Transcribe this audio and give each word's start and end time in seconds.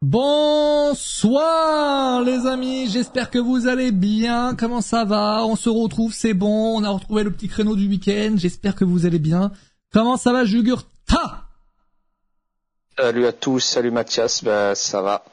Bonsoir 0.00 1.02
les 2.22 2.46
amis, 2.46 2.88
j'espère 2.88 3.30
que 3.30 3.38
vous 3.40 3.66
allez 3.66 3.90
bien. 3.90 4.54
Comment 4.54 4.80
ça 4.80 5.04
va? 5.04 5.44
On 5.44 5.56
se 5.56 5.68
retrouve, 5.68 6.14
c'est 6.14 6.34
bon. 6.34 6.78
On 6.78 6.84
a 6.84 6.90
retrouvé 6.90 7.24
le 7.24 7.32
petit 7.32 7.48
créneau 7.48 7.74
du 7.74 7.88
week-end. 7.88 8.34
J'espère 8.36 8.76
que 8.76 8.84
vous 8.84 9.06
allez 9.06 9.18
bien. 9.18 9.50
Comment 9.92 10.16
ça 10.16 10.32
va 10.32 10.44
Jugurta 10.44 11.48
Salut 12.96 13.26
à 13.26 13.32
tous, 13.32 13.58
salut 13.58 13.90
Mathias. 13.90 14.44
Ben 14.44 14.76
ça 14.76 15.02
va 15.02 15.24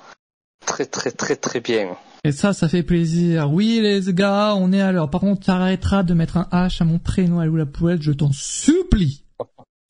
très 0.66 0.88
très 0.88 1.11
très 1.11 1.36
très 1.36 1.59
bien. 1.59 1.95
Et 2.23 2.32
ça, 2.32 2.54
ça 2.54 2.68
fait 2.68 2.82
plaisir. 2.82 3.52
Oui 3.52 3.79
les 3.84 4.02
gars, 4.13 4.55
on 4.55 4.73
est 4.73 4.82
à 4.82 4.91
l'heure. 4.91 5.11
Par 5.11 5.21
contre, 5.21 5.45
tu 5.45 5.52
arrêteras 5.52 6.02
de 6.02 6.16
mettre 6.16 6.38
un 6.38 6.47
H 6.52 6.82
à 6.82 6.86
mon 6.86 6.97
prénom 6.97 7.39
à 7.39 7.45
la 7.45 7.68
poêle, 7.68 8.02
je 8.02 8.13
t'en 8.13 8.32
supplie. 8.32 9.25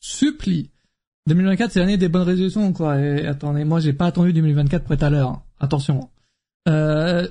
Supplie. 0.01 0.69
2024, 1.27 1.71
c'est 1.71 1.79
l'année 1.79 1.97
des 1.97 2.09
bonnes 2.09 2.23
résolutions, 2.23 2.71
quoi. 2.73 2.99
Et 2.99 3.25
attendez, 3.25 3.63
moi, 3.63 3.79
j'ai 3.79 3.93
pas 3.93 4.05
attendu 4.05 4.33
2024 4.33 4.83
pour 4.83 4.93
être 4.93 5.03
à 5.03 5.09
l'heure. 5.09 5.41
Attention. 5.59 6.09
Euh, 6.67 7.27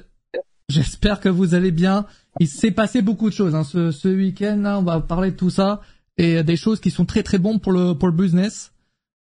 j'espère 0.69 1.20
que 1.20 1.28
vous 1.28 1.55
allez 1.55 1.70
bien. 1.70 2.06
Il 2.41 2.48
s'est 2.48 2.72
passé 2.72 3.02
beaucoup 3.02 3.28
de 3.28 3.34
choses, 3.34 3.55
hein. 3.55 3.64
Ce, 3.64 3.91
ce 3.91 4.09
week-end, 4.09 4.62
on 4.64 4.83
va 4.83 5.00
parler 5.00 5.30
de 5.30 5.36
tout 5.36 5.50
ça. 5.50 5.80
Et 6.16 6.42
des 6.42 6.56
choses 6.56 6.80
qui 6.80 6.91
sont 6.91 7.05
très 7.05 7.22
très 7.22 7.38
bonnes 7.38 7.60
pour 7.60 7.72
le, 7.72 7.95
pour 7.95 8.09
le 8.09 8.14
business. 8.14 8.72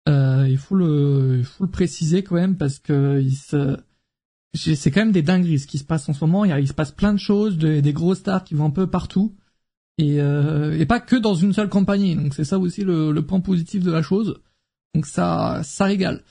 Euh, 0.09 0.47
il 0.49 0.57
faut 0.57 0.75
le, 0.75 1.37
il 1.39 1.45
faut 1.45 1.63
le 1.63 1.69
préciser 1.69 2.23
quand 2.23 2.35
même 2.35 2.57
parce 2.57 2.79
que 2.79 3.23
se, 3.29 3.77
c'est 4.53 4.91
quand 4.91 5.01
même 5.01 5.11
des 5.11 5.21
dingueries 5.21 5.59
ce 5.59 5.67
qui 5.67 5.77
se 5.77 5.83
passe 5.83 6.09
en 6.09 6.13
ce 6.13 6.23
moment. 6.25 6.45
Il, 6.45 6.67
se 6.67 6.73
passe 6.73 6.91
plein 6.91 7.13
de 7.13 7.19
choses, 7.19 7.57
des, 7.57 7.81
des 7.81 7.93
gros 7.93 8.15
stars 8.15 8.43
qui 8.43 8.55
vont 8.55 8.65
un 8.65 8.71
peu 8.71 8.87
partout. 8.87 9.35
Et, 9.97 10.19
euh, 10.19 10.77
et 10.79 10.85
pas 10.85 10.99
que 10.99 11.15
dans 11.15 11.35
une 11.35 11.53
seule 11.53 11.69
compagnie. 11.69 12.15
Donc 12.15 12.33
c'est 12.33 12.45
ça 12.45 12.57
aussi 12.57 12.83
le, 12.83 13.11
le 13.11 13.25
point 13.25 13.41
positif 13.41 13.83
de 13.83 13.91
la 13.91 14.01
chose. 14.01 14.41
Donc 14.93 15.05
ça, 15.05 15.61
ça 15.63 15.85
régale. 15.85 16.23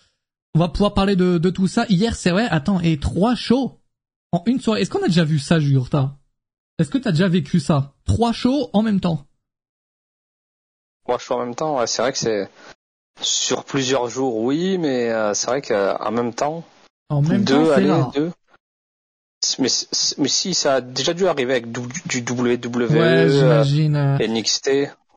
On 0.55 0.59
va 0.59 0.69
pouvoir 0.69 0.95
parler 0.95 1.17
de, 1.17 1.39
de 1.39 1.51
tout 1.51 1.69
ça. 1.69 1.87
Hier, 1.89 2.15
c'est 2.15 2.31
vrai, 2.31 2.47
attends, 2.51 2.81
et 2.81 2.99
trois 2.99 3.35
shows 3.35 3.79
en 4.33 4.43
une 4.47 4.61
soirée. 4.61 4.83
Est-ce 4.83 4.91
qu'on 4.91 5.03
a 5.03 5.07
déjà 5.09 5.25
vu 5.25 5.39
ça, 5.39 5.61
Jurta? 5.61 6.17
Est-ce 6.79 6.91
que 6.91 6.99
t'as 6.99 7.13
déjà 7.13 7.29
vécu 7.29 7.61
ça? 7.61 7.95
Trois 8.05 8.33
shows 8.33 8.71
en 8.73 8.83
même 8.83 9.01
temps 9.01 9.27
Trois 11.05 11.19
shows 11.19 11.35
en 11.35 11.45
même 11.47 11.55
temps, 11.55 11.79
ouais, 11.79 11.87
c'est 11.87 12.03
vrai 12.03 12.13
que 12.13 12.19
c'est 12.19 12.49
sur 13.21 13.65
plusieurs 13.65 14.09
jours, 14.09 14.37
oui, 14.39 14.79
mais 14.79 15.11
euh, 15.11 15.35
c'est 15.35 15.47
vrai 15.47 15.63
qu'en 15.63 16.11
même 16.11 16.33
temps, 16.35 16.65
En 17.11 17.23
même 17.23 17.45
deux, 17.45 17.65
temps, 17.67 17.71
allez, 17.73 17.93
deux. 18.15 18.31
Mais, 19.59 19.69
mais 20.19 20.29
si, 20.29 20.55
ça 20.55 20.75
a 20.77 20.81
déjà 20.81 21.15
dû 21.15 21.27
arriver 21.27 21.53
avec 21.53 21.71
du, 21.73 21.81
du 22.07 22.33
WWE, 22.33 22.59
Ouais, 22.91 23.27
euh. 23.29 24.19
NXT, 24.29 24.71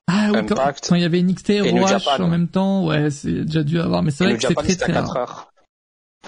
Ah 0.07 0.31
oui, 0.33 0.45
quand, 0.47 0.55
quand 0.55 0.95
il 0.95 1.01
y 1.01 1.05
avait 1.05 1.21
NXT 1.21 1.49
et 1.51 1.87
Japan, 1.87 2.23
en 2.23 2.27
même 2.27 2.47
temps, 2.47 2.85
ouais, 2.85 3.09
c'est 3.09 3.45
déjà 3.45 3.63
dû 3.63 3.79
avoir. 3.79 4.03
Mais 4.03 4.11
c'est 4.11 4.25
vrai 4.25 4.37
que 4.37 4.41
très 4.41 4.53
c'était 4.69 4.75
très 4.85 4.93
4 4.93 5.11
rare. 5.13 5.53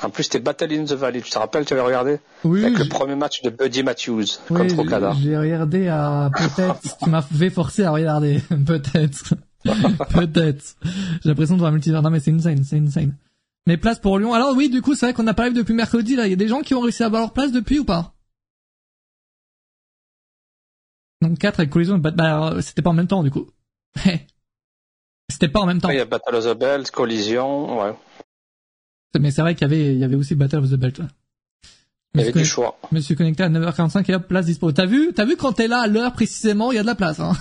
En 0.03 0.09
plus, 0.09 0.23
c'était 0.23 0.39
Battle 0.39 0.73
in 0.73 0.83
the 0.83 0.91
Valley, 0.91 1.21
tu 1.21 1.31
te 1.31 1.39
rappelles, 1.39 1.65
tu 1.65 1.73
avais 1.73 1.81
regardé 1.81 2.19
Oui, 2.43 2.65
Avec 2.65 2.79
le 2.79 2.85
premier 2.89 3.15
match 3.15 3.41
de 3.43 3.49
Buddy 3.49 3.81
Matthews 3.81 4.25
oui, 4.49 4.67
contre 4.67 4.79
Okada. 4.79 5.13
j'ai 5.21 5.37
regardé 5.37 5.87
à 5.87 6.29
peut-être. 6.37 6.97
tu 7.01 7.09
m'as 7.09 7.21
fait 7.21 7.49
forcer 7.49 7.85
à 7.85 7.91
regarder, 7.91 8.41
peut-être, 8.65 9.35
peut-être. 10.13 10.75
J'ai 11.23 11.29
l'impression 11.29 11.55
de 11.55 11.59
voir 11.59 11.69
un 11.69 11.73
multivers. 11.73 12.01
Non 12.01 12.09
mais 12.09 12.19
c'est 12.19 12.31
insane, 12.31 12.63
c'est 12.63 12.77
insane. 12.79 13.15
Mais 13.67 13.77
place 13.77 13.99
pour 13.99 14.19
Lyon. 14.19 14.33
Alors 14.33 14.53
oui, 14.55 14.69
du 14.69 14.81
coup, 14.81 14.95
c'est 14.95 15.05
vrai 15.07 15.13
qu'on 15.13 15.27
a 15.27 15.33
pas 15.33 15.45
live 15.45 15.55
depuis 15.57 15.73
mercredi. 15.73 16.15
Là, 16.15 16.27
il 16.27 16.29
y 16.29 16.33
a 16.33 16.37
des 16.37 16.49
gens 16.49 16.61
qui 16.61 16.75
ont 16.75 16.81
réussi 16.81 17.01
à 17.03 17.07
avoir 17.07 17.21
leur 17.21 17.33
place 17.33 17.51
depuis 17.53 17.79
ou 17.79 17.85
pas? 17.85 18.13
Donc 21.21 21.39
4 21.39 21.61
avec 21.61 21.71
collision. 21.71 21.97
Bah, 21.97 22.57
c'était 22.61 22.81
pas 22.81 22.89
en 22.89 22.93
même 22.93 23.07
temps 23.07 23.23
du 23.23 23.31
coup. 23.31 23.47
c'était 25.29 25.49
pas 25.49 25.59
en 25.61 25.65
même 25.65 25.81
temps. 25.81 25.89
Il 25.89 25.97
y 25.97 25.99
a 25.99 26.05
Battle 26.05 26.35
of 26.35 26.45
the 26.45 26.57
Belt, 26.57 26.91
Collision, 26.91 27.81
ouais. 27.81 27.93
Mais 29.19 29.31
c'est 29.31 29.41
vrai 29.41 29.55
qu'il 29.55 29.61
y 29.61 29.65
avait, 29.65 29.93
il 29.93 29.99
y 29.99 30.03
avait 30.03 30.15
aussi 30.15 30.35
Battle 30.35 30.57
of 30.57 30.69
the 30.69 30.75
Belt. 30.75 30.99
ouais. 30.99 31.05
Il 32.15 32.21
y 32.21 32.23
avait 32.23 32.31
du 32.31 32.45
choix. 32.45 32.77
Je 32.91 32.95
me 32.95 33.01
suis 33.01 33.15
connecté 33.15 33.43
à 33.43 33.49
9h45 33.49 34.09
et 34.09 34.15
hop, 34.15 34.27
place 34.27 34.45
dispo. 34.45 34.71
T'as 34.71 34.85
vu, 34.85 35.11
t'as 35.13 35.25
vu 35.25 35.35
quand 35.35 35.53
t'es 35.53 35.67
là 35.67 35.81
à 35.81 35.87
l'heure 35.87 36.13
précisément, 36.13 36.71
il 36.71 36.75
y 36.75 36.77
a 36.77 36.81
de 36.81 36.87
la 36.87 36.95
place, 36.95 37.19
hein. 37.19 37.33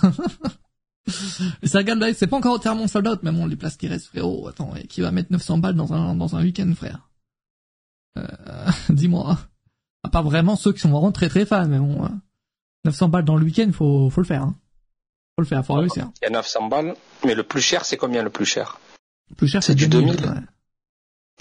Ça 1.62 1.78
regarde 1.78 2.00
là, 2.00 2.14
c'est 2.14 2.26
pas 2.26 2.38
encore 2.38 2.54
entièrement 2.54 2.88
sold 2.88 3.06
out, 3.06 3.20
mais 3.22 3.30
bon, 3.30 3.46
les 3.46 3.56
places 3.56 3.76
qui 3.76 3.88
restent, 3.88 4.06
frérot, 4.06 4.48
attends, 4.48 4.74
et 4.74 4.86
qui 4.86 5.02
va 5.02 5.10
mettre 5.10 5.30
900 5.32 5.58
balles 5.58 5.74
dans 5.74 5.92
un, 5.92 6.14
dans 6.14 6.34
un 6.34 6.42
week-end, 6.42 6.72
frère. 6.74 7.10
Euh, 8.18 8.24
dis-moi. 8.88 9.38
À 10.02 10.08
part 10.08 10.22
vraiment 10.22 10.56
ceux 10.56 10.72
qui 10.72 10.80
sont 10.80 10.90
vraiment 10.90 11.12
très 11.12 11.28
très 11.28 11.46
fans, 11.46 11.68
mais 11.68 11.78
bon, 11.78 12.04
euh, 12.04 12.08
900 12.86 13.08
balles 13.08 13.24
dans 13.24 13.36
le 13.36 13.44
week-end, 13.44 13.70
faut, 13.72 14.10
faut 14.10 14.20
le 14.20 14.26
faire, 14.26 14.42
hein. 14.42 14.56
Faut 15.36 15.42
le 15.42 15.46
faire, 15.46 15.64
faut 15.66 15.74
réussir. 15.74 16.10
Il 16.22 16.24
y 16.24 16.28
a 16.28 16.30
900 16.30 16.68
balles, 16.68 16.94
mais 17.24 17.34
le 17.34 17.42
plus 17.42 17.60
cher, 17.60 17.84
c'est 17.84 17.96
combien 17.96 18.22
le 18.22 18.30
plus 18.30 18.44
cher? 18.46 18.78
Le 19.30 19.36
plus 19.36 19.48
cher, 19.48 19.62
C'est 19.62 19.74
du 19.74 19.88
2000. 19.88 20.16
2000. 20.16 20.30
ouais. 20.30 20.40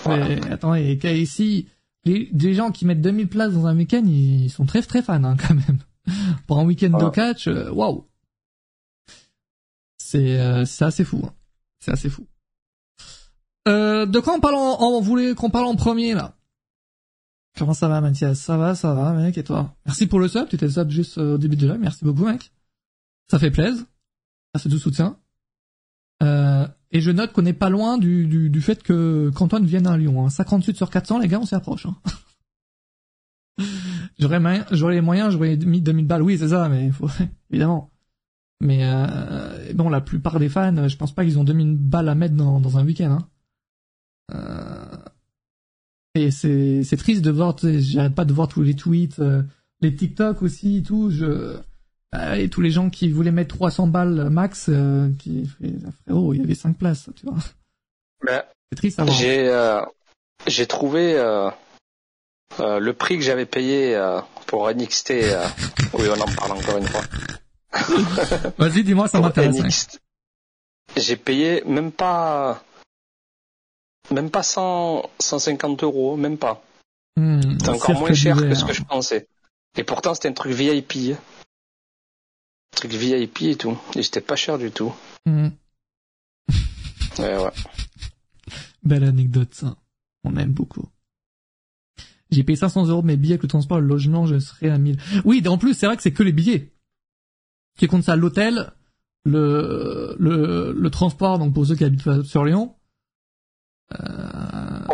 Voilà. 0.04 0.28
Mais 0.30 0.52
attends, 0.52 0.74
et 0.76 1.00
et 1.04 1.20
ici, 1.22 1.68
les, 2.04 2.28
des 2.32 2.54
gens 2.56 2.72
qui 2.72 2.86
mettent 2.86 3.02
2000 3.02 3.28
places 3.30 3.54
dans 3.54 3.68
un 3.68 3.78
week-end, 3.78 4.04
ils 4.06 4.50
sont 4.50 4.66
très 4.66 4.82
très 4.82 5.02
fans 5.04 5.24
hein, 5.24 5.38
quand 5.48 5.54
même. 5.54 5.78
Pour 6.48 6.58
un 6.60 6.66
week-end 6.66 6.90
de 6.98 7.04
Ouais. 7.06 7.12
catch, 7.12 7.48
euh, 7.48 7.70
waouh. 7.72 8.08
C'est 9.98 10.40
euh, 10.40 10.66
c'est 10.66 10.86
assez 10.86 11.04
fou. 11.04 11.22
hein. 11.26 11.34
C'est 11.80 11.92
assez 11.92 12.10
fou. 12.10 12.26
Euh, 13.68 14.06
de 14.06 14.20
quoi 14.20 14.34
on 14.34 14.40
parle 14.40 14.56
en, 14.56 15.00
vous 15.00 15.02
voulez 15.06 15.36
qu'on 15.36 15.50
parle 15.50 15.66
en 15.66 15.76
premier 15.76 16.14
là? 16.14 16.36
Comment 17.58 17.74
ça 17.74 17.88
va 17.88 18.02
Mathias? 18.02 18.40
Ça 18.40 18.58
va, 18.58 18.74
ça 18.76 18.94
va 18.94 19.14
mec 19.14 19.38
et 19.38 19.44
toi? 19.44 19.76
Merci 19.86 20.08
pour 20.08 20.20
le 20.20 20.28
sub, 20.28 20.50
tu 20.50 20.56
étais 20.56 20.70
sub 20.70 20.90
juste 20.90 21.18
euh, 21.20 21.36
au 21.36 21.38
début 21.38 21.56
de 21.56 21.68
live, 21.68 21.80
merci 21.80 22.04
beaucoup 22.04 22.26
mec. 22.26 22.52
Ça 23.30 23.40
fait 23.40 23.52
plaisir. 23.52 23.86
Merci 24.54 24.70
du 24.70 24.78
soutien. 24.78 25.18
Euh, 26.22 26.68
et 26.92 27.02
je 27.02 27.12
note 27.12 27.34
qu'on 27.34 27.42
n'est 27.42 27.54
pas 27.54 27.70
loin 27.70 27.98
du, 27.98 28.28
du, 28.28 28.62
fait 28.62 28.84
que 28.84 29.32
qu'Antoine 29.36 29.66
vienne 29.66 29.88
à 29.88 29.98
Lyon. 29.98 30.26
Hein. 30.26 30.30
58 30.30 30.78
sur 30.78 30.90
400, 30.90 31.20
les 31.20 31.28
gars, 31.28 31.40
on 31.40 31.46
s'y 31.46 31.56
approche. 31.56 31.88
Hein. 31.88 31.96
j'aurais, 34.20 34.40
j'aurais 34.72 34.96
les 34.96 35.02
moyens, 35.02 35.32
j'aurais 35.32 35.58
mis 35.58 35.82
2000 35.82 36.06
balles, 36.06 36.22
oui, 36.22 36.38
c'est 36.38 36.50
ça, 36.50 36.70
mais 36.70 36.92
faut, 36.92 37.10
évidemment. 37.50 37.92
Mais 38.62 38.80
euh, 38.84 39.74
bon, 39.74 39.90
la 39.90 40.02
plupart 40.02 40.40
des 40.40 40.50
fans, 40.50 40.88
je 40.88 40.96
pense 40.96 41.14
pas 41.14 41.24
qu'ils 41.24 41.40
ont 41.40 41.44
2000 41.44 41.76
balles 41.78 42.08
à 42.08 42.16
mettre 42.16 42.36
dans, 42.36 42.60
dans 42.62 42.78
un 42.78 42.86
week-end. 42.86 43.18
Hein. 43.20 43.28
Euh, 44.34 44.98
et 46.16 46.32
c'est, 46.32 46.84
c'est 46.84 46.98
triste 46.98 47.24
de 47.24 47.32
voir, 47.32 47.56
j'arrête 47.62 48.16
pas 48.16 48.26
de 48.26 48.34
voir 48.34 48.48
tous 48.48 48.62
les 48.62 48.76
tweets, 48.76 49.20
euh, 49.20 49.44
les 49.82 49.96
TikTok 49.96 50.44
aussi, 50.44 50.84
tout. 50.84 51.10
Je, 51.10 51.58
et 52.36 52.50
tous 52.50 52.62
les 52.62 52.72
gens 52.72 52.90
qui 52.90 53.10
voulaient 53.10 53.32
mettre 53.32 53.56
300 53.56 53.88
balles 53.88 54.30
max, 54.30 54.68
euh, 54.70 55.10
qui 55.20 55.50
frérot, 56.06 56.34
il 56.34 56.42
y 56.42 56.44
avait 56.44 56.56
5 56.56 56.78
places, 56.78 57.10
tu 57.16 57.26
vois. 57.26 57.38
Ben, 58.26 58.44
C'est 58.72 58.78
triste 58.78 59.00
à 59.00 59.04
voir. 59.06 59.18
J'ai 59.18 59.48
euh, 59.50 59.82
j'ai 60.48 60.68
trouvé 60.68 61.16
euh, 61.18 61.50
euh, 62.60 62.80
le 62.80 62.94
prix 62.94 63.16
que 63.18 63.24
j'avais 63.24 63.46
payé 63.46 63.96
euh, 63.96 64.20
pour 64.48 64.70
NXT. 64.70 65.12
euh, 65.12 65.48
oui, 65.94 66.06
on 66.10 66.20
en 66.22 66.26
parle 66.36 66.52
encore 66.52 66.78
une 66.78 66.88
fois. 66.88 67.02
Vas-y, 68.58 68.84
dis-moi, 68.84 69.08
ça 69.08 69.20
m'intéresse. 69.20 69.60
NXT, 69.60 70.00
J'ai 70.98 71.16
payé 71.16 71.64
même 71.66 71.92
pas 71.92 72.64
même 74.12 74.30
pas 74.30 74.44
100, 74.44 75.10
150 75.20 75.84
euros, 75.84 76.18
même 76.18 76.38
pas. 76.38 76.62
Hmm, 77.16 77.40
C'est 77.60 77.70
encore 77.70 78.00
moins 78.00 78.14
cher 78.14 78.36
que 78.38 78.54
ce 78.54 78.66
que 78.66 78.74
je 78.74 78.84
pensais. 78.84 79.28
Et 79.78 79.84
pourtant, 79.84 80.14
c'était 80.14 80.28
un 80.28 80.34
truc 80.34 80.52
VIP. 80.52 81.16
Truc 82.76 82.92
VIP 82.92 83.42
et 83.44 83.56
tout. 83.56 83.78
Et 83.96 84.04
c'était 84.04 84.22
pas 84.22 84.36
cher 84.36 84.58
du 84.58 84.72
tout. 84.72 84.94
Hmm, 85.26 85.50
Ouais, 87.20 87.38
ouais. 87.38 87.52
Belle 88.84 89.04
anecdote, 89.04 89.54
ça. 89.54 89.76
On 90.24 90.36
aime 90.38 90.52
beaucoup. 90.52 90.90
J'ai 92.32 92.44
payé 92.44 92.56
500 92.56 92.88
euros 92.88 93.02
de 93.02 93.08
mes 93.08 93.18
billets 93.18 93.34
avec 93.34 93.44
le 93.44 93.48
transport 93.50 93.80
le 93.80 93.86
logement, 93.88 94.26
je 94.26 94.40
serai 94.40 94.70
à 94.70 94.78
1000. 94.78 94.98
Oui, 95.24 95.44
en 95.48 95.58
plus, 95.58 95.74
c'est 95.76 95.86
vrai 95.86 95.96
que 95.96 96.02
c'est 96.02 96.14
que 96.14 96.24
les 96.24 96.32
billets. 96.32 96.74
Qui 97.78 97.88
compte 97.88 98.04
ça, 98.04 98.16
l'hôtel, 98.16 98.72
le, 99.26 100.16
le, 100.20 100.74
le 100.76 100.90
transport, 100.90 101.38
donc 101.40 101.54
pour 101.54 101.66
ceux 101.66 101.76
qui 101.76 101.84
habitent 101.84 102.24
sur 102.24 102.44
Lyon. 102.44 102.76
Euh, 104.00 104.43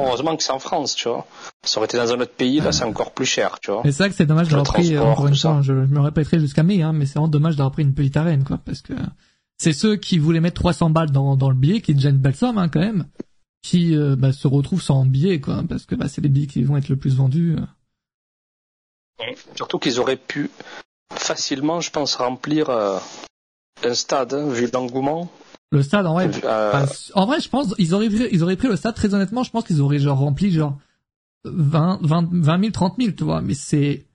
Heureusement 0.05 0.35
que 0.35 0.43
c'est 0.43 0.51
en 0.51 0.59
France, 0.59 0.95
tu 0.95 1.07
vois. 1.09 1.25
Ça 1.63 1.79
aurait 1.79 1.85
été 1.85 1.97
dans 1.97 2.11
un 2.13 2.19
autre 2.19 2.33
pays, 2.33 2.59
là, 2.59 2.71
c'est 2.71 2.83
encore 2.83 3.11
plus 3.11 3.25
cher, 3.25 3.59
tu 3.59 3.71
vois. 3.71 3.81
C'est 3.83 3.97
vrai 3.97 4.09
que 4.09 4.15
c'est 4.15 4.25
dommage 4.25 4.47
d'avoir 4.47 4.65
pris, 4.65 4.97
encore 4.97 5.27
une 5.27 5.35
ça. 5.35 5.53
fois, 5.53 5.61
je, 5.61 5.73
je 5.85 5.93
me 5.93 5.99
répéterai 5.99 6.39
jusqu'à 6.39 6.63
mai, 6.63 6.81
hein, 6.81 6.93
mais 6.93 7.05
c'est 7.05 7.13
vraiment 7.13 7.27
dommage 7.27 7.55
d'avoir 7.55 7.71
pris 7.71 7.83
une 7.83 7.93
petite 7.93 8.17
arène, 8.17 8.43
quoi, 8.43 8.57
parce 8.63 8.81
que 8.81 8.93
c'est 9.57 9.73
ceux 9.73 9.97
qui 9.97 10.17
voulaient 10.19 10.39
mettre 10.39 10.61
300 10.61 10.89
balles 10.89 11.11
dans, 11.11 11.35
dans 11.35 11.49
le 11.49 11.55
billet, 11.55 11.81
qui 11.81 11.91
est 11.91 11.95
déjà 11.95 12.09
une 12.09 12.17
belle 12.17 12.35
somme, 12.35 12.57
hein, 12.57 12.69
quand 12.69 12.79
même, 12.79 13.07
qui 13.61 13.95
euh, 13.95 14.15
bah, 14.15 14.31
se 14.31 14.47
retrouvent 14.47 14.81
sans 14.81 15.05
billet, 15.05 15.41
quoi, 15.41 15.63
parce 15.67 15.85
que 15.85 15.95
bah, 15.95 16.07
c'est 16.07 16.21
les 16.21 16.29
billets 16.29 16.47
qui 16.47 16.63
vont 16.63 16.77
être 16.77 16.89
le 16.89 16.95
plus 16.95 17.15
vendus. 17.15 17.57
Surtout 19.55 19.79
qu'ils 19.79 19.99
auraient 19.99 20.15
pu 20.15 20.49
facilement, 21.13 21.81
je 21.81 21.91
pense, 21.91 22.15
remplir 22.15 22.69
euh, 22.69 22.99
un 23.83 23.93
stade, 23.93 24.33
hein, 24.33 24.47
vu 24.49 24.69
l'engouement. 24.71 25.29
Le 25.71 25.83
stade, 25.83 26.05
en 26.07 26.13
vrai, 26.13 26.29
Euh, 26.43 26.85
en 27.13 27.25
vrai, 27.27 27.39
je 27.39 27.47
pense, 27.49 27.75
ils 27.77 27.93
auraient, 27.93 28.09
pris- 28.09 28.27
ils 28.31 28.43
auraient 28.43 28.55
pris 28.55 28.67
le 28.67 28.75
stade, 28.75 28.95
très 28.95 29.13
honnêtement, 29.13 29.43
je 29.43 29.51
pense 29.51 29.65
qu'ils 29.65 29.81
auraient 29.81 29.99
genre 29.99 30.17
rempli 30.17 30.51
genre 30.51 30.77
20, 31.45 31.99
20, 32.01 32.29
20 32.31 32.59
000, 32.59 32.71
30 32.71 32.95
000, 32.99 33.11
tu 33.11 33.23
vois, 33.23 33.41
mais 33.41 33.53
c'est, 33.53 34.05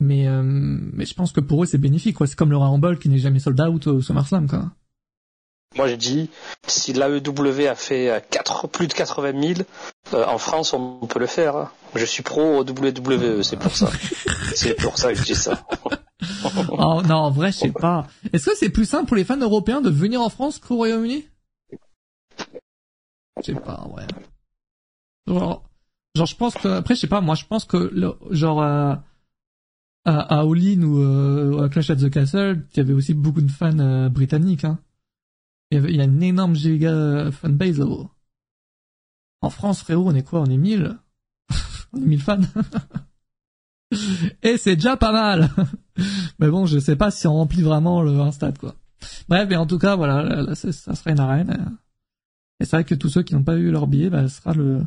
mais, 0.00 0.28
euh, 0.28 0.42
mais 0.44 1.04
je 1.04 1.14
pense 1.14 1.32
que 1.32 1.40
pour 1.40 1.62
eux, 1.62 1.66
c'est 1.66 1.78
bénéfique, 1.78 2.16
quoi. 2.16 2.26
C'est 2.28 2.36
comme 2.36 2.50
le 2.50 2.56
Rumble 2.56 2.98
qui 2.98 3.08
n'est 3.08 3.18
jamais 3.18 3.40
sold 3.40 3.60
out 3.60 3.86
au 3.88 4.00
SummerSlam, 4.00 4.48
quoi. 4.48 4.70
moi 5.76 5.88
je 5.88 5.96
dis, 5.96 6.30
si 6.68 6.92
l'AEW 6.92 7.66
a 7.68 7.74
fait 7.74 8.24
4, 8.30 8.68
plus 8.68 8.86
de 8.86 8.92
80 8.92 9.32
000, 9.54 9.60
euh, 10.14 10.24
en 10.26 10.38
France 10.38 10.72
on 10.72 11.04
peut 11.08 11.18
le 11.18 11.26
faire. 11.26 11.56
hein. 11.56 11.70
Je 11.96 12.04
suis 12.04 12.22
pro 12.22 12.62
WWE, 12.62 13.42
c'est 13.42 13.56
pour 13.58 13.74
ça. 13.74 13.90
c'est 14.54 14.74
pour 14.80 14.96
ça 14.96 15.12
que 15.12 15.18
je 15.18 15.24
dis 15.24 15.34
ça. 15.34 15.66
Oh, 16.70 17.02
non, 17.06 17.14
en 17.16 17.30
vrai, 17.30 17.52
je 17.52 17.58
sais 17.58 17.72
pas. 17.72 18.06
Est-ce 18.32 18.46
que 18.50 18.56
c'est 18.56 18.70
plus 18.70 18.84
simple 18.86 19.06
pour 19.06 19.16
les 19.16 19.24
fans 19.24 19.36
européens 19.38 19.80
de 19.80 19.90
venir 19.90 20.20
en 20.20 20.28
France 20.28 20.58
qu'au 20.58 20.76
Royaume-Uni? 20.76 21.24
Je 23.38 23.42
sais 23.42 23.54
pas, 23.54 23.86
ouais. 23.94 24.06
Genre, 25.26 25.64
je 26.16 26.34
pense 26.36 26.54
que 26.54 26.68
après, 26.68 26.94
je 26.94 27.00
sais 27.00 27.06
pas. 27.08 27.20
Moi, 27.20 27.34
je 27.34 27.44
pense 27.46 27.64
que 27.64 27.76
le- 27.76 28.14
genre 28.30 28.62
euh, 28.62 28.94
à, 30.04 30.20
à 30.20 30.40
All 30.40 30.58
In 30.58 30.82
ou 30.82 31.00
euh, 31.00 31.64
à 31.64 31.68
Clash 31.68 31.90
at 31.90 31.96
the 31.96 32.10
Castle, 32.10 32.64
il 32.72 32.76
y 32.76 32.80
avait 32.80 32.92
aussi 32.92 33.14
beaucoup 33.14 33.40
de 33.42 33.50
fans 33.50 33.78
euh, 33.78 34.08
britanniques. 34.08 34.64
Hein. 34.64 34.78
Il 35.70 35.80
y, 35.82 35.84
il 35.88 35.96
y 35.96 36.00
a 36.00 36.04
une 36.04 36.22
énorme 36.22 36.54
giga 36.54 37.30
fanbase 37.32 37.78
là-haut. 37.80 38.10
En 39.40 39.50
France, 39.50 39.80
frérot, 39.80 40.08
on 40.08 40.14
est 40.14 40.22
quoi? 40.22 40.40
On 40.40 40.46
est 40.46 40.56
1000 40.56 40.96
On 41.92 41.98
est 41.98 42.06
1000 42.06 42.20
fans? 42.22 42.40
Et 44.42 44.56
c'est 44.56 44.76
déjà 44.76 44.96
pas 44.96 45.12
mal. 45.12 45.50
mais 46.38 46.48
bon, 46.48 46.66
je 46.66 46.78
sais 46.78 46.96
pas 46.96 47.10
si 47.10 47.26
on 47.26 47.34
remplit 47.34 47.62
vraiment 47.62 48.02
le 48.02 48.20
un 48.20 48.32
stade 48.32 48.58
quoi. 48.58 48.74
Bref, 49.28 49.46
mais 49.48 49.56
en 49.56 49.66
tout 49.66 49.78
cas, 49.78 49.96
voilà, 49.96 50.22
là, 50.22 50.42
là, 50.42 50.54
ça 50.54 50.72
sera 50.72 51.10
une 51.10 51.20
arène. 51.20 51.50
euh. 51.50 51.70
Et 52.60 52.64
c'est 52.64 52.76
vrai 52.76 52.84
que 52.84 52.94
tous 52.94 53.08
ceux 53.08 53.22
qui 53.22 53.34
n'ont 53.34 53.42
pas 53.42 53.56
eu 53.56 53.70
leur 53.70 53.86
billet, 53.86 54.10
bah, 54.10 54.28
sera 54.28 54.54
le 54.54 54.82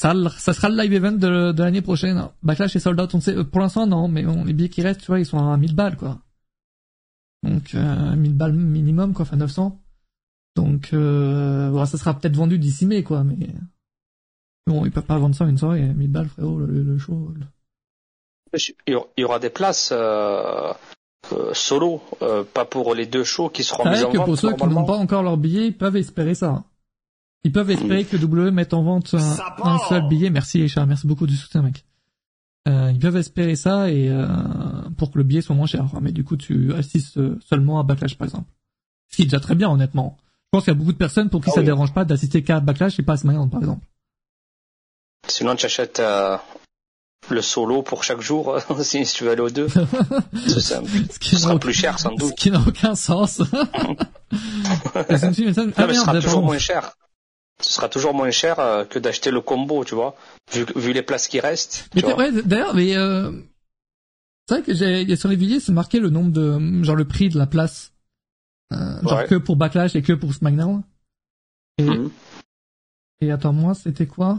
ça, 0.00 0.14
sera 0.54 0.70
le 0.70 0.82
live 0.82 0.94
event 0.94 1.12
de, 1.12 1.62
l'année 1.62 1.82
prochaine. 1.82 2.28
Backlash 2.42 2.74
et 2.74 2.80
Sold 2.80 2.98
Out, 2.98 3.14
on 3.14 3.20
sait, 3.20 3.36
euh, 3.36 3.44
pour 3.44 3.60
l'instant 3.60 3.86
non, 3.86 4.08
mais 4.08 4.24
les 4.46 4.52
billets 4.54 4.70
qui 4.70 4.80
restent, 4.80 5.00
tu 5.02 5.08
vois, 5.08 5.20
ils 5.20 5.26
sont 5.26 5.38
à 5.38 5.56
1000 5.58 5.74
balles 5.74 5.96
quoi. 5.96 6.22
Donc 7.42 7.74
euh, 7.74 8.16
1000 8.16 8.34
balles 8.34 8.54
minimum 8.54 9.12
quoi, 9.12 9.24
enfin 9.24 9.36
900. 9.36 9.78
Donc 10.56 10.94
euh, 10.94 11.68
voilà, 11.70 11.84
ça 11.84 11.98
sera 11.98 12.18
peut-être 12.18 12.34
vendu 12.34 12.58
d'ici 12.58 12.86
mai 12.86 13.02
quoi, 13.02 13.24
mais 13.24 13.36
bon, 14.66 14.84
ils 14.84 14.90
peuvent 14.92 15.04
pas 15.04 15.18
vendre 15.18 15.34
ça 15.34 15.44
une 15.46 15.58
soirée, 15.58 15.82
1000 15.82 16.10
balles 16.10 16.28
frérot, 16.28 16.58
le, 16.60 16.66
le 16.82 16.98
show. 16.98 17.32
le- 17.34 18.58
Il 18.86 18.98
y 19.18 19.24
aura 19.24 19.38
des 19.38 19.50
places 19.50 19.90
euh, 19.92 20.72
euh, 21.32 21.54
solo, 21.54 22.02
euh, 22.22 22.42
pas 22.44 22.64
pour 22.64 22.94
les 22.94 23.06
deux 23.06 23.24
shows 23.24 23.48
qui 23.48 23.62
seront 23.64 23.84
C'est 23.84 23.90
mis 23.90 23.96
vrai 23.96 24.04
en 24.06 24.10
que 24.12 24.16
vente 24.18 24.26
pour 24.26 24.38
ceux 24.38 24.52
qui 24.54 24.66
n'ont 24.66 24.84
pas 24.84 24.96
encore 24.96 25.22
leur 25.22 25.36
billet, 25.36 25.66
ils 25.68 25.76
peuvent 25.76 25.96
espérer 25.96 26.34
ça. 26.34 26.64
Ils 27.44 27.52
peuvent 27.52 27.70
espérer 27.70 28.04
que 28.04 28.16
W 28.16 28.50
mette 28.50 28.74
en 28.74 28.82
vente 28.82 29.14
un, 29.14 29.78
seul 29.88 30.06
billet. 30.08 30.28
Merci 30.30 30.60
Richard, 30.60 30.86
merci 30.86 31.06
beaucoup 31.06 31.26
du 31.26 31.36
soutien 31.36 31.62
mec. 31.62 31.84
Euh, 32.68 32.90
ils 32.92 32.98
peuvent 32.98 33.16
espérer 33.16 33.56
ça 33.56 33.90
et 33.90 34.10
euh, 34.10 34.26
pour 34.98 35.10
que 35.10 35.16
le 35.16 35.24
billet 35.24 35.40
soit 35.40 35.54
moins 35.56 35.66
cher. 35.66 35.86
Mais 36.02 36.12
du 36.12 36.22
coup, 36.24 36.36
tu 36.36 36.74
assistes 36.74 37.16
euh, 37.16 37.38
seulement 37.46 37.80
à 37.80 37.82
Backlash 37.82 38.18
par 38.18 38.26
exemple. 38.26 38.50
Ce 39.08 39.16
qui 39.16 39.22
est 39.22 39.24
déjà 39.24 39.40
très 39.40 39.54
bien 39.54 39.70
honnêtement. 39.70 40.18
Je 40.20 40.48
pense 40.58 40.64
qu'il 40.64 40.72
y 40.74 40.76
a 40.76 40.78
beaucoup 40.78 40.92
de 40.92 40.98
personnes 40.98 41.30
pour 41.30 41.40
qui 41.40 41.48
Ah 41.50 41.54
ça 41.54 41.60
oui. 41.60 41.66
dérange 41.66 41.94
pas 41.94 42.04
d'assister 42.04 42.42
qu'à 42.42 42.60
Backlash 42.60 42.98
et 42.98 43.02
pas 43.02 43.14
à 43.14 43.16
SmackDown 43.16 43.48
par 43.48 43.60
exemple. 43.60 43.86
Sinon, 45.28 45.54
tu 45.56 45.66
achètes 45.66 46.00
euh, 46.00 46.36
le 47.30 47.42
solo 47.42 47.82
pour 47.82 48.04
chaque 48.04 48.20
jour, 48.20 48.58
si 48.82 49.02
tu 49.04 49.24
veux 49.24 49.30
aller 49.30 49.40
aux 49.42 49.50
deux. 49.50 49.68
C'est 50.48 50.60
simple. 50.60 50.88
Ce 51.12 51.18
qui 51.18 51.30
Ce 51.30 51.42
sera 51.42 51.54
aucun- 51.54 51.58
plus 51.60 51.72
cher, 51.74 51.98
sans 51.98 52.10
Ce 52.10 52.16
doute. 52.16 52.34
qui 52.34 52.50
n'a 52.50 52.60
aucun 52.60 52.94
sens. 52.94 53.40
Et 55.08 55.16
ça 55.18 55.28
me 55.28 55.32
suit, 55.32 55.46
mais 55.46 55.54
ça- 55.54 55.64
Non, 55.66 55.72
ah 55.76 55.86
mais 55.86 55.94
ce 55.94 56.00
sera 56.00 56.12
toujours 56.14 56.32
pardon. 56.32 56.46
moins 56.46 56.58
cher. 56.58 56.92
Ce 57.62 57.72
sera 57.72 57.88
toujours 57.88 58.14
moins 58.14 58.30
cher 58.30 58.58
euh, 58.58 58.84
que 58.84 58.98
d'acheter 58.98 59.30
le 59.30 59.40
combo, 59.42 59.84
tu 59.84 59.94
vois. 59.94 60.16
Vu, 60.52 60.64
vu 60.76 60.92
les 60.92 61.02
places 61.02 61.28
qui 61.28 61.40
restent. 61.40 61.88
Mais 61.94 62.04
ouais, 62.14 62.42
d'ailleurs, 62.42 62.74
mais 62.74 62.96
euh, 62.96 63.30
c'est 64.48 64.54
vrai 64.54 64.62
que 64.62 64.74
j'ai, 64.74 65.14
sur 65.16 65.28
les 65.28 65.36
billets, 65.36 65.60
c'est 65.60 65.72
marqué 65.72 66.00
le 66.00 66.08
nombre 66.08 66.32
de, 66.32 66.82
genre 66.82 66.96
le 66.96 67.06
prix 67.06 67.28
de 67.28 67.38
la 67.38 67.46
place, 67.46 67.92
euh, 68.72 69.02
genre 69.02 69.18
Ouais. 69.18 69.26
que 69.26 69.34
pour 69.34 69.56
Backlash 69.56 69.94
et 69.94 70.00
que 70.02 70.14
pour 70.14 70.32
SmackDown. 70.32 70.82
Et, 71.78 71.84
Mhm. 71.84 72.10
et 73.20 73.30
attends, 73.30 73.52
moi, 73.52 73.74
c'était 73.74 74.06
quoi? 74.06 74.38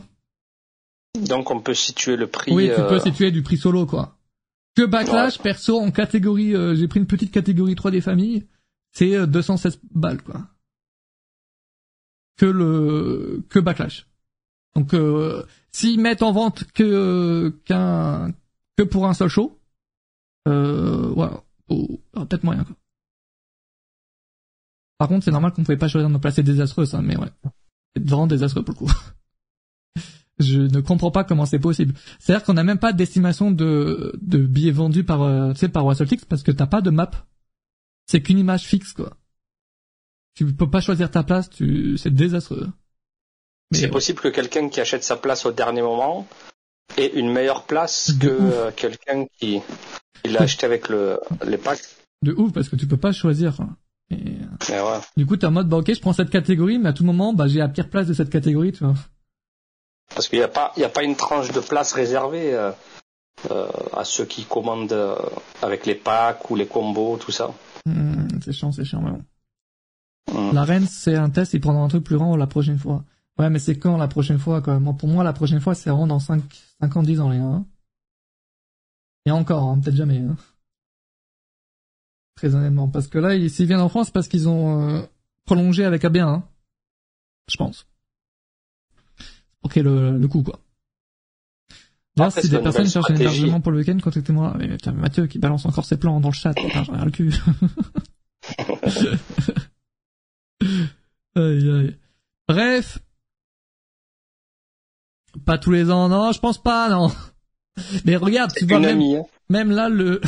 Donc, 1.20 1.52
on 1.52 1.60
peut 1.60 1.74
situer 1.74 2.16
le 2.16 2.28
prix. 2.28 2.54
Oui, 2.54 2.68
tu 2.68 2.80
euh, 2.80 2.88
peux 2.88 3.00
situer 3.00 3.32
du 3.32 3.44
prix 3.44 3.58
solo, 3.58 3.86
quoi. 3.86 4.18
Que 4.76 4.86
Backlash, 4.86 5.40
perso, 5.40 5.78
en 5.80 5.92
catégorie, 5.92 6.56
euh, 6.56 6.76
j'ai 6.76 6.88
pris 6.88 7.00
une 7.00 7.08
petite 7.08 7.32
catégorie 7.32 7.76
3 7.76 7.92
des 7.92 8.02
familles, 8.02 8.48
c'est 8.94 9.16
euh, 9.16 9.26
216 9.26 9.80
balles, 9.94 10.22
quoi. 10.22 10.48
Que 12.38 12.46
le, 12.46 13.44
que 13.50 13.60
Backlash. 13.60 14.08
Donc, 14.76 14.94
euh, 14.94 15.44
s'ils 15.72 16.00
mettent 16.00 16.24
en 16.24 16.32
vente 16.32 16.64
que, 16.72 17.54
qu'un, 17.66 18.34
que 18.78 18.84
pour 18.84 19.08
un 19.08 19.14
seul 19.14 19.28
show, 19.28 19.60
euh, 20.48 21.12
voilà. 21.14 21.44
Oh, 21.68 22.00
peut-être 22.14 22.44
moyen, 22.44 22.64
quoi. 22.64 22.76
Par 24.98 25.08
contre, 25.08 25.26
c'est 25.26 25.32
normal 25.32 25.52
qu'on 25.52 25.64
pouvait 25.64 25.78
pas 25.78 25.88
choisir 25.88 26.10
nos 26.10 26.20
places, 26.20 26.36
c'est 26.36 26.44
désastreux, 26.44 26.86
ça, 26.86 27.02
mais 27.02 27.18
ouais. 27.18 27.30
C'est 27.96 28.08
vraiment 28.08 28.28
désastreux 28.28 28.64
pour 28.64 28.76
le 28.76 28.80
coup. 28.80 28.92
Je 30.42 30.62
ne 30.62 30.82
comprends 30.82 31.12
pas 31.12 31.24
comment 31.24 31.46
c'est 31.46 31.60
possible. 31.60 31.94
C'est-à-dire 32.20 32.44
qu'on 32.46 32.54
n'a 32.54 32.64
même 32.64 32.80
pas 32.80 32.94
d'estimation 32.94 33.52
de, 33.52 34.14
de 34.22 34.38
billets 34.40 34.72
vendus 34.72 35.04
par, 35.04 35.22
euh, 35.22 35.54
tu 35.54 35.60
sais, 35.60 35.70
par 35.70 35.86
WrestleTix 35.86 36.26
parce 36.26 36.44
que 36.44 36.52
t'as 36.52 36.68
pas 36.68 36.82
de 36.82 36.90
map. 36.90 37.12
C'est 38.08 38.22
qu'une 38.22 38.40
image 38.40 38.64
fixe, 38.66 38.94
quoi. 38.94 39.18
Tu 40.36 40.46
peux 40.46 40.70
pas 40.70 40.82
choisir 40.82 41.12
ta 41.12 41.24
place, 41.24 41.50
tu, 41.50 41.98
c'est 41.98 42.14
désastreux. 42.14 42.68
C'est 43.74 43.88
possible 43.90 44.20
que 44.20 44.28
quelqu'un 44.28 44.68
qui 44.70 44.82
achète 44.82 45.04
sa 45.04 45.16
place 45.16 45.46
au 45.46 45.52
dernier 45.52 45.82
moment 45.82 46.28
ait 46.98 47.12
une 47.16 47.32
meilleure 47.32 47.64
place 47.66 48.12
De 48.18 48.28
que 48.28 48.68
ouf. 48.68 48.76
quelqu'un 48.76 49.26
qui, 49.40 49.60
qui 50.24 50.30
l'a 50.32 50.42
acheté 50.42 50.66
avec 50.66 50.90
le, 50.90 51.20
les 51.46 51.58
packs. 51.58 51.80
de 52.22 52.34
ouf 52.34 52.52
parce 52.52 52.68
que 52.70 52.76
tu 52.76 52.86
peux 52.88 52.98
pas 52.98 53.12
choisir. 53.14 53.56
Et, 54.10 54.16
euh, 54.72 54.84
ouais. 54.92 55.00
du 55.16 55.26
coup, 55.26 55.38
t'es 55.38 55.46
en 55.48 55.52
mode, 55.52 55.70
bah 55.70 55.78
ok, 55.78 55.94
je 55.94 56.02
prends 56.02 56.12
cette 56.12 56.30
catégorie, 56.30 56.80
mais 56.80 56.90
à 56.90 56.94
tout 56.94 57.06
moment, 57.06 57.34
bah 57.34 57.48
j'ai 57.48 57.60
la 57.60 57.70
pire 57.70 57.90
place 57.90 58.08
de 58.08 58.14
cette 58.14 58.30
catégorie, 58.30 58.74
tu 58.74 58.84
vois. 58.84 58.96
Parce 60.14 60.28
qu'il 60.28 60.40
n'y 60.40 60.44
a 60.46 60.48
pas, 60.50 60.72
il 60.78 60.82
y 60.82 60.86
a 60.86 60.90
pas 60.90 61.04
une 61.04 61.16
tranche 61.16 61.52
de 61.52 61.60
place 61.60 61.94
réservée 61.94 62.54
euh, 62.54 62.72
euh, 63.50 63.68
à 63.94 64.04
ceux 64.04 64.26
qui 64.26 64.44
commandent 64.46 64.92
euh, 64.92 65.16
avec 65.62 65.86
les 65.86 65.96
packs 65.96 66.50
ou 66.50 66.56
les 66.56 66.68
combos, 66.68 67.18
tout 67.18 67.32
ça. 67.32 67.54
Hmm, 67.86 68.28
c'est 68.44 68.52
chiant, 68.54 68.72
c'est 68.72 68.84
chiant, 68.86 69.02
mais 69.02 69.12
bon. 69.12 69.24
Mm. 70.52 70.54
La 70.54 70.64
reine, 70.64 70.86
c'est 70.88 71.16
un 71.16 71.30
test, 71.30 71.54
ils 71.54 71.62
prendront 71.62 71.84
un 71.84 71.88
truc 71.88 72.04
plus 72.04 72.18
grand 72.18 72.36
la 72.36 72.48
prochaine 72.48 72.78
fois. 72.78 73.04
Ouais, 73.40 73.50
mais 73.50 73.60
c'est 73.60 73.78
quand 73.80 73.98
la 73.98 74.08
prochaine 74.08 74.38
fois, 74.38 74.62
quoi? 74.62 74.80
Pour 74.98 75.08
moi, 75.10 75.24
la 75.24 75.34
prochaine 75.34 75.62
fois, 75.62 75.74
c'est 75.74 75.90
vraiment 75.90 76.08
dans 76.08 76.20
5, 76.20 76.42
5 76.82 76.96
ans, 76.98 77.04
10 77.04 77.20
ans, 77.22 77.30
les 77.30 77.38
gars. 77.40 77.44
hein. 77.46 77.66
Et 79.26 79.32
encore, 79.32 79.64
hein, 79.70 79.80
peut-être 79.80 79.96
jamais. 79.96 80.18
Hein. 80.20 80.36
Très 82.36 82.54
honnêtement. 82.56 82.88
Parce 82.88 83.08
que 83.08 83.18
là, 83.18 83.36
ils- 83.36 83.50
s'ils 83.50 83.68
viennent 83.68 83.80
en 83.82 83.90
France, 83.90 84.08
c'est 84.08 84.14
parce 84.14 84.28
qu'ils 84.28 84.50
ont 84.50 84.90
euh, 84.90 85.02
prolongé 85.46 85.86
avec 85.86 86.04
AB1. 86.04 86.28
Hein. 86.28 86.44
Je 87.50 87.58
pense. 87.58 87.88
Ok, 89.64 89.76
le, 89.76 90.18
le 90.18 90.28
coup, 90.28 90.44
quoi. 90.44 90.60
D'ailleurs, 92.16 92.34
si 92.34 92.50
des 92.50 92.60
personnes 92.60 92.90
cherchent 92.90 93.10
un 93.12 93.16
hébergement 93.16 93.62
pour 93.62 93.72
le 93.72 93.80
week-end, 93.80 93.98
contactez-moi. 93.98 94.56
Mais 94.58 94.68
putain, 94.70 94.92
Mathieu 94.92 95.28
qui 95.28 95.40
balance 95.40 95.66
encore 95.66 95.86
ses 95.86 95.98
plans 95.98 96.20
dans 96.20 96.30
le 96.30 96.34
chat. 96.34 96.54
Putain, 96.54 96.84
j'en 96.84 97.02
ai 97.02 97.06
le 97.06 97.12
cul. 97.12 97.34
Aïe, 101.36 101.70
aïe. 101.72 101.98
Bref. 102.48 103.00
Pas 105.46 105.58
tous 105.58 105.72
les 105.72 105.90
ans, 105.90 106.10
non, 106.10 106.34
je 106.34 106.40
pense 106.40 106.62
pas, 106.62 106.90
non. 106.90 107.10
Mais 108.06 108.18
regarde, 108.18 108.52
tu 108.54 108.66
vois, 108.66 108.80
même, 108.80 108.98
amie, 108.98 109.16
hein. 109.16 109.24
même 109.50 109.72
là, 109.72 109.88
le, 109.88 110.20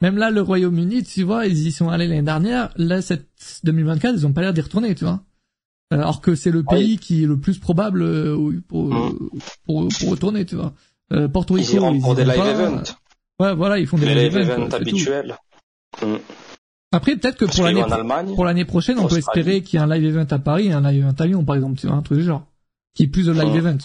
même 0.00 0.16
là, 0.16 0.30
le 0.30 0.40
Royaume-Uni, 0.40 1.04
tu 1.04 1.22
vois, 1.22 1.46
ils 1.46 1.66
y 1.66 1.72
sont 1.72 1.90
allés 1.90 2.08
l'année 2.08 2.22
dernière. 2.22 2.72
Là, 2.76 3.02
cette 3.02 3.28
2024, 3.64 4.14
ils 4.16 4.26
ont 4.26 4.32
pas 4.32 4.40
l'air 4.40 4.54
d'y 4.54 4.62
retourner, 4.62 4.94
tu 4.94 5.04
vois. 5.04 5.22
Euh, 5.92 5.96
Alors 6.00 6.20
que 6.20 6.34
c'est 6.34 6.50
le 6.50 6.60
oui. 6.60 6.64
pays 6.68 6.98
qui 6.98 7.22
est 7.22 7.26
le 7.26 7.38
plus 7.38 7.58
probable 7.58 8.02
euh, 8.02 8.60
pour, 8.68 8.86
Mm. 8.92 9.18
pour, 9.66 9.88
pour 9.88 10.10
retourner, 10.10 10.44
tu 10.46 10.56
vois. 10.56 10.72
Euh, 11.12 11.28
Porto 11.28 11.54
Rico, 11.54 11.68
Ils 11.70 11.74
iront 11.76 12.00
pour 12.00 12.12
y 12.14 12.16
des 12.16 12.24
live 12.24 12.36
pas. 12.36 12.50
events. 12.50 12.82
Ouais, 13.38 13.54
voilà, 13.54 13.78
ils 13.78 13.86
font 13.86 13.98
des 13.98 14.14
live 14.14 14.36
events, 14.36 14.70
habituels. 14.74 15.36
Mm. 16.02 16.14
Après, 16.94 17.16
peut-être 17.16 17.36
que 17.38 17.44
Parce 17.46 17.56
pour 17.56 17.64
l'année 18.44 18.64
pour 18.64 18.72
prochaine, 18.72 18.98
on 18.98 19.08
peut 19.08 19.16
espérer 19.18 19.62
qu'il 19.62 19.78
y 19.78 19.82
ait 19.82 19.84
un 19.84 19.94
live 19.94 20.04
event 20.04 20.26
à 20.30 20.38
Paris 20.38 20.66
et 20.68 20.72
un 20.72 20.82
live 20.82 21.04
event 21.04 21.14
à 21.18 21.26
Lyon, 21.26 21.44
par 21.44 21.56
exemple, 21.56 21.78
tu 21.78 21.86
vois, 21.86 21.96
un 21.96 22.02
truc 22.02 22.18
du 22.18 22.24
genre. 22.24 22.46
Qui 22.94 23.04
est 23.04 23.06
plus 23.08 23.26
de 23.26 23.32
live 23.32 23.44
Ouais. 23.52 23.58
event. 23.58 23.78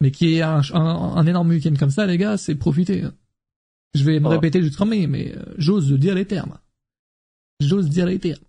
Mais 0.00 0.10
qui 0.10 0.34
est 0.36 0.42
un, 0.42 0.60
un, 0.74 0.80
un 0.80 1.26
énorme 1.26 1.48
week-end 1.50 1.74
comme 1.78 1.90
ça, 1.90 2.06
les 2.06 2.18
gars, 2.18 2.36
c'est 2.36 2.54
profiter. 2.54 3.04
Je 3.94 4.04
vais 4.04 4.20
me 4.20 4.28
répéter 4.28 4.62
jusqu'en 4.62 4.86
mai, 4.86 5.06
mais 5.06 5.32
euh, 5.36 5.42
j'ose 5.58 5.90
dire 5.92 6.14
les 6.14 6.26
termes. 6.26 6.58
J'ose 7.60 7.88
dire 7.88 8.06
les 8.06 8.18
termes. 8.18 8.42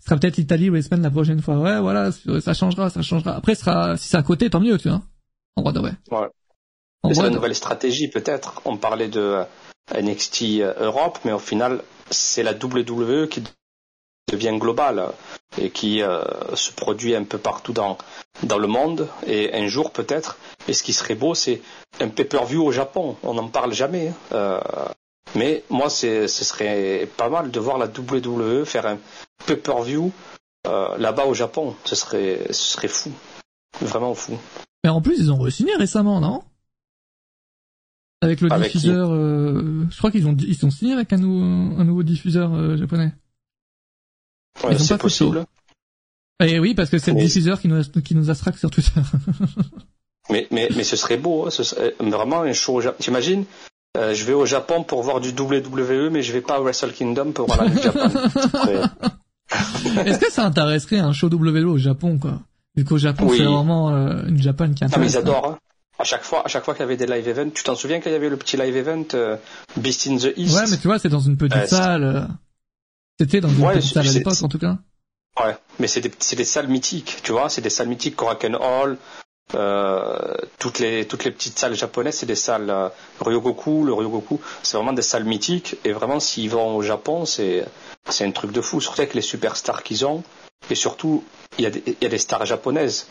Ce 0.00 0.06
sera 0.08 0.16
peut-être 0.20 0.36
l'Italie 0.36 0.70
ou 0.70 0.74
l'Espagne 0.74 1.02
la 1.02 1.10
prochaine 1.10 1.40
fois. 1.42 1.56
Ouais, 1.56 1.80
voilà, 1.80 2.10
ça 2.12 2.54
changera, 2.54 2.90
ça 2.90 3.02
changera. 3.02 3.34
Après, 3.36 3.54
sera, 3.54 3.96
si 3.96 4.08
c'est 4.08 4.16
à 4.16 4.22
côté, 4.22 4.50
tant 4.50 4.60
mieux, 4.60 4.78
tu 4.78 4.88
vois. 4.88 5.02
En 5.56 5.62
vrai 5.62 5.72
de 5.72 5.80
vrai. 5.80 5.92
Ouais. 6.10 6.28
En 7.02 7.14
C'est 7.14 7.22
la 7.22 7.30
nouvelle 7.30 7.54
stratégie, 7.54 8.08
peut-être. 8.08 8.60
On 8.64 8.76
parlait 8.76 9.08
de 9.08 9.20
euh, 9.20 9.44
NXT 10.02 10.60
Europe, 10.80 11.18
mais 11.24 11.32
au 11.32 11.38
final, 11.38 11.82
c'est 12.10 12.42
la 12.42 12.52
WWE 12.52 13.28
qui 13.28 13.42
devient 14.32 14.56
globale 14.58 14.98
euh, 14.98 15.08
et 15.58 15.70
qui 15.70 16.02
euh, 16.02 16.22
se 16.54 16.72
produit 16.72 17.14
un 17.14 17.24
peu 17.24 17.38
partout 17.38 17.72
dans, 17.72 17.96
dans 18.42 18.58
le 18.58 18.66
monde. 18.66 19.08
Et 19.26 19.54
un 19.54 19.66
jour, 19.68 19.92
peut-être, 19.92 20.36
et 20.68 20.72
ce 20.72 20.82
qui 20.82 20.92
serait 20.92 21.14
beau, 21.14 21.34
c'est 21.34 21.62
un 22.00 22.08
pay-per-view 22.08 22.62
au 22.64 22.72
Japon. 22.72 23.16
On 23.22 23.34
n'en 23.34 23.48
parle 23.48 23.72
jamais. 23.72 24.08
hein. 24.08 24.14
Euh, 24.32 24.60
Mais 25.36 25.64
moi, 25.68 25.90
ce 25.90 26.26
serait 26.26 27.08
pas 27.16 27.28
mal 27.28 27.50
de 27.50 27.60
voir 27.60 27.76
la 27.78 27.86
WWE 27.86 28.64
faire 28.64 28.86
un 28.86 28.98
pay-per-view 29.46 30.10
euh, 30.66 30.96
là-bas 30.96 31.26
au 31.26 31.34
Japon. 31.34 31.76
Ce 31.84 31.94
serait, 31.94 32.46
ce 32.48 32.72
serait 32.72 32.88
fou. 32.88 33.12
Vraiment 33.82 34.14
fou. 34.14 34.38
Mais 34.82 34.90
en 34.90 35.02
plus, 35.02 35.18
ils 35.18 35.30
ont 35.30 35.38
re-signé 35.38 35.76
récemment, 35.76 36.20
non? 36.20 36.42
Avec 38.22 38.40
le 38.40 38.48
diffuseur. 38.48 39.10
Euh, 39.12 39.86
je 39.90 39.98
crois 39.98 40.10
qu'ils 40.10 40.26
ont, 40.26 40.34
ils 40.38 40.56
sont 40.56 40.70
signés 40.70 40.94
avec 40.94 41.12
un, 41.12 41.18
nouveau, 41.18 41.44
un 41.44 41.84
nouveau 41.84 42.02
diffuseur 42.02 42.54
euh, 42.54 42.78
japonais. 42.78 43.12
Ouais, 44.64 44.78
c'est 44.78 44.96
possible. 44.96 45.44
Et 46.40 46.52
eh 46.52 46.58
oui, 46.58 46.74
parce 46.74 46.88
que 46.88 46.98
c'est 46.98 47.12
le 47.12 47.20
diffuseur 47.20 47.60
qui 47.60 47.68
nous, 47.68 47.82
qui 47.82 48.14
nous 48.14 48.30
astraque 48.30 48.56
sur 48.56 48.70
Twitter. 48.70 49.00
mais, 50.30 50.46
mais, 50.50 50.68
mais 50.74 50.84
ce 50.84 50.96
serait 50.96 51.18
beau, 51.18 51.46
hein, 51.46 51.50
ce 51.50 51.62
serait 51.62 51.94
vraiment 52.00 52.40
un 52.40 52.54
show. 52.54 52.80
T'imagines? 52.98 53.44
Euh, 53.96 54.14
je 54.14 54.24
vais 54.24 54.32
au 54.32 54.46
Japon 54.46 54.84
pour 54.84 55.02
voir 55.02 55.20
du 55.20 55.30
WWE, 55.30 56.10
mais 56.10 56.22
je 56.22 56.32
vais 56.32 56.40
pas 56.40 56.56
à 56.56 56.60
Wrestle 56.60 56.92
Kingdom 56.92 57.32
pour 57.32 57.46
voir 57.46 57.64
la 57.64 57.70
New 57.70 57.82
Japan. 57.82 58.08
Est-ce 60.04 60.18
que 60.18 60.30
ça 60.30 60.44
intéresserait 60.44 60.98
un 60.98 61.12
show 61.12 61.28
WWE 61.28 61.66
au 61.66 61.78
Japon, 61.78 62.18
quoi? 62.18 62.40
Vu 62.76 62.84
qu'au 62.84 62.98
Japon, 62.98 63.30
c'est 63.30 63.44
vraiment 63.44 63.90
euh, 63.90 64.26
une 64.26 64.40
Japan 64.40 64.72
qui 64.72 64.84
intéresse. 64.84 64.92
Ah, 64.94 64.98
mais 64.98 65.06
ils 65.06 65.16
adorent. 65.16 65.46
Hein. 65.46 65.58
À 65.98 66.04
chaque 66.04 66.24
fois, 66.24 66.44
à 66.44 66.48
chaque 66.48 66.64
fois 66.64 66.74
qu'il 66.74 66.82
y 66.82 66.84
avait 66.84 66.98
des 66.98 67.06
live 67.06 67.26
events, 67.26 67.50
tu 67.54 67.64
t'en 67.64 67.74
souviens 67.74 68.00
qu'il 68.00 68.12
y 68.12 68.14
avait 68.14 68.28
le 68.28 68.36
petit 68.36 68.58
live 68.58 68.76
event 68.76 69.06
euh, 69.14 69.36
Beast 69.78 70.06
in 70.06 70.18
the 70.18 70.32
East? 70.36 70.54
Ouais, 70.54 70.64
mais 70.70 70.76
tu 70.76 70.88
vois, 70.88 70.98
c'est 70.98 71.08
dans 71.08 71.20
une 71.20 71.38
petite 71.38 71.68
salle. 71.68 72.04
Euh, 72.04 72.20
c'était 73.18 73.40
dans 73.40 73.48
une 73.48 73.66
petite 73.66 73.94
salle 73.94 74.08
à 74.08 74.12
l'époque, 74.12 74.42
en 74.42 74.48
tout 74.48 74.58
cas. 74.58 74.76
Ouais, 75.42 75.56
mais 75.78 75.86
c'est 75.86 76.00
des, 76.00 76.10
des 76.10 76.44
salles 76.44 76.68
mythiques, 76.68 77.20
tu 77.22 77.32
vois, 77.32 77.48
c'est 77.48 77.60
des 77.60 77.70
salles 77.70 77.88
mythiques, 77.88 78.16
Korakuen 78.16 78.56
Hall, 78.56 78.96
euh, 79.54 80.34
toutes 80.66 80.80
les 80.80 81.06
toutes 81.06 81.22
les 81.22 81.30
petites 81.30 81.56
salles 81.56 81.76
japonaises, 81.76 82.16
c'est 82.16 82.26
des 82.26 82.34
salles 82.34 82.70
euh, 82.70 82.88
Ryogoku, 83.20 83.84
le 83.84 83.92
Ryogoku, 83.92 84.40
c'est 84.64 84.76
vraiment 84.76 84.92
des 84.92 85.02
salles 85.02 85.24
mythiques. 85.24 85.76
Et 85.84 85.92
vraiment, 85.92 86.18
s'ils 86.18 86.50
vont 86.50 86.74
au 86.74 86.82
Japon, 86.82 87.24
c'est 87.24 87.64
c'est 88.08 88.24
un 88.24 88.32
truc 88.32 88.50
de 88.50 88.60
fou. 88.60 88.80
Surtout 88.80 89.02
avec 89.02 89.14
les 89.14 89.20
superstars 89.20 89.84
qu'ils 89.84 90.04
ont, 90.04 90.24
et 90.68 90.74
surtout 90.74 91.22
il 91.58 91.64
y 91.64 91.66
a 91.68 91.70
des, 91.70 91.84
il 91.86 92.02
y 92.02 92.06
a 92.06 92.08
des 92.08 92.18
stars 92.18 92.46
japonaises 92.46 93.06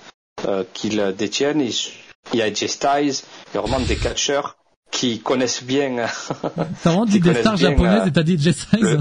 euh, 0.45 0.65
qu'ils 0.73 1.13
détiennent. 1.17 1.61
Il, 1.61 2.39
y 2.39 2.41
a 2.41 2.53
J 2.53 2.67
Styles, 2.67 3.19
il 3.53 3.55
y 3.55 3.57
a 3.57 3.61
vraiment 3.61 3.79
des 3.79 3.95
catcheurs 3.95 4.57
qui 4.91 5.19
connaissent 5.19 5.63
bien. 5.63 6.07
T'as 6.83 6.89
vraiment 6.89 7.05
dit 7.05 7.21
des 7.21 7.35
stars 7.35 7.55
japonaises 7.55 8.07
et 8.07 8.11
t'as 8.11 8.23
dit 8.23 8.37
J 8.37 8.51
Styles. 8.51 8.81
Le, 8.81 8.99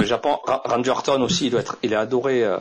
le, 0.00 0.04
Japon, 0.04 0.36
Randy 0.44 0.90
Orton 0.90 1.22
aussi, 1.22 1.46
il 1.46 1.50
doit 1.50 1.60
être, 1.60 1.78
il 1.82 1.94
est 1.94 1.96
adoré 1.96 2.44
euh, 2.44 2.58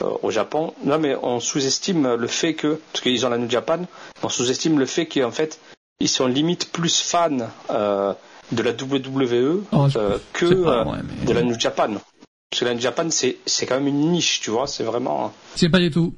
au 0.00 0.30
Japon. 0.30 0.74
Non, 0.84 0.98
mais 0.98 1.16
on 1.22 1.40
sous-estime 1.40 2.14
le 2.14 2.26
fait 2.26 2.54
que, 2.54 2.80
parce 2.92 3.02
qu'ils 3.02 3.24
ont 3.26 3.28
la 3.28 3.38
New 3.38 3.50
Japan, 3.50 3.80
on 4.22 4.28
sous-estime 4.28 4.78
le 4.78 4.86
fait 4.86 5.06
qu'en 5.06 5.30
fait, 5.30 5.60
ils 6.00 6.08
sont 6.08 6.26
limite 6.26 6.72
plus 6.72 7.00
fans 7.00 7.48
euh, 7.70 8.12
de 8.50 8.62
la 8.62 8.72
WWE 8.72 9.64
oh, 9.72 9.88
euh, 9.96 10.18
que 10.32 10.46
de 11.26 11.32
la 11.32 11.42
New 11.42 11.58
Japan. 11.58 11.94
Parce 12.50 12.60
que 12.60 12.64
la 12.64 12.74
New 12.74 12.80
Japan, 12.80 13.08
c'est, 13.10 13.38
c'est 13.46 13.66
quand 13.66 13.76
même 13.76 13.86
une 13.86 14.10
niche, 14.10 14.40
tu 14.40 14.50
vois, 14.50 14.66
c'est 14.66 14.84
vraiment... 14.84 15.32
C'est 15.54 15.70
pas 15.70 15.78
du 15.78 15.90
tout. 15.90 16.14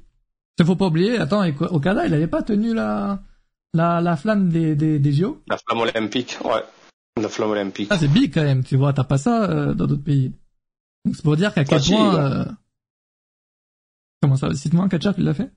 Il 0.59 0.65
faut 0.65 0.77
pas 0.77 0.87
oublier, 0.87 1.19
attends, 1.19 1.45
Okada, 1.47 2.07
il 2.07 2.13
n'avait 2.13 2.27
pas 2.27 2.43
tenu 2.43 2.75
la, 2.75 3.21
la, 3.73 4.01
la 4.01 4.17
flamme 4.17 4.49
des, 4.49 4.75
des, 4.75 4.99
des 4.99 5.13
JO 5.13 5.43
La 5.49 5.59
flamme 5.59 5.81
olympique, 5.83 6.39
ouais. 6.45 6.63
La 7.21 7.29
flamme 7.29 7.51
olympique. 7.51 7.89
Ah, 7.91 7.99
c'est 7.99 8.09
big 8.09 8.33
quand 8.33 8.43
même, 8.43 8.65
tu 8.65 8.77
vois, 8.77 8.93
t'as 8.93 9.05
pas 9.05 9.19
ça 9.19 9.75
dans 9.75 9.87
d'autres 9.87 10.03
pays. 10.03 10.33
Donc 11.05 11.17
c'est 11.17 11.23
pour 11.23 11.37
dire 11.37 11.53
qu'à 11.53 11.65
quel 11.65 11.83
point... 11.83 12.47
Comment 14.25 14.37
ça 14.37 14.55
Cite-moi 14.55 14.87
un 14.87 14.89
catcheur 14.89 15.15
qui 15.15 15.21
l'a 15.21 15.35
fait 15.35 15.51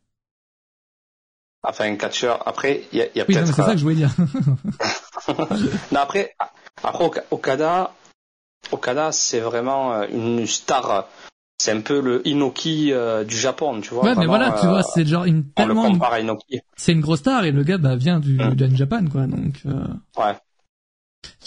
Enfin, 1.64 1.86
un 1.90 1.96
catcheur. 1.96 2.46
Après, 2.46 2.84
il 2.92 3.00
y 3.00 3.02
a, 3.02 3.06
y 3.16 3.22
a 3.22 3.26
oui, 3.26 3.34
peut-être. 3.34 3.48
c'est 3.48 3.62
ça 3.62 3.72
que 3.72 3.78
je 3.78 3.84
voulais 3.84 3.96
dire. 3.96 4.14
non, 5.30 6.02
après, 6.02 6.36
après 6.84 7.10
Okada, 7.32 7.94
Okada, 8.74 9.14
c'est 9.14 9.40
vraiment 9.40 9.94
euh, 9.94 10.08
une 10.12 10.46
star. 10.46 11.08
C'est 11.58 11.72
un 11.72 11.80
peu 11.80 12.02
le 12.02 12.28
Inoki 12.28 12.92
euh, 12.92 13.24
du 13.24 13.38
Japon, 13.38 13.80
tu 13.80 13.94
vois. 13.94 14.04
Ouais, 14.04 14.16
mais 14.18 14.26
voilà, 14.26 14.52
tu 14.60 14.68
vois, 14.68 14.80
euh, 14.80 14.90
c'est 14.94 15.06
genre 15.06 15.24
une 15.24 15.50
tellement. 15.52 15.84
On 15.84 15.86
le 15.86 15.94
compare 15.94 16.12
à 16.12 16.20
Inoki. 16.20 16.60
C'est 16.76 16.92
une 16.92 17.00
grosse 17.00 17.20
star 17.20 17.46
et 17.46 17.54
le 17.54 17.64
gars 17.64 17.78
bah, 17.78 17.96
vient 17.96 18.20
du 18.20 18.36
mm. 18.36 18.76
Japan, 18.76 19.06
quoi. 19.10 19.28
Donc. 19.28 19.62
Ouais. 20.18 20.36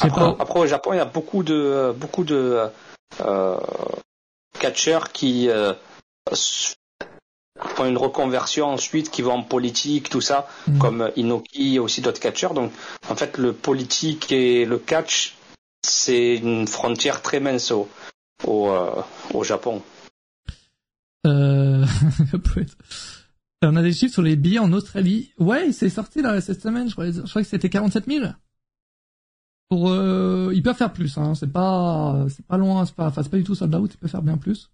Après, 0.00 0.24
après, 0.24 0.60
au 0.60 0.66
Japon, 0.66 0.94
il 0.94 0.96
y 0.96 1.00
a 1.00 1.04
beaucoup 1.04 1.42
de 1.42 1.94
beaucoup 1.98 2.24
de 2.24 2.62
catcheurs 4.58 5.12
qui 5.12 5.50
font 7.68 7.86
une 7.86 7.98
reconversion 7.98 8.66
ensuite 8.66 9.10
qui 9.10 9.22
vont 9.22 9.32
en 9.32 9.42
politique, 9.42 10.08
tout 10.08 10.20
ça, 10.20 10.48
mm. 10.66 10.78
comme 10.78 11.10
Inoki 11.16 11.76
et 11.76 11.78
aussi 11.78 12.00
d'autres 12.00 12.20
catcheurs. 12.20 12.54
Donc, 12.54 12.72
en 13.08 13.16
fait, 13.16 13.38
le 13.38 13.52
politique 13.52 14.32
et 14.32 14.64
le 14.64 14.78
catch, 14.78 15.36
c'est 15.82 16.36
une 16.36 16.66
frontière 16.66 17.22
très 17.22 17.40
mince 17.40 17.70
au, 17.70 17.88
au, 18.46 18.70
euh, 18.70 19.42
Japon. 19.42 19.82
Euh... 21.26 21.84
On 23.62 23.76
a 23.76 23.82
des 23.82 23.92
chiffres 23.92 24.14
sur 24.14 24.22
les 24.22 24.36
billets 24.36 24.58
en 24.58 24.72
Australie. 24.72 25.32
Ouais, 25.38 25.70
c'est 25.72 25.90
sorti 25.90 26.22
là 26.22 26.40
cette 26.40 26.62
semaine. 26.62 26.88
Je 26.88 26.94
crois, 26.94 27.10
je 27.10 27.20
crois 27.20 27.42
que 27.42 27.48
c'était 27.48 27.68
47 27.68 28.06
000. 28.06 28.26
Pour, 29.68 29.90
euh... 29.90 30.50
ils 30.54 30.62
peuvent 30.62 30.76
faire 30.76 30.92
plus. 30.92 31.18
Hein. 31.18 31.34
C'est 31.34 31.52
pas, 31.52 32.24
c'est 32.30 32.46
pas 32.46 32.56
loin. 32.56 32.86
C'est 32.86 32.94
pas, 32.94 33.08
enfin, 33.08 33.22
c'est 33.22 33.28
pas 33.28 33.36
du 33.36 33.44
tout 33.44 33.54
sold 33.54 33.74
out. 33.74 33.90
Ils 33.92 33.98
peuvent 33.98 34.10
faire 34.10 34.22
bien 34.22 34.38
plus. 34.38 34.70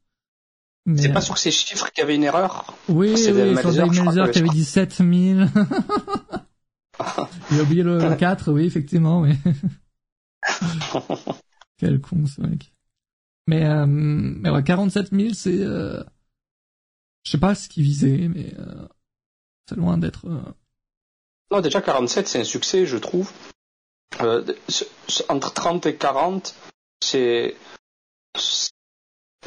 C'est 0.97 1.13
pas 1.13 1.21
sur 1.21 1.37
ces 1.37 1.51
chiffres 1.51 1.91
qu'il 1.91 2.03
y 2.03 2.05
avait 2.05 2.15
une 2.15 2.23
erreur 2.23 2.77
Oui, 2.89 3.11
oui, 3.11 3.19
sur 3.19 3.35
Dave 3.35 3.91
Melzer 3.91 4.31
qui 4.31 4.39
avait 4.39 4.49
dit 4.49 4.65
7000. 4.65 5.49
J'ai 7.51 7.61
oublié 7.61 7.83
le 7.83 8.15
4, 8.15 8.53
oui, 8.53 8.67
effectivement, 8.67 9.21
oui. 9.21 9.33
Quel 11.79 12.01
con 12.01 12.25
ce 12.27 12.41
mec. 12.41 12.73
Mais, 13.49 13.65
euh, 13.65 13.87
mais 13.87 14.51
ouais, 14.51 14.63
47 14.63 15.11
000, 15.13 15.35
c'est... 15.35 15.59
Euh... 15.61 16.03
Je 17.25 17.33
sais 17.33 17.39
pas 17.39 17.55
ce 17.55 17.69
qu'il 17.69 17.83
visait, 17.83 18.29
mais 18.29 18.55
euh... 18.59 18.87
c'est 19.69 19.77
loin 19.77 19.99
d'être... 19.99 20.27
Euh... 20.27 20.41
Non, 21.51 21.61
déjà 21.61 21.81
47, 21.81 22.29
c'est 22.29 22.41
un 22.41 22.45
succès, 22.45 22.87
je 22.87 22.97
trouve. 22.97 23.31
Euh, 24.21 24.45
entre 25.29 25.53
30 25.53 25.87
et 25.87 25.97
40, 25.97 26.55
c'est 27.03 27.57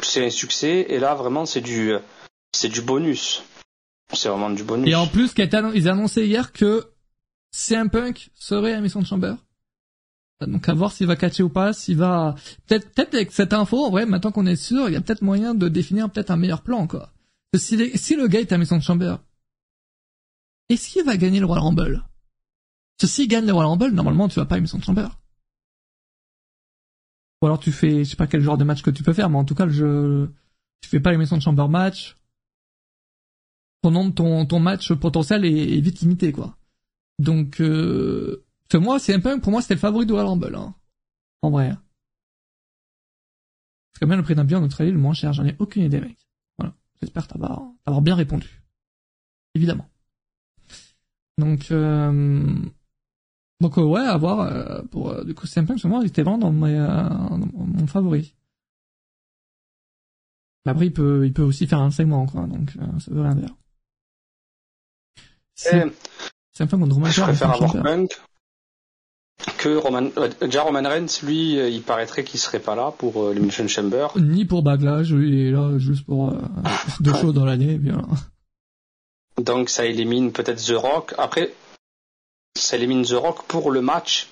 c'est 0.04 0.26
un 0.26 0.30
succès 0.30 0.86
et 0.90 1.00
là 1.00 1.16
vraiment 1.16 1.46
c'est 1.46 1.62
du 1.62 1.94
c'est 2.54 2.70
du 2.70 2.82
bonus. 2.82 3.44
C'est 4.14 4.30
vraiment 4.30 4.50
du 4.50 4.64
bonus. 4.64 4.90
Et 4.90 4.96
en 4.96 5.08
plus, 5.08 5.34
ils 5.38 5.88
annoncé 5.88 6.26
hier 6.26 6.52
que 6.52 6.88
CM 7.52 7.90
Punk 7.90 8.32
serait 8.34 8.74
à 8.74 8.82
Mission 8.82 9.02
de 9.02 9.06
Chamber. 9.06 9.36
Donc 10.46 10.70
à 10.70 10.74
voir 10.74 10.92
s'il 10.94 11.06
va 11.06 11.18
catcher 11.18 11.44
ou 11.44 11.50
pas, 11.50 11.74
s'il 11.74 11.98
va 11.98 12.36
peut-être 12.66 12.94
peut-être 12.94 13.14
avec 13.14 13.32
cette 13.34 13.52
info, 13.52 13.86
en 13.86 13.92
maintenant 13.92 14.32
qu'on 14.32 14.46
est 14.46 14.56
sûr, 14.56 14.88
il 14.88 14.94
y 14.94 14.96
a 14.96 15.02
peut-être 15.02 15.22
moyen 15.22 15.54
de 15.54 15.68
définir 15.68 16.10
peut-être 16.10 16.32
un 16.32 16.38
meilleur 16.38 16.62
plan 16.62 16.88
quoi. 16.88 17.12
si, 17.56 17.76
le 17.76 18.28
gars 18.28 18.40
est 18.40 18.54
à 18.54 18.58
Mission 18.58 18.78
de 18.78 18.82
Chamber, 18.82 19.18
est-ce 20.70 20.90
qu'il 20.90 21.04
va 21.04 21.18
gagner 21.18 21.42
le 21.42 21.46
Royal 21.46 21.66
Rumble? 21.66 22.06
Parce 22.98 23.12
que 23.12 23.16
s'il 23.16 23.28
gagne 23.28 23.46
le 23.46 23.52
Royal 23.52 23.72
Rumble, 23.72 23.92
normalement 23.92 24.30
tu 24.30 24.40
vas 24.40 24.46
pas 24.46 24.56
à 24.56 24.60
Mission 24.62 24.78
de 24.78 24.84
Chamber. 24.84 25.10
Ou 27.42 27.46
alors 27.46 27.60
tu 27.60 27.72
fais, 27.72 28.04
je 28.04 28.10
sais 28.10 28.16
pas 28.16 28.28
quel 28.28 28.42
genre 28.42 28.58
de 28.58 28.64
match 28.64 28.82
que 28.82 28.90
tu 28.90 29.04
peux 29.04 29.14
faire, 29.14 29.30
mais 29.30 29.38
en 29.38 29.46
tout 29.46 29.56
cas, 29.56 29.66
le 29.66 29.72
jeu, 29.72 30.34
tu 30.82 30.90
fais 30.90 31.00
pas 31.00 31.12
l'émission 31.12 31.38
de 31.38 31.42
chamber 31.42 31.68
match. 31.68 32.18
Ton 33.82 33.92
nom, 33.92 34.12
ton, 34.12 34.46
ton 34.46 34.60
match 34.60 34.92
potentiel 34.94 35.46
est, 35.46 35.80
vite 35.80 36.02
limité, 36.02 36.34
quoi. 36.34 36.58
Donc, 37.18 37.62
euh, 37.62 38.46
moi, 38.74 39.00
c'est 39.00 39.14
un 39.14 39.22
peu, 39.22 39.40
pour 39.40 39.52
moi, 39.52 39.62
c'était 39.62 39.76
le 39.76 39.80
favori 39.80 40.06
de 40.06 40.14
Rumble, 40.14 40.56
hein. 40.56 40.76
En 41.42 41.50
vrai. 41.50 41.74
C'est 43.94 44.02
quand 44.02 44.08
même 44.08 44.20
le 44.20 44.24
prix 44.24 44.36
d'un 44.36 44.44
bien 44.44 44.60
en 44.60 44.64
Australie 44.64 44.92
le 44.92 44.98
moins 44.98 45.14
cher, 45.14 45.32
j'en 45.32 45.46
ai 45.46 45.56
aucune 45.60 45.84
idée, 45.84 46.02
mec. 46.02 46.18
Voilà. 46.58 46.74
J'espère 47.02 47.28
t'avoir, 47.28 47.64
t'avoir 47.86 48.02
bien 48.02 48.16
répondu. 48.16 48.62
Évidemment. 49.56 49.90
Donc, 51.38 51.72
euh, 51.72 52.54
donc 53.62 53.78
euh, 53.78 53.84
ouais, 53.84 54.02
à 54.02 54.18
voir. 54.18 54.42
Euh, 54.42 54.82
pour 54.92 55.10
euh, 55.10 55.24
du 55.24 55.34
coup, 55.34 55.46
c'est 55.46 55.60
un 55.60 55.66
peu 55.66 55.76
moi, 55.86 56.00
il 56.02 56.08
était 56.08 56.24
vraiment 56.24 56.38
dans, 56.38 56.52
mes, 56.52 56.78
mon 56.78 57.88
favori. 57.88 58.34
Après, 60.66 60.86
il 60.86 60.94
peut, 60.94 61.26
il 61.26 61.34
peut 61.34 61.42
aussi 61.42 61.66
faire 61.68 61.80
un 61.80 61.90
segment, 61.90 62.26
quoi. 62.28 62.46
Donc 62.46 62.72
ça 63.00 63.12
veut 63.12 63.22
rien 63.22 63.36
dire. 63.36 63.56
C'est 65.56 66.64
un 66.64 66.68
peu 66.68 66.78
contre 66.78 66.94
Roman 66.94 67.10
Je 67.10 67.22
préfère 67.22 67.52
avoir 67.52 67.84
Punk 67.84 68.22
que 69.58 69.76
Roman. 69.76 70.10
déjà 70.42 70.64
Roman 70.64 70.88
Reigns, 70.88 71.24
lui, 71.24 71.54
il 71.54 71.82
paraîtrait 71.82 72.24
qu'il 72.24 72.40
serait 72.40 72.60
pas 72.60 72.76
là 72.76 72.94
pour 72.98 73.30
l'Elimination 73.30 73.68
Chamber. 73.68 74.08
Ni 74.18 74.46
pour 74.46 74.64
Backlash, 74.64 75.10
lui, 75.10 75.30
il 75.30 75.48
est 75.48 75.52
là 75.52 75.78
juste 75.78 76.06
pour 76.06 76.34
deux 77.00 77.14
shows 77.14 77.34
dans 77.34 77.46
l'année, 77.46 77.78
bien. 77.78 78.06
Donc 79.38 79.70
ça 79.70 79.86
élimine 79.86 80.32
peut-être 80.32 80.64
The 80.64 80.76
Rock. 80.76 81.16
Après, 81.18 81.54
ça 82.58 82.76
élimine 82.78 83.04
The 83.04 83.14
Rock 83.14 83.44
pour 83.48 83.72
le 83.72 83.82
match 83.82 84.28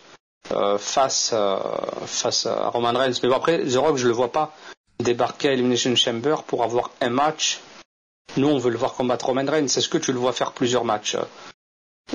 euh, 0.52 0.78
face, 0.78 1.32
euh, 1.34 1.58
face 2.06 2.46
à 2.46 2.70
Roman 2.70 2.94
Reigns. 2.94 3.14
Mais 3.24 3.30
bon, 3.30 3.36
après, 3.36 3.64
The 3.66 3.76
Rock, 3.76 3.98
je 3.98 4.08
le 4.08 4.14
vois 4.14 4.32
pas 4.32 4.56
débarquer 5.04 5.50
à 5.50 5.54
Elimination 5.54 5.96
Chamber 5.96 6.44
pour 6.46 6.64
avoir 6.64 6.92
un 7.02 7.10
match. 7.10 7.60
Nous, 8.36 8.48
on 8.48 8.58
veut 8.58 8.72
le 8.72 8.78
voir 8.78 8.94
combattre 8.94 9.26
Roman 9.28 9.46
Reigns. 9.46 9.66
Est-ce 9.66 9.90
que 9.90 9.98
tu 9.98 10.12
le 10.12 10.20
vois 10.20 10.34
faire 10.34 10.52
plusieurs 10.52 10.86
matchs 10.86 11.18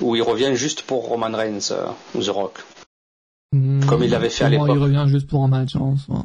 Ou 0.00 0.16
il 0.16 0.22
revient 0.22 0.54
juste 0.54 0.82
pour 0.82 1.06
Roman 1.06 1.30
Reigns, 1.36 1.70
euh, 1.72 1.86
The 2.20 2.28
Rock 2.28 2.58
Hmm, 3.52 3.84
Comme 3.84 4.02
il 4.02 4.10
l'avait 4.10 4.30
fait 4.30 4.44
à 4.44 4.48
l'époque. 4.48 4.70
Il 4.72 4.78
revient 4.78 5.04
juste 5.06 5.28
pour 5.28 5.44
un 5.44 5.48
match, 5.48 5.76
hein, 5.76 5.80
en 5.80 5.96
soi. 5.96 6.24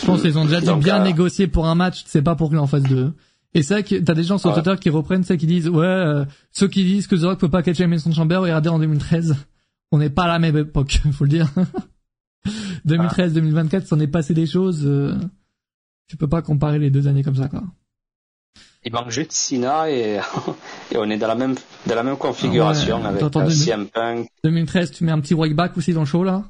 Je 0.00 0.06
pense 0.06 0.20
qu'ils 0.20 0.36
ont 0.38 0.44
déjà 0.44 0.60
dû 0.60 0.74
bien 0.74 1.00
euh, 1.00 1.04
négocier 1.04 1.46
pour 1.46 1.66
un 1.66 1.74
match, 1.74 2.04
c'est 2.06 2.20
pas 2.22 2.34
pour 2.34 2.50
qu'il 2.50 2.58
en 2.58 2.66
fasse 2.66 2.82
deux. 2.82 3.14
Et 3.54 3.62
c'est 3.62 3.74
vrai 3.74 3.84
que 3.84 3.94
t'as 3.96 4.14
des 4.14 4.24
gens 4.24 4.36
sur 4.38 4.50
Ouais. 4.50 4.54
Twitter 4.62 4.74
qui 4.80 4.90
reprennent 4.90 5.22
ça, 5.24 5.36
qui 5.36 5.46
disent, 5.46 5.68
ouais, 5.68 5.86
euh, 5.86 6.24
ceux 6.50 6.66
qui 6.68 6.84
disent 6.84 7.06
que 7.06 7.14
The 7.14 7.22
Rock 7.22 7.38
peut 7.38 7.48
pas 7.48 7.62
catcher 7.62 7.86
Mason 7.86 8.12
Chamber, 8.12 8.36
regardez 8.38 8.68
en 8.68 8.78
2013. 8.80 9.36
On 9.92 9.98
n'est 9.98 10.10
pas 10.10 10.24
à 10.24 10.28
la 10.28 10.38
même 10.40 10.56
époque, 10.56 11.00
faut 11.12 11.24
le 11.24 11.30
dire. 11.30 11.48
2013, 12.84 13.32
2024, 13.32 13.86
s'en 13.86 14.00
est 14.00 14.06
passé 14.08 14.34
des 14.34 14.46
choses, 14.46 14.82
euh, 14.84 15.14
tu 16.08 16.16
peux 16.16 16.28
pas 16.28 16.42
comparer 16.42 16.78
les 16.78 16.90
deux 16.90 17.06
années 17.06 17.22
comme 17.22 17.36
ça, 17.36 17.48
quoi. 17.48 17.62
Il 18.86 18.92
manque 18.92 19.10
juste 19.10 19.32
Sina 19.32 19.90
et, 19.90 20.20
et 20.92 20.96
on 20.98 21.08
est 21.08 21.16
dans 21.16 21.28
la 21.28 21.34
même, 21.34 21.54
dans 21.86 21.94
la 21.94 22.02
même 22.02 22.16
configuration 22.18 22.96
Ah 23.02 23.12
ouais, 23.12 23.22
avec 23.22 23.36
euh, 23.36 23.48
CM 23.50 23.86
Punk. 23.86 24.28
2013, 24.44 24.90
tu 24.90 25.04
mets 25.04 25.12
un 25.12 25.20
petit 25.20 25.34
back 25.54 25.76
aussi 25.78 25.94
dans 25.94 26.00
le 26.00 26.06
show, 26.06 26.22
là. 26.22 26.44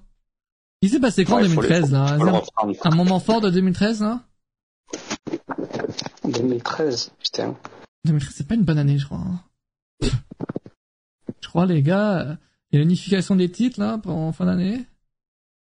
Il 0.82 0.90
s'est 0.90 0.98
passé 1.00 1.24
quand, 1.24 1.36
Ouais, 1.36 1.48
faut 1.48 1.60
le- 1.62 1.68
2013, 1.68 1.92
là? 1.92 2.16
reprendre. 2.16 2.74
Un 2.82 2.94
moment 2.96 3.20
fort 3.20 3.40
de 3.40 3.50
2013, 3.50 4.00
là? 4.02 4.20
2013, 6.24 7.12
putain. 7.18 7.56
2013, 8.04 8.34
c'est 8.34 8.46
pas 8.48 8.54
une 8.54 8.64
bonne 8.64 8.78
année, 8.78 8.98
je 8.98 9.06
crois. 9.06 9.18
hein. 9.18 9.44
je 11.40 11.48
crois, 11.48 11.66
les 11.66 11.82
gars, 11.82 12.20
euh, 12.20 12.36
il 12.70 12.76
y 12.76 12.78
a 12.78 12.82
l'unification 12.84 13.36
des 13.36 13.50
titres, 13.50 13.80
là, 13.80 14.00
en 14.04 14.32
fin 14.32 14.46
d'année. 14.46 14.84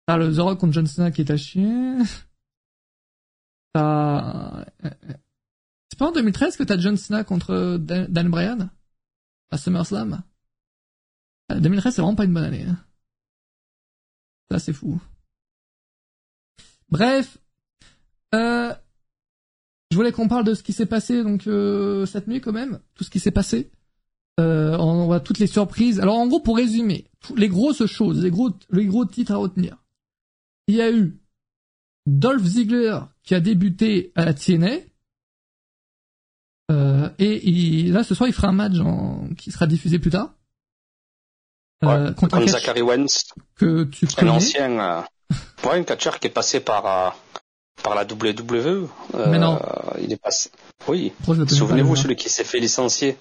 T'as 0.07 0.17
le 0.17 0.35
The 0.35 0.39
Rock 0.39 0.59
contre 0.61 0.73
John 0.73 0.87
Cena 0.87 1.11
qui 1.11 1.21
est 1.23 1.31
à 1.31 1.37
chier. 1.37 1.97
T'as... 3.73 4.61
euh, 4.61 4.65
euh, 4.85 4.91
C'est 5.91 5.99
pas 5.99 6.09
en 6.09 6.13
2013 6.13 6.57
que 6.57 6.63
t'as 6.65 6.79
John 6.79 6.97
Cena 6.97 7.25
contre 7.25 7.77
Dan, 7.79 8.29
Bryan? 8.31 8.71
À 9.51 9.59
SummerSlam? 9.59 10.23
Euh, 11.53 11.61
2013, 11.61 11.95
c'est 11.95 12.03
vraiment 12.03 12.17
pas 12.17 12.25
une 12.25 12.35
bonne 12.35 12.45
année. 12.45 12.65
hein. 12.67 12.79
Ça, 14.51 14.59
c'est 14.59 14.73
fou. 14.73 15.01
Bref. 16.89 17.39
Euh, 18.35 18.75
je 19.93 19.97
voulais 19.97 20.11
qu'on 20.13 20.27
parle 20.29 20.45
de 20.45 20.55
ce 20.55 20.63
qui 20.63 20.73
s'est 20.73 20.87
passé 20.87 21.23
donc 21.23 21.47
euh, 21.47 22.05
cette 22.07 22.27
nuit 22.27 22.41
quand 22.41 22.53
même, 22.53 22.81
tout 22.95 23.05
ce 23.05 23.11
qui 23.11 23.21
s'est 23.21 23.31
passé. 23.31 23.71
Euh, 24.41 24.77
on 24.79 25.05
voit 25.07 25.21
toutes 25.21 25.39
les 25.39 25.47
surprises. 25.47 26.01
Alors 26.01 26.17
en 26.19 26.27
gros, 26.27 26.41
pour 26.41 26.57
résumer, 26.57 27.07
les 27.37 27.49
grosses 27.49 27.85
choses, 27.87 28.23
les 28.25 28.31
gros, 28.31 28.51
les 28.71 28.87
gros 28.87 29.05
titres 29.05 29.33
à 29.33 29.37
retenir. 29.37 29.77
Il 30.67 30.75
y 30.75 30.81
a 30.83 30.91
eu 30.91 31.21
Dolph 32.07 32.43
Ziggler 32.43 32.99
qui 33.23 33.35
a 33.35 33.41
débuté 33.41 34.11
à 34.17 34.25
la 34.25 34.35
TNA. 34.35 34.79
Euh, 36.71 37.09
et 37.19 37.47
il- 37.49 37.93
là, 37.93 38.03
ce 38.05 38.15
soir, 38.15 38.29
il 38.29 38.33
fera 38.33 38.49
un 38.49 38.53
match 38.53 38.79
en- 38.79 39.29
qui 39.37 39.51
sera 39.51 39.67
diffusé 39.67 39.99
plus 39.99 40.11
tard. 40.11 40.35
Euh, 41.85 42.09
Ouais, 42.09 42.15
contre 42.15 42.37
un 42.37 42.47
Zachary 42.47 42.81
Wentz, 42.83 43.25
que 43.57 43.85
tu 43.85 44.07
un 44.07 44.09
connais. 44.17 44.31
ancien, 44.31 44.79
euh, 44.81 45.03
ouais, 45.65 45.79
un 45.81 45.83
catcheur 45.85 46.21
qui 46.21 46.29
est 46.29 46.31
passé 46.31 46.61
par, 46.61 47.17
par 47.83 47.95
la 47.95 48.05
WWE. 48.05 48.89
Euh, 49.15 49.31
Mais 49.31 49.39
non. 49.39 49.59
Il 50.01 50.13
est 50.13 50.17
passé. 50.21 50.51
Oui. 50.89 51.13
Souvenez-vous, 51.49 51.95
lui, 51.95 52.01
celui 52.01 52.17
qui 52.17 52.29
s'est 52.29 52.45
fait 52.45 52.61
licencier. 52.61 53.17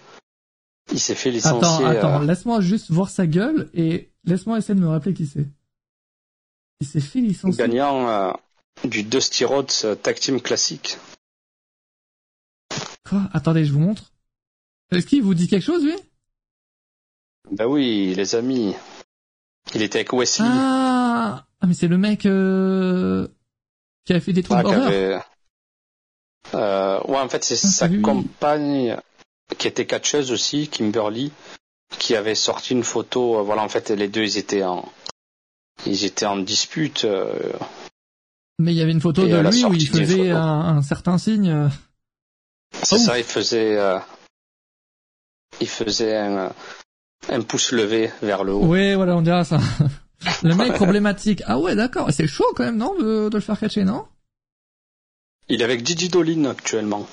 Il 0.92 1.00
s'est 1.00 1.16
fait 1.16 1.30
Attends, 1.38 1.60
licencier. 1.60 1.86
attends, 1.86 2.22
euh, 2.22 2.26
laisse-moi 2.26 2.60
juste 2.62 2.92
voir 2.92 3.10
sa 3.10 3.26
gueule 3.28 3.70
et 3.74 4.12
laisse-moi 4.26 4.58
essayer 4.58 4.76
de 4.76 4.82
me 4.82 4.88
rappeler 4.90 5.14
qui 5.14 5.26
c'est. 5.26 5.48
Il 6.82 6.88
s'est 6.88 7.00
fait 7.00 7.22
licencier. 7.22 7.58
gagnant 7.58 8.08
euh, 8.10 8.32
du 8.84 9.04
Dusty 9.04 9.46
Rhodes 9.46 9.72
Tag 10.02 10.16
Team 10.20 10.42
classique. 10.42 10.98
Quoi? 13.08 13.22
Attendez, 13.34 13.66
je 13.66 13.74
vous 13.74 13.80
montre. 13.80 14.12
Est-ce 14.92 15.06
qu'il 15.06 15.22
vous 15.24 15.34
dit 15.34 15.48
quelque 15.48 15.64
chose, 15.64 15.84
lui? 15.84 15.96
Ben 17.52 17.66
oui, 17.66 18.14
les 18.16 18.36
amis. 18.36 18.74
Il 19.74 19.82
était 19.82 20.00
avec 20.00 20.14
Wesley. 20.14 20.46
ah, 20.50 21.46
ah, 21.62 21.68
mais 21.68 21.74
c'est 21.74 21.88
le 21.88 21.98
mec 21.98 22.26
euh... 22.26 23.28
qui 24.06 24.14
avait 24.14 24.22
fait 24.22 24.34
des 24.34 24.44
trucs 24.44 24.58
Ah, 24.58 24.64
d'horreur. 24.64 24.88
avait- 24.88 25.20
Euh, 26.54 27.00
ouais, 27.08 27.20
en 27.20 27.30
fait, 27.30 27.44
c'est 27.44 27.60
Ah, 27.64 27.68
sa 27.68 27.90
compagne 27.90 28.98
qui 29.58 29.68
était 29.68 29.86
catcheuse 29.86 30.32
aussi, 30.32 30.68
Kimberly, 30.68 31.32
qui 31.98 32.16
avait 32.16 32.36
sorti 32.36 32.74
une 32.74 32.84
photo. 32.84 33.40
euh, 33.40 33.42
Voilà, 33.44 33.64
en 33.64 33.70
fait, 33.70 33.90
les 33.92 34.08
deux, 34.08 34.24
ils 34.24 34.38
étaient 34.38 34.64
en, 34.64 34.88
ils 35.86 36.04
étaient 36.04 36.26
en 36.26 36.38
dispute. 36.38 37.06
euh, 37.06 37.54
Mais 38.60 38.74
il 38.74 38.78
y 38.78 38.82
avait 38.82 38.92
une 38.92 39.02
photo 39.02 39.26
Et 39.26 39.30
de 39.30 39.38
lui 39.40 39.64
où 39.66 39.74
il 39.74 39.88
faisait 39.88 40.32
un, 40.32 40.78
un 40.78 40.82
certain 40.82 41.18
signe. 41.18 41.70
C'est 42.84 42.96
Oh. 42.96 43.00
ça, 43.00 43.18
il 43.20 43.24
faisait, 43.24 43.78
euh, 43.78 44.00
il 45.60 45.68
faisait 45.68 46.18
un, 46.18 46.52
un 47.30 47.42
pouce 47.42 47.72
levé 47.72 48.12
vers 48.22 48.44
le 48.44 48.54
haut. 48.54 48.66
Ouais, 48.66 48.96
voilà, 48.96 49.16
on 49.16 49.22
dira 49.22 49.44
ça. 49.46 49.60
Le 50.44 50.56
mec 50.56 50.74
problématique. 50.74 51.42
Ah 51.46 51.60
ouais, 51.60 51.76
d'accord. 51.76 52.10
C'est 52.12 52.28
chaud 52.28 52.52
quand 52.56 52.64
même, 52.64 52.78
non, 52.78 52.96
de, 52.96 53.30
de 53.30 53.36
le 53.36 53.42
faire 53.42 53.60
catcher, 53.60 53.84
non? 53.84 54.08
Il 55.50 55.62
est 55.62 55.64
avec 55.64 55.86
Gigi 55.86 56.10
Dolin 56.10 56.46
actuellement. 56.46 57.08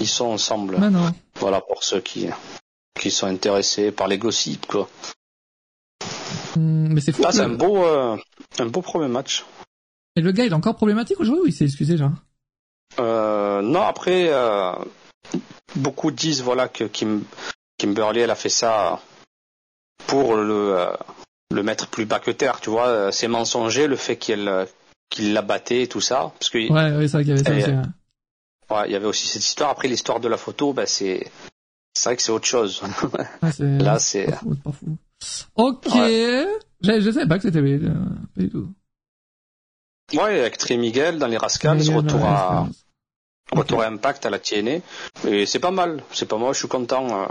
Ils 0.00 0.08
sont 0.08 0.26
ensemble. 0.26 0.78
Mais 0.78 0.90
non. 0.90 1.12
Voilà 1.36 1.60
pour 1.60 1.84
ceux 1.84 2.00
qui, 2.00 2.28
qui 2.98 3.10
sont 3.10 3.26
intéressés 3.26 3.92
par 3.92 4.08
les 4.08 4.18
gossips, 4.18 4.66
quoi. 4.66 4.88
Hum, 6.56 6.92
mais 6.92 7.00
c'est 7.00 7.12
fou. 7.12 7.22
C'est 7.30 7.40
un 7.40 7.48
beau, 7.48 7.84
euh, 7.84 8.16
un 8.58 8.66
beau 8.66 8.82
premier 8.82 9.08
match. 9.08 9.44
Et 10.16 10.20
le 10.20 10.32
gars, 10.32 10.44
il 10.44 10.50
est 10.50 10.54
encore 10.54 10.76
problématique 10.76 11.20
aujourd'hui 11.20 11.42
ou 11.42 11.46
il 11.46 11.52
s'est 11.52 11.64
excusé, 11.64 11.96
genre? 11.96 12.12
Euh, 12.98 13.62
non, 13.62 13.80
après, 13.80 14.28
euh, 14.28 14.74
beaucoup 15.76 16.10
disent 16.10 16.42
voilà 16.42 16.68
que 16.68 16.84
Kim, 16.84 17.24
Kimberly, 17.78 18.20
elle 18.20 18.30
a 18.30 18.34
fait 18.34 18.50
ça 18.50 19.00
pour 20.06 20.34
le, 20.34 20.76
euh, 20.76 20.92
le 21.52 21.62
mettre 21.62 21.88
plus 21.88 22.06
bas 22.06 22.18
que 22.20 22.30
terre, 22.30 22.60
tu 22.60 22.70
vois. 22.70 22.86
euh, 22.88 23.10
C'est 23.10 23.28
mensonger 23.28 23.86
le 23.86 23.96
fait 23.96 24.16
qu'elle 24.16 24.48
euh, 24.48 24.64
qu'il 25.10 25.32
la 25.34 25.42
battait 25.42 25.82
et 25.82 25.86
tout 25.88 26.00
ça, 26.00 26.32
parce 26.38 26.48
que 26.50 26.58
Ouais, 26.58 26.96
ouais, 26.96 27.08
c'est 27.08 27.12
vrai 27.18 27.24
qu'il 27.24 27.30
y 27.30 27.32
avait 27.32 27.44
ça 27.44 27.54
aussi. 27.54 27.70
ouais. 27.76 28.76
ouais, 28.76 28.88
il 28.88 28.92
y 28.92 28.96
avait 28.96 29.06
aussi 29.06 29.26
cette 29.28 29.44
histoire. 29.44 29.70
Après, 29.70 29.88
l'histoire 29.88 30.20
de 30.20 30.28
la 30.28 30.36
photo, 30.38 30.72
bah, 30.72 30.86
c'est 30.86 31.30
c'est 31.94 32.08
vrai 32.08 32.16
que 32.16 32.22
c'est 32.22 32.32
autre 32.32 32.46
chose. 32.46 32.82
Ouais, 33.42 33.50
Là, 33.78 33.98
c'est. 33.98 34.26
Ok. 35.54 35.86
Je, 35.92 37.00
je 37.00 37.10
savais 37.10 37.26
pas 37.28 37.36
que 37.36 37.42
c'était 37.42 37.58
euh, 37.60 37.90
pas 38.34 38.40
du 38.40 38.48
tout. 38.50 38.68
ouais 40.14 40.40
avec 40.40 40.56
Trey 40.58 40.76
Miguel 40.78 41.18
dans 41.18 41.26
les 41.28 41.36
Rascals, 41.36 41.80
euh, 41.90 41.94
retour 41.96 42.20
ouais, 42.20 42.26
à 42.26 42.66
retour 43.52 43.82
à 43.82 43.86
Impact 43.86 44.24
à 44.26 44.30
la 44.30 44.38
TNA, 44.38 44.78
et 45.28 45.44
c'est 45.46 45.58
pas 45.60 45.70
mal. 45.70 46.02
C'est 46.12 46.26
pas 46.26 46.38
mal. 46.38 46.54
Je 46.54 46.58
suis 46.60 46.68
content. 46.68 47.28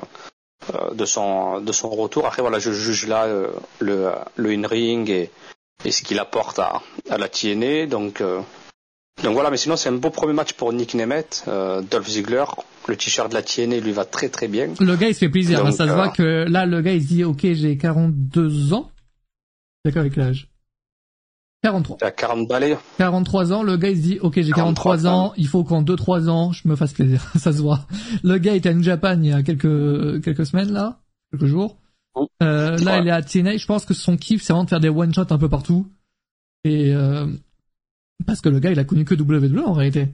Euh, 0.74 0.94
de 0.94 1.06
son 1.06 1.60
de 1.62 1.72
son 1.72 1.90
retour. 1.90 2.26
Après 2.26 2.42
voilà, 2.42 2.60
je 2.60 2.72
juge 2.72 3.08
là 3.08 3.26
euh, 3.26 3.48
le 3.80 4.10
le 4.36 4.52
in-ring 4.52 5.10
et, 5.10 5.32
et 5.86 5.92
ce 5.92 6.02
qu'il 6.04 6.20
apporte 6.20 6.60
à, 6.60 6.82
à 7.10 7.18
la 7.18 7.28
TNA. 7.30 7.88
Donc 7.88 8.22
euh, 8.22 8.40
donc 9.24 9.34
voilà, 9.34 9.50
mais 9.52 9.58
sinon 9.58 9.76
c'est 9.76 9.90
un 9.90 9.94
beau 9.94 10.10
premier 10.10 10.34
match 10.34 10.54
pour 10.54 10.72
Nick 10.74 10.94
Nemeth, 10.96 11.44
euh, 11.48 11.82
Dolph 11.82 12.08
Ziggler. 12.08 12.46
Le 12.88 12.96
t-shirt 12.98 13.30
de 13.30 13.36
la 13.36 13.44
TNA 13.44 13.78
lui 13.80 13.92
va 13.92 14.06
très 14.06 14.30
très 14.30 14.48
bien. 14.48 14.70
Le 14.80 14.96
gars, 14.96 15.08
il 15.10 15.14
se 15.14 15.20
fait 15.20 15.30
plaisir. 15.30 15.60
hein, 15.60 15.66
Donc, 15.66 15.74
ça 15.74 15.86
se 15.86 15.92
euh, 15.92 15.96
voit 15.96 16.10
que 16.10 16.46
là, 16.50 16.66
le 16.66 16.82
gars, 16.82 16.94
il 16.94 17.02
se 17.04 17.08
dit, 17.10 17.24
ok, 17.24 17.42
j'ai 17.54 17.78
42 17.78 18.74
ans. 18.74 18.90
D'accord 19.86 20.00
avec 20.02 20.16
l'âge. 20.16 20.48
43. 21.64 21.98
Il 22.02 22.06
a 22.06 22.12
40 22.12 22.48
balais. 22.48 22.78
43 22.98 23.54
ans, 23.54 23.62
le 23.64 23.78
gars 23.78 23.90
il 23.90 23.98
se 23.98 24.02
dit 24.02 24.20
ok 24.20 24.34
j'ai 24.42 24.52
43 24.52 24.98
43 24.98 25.08
ans, 25.08 25.34
il 25.38 25.48
faut 25.48 25.64
qu'en 25.64 25.84
2-3 25.84 26.28
ans 26.30 26.52
je 26.52 26.68
me 26.68 26.76
fasse 26.76 26.94
plaisir, 26.94 27.22
ça 27.38 27.54
se 27.54 27.62
voit. 27.62 27.86
Le 28.24 28.38
gars 28.40 28.56
était 28.56 28.70
à 28.70 28.74
New 28.74 28.84
Japan 28.84 29.18
il 29.22 29.28
y 29.28 29.34
a 29.34 29.44
quelques 29.44 30.24
quelques 30.24 30.46
semaines 30.46 30.72
là, 30.72 31.00
quelques 31.32 31.46
jours. 31.46 31.78
Oh. 32.16 32.28
Euh, 32.42 32.78
là 32.80 32.94
Ouais. 32.98 33.02
il 33.04 33.08
est 33.08 33.12
à 33.12 33.22
TNA, 33.22 33.58
je 33.58 33.66
pense 33.68 33.86
que 33.86 33.94
son 33.94 34.18
kiff 34.18 34.42
c'est 34.42 34.54
vraiment 34.54 34.64
de 34.66 34.70
faire 34.70 34.80
des 34.80 34.90
one 34.90 35.14
shots 35.14 35.32
un 35.32 35.38
peu 35.38 35.50
partout. 35.50 35.88
Et 36.64 36.94
euh, 36.96 37.28
parce 38.26 38.42
que 38.42 38.50
le 38.50 38.60
gars 38.60 38.72
il 38.72 38.80
a 38.80 38.84
connu 38.84 39.06
que 39.06 39.14
WWE 39.16 39.64
en 39.66 39.74
réalité. 39.74 40.10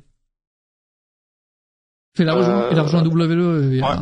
Il 2.20 2.28
a 2.28 2.34
rejoint, 2.34 2.62
Euh, 2.64 2.70
il 2.72 2.80
a 2.80 2.84
rejoint 2.84 3.04
WWE 3.06 3.70
il 3.72 3.76
y 3.78 3.82
a- 3.82 3.92
ouais. 3.92 3.98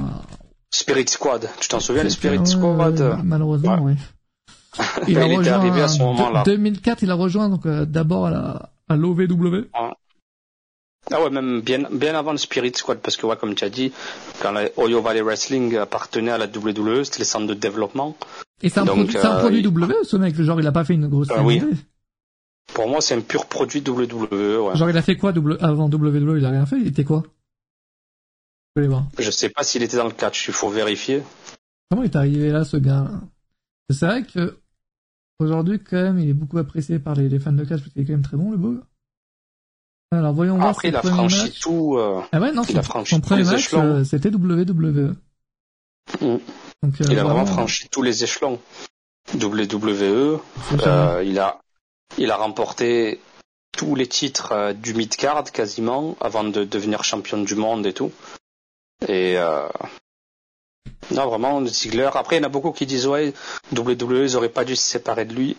Spirit 0.74 1.08
Squad. 1.08 1.48
Tu 1.60 1.68
t'en 1.70 1.80
souviens, 1.80 2.04
le 2.04 2.10
Spirit 2.10 2.40
Ouais, 2.40 2.46
Squad? 2.46 3.00
ouais, 3.00 3.24
malheureusement 3.24 3.78
oui. 3.82 3.94
Il, 5.08 5.18
a 5.18 5.26
il 5.26 5.28
était 5.28 5.38
rejoint 5.38 5.54
arrivé 5.54 5.82
à 5.82 5.88
ce 5.88 6.02
en 6.02 6.14
moment-là. 6.14 6.44
2004 6.46 7.04
il 7.04 7.12
a 7.12 7.16
rejoint 7.16 7.50
donc 7.50 7.66
euh, 7.66 7.86
d'abord 7.86 8.28
à 8.28 8.96
l'OVW. 8.96 9.68
Ah 11.12 11.22
ouais, 11.22 11.30
même 11.30 11.62
bien, 11.62 11.84
bien 11.92 12.16
avant 12.16 12.32
le 12.32 12.38
Spirit 12.40 12.74
Squad, 12.76 12.98
parce 13.00 13.16
que 13.16 13.28
ouais, 13.28 13.38
comme 13.38 13.54
tu 13.54 13.64
as 13.64 13.70
dit, 13.70 13.92
quand 14.42 14.52
la 14.52 14.70
Oyo 14.78 15.02
Valley 15.02 15.22
Wrestling 15.22 15.78
appartenait 15.78 16.32
à 16.32 16.40
la 16.40 16.48
WWE, 16.48 17.04
c'était 17.04 17.20
les 17.20 17.26
centres 17.26 17.46
de 17.46 17.54
développement. 17.54 18.18
Et 18.64 18.70
c'est 18.70 18.80
un, 18.80 18.86
Donc, 18.86 18.96
produit, 19.12 19.18
un 19.18 19.36
euh, 19.36 19.40
produit 19.40 19.60
il- 19.60 19.64
W, 19.64 19.94
ce 20.04 20.18
mec. 20.18 20.36
Genre, 20.42 20.60
il 20.60 20.66
a 20.66 20.72
pas 20.72 20.84
fait 20.84 20.96
une 20.96 21.08
grosse 21.08 21.28
Ah 21.30 21.44
oui. 21.44 21.62
Pour 22.74 22.90
moi, 22.90 23.02
c'est 23.02 23.14
un 23.14 23.22
pur 23.22 23.46
produit 23.46 23.84
WWE. 23.88 24.58
Ouais. 24.58 24.76
Genre, 24.76 24.90
il 24.90 24.98
a 24.98 25.04
fait 25.04 25.16
quoi 25.16 25.32
w... 25.32 25.58
avant 25.62 25.90
WWE 25.90 26.38
Il 26.40 26.46
a 26.46 26.50
rien 26.50 26.66
fait? 26.66 26.78
Il 26.80 26.88
était 26.88 27.04
quoi? 27.04 27.22
Je 28.76 28.82
vais 28.82 28.86
aller 28.86 28.88
voir. 28.88 29.04
Je 29.20 29.30
sais 29.30 29.50
pas 29.50 29.64
s'il 29.64 29.84
était 29.84 29.98
dans 29.98 30.06
le 30.06 30.12
catch, 30.12 30.48
il 30.48 30.54
faut 30.56 30.70
vérifier. 30.70 31.22
Comment 31.92 32.02
il 32.02 32.06
est 32.08 32.16
arrivé 32.16 32.50
là, 32.50 32.66
ce 32.66 32.78
gars 32.78 33.12
C'est 33.92 34.08
vrai 34.08 34.24
que 34.24 34.58
aujourd'hui, 35.40 35.80
quand 35.80 35.98
même, 36.02 36.20
il 36.20 36.30
est 36.30 36.34
beaucoup 36.34 36.58
apprécié 36.58 37.00
par 37.00 37.16
les, 37.16 37.30
les 37.30 37.40
fans 37.40 37.52
de 37.54 37.64
catch 37.64 37.82
parce 37.82 37.94
qu'il 37.94 38.02
est 38.02 38.06
quand 38.06 38.14
même 38.14 38.22
très 38.22 38.38
bon, 38.38 38.52
le 38.52 38.58
beau. 38.58 38.78
Alors, 40.12 40.34
voyons 40.34 40.56
voir. 40.58 40.70
Après, 40.70 40.90
il 40.90 40.96
a 40.96 41.02
franchi 41.02 41.52
tout. 41.60 41.96
euh, 41.98 42.22
Ah 42.32 42.40
ouais, 42.40 42.52
non, 42.52 42.64
il 42.64 42.74
son, 42.74 42.78
a 42.80 42.84
franchi 42.84 43.16
son 43.16 43.22
premier 43.22 43.44
les 43.44 43.50
match, 43.50 43.60
échelons. 43.68 43.84
euh, 43.84 44.04
c'était 44.04 44.30
WWE. 44.30 45.16
Mm. 46.22 46.38
Donc, 46.84 47.02
euh, 47.02 47.06
il 47.10 47.20
a 47.20 47.24
vraiment 47.24 47.46
franchi 47.46 47.90
tous 47.90 48.02
les 48.02 48.24
échelons. 48.24 48.60
WWE. 49.34 50.40
Il 51.24 51.40
a 51.40 51.60
il 52.18 52.32
a 52.32 52.38
remporté 52.38 53.20
tous 53.76 53.96
les 53.96 54.08
titres 54.08 54.74
du 54.74 54.94
mid-card 54.94 55.44
quasiment 55.52 56.16
avant 56.22 56.44
de 56.44 56.64
devenir 56.64 57.04
champion 57.04 57.42
du 57.42 57.56
monde 57.56 57.86
et 57.88 57.94
tout. 57.94 58.12
Et 59.08 59.38
euh, 59.38 59.68
non, 61.14 61.28
vraiment, 61.28 61.66
Ziggler. 61.66 62.10
Après, 62.14 62.38
il 62.38 62.40
y 62.40 62.42
en 62.42 62.48
a 62.48 62.50
beaucoup 62.50 62.72
qui 62.72 62.86
disent 62.86 63.08
ouais, 63.08 63.34
WWE, 63.76 64.24
ils 64.24 64.36
auraient 64.36 64.50
pas 64.50 64.66
dû 64.66 64.76
se 64.76 64.84
séparer 64.84 65.26
de 65.26 65.34
lui. 65.34 65.56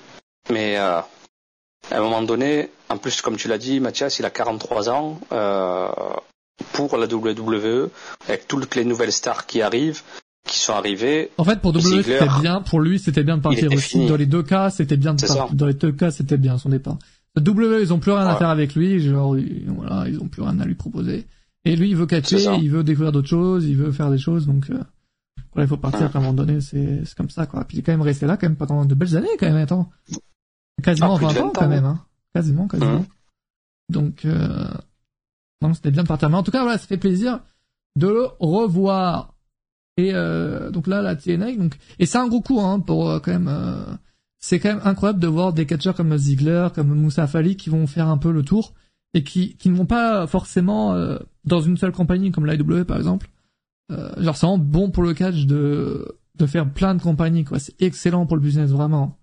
Mais 0.50 0.76
euh, 0.78 1.00
à 1.90 1.98
un 1.98 2.00
moment 2.00 2.22
donné, 2.22 2.70
en 2.88 2.98
plus, 2.98 3.20
comme 3.20 3.36
tu 3.36 3.48
l'as 3.48 3.58
dit, 3.58 3.80
Mathias, 3.80 4.18
il 4.18 4.24
a 4.24 4.30
43 4.30 4.90
ans. 4.90 5.20
Euh, 5.32 5.88
pour 6.72 6.96
la 6.96 7.06
WWE, 7.06 7.90
avec 8.28 8.48
toutes 8.48 8.74
les 8.76 8.84
nouvelles 8.84 9.12
stars 9.12 9.46
qui 9.46 9.62
arrivent, 9.62 10.02
qui 10.46 10.58
sont 10.58 10.72
arrivées. 10.72 11.30
En 11.36 11.44
fait, 11.44 11.60
pour 11.60 11.74
WWE, 11.74 12.02
c'était 12.02 12.28
bien, 12.40 12.62
pour 12.62 12.80
lui, 12.80 12.98
c'était 12.98 13.24
bien 13.24 13.36
de 13.36 13.42
partir 13.42 13.72
aussi. 13.72 14.06
Dans 14.06 14.16
les 14.16 14.26
deux 14.26 14.42
cas, 14.42 14.70
c'était 14.70 14.96
bien 14.96 15.14
de 15.14 15.20
partir. 15.20 15.48
Dans 15.52 15.66
les 15.66 15.74
deux 15.74 15.92
cas, 15.92 16.10
c'était 16.10 16.38
bien 16.38 16.58
son 16.58 16.70
départ. 16.70 16.98
WWE, 17.36 17.80
ils 17.82 17.92
ont 17.92 17.98
plus 17.98 18.12
rien 18.12 18.26
à 18.26 18.36
faire 18.36 18.48
avec 18.48 18.74
lui, 18.74 19.00
genre, 19.00 19.36
voilà, 19.68 20.08
ils 20.08 20.18
ont 20.20 20.28
plus 20.28 20.42
rien 20.42 20.58
à 20.58 20.64
lui 20.64 20.74
proposer. 20.74 21.26
Et 21.66 21.76
lui, 21.76 21.90
il 21.90 21.96
veut 21.96 22.06
catcher, 22.06 22.42
il 22.60 22.70
veut 22.70 22.84
découvrir 22.84 23.12
d'autres 23.12 23.28
choses, 23.28 23.66
il 23.66 23.76
veut 23.76 23.92
faire 23.92 24.10
des 24.10 24.18
choses, 24.18 24.46
donc, 24.46 24.70
euh, 24.70 24.78
il 25.62 25.68
faut 25.68 25.76
partir 25.76 26.02
à 26.14 26.18
un 26.18 26.20
moment 26.20 26.32
donné, 26.32 26.60
c'est, 26.60 27.04
c'est 27.04 27.16
comme 27.16 27.30
ça, 27.30 27.46
quoi. 27.46 27.64
Puis 27.64 27.76
il 27.76 27.80
est 27.80 27.82
quand 27.82 27.92
même 27.92 28.02
resté 28.02 28.26
là, 28.26 28.36
quand 28.36 28.46
même, 28.46 28.56
pendant 28.56 28.84
de 28.84 28.94
belles 28.94 29.16
années, 29.16 29.28
quand 29.38 29.46
même, 29.46 29.56
attends. 29.56 29.90
Quasiment 30.82 31.16
20, 31.16 31.40
ans, 31.40 31.52
quand 31.54 31.68
même, 31.68 31.84
hein. 31.84 32.04
Quasiment, 32.34 32.68
quasiment. 32.68 33.00
Mmh. 33.00 33.06
Donc, 33.88 34.24
euh, 34.24 34.68
non, 35.62 35.74
c'était 35.74 35.90
bien 35.90 36.02
de 36.02 36.08
partir. 36.08 36.28
Mais 36.30 36.36
en 36.36 36.42
tout 36.42 36.50
cas, 36.50 36.62
voilà, 36.62 36.78
ça 36.78 36.86
fait 36.86 36.98
plaisir 36.98 37.40
de 37.96 38.08
le 38.08 38.26
revoir. 38.38 39.34
Et 39.96 40.12
euh, 40.12 40.70
donc 40.70 40.86
là, 40.86 41.00
la 41.00 41.16
TNA, 41.16 41.56
donc 41.56 41.78
et 41.98 42.04
c'est 42.04 42.18
un 42.18 42.28
gros 42.28 42.42
coup 42.42 42.60
hein, 42.60 42.80
pour 42.80 43.08
euh, 43.08 43.18
quand 43.18 43.32
même. 43.32 43.48
Euh, 43.48 43.84
c'est 44.38 44.60
quand 44.60 44.68
même 44.68 44.82
incroyable 44.84 45.18
de 45.18 45.26
voir 45.26 45.54
des 45.54 45.64
catcheurs 45.64 45.94
comme 45.94 46.16
Ziggler, 46.16 46.68
comme 46.74 46.94
Moussa 46.94 47.26
Fali 47.26 47.56
qui 47.56 47.70
vont 47.70 47.86
faire 47.86 48.08
un 48.08 48.18
peu 48.18 48.30
le 48.30 48.42
tour 48.42 48.74
et 49.14 49.24
qui 49.24 49.56
qui 49.56 49.70
ne 49.70 49.74
vont 49.74 49.86
pas 49.86 50.26
forcément 50.26 50.92
euh, 50.92 51.18
dans 51.44 51.60
une 51.60 51.78
seule 51.78 51.92
compagnie 51.92 52.30
comme 52.30 52.46
l'IW 52.46 52.84
par 52.84 52.98
exemple. 52.98 53.28
Genre 53.90 54.37
c'est 54.37 54.46
vraiment 54.46 54.59
bon 54.59 54.90
pour 54.90 55.03
le 55.03 55.14
catch 55.14 55.46
de 55.46 56.18
de 56.35 56.46
faire 56.46 56.70
plein 56.70 56.94
de 56.94 57.03
compagnies 57.03 57.44
quoi. 57.44 57.59
C'est 57.59 57.81
excellent 57.81 58.27
pour 58.27 58.37
le 58.37 58.42
business 58.42 58.70
vraiment. 58.70 59.18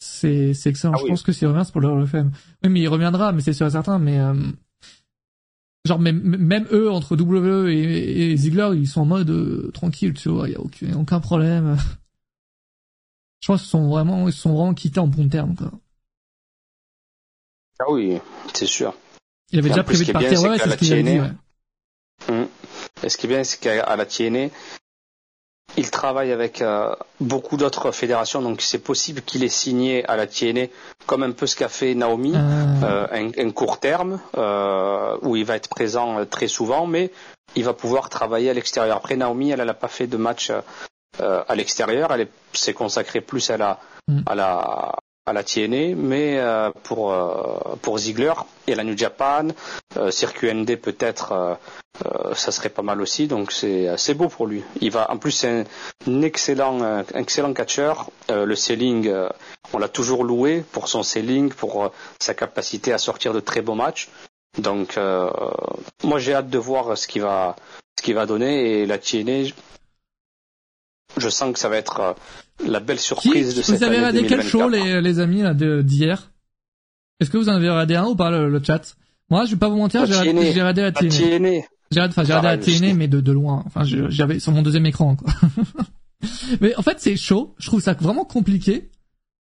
C'est 0.00 0.54
c'est 0.54 0.70
excellent. 0.70 0.94
Ah 0.96 1.00
Je 1.02 1.06
pense 1.06 1.22
que 1.22 1.32
s'il 1.32 1.48
revient 1.48 1.62
c'est 1.64 1.72
pour 1.72 1.80
le 1.80 2.04
FM. 2.04 2.30
Oui 2.64 2.70
mais 2.70 2.80
il 2.80 2.88
reviendra 2.88 3.32
mais 3.32 3.40
c'est 3.40 3.52
sûr 3.52 3.66
et 3.66 3.70
certain 3.70 3.98
mais 3.98 4.18
genre 5.88 5.98
même, 5.98 6.20
même 6.20 6.66
eux 6.70 6.90
entre 6.90 7.16
WWE 7.16 7.68
et, 7.68 8.36
Ziggler 8.36 8.70
ils 8.74 8.86
sont 8.86 9.00
en 9.02 9.06
mode 9.06 9.30
euh, 9.30 9.70
tranquille 9.72 10.14
tu 10.14 10.28
vois 10.28 10.48
il 10.48 10.52
y 10.52 10.56
a 10.56 10.60
aucun, 10.60 10.94
aucun 10.94 11.20
problème 11.20 11.76
je 13.40 13.46
pense 13.46 13.62
qu'ils 13.62 13.70
sont 13.70 13.88
vraiment 13.88 14.28
ils 14.28 14.32
sont 14.32 14.54
vraiment 14.54 14.74
quittés 14.74 15.00
en 15.00 15.08
bon 15.08 15.28
terme 15.28 15.54
quoi 15.56 15.72
ah 17.80 17.84
oui 17.90 18.18
c'est 18.54 18.66
sûr 18.66 18.94
il 19.50 19.58
avait 19.58 19.70
déjà 19.70 19.82
prévu 19.82 20.04
de 20.04 20.12
partir 20.12 20.42
ouais 20.42 20.58
c'est 20.58 20.70
ce 20.70 20.76
qu'il 20.76 20.92
a 20.92 21.02
dit 21.02 21.20
ouais. 21.20 22.48
Ce 23.06 23.16
qui 23.16 23.26
est 23.26 23.28
bien 23.28 23.44
c'est 23.44 23.60
qu'à 23.60 23.96
la 23.96 24.06
TNA 24.06 24.48
il 25.78 25.90
travaille 25.90 26.32
avec 26.32 26.60
euh, 26.60 26.94
beaucoup 27.20 27.56
d'autres 27.56 27.92
fédérations, 27.92 28.42
donc 28.42 28.62
c'est 28.62 28.78
possible 28.78 29.22
qu'il 29.22 29.44
ait 29.44 29.48
signé 29.48 30.04
à 30.06 30.16
la 30.16 30.26
TNA, 30.26 30.66
comme 31.06 31.22
un 31.22 31.30
peu 31.30 31.46
ce 31.46 31.56
qu'a 31.56 31.68
fait 31.68 31.94
Naomi, 31.94 32.34
ah. 32.34 32.84
euh, 32.84 33.30
un, 33.36 33.50
court 33.50 33.78
terme, 33.78 34.20
euh, 34.36 35.16
où 35.22 35.36
il 35.36 35.44
va 35.44 35.56
être 35.56 35.68
présent 35.68 36.24
très 36.26 36.48
souvent, 36.48 36.86
mais 36.86 37.12
il 37.54 37.64
va 37.64 37.74
pouvoir 37.74 38.08
travailler 38.08 38.50
à 38.50 38.54
l'extérieur. 38.54 38.96
Après, 38.96 39.16
Naomi, 39.16 39.50
elle 39.50 39.64
n'a 39.64 39.74
pas 39.74 39.88
fait 39.88 40.06
de 40.06 40.16
match 40.16 40.50
à 41.20 41.54
l'extérieur, 41.54 42.12
elle 42.12 42.28
s'est 42.52 42.74
consacrée 42.74 43.20
plus 43.20 43.50
à 43.50 43.56
la, 43.56 43.80
mm. 44.06 44.20
à 44.26 44.34
la, 44.34 44.94
à 45.28 45.32
la 45.32 45.44
TNA, 45.44 45.94
mais 45.94 46.38
euh, 46.38 46.70
pour 46.82 47.12
euh, 47.12 47.76
pour 47.82 47.98
Ziegler 47.98 48.32
et 48.66 48.74
la 48.74 48.84
New 48.84 48.96
Japan, 48.96 49.48
euh, 49.96 50.10
circuit 50.10 50.52
ND 50.52 50.76
peut-être, 50.76 51.58
ça 52.34 52.52
serait 52.52 52.68
pas 52.68 52.82
mal 52.82 53.00
aussi. 53.00 53.26
Donc 53.26 53.52
c'est 53.52 53.88
c'est 53.96 54.14
beau 54.14 54.28
pour 54.28 54.46
lui. 54.46 54.62
Il 54.80 54.90
va 54.90 55.10
en 55.10 55.18
plus 55.18 55.32
c'est 55.32 55.64
un, 56.06 56.22
excellent 56.22 57.04
excellent 57.14 57.52
catcheur. 57.52 58.10
le 58.28 58.54
selling, 58.54 59.12
on 59.72 59.78
l'a 59.78 59.88
toujours 59.88 60.24
loué 60.24 60.64
pour 60.72 60.88
son 60.88 61.02
selling, 61.02 61.50
pour 61.50 61.92
sa 62.20 62.34
capacité 62.34 62.92
à 62.92 62.98
sortir 62.98 63.32
de 63.34 63.40
très 63.40 63.62
beaux 63.62 63.74
matchs. 63.74 64.08
Donc 64.58 64.96
moi 66.04 66.18
j'ai 66.18 66.34
hâte 66.34 66.50
de 66.50 66.58
voir 66.58 66.96
ce 66.96 67.08
qu'il 67.08 67.22
va 67.22 67.56
ce 67.98 68.02
qu'il 68.04 68.14
va 68.14 68.26
donner 68.26 68.82
et 68.82 68.86
la 68.86 68.98
TNA 68.98 69.50
je 71.16 71.28
sens 71.28 71.52
que 71.52 71.58
ça 71.58 71.68
va 71.68 71.76
être 71.76 72.00
euh, 72.00 72.12
la 72.66 72.80
belle 72.80 72.98
surprise 72.98 73.54
de 73.54 73.62
cette 73.62 73.76
Vous 73.76 73.84
avez 73.84 73.96
regardé 73.96 74.26
quel 74.26 74.42
show, 74.42 74.68
les, 74.68 75.00
les 75.00 75.20
amis, 75.20 75.42
d'hier? 75.84 76.30
Est-ce 77.20 77.30
que 77.30 77.38
vous 77.38 77.48
en 77.48 77.54
avez 77.54 77.68
regardé 77.68 77.96
un 77.96 78.06
ou 78.06 78.14
pas, 78.14 78.30
le, 78.30 78.62
chat? 78.62 78.96
Moi, 79.30 79.44
je 79.44 79.52
vais 79.52 79.58
pas 79.58 79.68
vous 79.68 79.78
mentir, 79.78 80.06
j'ai 80.06 80.30
regardé 80.30 80.82
la 80.82 80.92
TNA. 80.92 81.62
J'ai 81.90 82.02
enfin, 82.02 82.22
j'ai 82.24 82.34
regardé 82.34 82.48
la 82.48 82.58
TNA, 82.58 82.94
mais 82.94 83.08
de, 83.08 83.20
de 83.20 83.32
loin. 83.32 83.62
Enfin, 83.66 83.82
j'avais 83.84 84.38
sur 84.38 84.52
mon 84.52 84.62
deuxième 84.62 84.86
écran, 84.86 85.16
quoi. 85.16 85.32
mais 86.60 86.76
en 86.76 86.82
fait, 86.82 87.00
c'est 87.00 87.16
chaud. 87.16 87.54
Je 87.58 87.66
trouve 87.66 87.80
ça 87.80 87.94
vraiment 87.94 88.24
compliqué 88.24 88.90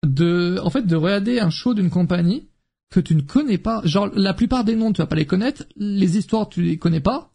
de, 0.05 0.59
en 0.63 0.69
fait, 0.69 0.85
de 0.85 0.95
regarder 0.95 1.39
un 1.39 1.49
show 1.49 1.73
d'une 1.73 1.89
compagnie 1.89 2.49
que 2.91 2.99
tu 2.99 3.15
ne 3.15 3.21
connais 3.21 3.57
pas. 3.57 3.81
Genre, 3.85 4.09
la 4.13 4.33
plupart 4.33 4.63
des 4.63 4.75
noms, 4.75 4.93
tu 4.93 5.01
vas 5.01 5.07
pas 5.07 5.15
les 5.15 5.25
connaître. 5.25 5.63
Les 5.75 6.17
histoires, 6.17 6.49
tu 6.49 6.61
les 6.61 6.77
connais 6.77 6.99
pas. 6.99 7.32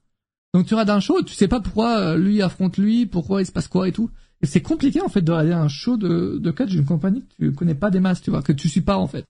Donc 0.59 0.67
tu 0.67 0.75
regardes 0.75 0.91
un 0.91 0.99
show, 0.99 1.23
tu 1.23 1.35
sais 1.35 1.47
pas 1.47 1.61
pourquoi 1.61 2.01
euh, 2.01 2.17
lui 2.17 2.43
affronte 2.43 2.79
lui, 2.79 3.07
pourquoi 3.07 3.43
il 3.43 3.47
se 3.47 3.53
passe 3.53 3.69
quoi 3.69 3.87
et 3.87 3.93
tout. 3.93 4.11
Et 4.43 4.47
c'est 4.47 4.61
compliqué 4.61 5.01
en 5.01 5.09
fait 5.09 5.21
de 5.21 5.31
regarder 5.31 5.53
un 5.53 5.69
show 5.69 5.97
de, 5.97 6.37
de 6.39 6.51
catch 6.51 6.71
d'une 6.71 6.85
compagnie 6.85 7.25
que 7.39 7.45
tu 7.45 7.53
connais 7.53 7.77
pas 7.77 7.91
des 7.91 8.01
masses, 8.01 8.21
tu 8.23 8.33
vois, 8.33 8.43
que 8.43 8.51
tu 8.51 8.69
suis 8.69 8.81
pas 8.81 8.97
en 8.97 9.07
fait. 9.07 9.25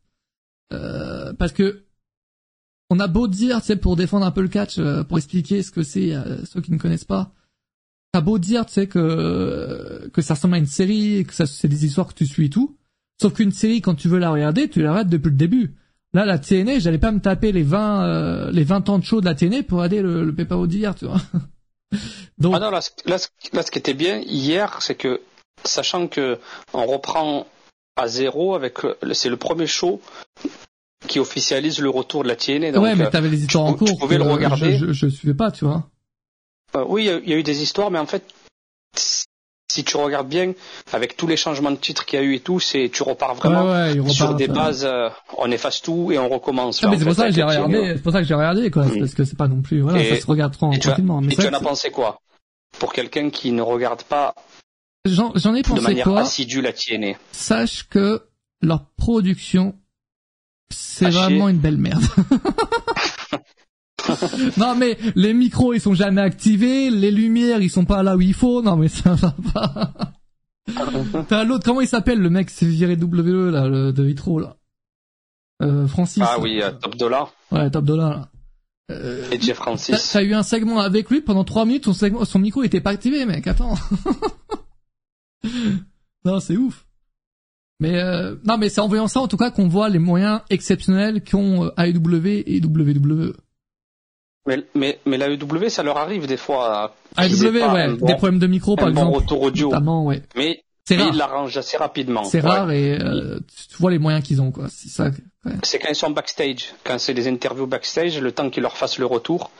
Euh, 0.73 1.35
parce 1.35 1.53
que 1.53 1.85
on 2.89 2.99
a 2.99 3.09
beau 3.09 3.29
dire, 3.29 3.61
tu 3.61 3.67
sais, 3.67 3.77
pour 3.77 3.95
défendre 3.95 4.25
un 4.25 4.31
peu 4.31 4.41
le 4.41 4.49
catch, 4.49 4.79
euh, 4.79 5.05
pour 5.05 5.19
expliquer 5.19 5.63
ce 5.63 5.71
que 5.71 5.83
c'est 5.83 6.15
à 6.15 6.47
ceux 6.47 6.63
qui 6.63 6.73
ne 6.73 6.79
connaissent 6.79 7.05
pas. 7.05 7.35
T'as 8.13 8.23
beau 8.23 8.39
dire, 8.39 8.65
tu 8.65 8.73
sais, 8.73 8.87
que 8.87 10.09
que 10.11 10.23
ça 10.23 10.33
ressemble 10.33 10.55
à 10.55 10.59
une 10.59 10.65
série, 10.65 11.27
que 11.27 11.45
c'est 11.45 11.69
des 11.69 11.85
histoires 11.85 12.07
que 12.07 12.15
tu 12.15 12.25
suis 12.25 12.47
et 12.47 12.51
tout. 12.51 12.79
Sauf 13.21 13.35
qu'une 13.35 13.53
série, 13.53 13.83
quand 13.83 13.97
tu 13.97 14.09
veux 14.09 14.19
la 14.19 14.31
regarder, 14.31 14.71
tu 14.71 14.81
l'arrêtes 14.81 15.11
depuis 15.11 15.29
le 15.29 15.37
début. 15.37 15.75
Là, 16.15 16.25
la 16.25 16.39
TNA, 16.39 16.79
j'allais 16.79 16.99
pas 16.99 17.13
me 17.13 17.21
taper 17.21 17.53
les 17.53 17.63
20, 17.63 18.05
euh, 18.05 18.51
les 18.51 18.65
20 18.65 18.89
ans 18.89 18.99
de 18.99 19.05
show 19.05 19.21
de 19.21 19.27
la 19.27 19.35
TNA 19.35 19.63
pour 19.65 19.85
aider 19.85 20.01
le, 20.01 20.25
le 20.25 20.35
PPO 20.35 20.67
d'hier, 20.67 20.95
tu 20.95 21.07
vois. 21.07 21.21
Donc... 22.39 22.55
Ah 22.57 22.61
non, 22.61 22.71
là, 22.71 22.81
là, 23.07 23.19
ce 23.19 23.71
qui 23.71 23.79
était 23.79 23.95
bien 23.95 24.19
hier, 24.19 24.81
c'est 24.81 24.95
que, 24.95 25.21
sachant 25.65 26.09
que 26.09 26.39
on 26.73 26.87
reprend 26.87 27.47
à 27.97 28.09
zéro 28.09 28.55
avec, 28.55 28.79
c'est 29.13 29.29
le 29.29 29.37
premier 29.37 29.67
show 29.67 30.01
qui 31.07 31.19
officialise 31.19 31.81
le 31.81 31.91
retour 31.91 32.23
de 32.23 32.29
la 32.29 32.37
TNA. 32.37 32.73
Donc, 32.73 32.85
ouais, 32.85 32.95
mais 32.95 33.11
t'avais 33.11 33.29
les 33.29 33.43
histoires 33.43 33.65
en 33.65 33.75
cours. 33.75 33.89
Tu 33.89 33.97
pouvais 33.97 34.19
le 34.19 34.25
regarder. 34.25 34.77
Je, 34.77 34.87
je, 34.87 34.93
je, 34.93 35.07
suivais 35.09 35.35
pas, 35.35 35.51
tu 35.51 35.65
vois. 35.65 35.89
Euh, 36.77 36.85
oui, 36.87 37.09
il 37.25 37.31
y, 37.31 37.35
a 37.35 37.37
eu 37.37 37.43
des 37.43 37.63
histoires, 37.63 37.91
mais 37.91 37.99
en 37.99 38.07
fait, 38.07 38.25
si 39.71 39.85
tu 39.85 39.97
regardes 39.97 40.29
bien, 40.29 40.53
avec 40.93 41.17
tous 41.17 41.27
les 41.27 41.37
changements 41.37 41.71
de 41.71 41.77
titre 41.77 42.07
qu'il 42.07 42.19
y 42.19 42.23
a 42.23 42.25
eu 42.25 42.35
et 42.35 42.41
tout, 42.41 42.59
c'est 42.59 42.91
tu 42.93 43.03
repars 43.03 43.35
vraiment 43.35 44.09
sur 44.09 44.35
des 44.35 44.49
bases, 44.49 44.85
euh, 44.85 45.09
on 45.37 45.51
efface 45.51 45.83
tout 45.83 46.11
et 46.11 46.19
on 46.19 46.29
recommence. 46.29 46.81
Ah, 46.83 46.91
c'est 46.97 47.05
pour, 47.05 47.15
ça 47.15 47.27
que 47.27 47.35
j'ai 47.35 47.43
regardé, 47.43 47.93
c'est 47.97 48.03
pour 48.03 48.13
ça 48.13 48.21
que 48.21 48.27
j'ai 48.27 48.35
regardé, 48.35 48.71
quoi, 48.71 48.87
parce 48.99 49.15
que 49.15 49.25
c'est 49.25 49.37
pas 49.37 49.49
non 49.49 49.61
plus, 49.61 49.81
voilà, 49.81 50.03
ça 50.05 50.21
se 50.21 50.27
regarde 50.27 50.53
trop 50.53 50.73
tranquillement. 50.73 51.21
Mais 51.21 51.35
et 51.35 51.37
tu 51.37 51.47
en 51.47 51.53
as 51.53 51.61
pensé 51.61 51.91
quoi? 51.91 52.21
Pour 52.79 52.93
quelqu'un 52.93 53.31
qui 53.31 53.53
ne 53.53 53.63
regarde 53.63 54.03
pas 54.03 54.35
j'en, 55.05 55.33
j'en 55.35 55.55
ai 55.55 55.63
pensé 55.63 55.81
de 55.81 55.87
manière 55.87 56.05
quoi? 56.05 56.21
assidue 56.21 56.61
la 56.61 56.73
TNA. 56.73 57.15
Sache 57.33 57.87
que 57.89 58.23
leur 58.61 58.85
production, 58.97 59.75
c'est 60.71 61.11
vraiment 61.11 61.49
une 61.49 61.59
belle 61.59 61.79
merde. 61.79 62.03
non 64.57 64.75
mais 64.75 64.99
les 65.15 65.35
micros 65.35 65.75
ils 65.75 65.81
sont 65.81 65.95
jamais 65.95 66.21
activés, 66.21 66.91
les 66.91 67.11
lumières 67.11 67.61
ils 67.61 67.71
sont 67.71 67.85
pas 67.85 68.03
là 68.03 68.17
où 68.17 68.21
il 68.21 68.35
faut. 68.35 68.63
Non 68.63 68.77
mais 68.77 68.89
ça 68.89 69.15
va 69.15 69.35
pas. 69.53 69.93
T'as 71.29 71.45
l'autre, 71.45 71.65
comment 71.65 71.81
il 71.81 71.89
s'appelle 71.89 72.21
le 72.21 72.31
mec 72.31 72.51
c'est 72.51 72.67
viré 72.67 72.97
WWE 72.97 73.51
là, 73.51 73.69
le, 73.69 73.93
de 73.93 74.03
Vitro 74.03 74.39
là? 74.39 74.57
Euh, 75.63 75.89
Francis. 75.89 76.23
Ah 76.25 76.39
oui, 76.41 76.61
euh, 76.63 76.71
Top 76.73 76.97
Dollar. 76.97 77.33
Ouais, 77.51 77.71
Top 77.71 77.85
Dollar 77.85 78.11
là. 78.11 78.29
Euh, 78.91 79.29
Et 79.31 79.41
Jeff 79.41 79.57
Francis. 79.57 80.11
T'as 80.13 80.23
eu 80.23 80.35
un 80.35 80.43
segment 80.43 80.81
avec 80.81 81.11
lui 81.11 81.21
pendant 81.21 81.45
trois 81.45 81.65
minutes, 81.67 81.85
son, 81.85 81.93
segment, 81.93 82.25
son 82.25 82.39
micro 82.39 82.63
était 82.63 82.81
pas 82.81 82.91
activé, 82.91 83.27
mec. 83.27 83.47
Attends. 83.47 83.75
non, 86.25 86.41
c'est 86.41 86.57
ouf. 86.57 86.87
Mais 87.81 88.01
euh, 88.01 88.37
non, 88.45 88.59
mais 88.59 88.69
c'est 88.69 88.81
en 88.81 88.89
voyant 88.89 89.07
ça 89.09 89.21
en 89.21 89.29
tout 89.29 89.37
cas 89.37 89.51
qu'on 89.51 89.69
voit 89.69 89.89
les 89.89 89.99
moyens 89.99 90.41
exceptionnels 90.51 91.23
qu'ont 91.23 91.71
AEW 91.77 92.27
et 92.47 92.61
WWE. 92.65 93.35
Mais, 94.49 94.65
mais, 94.75 94.99
mais 95.05 95.19
la 95.19 95.29
EW, 95.29 95.69
ça 95.69 95.83
leur 95.83 95.99
arrive 95.99 96.27
des 96.27 96.39
fois. 96.39 96.95
AEW, 97.19 97.53
ouais, 97.53 97.97
des 98.01 98.15
problèmes 98.15 98.39
de 98.39 98.47
micro, 98.47 98.77
par 98.77 98.89
exemple. 98.89 99.13
Bon 99.13 99.19
retour 99.19 99.43
audio. 99.43 99.69
Notamment, 99.69 100.07
ouais. 100.07 100.23
Mais, 100.37 100.65
ils 100.91 101.17
l'arrangent 101.17 101.59
assez 101.59 101.77
rapidement. 101.77 102.25
C'est 102.25 102.41
rare 102.41 102.71
et 102.71 102.99
euh, 102.99 103.39
tu 103.69 103.77
vois 103.77 103.91
les 103.91 103.99
moyens 103.99 104.25
qu'ils 104.25 104.41
ont, 104.41 104.51
quoi. 104.51 104.69
C'est 104.71 104.89
ça. 104.89 105.11
C'est 105.63 105.79
quand 105.79 105.91
ils 105.91 105.95
sont 105.95 106.11
backstage, 106.11 106.73
quand 106.83 106.99
c'est 106.99 107.13
des 107.13 107.29
interviews 107.29 107.67
backstage, 107.67 108.19
le 108.21 108.33
temps 108.33 108.49
qu'ils 108.49 108.63
leur 108.63 108.75
fassent 108.75 108.99
le 108.99 109.05
retour, 109.05 109.51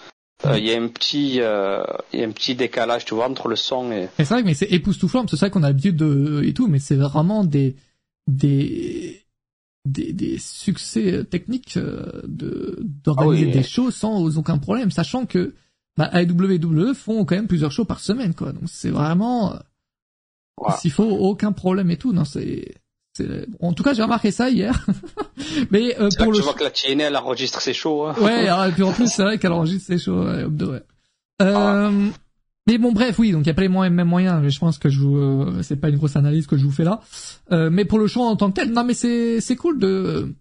euh, 0.47 0.57
il 0.57 0.67
y 0.67 0.73
a 0.73 0.81
un 0.81 0.89
petit, 0.89 1.41
euh, 1.43 1.83
il 2.15 2.21
y 2.21 2.25
a 2.25 2.27
un 2.27 2.31
petit 2.31 2.55
décalage, 2.55 3.05
tu 3.05 3.15
vois, 3.15 3.29
entre 3.29 3.49
le 3.49 3.57
son 3.57 3.93
et. 3.93 4.09
C'est 4.17 4.25
vrai, 4.25 4.43
mais 4.43 4.55
c'est 4.55 4.73
époustouflant. 4.73 5.27
C'est 5.29 5.37
vrai 5.37 5.51
qu'on 5.51 5.65
a 5.65 5.69
l'habitude 5.69 5.97
de 5.97 6.43
et 6.45 6.55
tout, 6.55 6.67
mais 6.67 6.79
c'est 6.79 6.97
vraiment 6.97 7.45
des 7.45 7.77
des 8.27 9.23
des, 9.85 10.13
des 10.13 10.39
succès 10.39 11.25
techniques 11.25 11.77
euh, 11.77 12.23
de 12.27 12.79
d'organiser 13.05 13.45
Ah 13.45 13.47
oui. 13.49 13.53
des 13.53 13.63
shows 13.63 13.91
sans 13.91 14.37
aucun 14.39 14.59
problème, 14.59 14.91
sachant 14.91 15.25
que 15.27 15.55
bah, 15.97 16.11
AEW 16.13 16.95
font 16.95 17.25
quand 17.25 17.35
même 17.37 17.47
plusieurs 17.49 17.73
shows 17.73 17.85
par 17.85 18.01
semaine, 18.01 18.35
quoi. 18.35 18.53
Donc 18.53 18.65
c'est 18.67 18.91
vraiment 18.91 19.55
euh, 19.55 19.59
Voilà. 20.57 20.77
s'il 20.77 20.91
faut 20.93 21.05
aucun 21.05 21.53
problème 21.53 21.91
et 21.91 21.97
tout. 21.97 22.13
Non, 22.13 22.25
c'est 22.25 22.75
c'est 23.15 23.47
en 23.61 23.73
tout 23.73 23.83
cas 23.83 23.95
j'ai 23.95 24.03
remarqué 24.03 24.31
ça 24.31 24.49
hier. 24.51 24.87
mais 25.71 25.99
euh, 25.99 26.09
là 26.09 26.25
pour 26.25 26.27
que 26.27 26.31
le 26.31 26.37
tu 26.37 26.43
vois 26.43 26.55
que 26.55 26.65
la 26.65 26.71
TNA 26.71 27.05
elle 27.05 27.17
enregistre 27.17 27.61
ses 27.61 27.73
shows. 27.75 28.07
Hein. 28.07 28.15
Ouais, 28.21 28.47
et 28.47 28.73
puis 28.73 28.83
en 28.83 28.93
plus, 28.93 29.07
c'est 29.13 29.23
vrai 29.23 29.39
qu'elle 29.39 29.53
enregistre 29.53 29.87
ses 29.87 29.99
shows, 29.99 30.25
ouais, 30.25 30.45
hop 30.45 30.55
de 30.55 30.67
ouais. 30.67 30.83
Euh, 31.41 32.09
mais 32.69 32.79
bon, 32.79 32.93
bref, 32.93 33.19
oui, 33.19 33.33
donc 33.33 33.45
il 33.45 33.49
y 33.49 33.51
a 33.51 33.55
pas 33.55 33.63
les 33.63 33.69
mêmes 33.69 34.05
moyens, 34.05 34.41
mais 34.41 34.51
je 34.51 34.61
pense 34.61 34.79
que 34.79 34.89
je 34.89 35.01
vous, 35.01 35.17
euh, 35.17 35.63
c'est 35.63 35.77
pas 35.77 35.89
une 35.89 35.97
grosse 35.97 36.15
analyse 36.15 36.47
que 36.47 36.57
je 36.57 36.65
vous 36.65 36.71
fais 36.71 36.85
là. 36.85 37.01
Euh, 37.51 37.71
mais 37.71 37.85
pour 37.85 37.99
le 37.99 38.07
show 38.07 38.21
en 38.21 38.37
tant 38.37 38.51
que 38.51 38.61
tel, 38.61 38.73
non, 38.73 38.85
mais 38.85 38.95
c'est, 38.95 39.41
c'est 39.41 39.57
cool 39.57 39.81
de, 39.81 40.35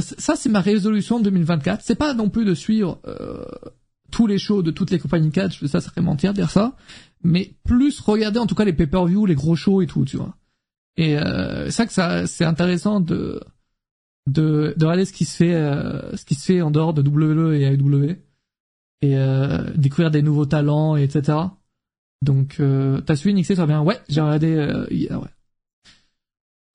ça, 0.00 0.36
c'est 0.36 0.48
ma 0.48 0.60
résolution 0.60 1.20
2024. 1.20 1.82
C'est 1.84 1.94
pas 1.94 2.14
non 2.14 2.28
plus 2.28 2.44
de 2.44 2.54
suivre, 2.54 3.00
euh, 3.06 3.44
tous 4.10 4.26
les 4.26 4.38
shows 4.38 4.62
de 4.62 4.70
toutes 4.70 4.90
les 4.90 4.98
compagnies 4.98 5.30
catch, 5.30 5.60
ça, 5.66 5.80
ça 5.80 5.90
serait 5.90 6.00
mentir 6.00 6.32
de 6.32 6.38
dire 6.38 6.50
ça. 6.50 6.76
Mais 7.22 7.54
plus 7.64 8.00
regarder 8.00 8.38
en 8.38 8.46
tout 8.46 8.54
cas 8.54 8.64
les 8.64 8.72
pay-per-view, 8.72 9.26
les 9.26 9.34
gros 9.34 9.56
shows 9.56 9.82
et 9.82 9.86
tout, 9.86 10.04
tu 10.04 10.16
vois. 10.16 10.36
Et, 10.96 11.18
euh, 11.18 11.66
c'est 11.66 11.70
ça 11.70 11.86
que 11.86 11.92
ça, 11.92 12.26
c'est 12.26 12.44
intéressant 12.44 13.00
de, 13.00 13.40
de, 14.26 14.74
de 14.76 14.84
regarder 14.84 15.04
ce 15.04 15.12
qui 15.12 15.24
se 15.24 15.36
fait 15.36 15.54
euh, 15.54 16.16
ce 16.16 16.24
qui 16.24 16.34
se 16.34 16.44
fait 16.44 16.62
en 16.62 16.70
dehors 16.70 16.94
de 16.94 17.02
WWE 17.02 17.54
et 17.54 17.62
AEW 17.62 18.16
et 19.02 19.16
euh, 19.16 19.58
découvrir 19.76 20.10
des 20.10 20.22
nouveaux 20.22 20.46
talents 20.46 20.96
et 20.96 21.02
etc 21.04 21.38
donc 22.22 22.56
euh, 22.60 23.00
t'as 23.00 23.16
suivi 23.16 23.38
NXT 23.38 23.54
ça 23.54 23.62
va 23.62 23.66
bien? 23.66 23.82
Ouais 23.82 23.98
j'ai 24.08 24.20
regardé 24.20 24.54
euh, 24.54 24.86
hier 24.90 25.18
ouais. 25.20 25.28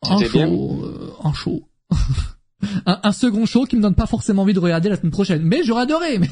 Un 0.09 0.17
bien? 0.17 0.47
show 0.47 0.85
euh, 0.85 1.11
un 1.23 1.33
show. 1.33 1.63
Un, 2.87 2.99
un 3.03 3.11
second 3.11 3.45
show 3.45 3.65
qui 3.65 3.75
me 3.75 3.81
donne 3.81 3.93
pas 3.93 4.07
forcément 4.07 4.41
envie 4.41 4.53
de 4.53 4.59
regarder 4.59 4.89
la 4.89 4.95
semaine 4.95 5.11
prochaine. 5.11 5.43
Mais 5.43 5.63
j'aurais 5.63 5.83
adoré 5.83 6.17
mais 6.17 6.29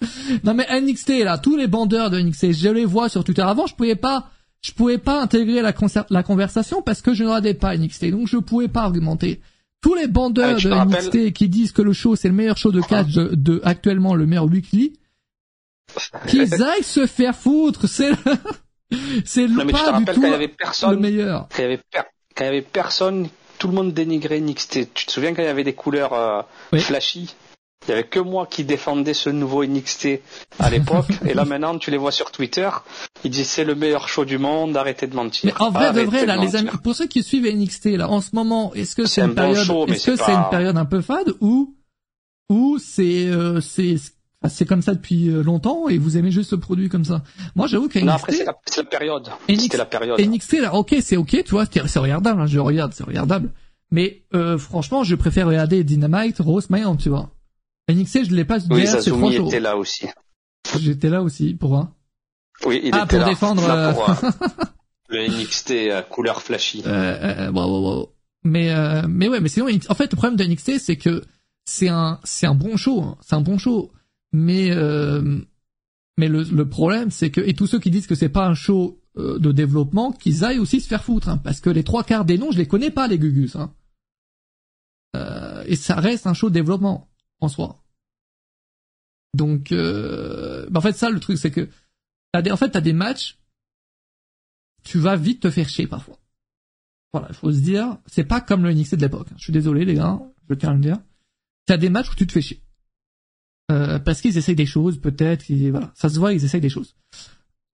non 0.44 0.54
mais 0.54 0.66
NXT 0.80 1.24
là 1.24 1.38
tous 1.38 1.56
les 1.56 1.66
bandeurs 1.66 2.10
de 2.10 2.20
NXT 2.20 2.52
je 2.52 2.68
les 2.68 2.84
vois 2.84 3.08
sur 3.08 3.24
Twitter. 3.24 3.42
Avant 3.42 3.66
je 3.66 3.74
pouvais 3.74 3.96
pas 3.96 4.30
je 4.62 4.70
pouvais 4.72 4.98
pas 4.98 5.20
intégrer 5.20 5.62
la, 5.62 5.74
la 6.10 6.22
conversation 6.22 6.80
parce 6.80 7.02
que 7.02 7.12
je 7.12 7.24
ne 7.24 7.28
regardais 7.28 7.54
pas 7.54 7.76
NXT 7.76 8.10
donc 8.12 8.28
je 8.28 8.36
pouvais 8.36 8.68
pas 8.68 8.82
argumenter 8.82 9.40
tous 9.82 9.94
les 9.94 10.06
bandeurs 10.08 10.58
Ah, 10.72 10.84
de 10.84 10.96
NXT 10.96 11.32
qui 11.32 11.48
disent 11.48 11.72
que 11.72 11.82
le 11.82 11.92
show 11.92 12.16
c'est 12.16 12.28
le 12.28 12.34
meilleur 12.34 12.56
show 12.58 12.70
de 12.72 12.80
catch 12.80 13.08
de, 13.12 13.30
de 13.34 13.60
actuellement 13.64 14.14
le 14.14 14.26
meilleur 14.26 14.44
weekly, 14.46 14.92
qu'ils 16.28 16.62
aillent 16.62 16.82
se 16.84 17.06
faire 17.06 17.34
foutre, 17.34 17.88
c'est 17.88 18.10
le- 18.10 18.16
c'est 19.24 19.46
le 19.46 19.54
Non, 19.54 19.64
mais 19.64 19.72
tu 19.72 19.78
te 19.78 19.84
pas 19.90 19.98
du 19.98 20.04
tout 20.04 20.20
quand 20.20 20.26
il 20.26 20.30
y 20.30 20.34
avait 20.34 20.46
le 20.46 20.52
personne, 20.54 21.00
meilleur. 21.00 21.48
quand 21.48 21.58
il 21.58 21.62
y 21.62 21.64
avait, 21.64 21.76
per- 21.78 22.02
quand 22.36 22.44
il 22.44 22.46
y 22.46 22.48
avait 22.48 22.62
personne, 22.62 23.28
tout 23.58 23.68
le 23.68 23.74
monde 23.74 23.92
dénigrait 23.92 24.40
NXT. 24.40 24.92
Tu 24.94 25.06
te 25.06 25.12
souviens 25.12 25.34
quand 25.34 25.42
il 25.42 25.46
y 25.46 25.48
avait 25.48 25.64
des 25.64 25.74
couleurs 25.74 26.12
euh, 26.14 26.42
Oui. 26.72 26.80
flashy? 26.80 27.34
Il 27.86 27.90
y 27.90 27.92
avait 27.92 28.04
que 28.04 28.20
moi 28.20 28.46
qui 28.46 28.64
défendais 28.64 29.14
ce 29.14 29.30
nouveau 29.30 29.64
NXT 29.64 30.20
à 30.58 30.68
l'époque, 30.68 31.06
et 31.26 31.32
là 31.32 31.44
maintenant 31.44 31.78
tu 31.78 31.90
les 31.90 31.96
vois 31.96 32.12
sur 32.12 32.30
Twitter, 32.30 32.68
ils 33.24 33.30
disent 33.30 33.48
c'est 33.48 33.64
le 33.64 33.74
meilleur 33.74 34.08
show 34.08 34.24
du 34.24 34.36
monde, 34.38 34.76
arrêtez 34.76 35.06
de 35.06 35.14
mentir. 35.14 35.52
Mais 35.54 35.62
en 35.62 35.70
vrai 35.70 35.92
de 35.92 36.02
vrai 36.02 36.26
là, 36.26 36.36
les 36.36 36.56
amis, 36.56 36.68
pour 36.84 36.94
ceux 36.94 37.06
qui 37.06 37.22
suivent 37.22 37.46
NXT 37.46 37.86
là 37.96 38.10
en 38.10 38.20
ce 38.20 38.30
moment, 38.34 38.74
est-ce 38.74 38.94
que 38.94 39.06
C'est 39.06 39.14
c'est 39.14 39.20
un 39.22 39.28
une 39.28 39.34
bon 39.34 39.54
période, 39.54 39.90
est-ce 39.90 40.10
que 40.10 40.16
c'est 40.16 40.32
une 40.32 40.48
période 40.50 40.76
un 40.76 40.84
peu 40.84 41.00
fade 41.00 41.32
ou 41.40 41.74
ou 42.50 42.78
c'est 42.78 43.26
euh, 43.28 43.60
c'est 43.60 43.96
c'est 44.48 44.66
comme 44.66 44.82
ça 44.82 44.94
depuis 44.94 45.28
euh, 45.28 45.42
longtemps 45.42 45.88
et 45.88 45.96
vous 45.96 46.16
aimez 46.18 46.30
juste 46.30 46.50
ce 46.50 46.56
produit 46.56 46.90
comme 46.90 47.04
ça? 47.04 47.22
Moi 47.56 47.66
j'avoue 47.66 47.88
que 47.88 47.98
Non, 47.98 48.12
après 48.12 48.32
c'est 48.32 48.44
NXT, 48.44 48.76
la, 48.76 48.84
période. 48.84 49.28
NXT 49.48 49.76
la 49.78 49.84
période. 49.86 50.20
NXT 50.20 50.52
là, 50.60 50.74
ok 50.74 50.96
c'est 51.00 51.16
ok, 51.16 51.44
tu 51.44 51.50
vois, 51.50 51.64
c'est 51.66 51.98
regardable, 51.98 52.42
hein, 52.42 52.46
je 52.46 52.58
regarde, 52.58 52.92
c'est 52.94 53.04
regardable. 53.04 53.50
Mais 53.90 54.22
euh, 54.34 54.56
franchement, 54.58 55.02
je 55.02 55.14
préfère 55.16 55.46
regarder 55.46 55.82
Dynamite, 55.82 56.38
Rose, 56.38 56.66
SmackDown, 56.66 56.96
tu 56.96 57.08
vois. 57.08 57.30
NXT, 57.92 58.24
je 58.30 58.34
l'ai 58.34 58.44
pas 58.44 58.58
Oui, 58.70 58.86
Zazumi 58.86 59.36
chaud. 59.36 59.46
était 59.46 59.60
là 59.60 59.76
aussi. 59.76 60.06
J'étais 60.78 61.08
là 61.08 61.22
aussi 61.22 61.54
pour 61.54 61.76
un. 61.76 61.94
Oui, 62.66 62.80
il 62.84 62.90
Ah, 62.94 63.04
était 63.04 63.16
pour 63.16 63.18
là. 63.20 63.28
défendre, 63.30 63.66
Là, 63.66 63.88
euh, 63.88 63.92
pour, 63.94 64.10
euh, 64.10 64.30
le 65.08 65.26
NXT 65.28 65.70
euh, 65.70 66.02
couleur 66.02 66.42
flashy. 66.42 66.82
Euh, 66.86 67.46
euh, 67.48 67.50
bravo, 67.50 67.80
bravo. 67.80 68.12
Mais 68.44 68.70
euh, 68.70 69.02
mais 69.08 69.28
ouais, 69.28 69.40
mais 69.40 69.48
sinon, 69.48 69.66
en 69.88 69.94
fait, 69.94 70.12
le 70.12 70.16
problème 70.16 70.36
de 70.36 70.44
NXT, 70.44 70.78
c'est 70.78 70.96
que 70.96 71.22
c'est 71.64 71.88
un 71.88 72.20
c'est 72.24 72.46
un 72.46 72.54
bon 72.54 72.76
show, 72.76 73.02
hein. 73.02 73.16
c'est 73.20 73.34
un 73.34 73.40
bon 73.40 73.58
show. 73.58 73.90
Mais 74.32 74.70
euh, 74.70 75.40
mais 76.16 76.28
le, 76.28 76.42
le 76.44 76.68
problème, 76.68 77.10
c'est 77.10 77.30
que 77.30 77.40
et 77.40 77.54
tous 77.54 77.66
ceux 77.66 77.78
qui 77.80 77.90
disent 77.90 78.06
que 78.06 78.14
c'est 78.14 78.28
pas 78.28 78.46
un 78.46 78.54
show 78.54 79.00
euh, 79.18 79.38
de 79.38 79.52
développement, 79.52 80.12
qu'ils 80.12 80.44
aillent 80.44 80.58
aussi 80.58 80.80
se 80.80 80.88
faire 80.88 81.02
foutre, 81.04 81.28
hein, 81.28 81.38
parce 81.38 81.60
que 81.60 81.68
les 81.70 81.82
trois 81.84 82.04
quarts 82.04 82.24
des 82.24 82.38
noms, 82.38 82.50
je 82.52 82.58
les 82.58 82.66
connais 82.68 82.90
pas 82.90 83.08
les 83.08 83.18
Gugus. 83.18 83.56
Hein. 83.56 83.72
Euh, 85.16 85.64
et 85.66 85.76
ça 85.76 85.96
reste 85.96 86.26
un 86.26 86.34
show 86.34 86.48
de 86.48 86.54
développement 86.54 87.08
en 87.40 87.48
soi. 87.48 87.79
Donc, 89.34 89.72
euh, 89.72 90.66
bah, 90.70 90.78
en 90.78 90.82
fait, 90.82 90.92
ça 90.92 91.10
le 91.10 91.20
truc, 91.20 91.38
c'est 91.38 91.50
que 91.50 91.68
t'as 92.32 92.42
des, 92.42 92.50
en 92.50 92.56
fait, 92.56 92.70
t'as 92.70 92.80
des 92.80 92.92
matchs, 92.92 93.38
tu 94.82 94.98
vas 94.98 95.16
vite 95.16 95.40
te 95.40 95.50
faire 95.50 95.68
chier 95.68 95.86
parfois. 95.86 96.18
Voilà, 97.12 97.28
il 97.30 97.34
faut 97.34 97.52
se 97.52 97.60
dire, 97.60 97.98
c'est 98.06 98.24
pas 98.24 98.40
comme 98.40 98.62
le 98.62 98.72
NXT 98.72 98.96
de 98.96 99.02
l'époque. 99.02 99.28
Je 99.36 99.42
suis 99.42 99.52
désolé 99.52 99.84
les 99.84 99.94
gars, 99.94 100.20
je 100.48 100.54
tiens 100.54 100.70
à 100.70 100.74
le 100.74 100.80
dire. 100.80 100.98
T'as 101.66 101.76
des 101.76 101.90
matchs 101.90 102.10
où 102.10 102.14
tu 102.14 102.26
te 102.26 102.32
fais 102.32 102.40
chier. 102.40 102.60
Euh, 103.70 103.98
parce 103.98 104.20
qu'ils 104.20 104.36
essayent 104.36 104.56
des 104.56 104.66
choses, 104.66 105.00
peut-être, 105.00 105.44
voilà, 105.70 105.92
ça 105.94 106.08
se 106.08 106.18
voit, 106.18 106.32
ils 106.32 106.44
essayent 106.44 106.60
des 106.60 106.68
choses. 106.68 106.96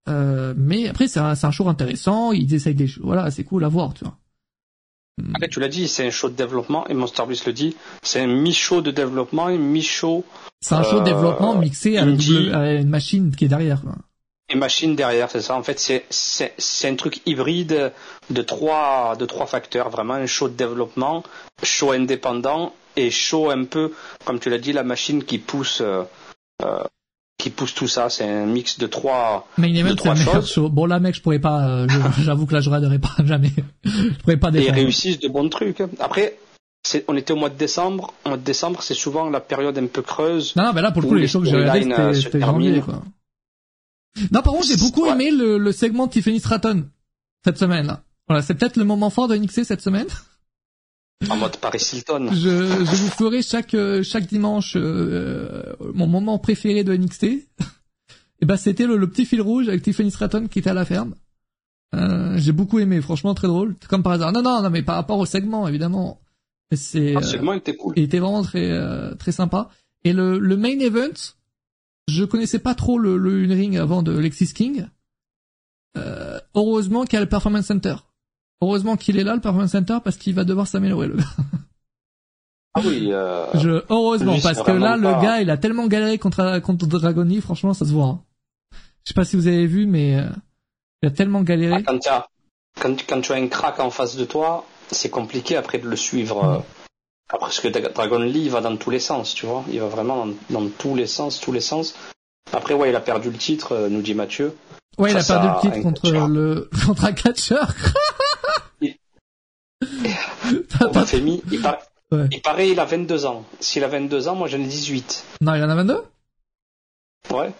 Euh, 0.09 0.55
mais 0.57 0.89
après, 0.89 1.09
c'est 1.09 1.21
un, 1.21 1.35
c'est 1.35 1.47
un 1.47 1.51
show 1.51 1.69
intéressant, 1.69 2.33
ils 2.33 2.53
essayent 2.55 2.75
des 2.75 2.87
choses, 2.87 3.05
voilà, 3.05 3.31
c'est 3.31 3.45
cool 3.45 3.65
à 3.65 3.69
voir, 3.69 3.95
tu 3.95 4.05
vois. 4.05 4.19
Après, 5.35 5.49
tu 5.49 5.61
l'as 5.61 5.69
dit, 5.69 5.89
c'est 5.89 6.07
un 6.07 6.11
show 6.11 6.29
de 6.29 6.35
développement, 6.35 6.87
et 6.89 6.95
Monster 6.95 7.23
Bliss 7.27 7.47
le 7.47 7.53
dit, 7.53 7.77
c'est 8.03 8.21
un 8.21 8.27
mi-show 8.27 8.83
de 8.83 8.91
développement 8.91 9.49
et 9.49 9.57
mi-show 9.59 10.25
C'est 10.61 10.75
un 10.75 10.83
show 10.83 10.97
de 10.97 11.01
Euh, 11.01 11.05
développement 11.05 11.55
mixé 11.55 11.97
indie. 11.97 12.33
double- 12.35 12.55
à 12.55 12.73
une 12.75 12.89
machine 12.89 13.35
qui 13.35 13.45
est 13.47 13.49
derrière, 13.49 13.81
quoi. 13.83 13.93
et 14.49 14.55
machine 14.57 14.95
derrière, 14.95 15.29
c'est 15.31 15.41
ça. 15.41 15.57
En 15.57 15.63
fait, 15.63 15.79
c'est, 15.81 16.05
c'est, 16.11 16.53
c'est 16.59 16.89
un 16.89 16.95
truc 16.95 17.21
hybride 17.27 17.93
de 18.31 18.43
trois, 18.43 19.17
de 19.19 19.27
trois 19.27 19.47
facteurs. 19.47 19.91
Vraiment, 19.91 20.15
un 20.15 20.27
show 20.27 20.49
de 20.49 20.55
développement, 20.55 21.25
show 21.65 21.91
indépendant 21.93 22.73
et 22.95 23.11
show 23.11 23.51
un 23.51 23.65
peu, 23.65 23.93
comme 24.25 24.39
tu 24.39 24.49
l'as 24.51 24.59
dit, 24.59 24.73
la 24.73 24.85
machine 24.85 25.25
qui 25.25 25.39
pousse, 25.39 25.81
euh, 25.81 26.05
euh, 26.63 26.85
qui 27.39 27.51
pousse 27.51 27.75
tout 27.75 27.89
ça. 27.89 28.09
C'est 28.11 28.25
un 28.29 28.47
mix 28.47 28.79
de 28.79 28.87
trois, 28.87 29.47
Mais 29.59 29.69
il 29.71 29.79
est 29.79 29.83
même 29.83 29.95
meilleur 29.95 30.47
show. 30.47 30.69
Bon 30.69 30.87
là, 30.87 30.99
mec, 31.01 31.15
je 31.15 31.21
pourrais 31.23 31.39
pas, 31.39 31.69
euh, 31.69 31.87
j'avoue 32.23 32.47
que 32.47 32.55
là, 32.55 32.61
je 32.61 32.71
regarderais 32.71 32.99
pas 32.99 33.15
jamais. 33.25 33.53
je 33.85 34.09
pourrais 34.23 34.37
pas 34.39 34.49
et 34.49 34.53
défendre. 34.53 34.75
réussissent 34.75 35.21
de 35.21 35.29
bons 35.29 35.49
trucs. 35.49 35.83
Après, 36.01 36.39
c'est, 36.87 37.05
on 37.09 37.17
était 37.17 37.33
au 37.33 37.37
mois 37.37 37.51
de 37.51 37.57
décembre. 37.59 38.15
Au 38.25 38.31
mois 38.31 38.39
de 38.39 38.45
décembre, 38.45 38.83
c'est 38.83 38.95
souvent 38.95 39.29
la 39.29 39.41
période 39.41 39.77
un 39.79 39.87
peu 39.87 40.03
creuse. 40.03 40.55
Non, 40.57 40.65
non, 40.65 40.73
mais 40.73 40.83
là, 40.83 40.93
pour 40.93 41.03
le 41.03 41.09
coup, 41.09 41.15
les 41.15 41.23
les 41.23 41.29
shows 41.29 41.41
que 41.41 41.47
j'ai 41.47 41.57
regardés, 41.57 41.91
euh, 41.93 42.13
c'était 42.15 42.41
janvier, 42.41 42.81
quoi. 42.81 43.03
Non, 44.33 44.41
par 44.43 44.55
contre, 44.55 44.67
j'ai 44.67 44.77
beaucoup 44.79 45.05
Ouais. 45.05 45.11
aimé 45.13 45.31
le, 45.31 45.59
le 45.59 45.73
segment 45.73 46.07
de 46.07 46.13
Tiffany 46.13 46.41
Stratton 46.41 46.87
cette 47.45 47.59
semaine, 47.59 47.87
là. 47.87 48.03
Voilà, 48.29 48.43
c'est 48.43 48.55
peut-être 48.55 48.77
le 48.77 48.85
moment 48.85 49.11
fort 49.11 49.29
de 49.29 49.37
NXT 49.37 49.65
cette 49.65 49.83
semaine. 49.83 50.07
En 51.31 51.37
mode 51.37 51.57
Paris 51.57 51.83
Hilton. 51.93 52.29
Je, 52.33 52.85
je 52.85 52.97
vous 52.97 53.09
ferai 53.09 53.43
chaque 53.43 53.75
euh, 53.75 54.03
chaque 54.03 54.27
dimanche 54.27 54.75
euh, 54.77 55.63
mon 55.95 56.07
moment 56.07 56.39
préféré 56.39 56.85
de 56.85 56.95
NXT. 56.95 57.25
Et 58.43 58.45
ben 58.45 58.57
c'était 58.57 58.87
le, 58.87 58.97
le 58.97 59.09
petit 59.09 59.25
fil 59.25 59.41
rouge 59.41 59.69
avec 59.69 59.83
Tiffany 59.83 60.11
Stratton 60.11 60.47
qui 60.47 60.59
était 60.59 60.71
à 60.71 60.75
la 60.75 60.85
ferme. 60.85 61.15
Euh, 61.95 62.37
j'ai 62.37 62.53
beaucoup 62.53 62.79
aimé, 62.81 63.01
franchement 63.01 63.33
très 63.35 63.49
drôle, 63.49 63.77
comme 63.89 64.03
par 64.03 64.13
hasard. 64.13 64.33
Non 64.33 64.43
non 64.43 64.61
non 64.63 64.69
mais 64.71 64.83
par 64.83 64.97
rapport 64.97 65.19
au 65.19 65.25
segment 65.27 65.67
évidemment. 65.67 66.21
C'est 66.75 67.15
Ah, 67.15 67.19
euh, 67.21 67.23
ce 67.23 67.31
segment 67.31 67.55
était 67.55 67.75
cool. 67.77 67.95
il 67.97 68.03
était 68.03 68.19
vraiment 68.19 68.43
très 68.43 68.71
euh, 68.71 69.15
très 69.15 69.33
sympa. 69.33 69.71
Et 70.05 70.13
le, 70.13 70.39
le 70.39 70.57
main 70.57 70.79
event, 70.81 71.15
je 72.09 72.25
connaissais 72.25 72.59
pas 72.59 72.75
trop 72.75 72.99
le, 72.99 73.17
le 73.17 73.45
in-ring 73.45 73.79
avant 73.79 74.03
de 74.03 74.13
Lexis 74.17 74.53
King. 74.53 74.87
Euh, 75.97 76.39
heureusement 76.55 77.05
qu'il 77.05 77.15
y 77.15 77.17
a 77.17 77.21
le 77.21 77.29
Performance 77.29 77.67
Center. 77.67 77.97
Heureusement 78.63 78.97
qu'il 78.97 79.19
est 79.19 79.25
là 79.25 79.35
le 79.35 79.41
Performance 79.41 79.73
Center 79.73 79.99
parce 80.03 80.17
qu'il 80.17 80.35
va 80.35 80.45
devoir 80.45 80.67
s'améliorer 80.67 81.09
le 81.09 81.17
gars. 81.17 81.25
Ah 82.75 82.81
oui, 82.85 83.09
euh, 83.11 83.47
Je, 83.55 83.83
heureusement, 83.89 84.37
parce 84.43 84.63
que 84.63 84.71
là, 84.73 84.97
le 84.97 85.03
pas- 85.05 85.23
gars, 85.23 85.41
il 85.41 85.49
a 85.51 85.57
tellement 85.57 85.87
galéré 85.87 86.19
contre, 86.19 86.59
contre 86.61 86.87
Dragon 86.87 87.23
Lee, 87.25 87.41
franchement, 87.41 87.73
ça 87.75 87.87
se 87.87 87.93
voit. 87.93 88.07
hein. 88.07 88.21
Je 89.05 89.09
sais 89.11 89.15
pas 89.15 89.25
si 89.25 89.37
vous 89.37 89.47
avez 89.47 89.67
vu, 89.67 89.87
mais 89.87 90.17
euh, 90.19 90.29
il 91.03 91.09
a 91.09 91.11
tellement 91.11 91.41
Ah, 91.41 91.45
galéré. 91.45 91.83
quand, 91.85 91.99
tu 91.99 92.09
as, 92.09 92.27
quand, 92.81 92.97
quand 93.09 93.21
tu 93.23 93.33
as 93.33 93.37
un 93.37 93.49
crack 93.49 93.81
en 93.81 93.91
face 93.91 94.17
de 94.17 94.25
toi, 94.27 94.67
c'est 94.91 95.09
compliqué 95.11 95.57
après 95.57 95.79
de 95.79 95.89
le 95.89 95.97
suivre. 95.97 96.45
euh, 96.45 96.59
parce 97.41 97.61
que 97.61 97.69
Dra- 97.69 97.93
Dragon 97.93 98.19
Lee 98.19 98.45
il 98.45 98.51
va 98.51 98.61
dans 98.61 98.77
tous 98.77 98.91
les 98.91 99.01
sens, 99.01 99.33
tu 99.35 99.47
vois. 99.47 99.65
Il 99.73 99.81
va 99.81 99.89
vraiment 99.89 100.27
dans, 100.27 100.35
dans 100.61 100.69
tous 100.69 100.95
les 100.95 101.07
sens, 101.07 101.41
tous 101.41 101.53
les 101.53 101.61
sens. 101.63 101.95
Après, 102.53 102.75
ouais, 102.75 102.91
il 102.91 102.97
a 102.97 103.01
perdu 103.01 103.31
le 103.31 103.39
titre, 103.39 103.73
euh, 103.73 103.89
nous 103.89 104.03
dit 104.03 104.15
Mathieu. 104.15 104.55
Ouais, 104.99 105.13
il 105.13 105.17
a 105.17 105.23
perdu 105.25 105.49
le 105.49 105.61
titre 105.61 105.83
contre 105.83 106.11
le, 106.29 106.69
contre 106.87 107.05
un 107.07 107.13
catcheur. 107.13 107.73
Il- 109.83 110.63
T'as- 110.69 111.15
il, 111.53 111.61
par- 111.61 111.79
Ouais. 112.13 112.29
il 112.31 112.41
paraît 112.41 112.71
il 112.71 112.79
a 112.81 112.85
22 112.85 113.27
ans. 113.27 113.45
S'il 113.61 113.83
a 113.85 113.89
22 113.89 114.29
ans, 114.29 114.37
moi 114.37 114.47
j'en 114.49 114.59
ai 114.61 114.67
18. 114.67 115.25
non, 115.41 115.55
il 115.55 115.63
en 115.65 115.69
a 115.71 115.75
22? 115.75 115.99
Ouais. 117.35 117.53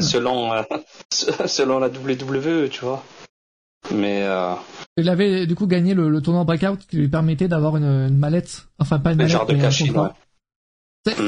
Selon, 0.00 0.52
euh, 0.54 0.62
selon 1.46 1.78
la 1.78 1.88
WWE, 1.88 2.68
tu 2.70 2.80
vois. 2.80 3.04
Mais 3.92 4.22
euh, 4.22 4.54
Il 4.96 5.08
avait 5.08 5.46
du 5.46 5.54
coup 5.54 5.66
gagné 5.66 5.94
le, 5.94 6.08
le 6.08 6.22
tournoi 6.22 6.44
Breakout 6.44 6.78
qui 6.88 6.96
lui 6.96 7.08
permettait 7.08 7.48
d'avoir 7.48 7.76
une, 7.76 7.84
une 7.84 8.16
mallette, 8.16 8.66
enfin 8.78 8.98
pas 8.98 9.10
une 9.12 9.20
un 9.20 9.24
mallette, 9.24 9.32
genre 9.32 9.46
de 9.46 9.54
mais 9.54 9.60
cachine, 9.60 9.96
ouais. 9.96 10.08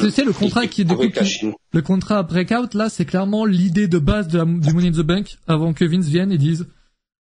Tu 0.00 0.10
sais, 0.10 0.24
le 0.24 0.32
contrat 0.34 0.66
qui, 0.66 0.84
du 0.84 0.94
coup, 0.94 1.00
Oui, 1.02 1.12
qui- 1.12 1.50
le 1.72 1.82
contrat 1.82 2.22
Breakout, 2.22 2.74
là, 2.74 2.88
c'est 2.90 3.06
clairement 3.06 3.44
l'idée 3.46 3.88
de 3.88 3.98
base 3.98 4.28
de 4.28 4.38
la- 4.38 4.44
du 4.44 4.72
Money 4.72 4.88
in 4.88 4.92
the 4.92 5.00
Bank 5.00 5.38
avant 5.46 5.72
que 5.72 5.84
Vince 5.84 6.06
vienne 6.06 6.30
et 6.32 6.38
dise 6.38 6.66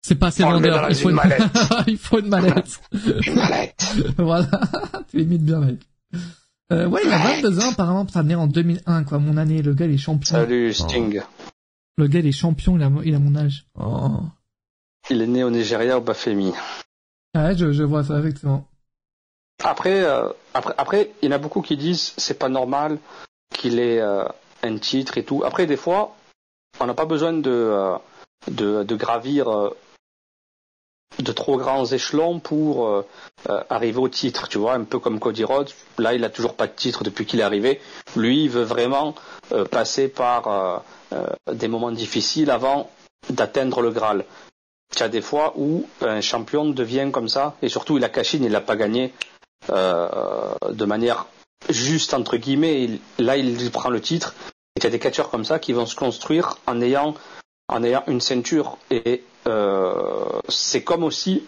c'est 0.06 0.14
pas 0.14 0.28
assez 0.28 0.44
vendeur, 0.44 0.88
il 0.88 0.96
faut 0.96 1.10
une 1.10 1.20
il 1.88 1.98
faut 1.98 2.20
une 2.20 2.28
mallette. 2.28 2.80
Une 3.26 3.34
mallette. 3.34 3.96
voilà, 4.20 4.48
tu 5.10 5.24
imites 5.24 5.44
bien, 5.44 5.60
mec. 5.60 5.80
Euh, 6.72 6.88
ouais, 6.88 7.02
il 7.04 7.12
a 7.12 7.18
22 7.18 7.60
ans, 7.60 7.72
apparemment, 7.72 8.08
ça 8.08 8.22
né 8.22 8.36
en 8.36 8.46
2001, 8.46 9.04
quoi, 9.04 9.18
mon 9.18 9.36
année, 9.38 9.64
le 9.64 9.74
gars, 9.74 9.86
il 9.86 9.96
est 9.96 9.98
champion. 9.98 10.36
Salut 10.38 10.72
Sting. 10.76 11.24
Le 11.98 12.08
gars, 12.08 12.20
il 12.20 12.28
est 12.28 12.32
champion, 12.32 12.78
il 12.78 12.84
a, 12.84 12.92
il 13.04 13.16
a 13.16 13.20
mon 13.20 13.36
âge. 13.36 13.66
Oh. 13.80 14.20
Il 15.10 15.24
est 15.24 15.28
né 15.28 15.44
au 15.44 15.50
Nigeria, 15.50 15.98
au 15.98 16.02
Bafemi. 16.02 16.54
Ouais, 17.36 17.58
je, 17.58 17.72
je 17.72 17.82
vois 17.82 18.04
ça, 18.04 18.20
effectivement. 18.20 18.68
Après, 19.64 20.04
euh, 20.04 20.30
après, 20.54 20.76
après, 20.78 21.12
il 21.24 21.30
y 21.30 21.34
en 21.34 21.36
a 21.36 21.40
beaucoup 21.40 21.64
qui 21.64 21.78
disent 21.78 22.14
c'est 22.18 22.38
pas 22.38 22.50
normal 22.50 23.00
qu'il 23.50 23.80
ait 23.80 24.02
euh, 24.02 24.26
un 24.62 24.78
titre 24.78 25.18
et 25.18 25.24
tout. 25.24 25.44
Après, 25.44 25.66
des 25.66 25.78
fois, 25.78 26.16
on 26.80 26.86
n'a 26.86 26.94
pas 26.94 27.06
besoin 27.06 27.34
de, 27.34 27.96
de, 28.52 28.84
de 28.84 28.96
gravir 28.96 29.72
de 31.20 31.32
trop 31.32 31.58
grands 31.58 31.86
échelons 31.86 32.40
pour 32.40 32.88
euh, 32.88 33.06
euh, 33.50 33.64
arriver 33.70 34.00
au 34.00 34.10
titre. 34.10 34.48
Tu 34.48 34.58
vois, 34.58 34.74
un 34.74 34.84
peu 34.84 35.00
comme 35.00 35.20
Cody 35.20 35.44
Rhodes. 35.44 35.72
Là, 35.98 36.14
il 36.14 36.24
a 36.24 36.30
toujours 36.30 36.56
pas 36.56 36.68
de 36.68 36.74
titre 36.74 37.04
depuis 37.04 37.26
qu'il 37.26 37.40
est 37.40 37.44
arrivé. 37.44 37.80
Lui, 38.16 38.44
il 38.44 38.50
veut 38.50 38.64
vraiment 38.64 39.16
euh, 39.52 39.66
passer 39.66 40.08
par 40.08 40.84
des 41.52 41.68
moments 41.68 41.92
difficiles 41.92 42.52
avant 42.52 42.90
d'atteindre 43.30 43.82
le 43.82 43.92
Graal. 43.92 44.26
Il 44.94 45.00
y 45.00 45.04
a 45.04 45.10
des 45.10 45.22
fois 45.22 45.54
où 45.56 45.88
un 46.02 46.22
champion 46.22 46.66
devient 46.66 47.10
comme 47.12 47.30
ça, 47.30 47.56
et 47.62 47.70
surtout 47.70 47.98
il 47.98 48.04
a 48.04 48.10
caché, 48.10 48.38
il 48.38 48.52
l'a 48.52 48.62
pas 48.62 48.76
gagné 48.76 49.14
de 49.70 50.86
manière 50.86 51.26
juste 51.70 52.14
entre 52.14 52.38
guillemets. 52.38 52.84
Il- 52.84 53.00
là, 53.26 53.38
il 53.38 53.72
prend 53.72 53.90
le 53.90 54.02
titre. 54.02 54.36
Et 54.76 54.82
il 54.82 54.84
y 54.84 54.88
a 54.88 54.90
des 54.90 55.00
catcheurs 55.00 55.30
comme 55.30 55.46
ça 55.46 55.58
qui 55.60 55.72
vont 55.72 55.86
se 55.86 55.96
construire 55.96 56.58
en 56.68 56.82
ayant 56.82 57.14
en 57.68 57.84
ayant 57.84 58.04
une 58.08 58.22
ceinture. 58.22 58.78
Et 58.92 59.24
euh, 59.48 60.40
c'est 60.50 60.84
comme 60.84 61.04
aussi 61.04 61.44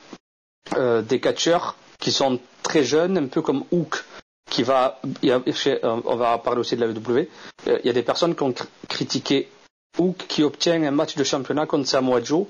euh, 0.75 1.01
des 1.01 1.19
catcheurs 1.19 1.75
qui 1.99 2.11
sont 2.11 2.39
très 2.63 2.83
jeunes, 2.83 3.17
un 3.17 3.27
peu 3.27 3.41
comme 3.41 3.63
Hook, 3.71 4.03
qui 4.49 4.63
va. 4.63 4.99
euh, 5.23 5.39
on 5.83 6.15
va 6.15 6.37
parler 6.37 6.59
aussi 6.61 6.75
de 6.75 6.85
la 6.85 6.91
WWE. 6.91 7.27
Il 7.65 7.85
y 7.85 7.89
a 7.89 7.93
des 7.93 8.03
personnes 8.03 8.35
qui 8.35 8.43
ont 8.43 8.51
cr- 8.51 8.65
critiqué 8.87 9.49
Hook 9.97 10.17
qui 10.27 10.43
obtient 10.43 10.81
un 10.83 10.91
match 10.91 11.15
de 11.15 11.23
championnat 11.23 11.65
contre 11.65 11.87
Samoa 11.87 12.21
Joe. 12.23 12.45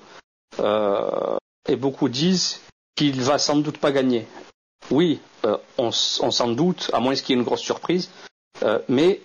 Euh, 0.59 1.37
et 1.69 1.75
beaucoup 1.75 2.09
disent 2.09 2.61
qu'il 2.95 3.21
va 3.21 3.37
sans 3.37 3.57
doute 3.57 3.77
pas 3.77 3.91
gagner. 3.91 4.25
Oui, 4.89 5.19
euh, 5.45 5.57
on, 5.77 5.91
s'en 5.91 6.47
doute, 6.49 6.89
à 6.93 6.99
moins 6.99 7.13
qu'il 7.15 7.29
y 7.29 7.33
ait 7.33 7.41
une 7.41 7.45
grosse 7.45 7.61
surprise. 7.61 8.09
Euh, 8.63 8.79
mais 8.87 9.21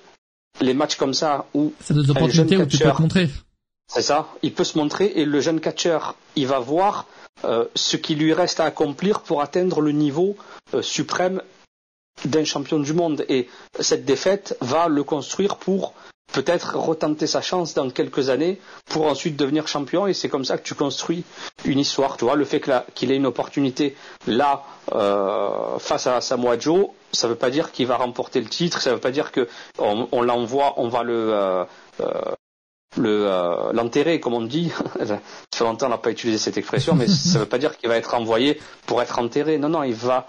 les 0.60 0.74
matchs 0.74 0.96
comme 0.96 1.14
ça 1.14 1.46
où 1.54 1.72
C'est 1.80 1.94
des 1.94 2.10
opportunités 2.10 2.56
où 2.56 2.66
tu 2.66 2.78
peux. 2.78 2.84
C'est 3.86 4.02
ça, 4.02 4.28
il 4.42 4.54
peut 4.54 4.64
se 4.64 4.78
montrer 4.78 5.12
et 5.16 5.24
le 5.24 5.40
jeune 5.40 5.60
catcheur, 5.60 6.14
il 6.36 6.46
va 6.46 6.58
voir 6.58 7.06
euh, 7.44 7.66
ce 7.74 7.96
qui 7.96 8.14
lui 8.14 8.32
reste 8.32 8.60
à 8.60 8.64
accomplir 8.64 9.20
pour 9.20 9.42
atteindre 9.42 9.80
le 9.80 9.92
niveau 9.92 10.36
euh, 10.74 10.82
suprême 10.82 11.42
d'un 12.24 12.44
champion 12.44 12.78
du 12.78 12.92
monde. 12.92 13.24
Et 13.28 13.48
cette 13.80 14.04
défaite 14.04 14.56
va 14.60 14.88
le 14.88 15.02
construire 15.02 15.56
pour 15.56 15.94
peut-être 16.32 16.76
retenter 16.76 17.26
sa 17.26 17.42
chance 17.42 17.74
dans 17.74 17.90
quelques 17.90 18.30
années 18.30 18.58
pour 18.86 19.06
ensuite 19.06 19.36
devenir 19.36 19.68
champion. 19.68 20.06
Et 20.06 20.14
c'est 20.14 20.28
comme 20.28 20.44
ça 20.44 20.56
que 20.58 20.62
tu 20.62 20.74
construis 20.74 21.24
une 21.64 21.78
histoire. 21.78 22.16
Tu 22.16 22.24
vois, 22.24 22.36
le 22.36 22.44
fait 22.44 22.62
qu'il 22.94 23.12
ait 23.12 23.16
une 23.16 23.26
opportunité 23.26 23.96
là 24.26 24.64
euh, 24.92 25.78
face 25.78 26.06
à 26.06 26.20
Samoa 26.20 26.58
Joe, 26.58 26.86
ça 27.12 27.26
ne 27.26 27.32
veut 27.32 27.38
pas 27.38 27.50
dire 27.50 27.72
qu'il 27.72 27.86
va 27.86 27.96
remporter 27.96 28.40
le 28.40 28.48
titre. 28.48 28.80
Ça 28.80 28.90
ne 28.90 28.94
veut 28.94 29.00
pas 29.00 29.10
dire 29.10 29.32
que 29.32 29.48
on, 29.78 30.22
l'envoie, 30.22 30.74
on 30.78 30.88
va 30.88 31.02
le 31.02 31.30
euh, 31.32 31.64
le 32.98 33.26
euh, 33.26 33.72
l'enterrer 33.72 34.20
comme 34.20 34.34
on 34.34 34.42
dit. 34.42 34.70
ça 35.04 35.18
fait 35.54 35.64
longtemps 35.64 35.86
qu'on 35.86 35.92
n'a 35.92 35.98
pas 35.98 36.10
utilisé 36.10 36.38
cette 36.38 36.56
expression, 36.58 36.94
mais 36.94 37.06
ça 37.06 37.38
ne 37.38 37.44
veut 37.44 37.48
pas 37.48 37.58
dire 37.58 37.76
qu'il 37.76 37.88
va 37.88 37.96
être 37.96 38.14
envoyé 38.14 38.58
pour 38.86 39.00
être 39.02 39.18
enterré. 39.18 39.58
Non, 39.58 39.68
non, 39.68 39.82
il 39.82 39.94
va 39.94 40.26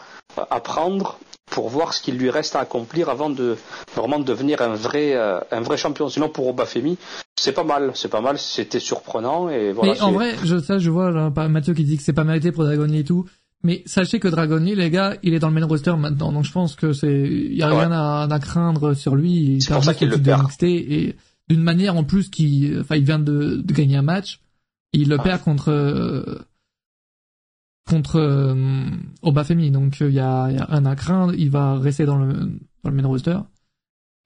apprendre 0.50 1.18
pour 1.52 1.70
voir 1.70 1.94
ce 1.94 2.02
qu'il 2.02 2.18
lui 2.18 2.30
reste 2.32 2.56
à 2.56 2.62
accomplir 2.62 3.10
avant 3.10 3.30
de 3.30 3.58
vraiment 3.96 4.20
devenir 4.20 4.62
un 4.62 4.74
vrai 4.74 5.14
euh, 5.14 5.40
un 5.52 5.62
vrai 5.62 5.78
champion. 5.78 6.10
Sinon 6.10 6.30
pour 6.30 6.48
Obafemi, 6.48 6.98
c'est 7.36 7.52
pas 7.52 7.64
mal, 7.64 7.92
c'est 7.96 8.08
pas 8.10 8.22
mal, 8.22 8.40
c'était 8.40 8.80
surprenant 8.80 9.50
et 9.50 9.72
voilà. 9.72 9.94
mais 9.94 10.02
en 10.02 10.12
vrai, 10.12 10.34
je, 10.44 10.58
ça, 10.60 10.80
je 10.80 10.90
vois 10.90 11.12
là, 11.12 11.30
Mathieu 11.50 11.74
qui 11.74 11.84
dit 11.84 11.98
que 11.98 12.04
c'est 12.04 12.14
pas 12.14 12.24
mérité 12.24 12.52
pour 12.52 12.64
Dragon 12.64 12.86
Lee 12.86 13.00
et 13.00 13.04
tout. 13.04 13.26
Mais 13.66 13.82
sachez 13.86 14.20
que 14.20 14.28
Dragon 14.28 14.58
Lee, 14.58 14.76
les 14.76 14.90
gars, 14.90 15.16
il 15.24 15.34
est 15.34 15.40
dans 15.40 15.48
le 15.48 15.54
main 15.54 15.66
roster 15.66 15.96
maintenant. 15.96 16.32
Donc 16.34 16.44
je 16.44 16.52
pense 16.52 16.76
que 16.76 16.92
c'est, 16.92 17.08
il 17.08 17.56
y 17.56 17.64
a 17.64 17.70
Ouais. 17.70 17.80
rien 17.80 17.92
à, 17.94 18.28
à 18.30 18.40
craindre 18.40 18.94
sur 18.94 19.16
lui. 19.16 19.32
Il 19.32 19.62
C'est 19.62 19.70
perd 19.70 19.80
pour 19.80 19.86
ça 19.86 19.94
qu'il 19.94 20.10
le 20.10 20.18
perd. 20.18 20.50
Et 20.64 21.16
d'une 21.50 21.62
manière 21.64 21.96
en 21.98 22.04
plus 22.04 22.30
qui, 22.30 22.72
enfin, 22.80 22.96
il 22.96 23.04
vient 23.04 23.20
de, 23.20 23.58
de 23.58 23.74
gagner 23.74 23.98
un 23.98 24.02
match. 24.02 24.42
Il 24.94 25.10
le 25.10 25.18
Ouais. 25.18 25.24
perd 25.24 25.42
contre, 25.42 25.70
euh, 25.70 26.40
contre 27.90 28.18
euh, 28.18 28.86
Obafemi. 29.22 29.72
Donc 29.72 30.00
il 30.00 30.12
y 30.12 30.20
a, 30.20 30.50
il 30.52 30.58
y 30.58 30.60
a 30.60 30.66
rien 30.66 30.86
à 30.86 30.96
craindre. 30.96 31.34
Il 31.36 31.50
va 31.50 31.78
rester 31.78 32.06
dans 32.06 32.18
le, 32.18 32.34
dans 32.84 32.90
le 32.90 32.96
main 32.96 33.08
roster. 33.08 33.38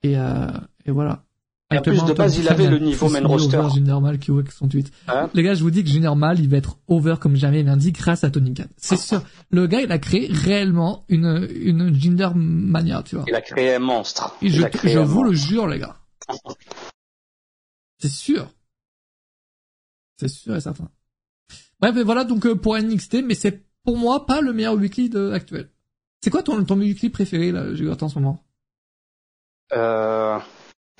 Et, 0.02 0.18
euh, 0.18 0.46
et 0.84 0.90
voilà. 0.90 1.24
Et 1.70 1.76
en 1.78 1.82
plus, 1.82 2.02
de 2.02 2.14
base, 2.14 2.38
il 2.38 2.48
avait 2.48 2.66
le 2.70 2.78
niveau 2.78 3.10
main 3.10 3.20
roster. 3.26 3.60
Junior 3.74 4.00
Mal 4.00 4.18
qui 4.18 4.30
avec 4.30 4.50
son 4.52 4.68
tweet. 4.68 4.90
Hein 5.06 5.28
Les 5.34 5.42
gars, 5.42 5.52
je 5.52 5.62
vous 5.62 5.70
dis 5.70 5.84
que 5.84 5.90
Junior 5.90 6.16
Mal, 6.16 6.40
il 6.40 6.48
va 6.48 6.56
être 6.56 6.78
over 6.88 7.16
comme 7.20 7.36
jamais 7.36 7.62
lundi 7.62 7.92
grâce 7.92 8.24
à 8.24 8.30
Tony 8.30 8.54
Khan. 8.54 8.64
C'est 8.78 8.96
sûr. 8.96 9.20
Le 9.50 9.66
gars, 9.66 9.82
il 9.82 9.92
a 9.92 9.98
créé 9.98 10.28
réellement 10.30 11.04
une, 11.10 11.46
une 11.60 11.92
gender 11.92 12.30
mania, 12.34 13.02
tu 13.02 13.16
vois. 13.16 13.26
il 13.28 13.34
a 13.34 13.42
créé 13.42 13.74
un 13.74 13.80
monstre. 13.80 14.34
Et 14.40 14.48
je, 14.48 14.62
je 14.82 14.98
un 14.98 15.04
vous 15.04 15.24
le 15.24 15.32
jure, 15.34 15.66
les 15.66 15.78
gars. 15.78 15.96
C'est 17.98 18.08
sûr. 18.10 18.48
C'est 20.18 20.28
sûr 20.28 20.56
et 20.56 20.60
certain. 20.60 20.88
Bref, 21.80 21.96
et 21.96 22.02
voilà 22.02 22.24
donc 22.24 22.46
euh, 22.46 22.56
pour 22.56 22.76
NXT, 22.76 23.22
mais 23.24 23.34
c'est 23.34 23.62
pour 23.84 23.96
moi 23.96 24.26
pas 24.26 24.40
le 24.40 24.52
meilleur 24.52 24.74
weekly 24.74 25.08
de, 25.08 25.32
actuel. 25.32 25.70
C'est 26.22 26.30
quoi 26.30 26.42
ton, 26.42 26.64
ton 26.64 26.78
weekly 26.78 27.10
préféré, 27.10 27.52
là, 27.52 27.74
j'ai 27.74 27.88
en 27.88 28.08
ce 28.08 28.18
moment? 28.18 28.42
Euh, 29.72 30.38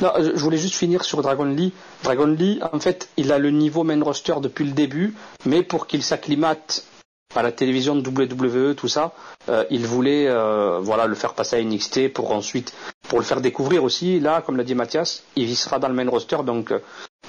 Non, 0.01 0.13
je 0.19 0.37
je 0.37 0.43
voulais 0.43 0.59
juste 0.59 0.75
finir 0.75 1.05
sur 1.05 1.23
Dragon 1.23 1.45
Lee. 1.45 1.73
Dragon 2.05 2.27
Lee, 2.27 2.61
en 2.73 2.79
fait, 2.79 3.09
il 3.17 3.33
a 3.33 3.39
le 3.39 3.51
niveau 3.51 3.83
main 3.83 4.01
roster 4.03 4.35
depuis 4.41 4.65
le 4.65 4.73
début, 4.73 5.15
mais 5.45 5.63
pour 5.63 5.89
qu'il 5.89 6.05
s'acclimate 6.05 6.87
à 7.35 7.43
la 7.43 7.53
télévision 7.53 7.95
de 7.97 8.09
WWE, 8.09 8.75
tout 8.75 8.89
ça, 8.89 9.13
euh, 9.49 9.65
il 9.71 9.87
voulait 9.87 10.29
euh, 10.29 10.79
voilà 10.81 11.07
le 11.07 11.15
faire 11.15 11.35
passer 11.35 11.57
à 11.57 11.63
NXT 11.63 12.13
pour 12.13 12.33
ensuite 12.33 12.73
pour 13.09 13.19
le 13.19 13.25
faire 13.25 13.41
découvrir 13.41 13.83
aussi. 13.85 14.21
Là, 14.21 14.43
comme 14.43 14.57
l'a 14.57 14.65
dit 14.65 14.75
Mathias, 14.75 15.25
il 15.37 15.57
sera 15.57 15.79
dans 15.79 15.89
le 15.89 15.95
main 15.95 16.09
roster, 16.09 16.39
donc 16.45 16.71
euh, 16.71 16.79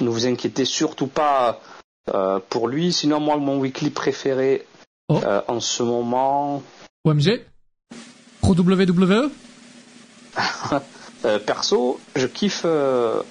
ne 0.02 0.10
vous 0.10 0.28
inquiétez 0.28 0.66
surtout 0.66 1.08
pas 1.08 1.62
euh, 2.14 2.40
pour 2.50 2.68
lui. 2.68 2.94
Sinon, 2.94 3.20
moi, 3.20 3.38
mon 3.38 3.60
weekly 3.60 3.90
préféré 3.90 4.66
Oh. 5.12 5.20
euh, 5.24 5.42
en 5.48 5.60
ce 5.60 5.82
moment, 5.82 6.62
OMG 7.04 7.44
Pro 8.42 8.54
WWE 8.54 9.32
euh, 11.26 11.40
perso, 11.40 12.00
je 12.16 12.28
kiffe, 12.28 12.62
euh, 12.64 13.24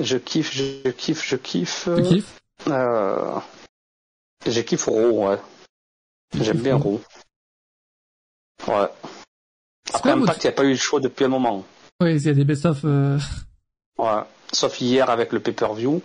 je 0.00 0.16
kiffe, 0.16 0.54
je 0.54 0.88
kiffe, 0.90 1.22
je 1.28 1.36
kiffe. 1.36 1.88
Kiffes? 2.08 2.40
Euh, 2.68 3.38
je 4.46 4.60
kiffe 4.62 4.86
Raw, 4.86 5.28
ouais. 5.28 5.38
J'aime 6.40 6.62
bien 6.62 6.76
Raw. 6.76 6.98
Ouais. 8.68 8.88
Après 9.92 10.12
Impact, 10.12 10.44
il 10.44 10.46
n'y 10.46 10.52
a 10.52 10.56
pas 10.56 10.64
eu 10.64 10.70
le 10.70 10.76
choix 10.76 11.00
depuis 11.00 11.26
un 11.26 11.28
moment. 11.28 11.66
Oui, 12.02 12.14
il 12.16 12.22
y 12.22 12.28
a 12.28 12.34
des 12.34 12.44
best-of. 12.44 12.80
Euh... 12.84 13.18
Ouais. 13.98 14.22
Sauf 14.52 14.80
hier 14.80 15.08
avec 15.10 15.32
le 15.32 15.40
pay-per-view. 15.40 16.02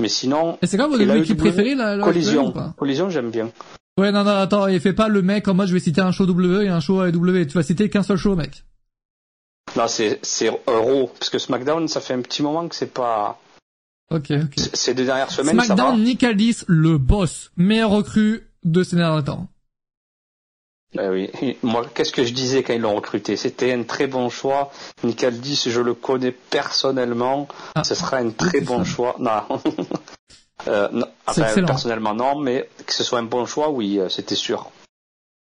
Mais 0.00 0.08
sinon, 0.08 0.58
Et 0.62 0.66
c'est 0.66 0.76
quoi 0.76 0.88
votre 0.88 1.00
Il 1.02 1.10
a 1.10 1.14
eu 1.14 1.18
weekly 1.20 1.34
du 1.34 1.40
préféré, 1.40 1.74
là, 1.74 1.98
Collision. 1.98 2.52
Collision, 2.76 3.10
j'aime 3.10 3.30
bien. 3.30 3.50
Ouais, 3.96 4.10
non, 4.10 4.24
non, 4.24 4.32
attends, 4.32 4.66
il 4.66 4.80
fait 4.80 4.92
pas 4.92 5.06
le 5.08 5.22
mec 5.22 5.46
en 5.46 5.54
mode 5.54 5.68
je 5.68 5.72
vais 5.74 5.78
citer 5.80 6.00
un 6.00 6.10
show 6.10 6.26
W 6.26 6.64
et 6.64 6.68
un 6.68 6.80
show 6.80 7.04
AEW. 7.04 7.46
Tu 7.46 7.54
vas 7.54 7.62
citer 7.62 7.88
qu'un 7.88 8.02
seul 8.02 8.16
show, 8.16 8.34
mec. 8.34 8.64
Là, 9.76 9.86
c'est, 9.88 10.18
c'est 10.22 10.48
Raw. 10.66 11.06
Parce 11.18 11.30
que 11.30 11.38
SmackDown, 11.38 11.86
ça 11.88 12.00
fait 12.00 12.14
un 12.14 12.22
petit 12.22 12.42
moment 12.42 12.66
que 12.68 12.74
c'est 12.74 12.92
pas, 12.92 13.38
Ok, 14.10 14.30
ok. 14.32 14.52
c'est- 14.56 14.74
ces 14.76 14.94
deux 14.94 15.04
dernières 15.04 15.30
semaines, 15.30 15.58
ça 15.60 15.64
SmackDown, 15.66 15.96
va. 15.98 16.02
Nick 16.04 16.24
Aldis, 16.24 16.58
le 16.66 16.98
boss. 16.98 17.52
Meilleur 17.56 17.90
recrue 17.90 18.48
de 18.64 18.82
ces 18.82 18.96
derniers 18.96 19.22
temps. 19.24 19.48
Ben 20.94 21.10
oui. 21.10 21.56
Moi, 21.62 21.84
qu'est-ce 21.94 22.12
que 22.12 22.24
je 22.24 22.32
disais 22.32 22.62
quand 22.62 22.72
ils 22.72 22.80
l'ont 22.80 22.94
recruté? 22.94 23.36
C'était 23.36 23.72
un 23.72 23.82
très 23.82 24.06
bon 24.06 24.28
choix. 24.28 24.70
Nick 25.02 25.24
Aldis, 25.24 25.64
je 25.66 25.80
le 25.80 25.94
connais 25.94 26.32
personnellement. 26.32 27.48
Ah. 27.74 27.84
Ce 27.84 27.94
sera 27.94 28.18
un 28.18 28.30
très 28.30 28.60
bon 28.60 28.84
ça. 28.84 28.90
choix. 28.90 29.16
Non. 29.18 29.42
Euh, 30.68 30.88
non. 30.92 31.06
Enfin, 31.26 31.52
personnellement, 31.66 32.14
non, 32.14 32.38
mais 32.38 32.70
que 32.86 32.94
ce 32.94 33.04
soit 33.04 33.18
un 33.18 33.24
bon 33.24 33.44
choix, 33.44 33.68
oui, 33.68 33.98
euh, 33.98 34.08
c'était 34.08 34.36
sûr. 34.36 34.70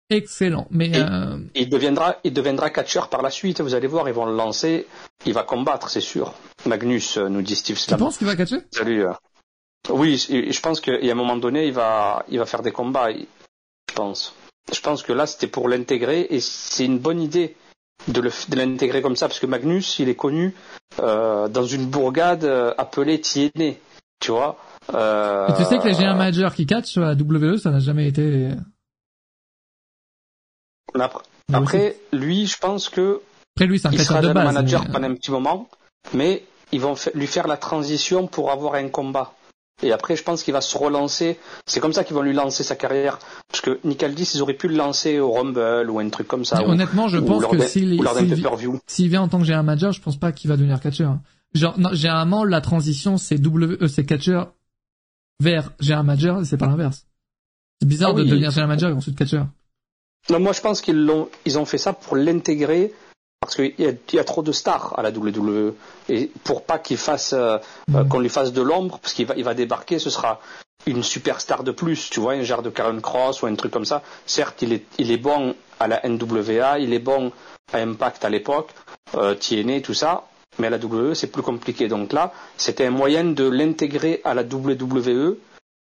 excellent. 0.10 0.66
Mais 0.72 0.90
euh, 0.96 1.38
il 1.54 1.70
deviendra, 1.70 2.16
il 2.24 2.34
deviendra 2.34 2.72
catcher 2.72 3.02
par 3.12 3.22
la 3.22 3.30
suite. 3.30 3.62
Vous 3.62 3.76
allez 3.76 3.86
voir, 3.86 4.08
ils 4.08 4.16
vont 4.16 4.26
le 4.26 4.36
lancer. 4.36 4.88
Il 5.28 5.34
va 5.34 5.44
combattre, 5.44 5.90
c'est 5.90 6.02
sûr. 6.02 6.34
Magnus, 6.66 7.18
nous 7.18 7.44
dit 7.44 7.56
Steve 7.56 7.78
Tu 7.78 7.96
penses 7.98 8.18
qu'il 8.18 8.26
va 8.26 8.36
catcher? 8.36 8.62
Salut. 8.72 9.06
Oui, 9.90 10.18
je 10.18 10.60
pense 10.60 10.80
qu'à 10.82 10.94
un 10.94 11.14
moment 11.14 11.38
donné, 11.38 11.68
il 11.68 11.74
va, 11.74 12.26
il 12.30 12.40
va 12.40 12.48
faire 12.48 12.64
des 12.64 12.72
combats. 12.72 13.12
Je 13.12 13.94
pense. 13.94 14.34
Je 14.74 14.80
pense 14.82 15.04
que 15.04 15.14
là, 15.14 15.26
c'était 15.26 15.48
pour 15.48 15.70
l'intégrer 15.70 16.28
et 16.30 16.40
c'est 16.40 16.86
une 16.86 17.00
bonne 17.00 17.22
idée 17.22 17.56
de 18.08 18.22
l'intégrer 18.56 19.02
comme 19.02 19.16
ça 19.16 19.28
parce 19.28 19.40
que 19.40 19.46
Magnus, 19.46 20.00
il 20.00 20.10
est 20.10 20.16
connu 20.16 20.54
dans 20.98 21.66
une 21.66 21.86
bourgade 21.86 22.46
appelée 22.78 23.22
Tiéné. 23.22 23.80
Tu 24.20 24.32
vois. 24.32 24.58
Et 24.90 25.54
tu 25.58 25.64
sais 25.66 25.78
que 25.78 25.88
les 25.88 26.04
un 26.04 26.16
majeurs 26.16 26.54
qui 26.56 26.66
catch 26.66 26.98
à 26.98 27.14
WWE, 27.14 27.58
ça 27.58 27.70
n'a 27.70 27.80
jamais 27.80 28.08
été 28.08 28.52
après, 31.54 31.98
lui, 32.12 32.48
je 32.48 32.58
pense 32.58 32.90
que 32.90 33.22
après 33.56 33.68
lui, 33.68 33.80
c'est 33.80 33.88
un 33.88 33.92
il 33.92 34.02
sera 34.02 34.22
de 34.22 34.34
base, 34.34 34.46
manager 34.46 34.86
pendant 34.92 35.08
un 35.08 35.16
petit 35.16 35.32
moment, 35.32 35.70
mais 36.14 36.44
ils 36.72 36.82
vont 36.82 36.96
lui 37.14 37.28
faire 37.28 37.48
la 37.48 37.58
transition 37.58 38.28
pour 38.28 38.52
avoir 38.52 38.76
un 38.76 38.90
combat. 38.90 39.34
Et 39.84 39.92
après, 39.92 40.16
je 40.16 40.24
pense 40.24 40.42
qu'il 40.44 40.54
va 40.54 40.62
se 40.62 40.78
relancer. 40.78 41.38
C'est 41.66 41.80
comme 41.80 41.92
ça 41.92 42.04
qu'ils 42.04 42.16
vont 42.16 42.22
lui 42.22 42.34
lancer 42.34 42.64
sa 42.64 42.76
carrière. 42.76 43.20
Parce 43.50 43.62
que 43.62 43.80
Nicaldis, 43.84 44.32
ils 44.36 44.42
auraient 44.42 44.54
pu 44.54 44.68
le 44.68 44.76
lancer 44.76 45.20
au 45.20 45.32
Rumble 45.32 45.90
ou 45.90 46.00
un 46.00 46.10
truc 46.10 46.28
comme 46.28 46.46
ça. 46.46 46.66
honnêtement, 46.66 47.08
je 47.08 47.18
pense 47.18 47.46
que 47.46 47.68
s'il 47.68 48.02
s'il 48.88 49.10
vient 49.10 49.22
en 49.22 49.28
tant 49.28 49.42
que 49.42 49.52
un 49.52 49.64
manager, 49.64 49.92
je 49.92 50.02
pense 50.02 50.18
pas 50.18 50.32
qu'il 50.32 50.50
va 50.50 50.58
devenir 50.58 50.80
catcher. 50.80 51.04
Hein. 51.04 51.22
Genre, 51.54 51.80
non, 51.80 51.90
généralement, 51.94 52.44
la 52.44 52.62
transition, 52.62 53.18
c'est 53.18 53.38
W, 53.38 53.78
euh, 53.82 53.88
c'est 53.88 54.06
catcher 54.06 54.42
vers 55.40 55.72
un 55.90 56.04
manager, 56.04 56.46
c'est 56.46 56.58
pas 56.58 56.68
l'inverse. 56.68 57.08
C'est 57.82 57.88
bizarre 57.88 58.12
ah 58.14 58.20
de 58.20 58.24
devenir 58.24 58.52
j'ai 58.52 58.62
un 58.62 58.68
manager 58.68 58.90
et 58.90 58.94
ensuite 58.94 59.18
catcher. 59.18 59.44
Non, 60.30 60.40
moi 60.40 60.54
je 60.54 60.62
pense 60.62 60.82
qu'ils 60.82 61.06
l'ont, 61.06 61.30
ils 61.46 61.60
ont 61.60 61.66
fait 61.66 61.78
ça 61.78 61.94
pour 61.94 62.16
l'intégrer 62.16 62.94
parce 63.40 63.56
qu'il 63.56 63.74
y, 63.78 64.20
a 64.20 64.24
trop 64.24 64.42
de 64.42 64.52
stars 64.52 64.98
à 64.98 65.04
la 65.04 65.12
WWE 65.12 65.74
et 66.10 66.32
pour 66.44 66.64
pas 66.64 66.80
qu'il 66.80 66.98
fasse, 66.98 67.34
euh, 67.34 67.58
euh, 67.94 68.04
mm. 68.04 68.08
qu'on 68.08 68.20
lui 68.20 68.30
fasse 68.30 68.54
de 68.54 68.62
l'ombre 68.62 69.00
parce 69.00 69.14
qu'il 69.14 69.28
va, 69.28 69.36
il 69.38 69.44
va 69.44 69.54
débarquer, 69.54 70.00
ce 70.00 70.10
sera 70.10 70.40
une 70.88 71.04
superstar 71.04 71.64
de 71.64 71.72
plus, 71.72 72.10
tu 72.10 72.20
vois, 72.20 72.34
un 72.34 72.44
genre 72.44 72.62
de 72.62 72.70
Karen 72.70 73.02
Cross 73.02 73.42
ou 73.42 73.48
un 73.48 73.56
truc 73.56 73.72
comme 73.72 73.86
ça. 73.86 74.02
Certes, 74.26 74.62
il 74.62 74.74
est, 74.74 74.86
il 74.98 75.12
est 75.12 75.18
bon 75.18 75.56
à 75.80 75.88
la 75.88 76.02
NWA, 76.08 76.80
il 76.80 76.94
est 76.94 77.00
bon 77.00 77.32
à 77.74 77.80
Impact 77.80 78.26
à 78.26 78.30
l'époque, 78.30 78.70
euh, 79.16 79.36
TNA, 79.36 79.82
tout 79.82 79.94
ça, 79.94 80.26
mais 80.60 80.68
à 80.68 80.70
la 80.70 80.78
WWE 80.78 81.14
c'est 81.14 81.32
plus 81.32 81.42
compliqué. 81.42 81.88
Donc 81.88 82.14
là, 82.14 82.32
c'était 82.58 82.86
un 82.86 82.92
moyen 82.92 83.24
de 83.26 83.48
l'intégrer 83.48 84.22
à 84.24 84.34
la 84.34 84.44
WWE 84.44 85.38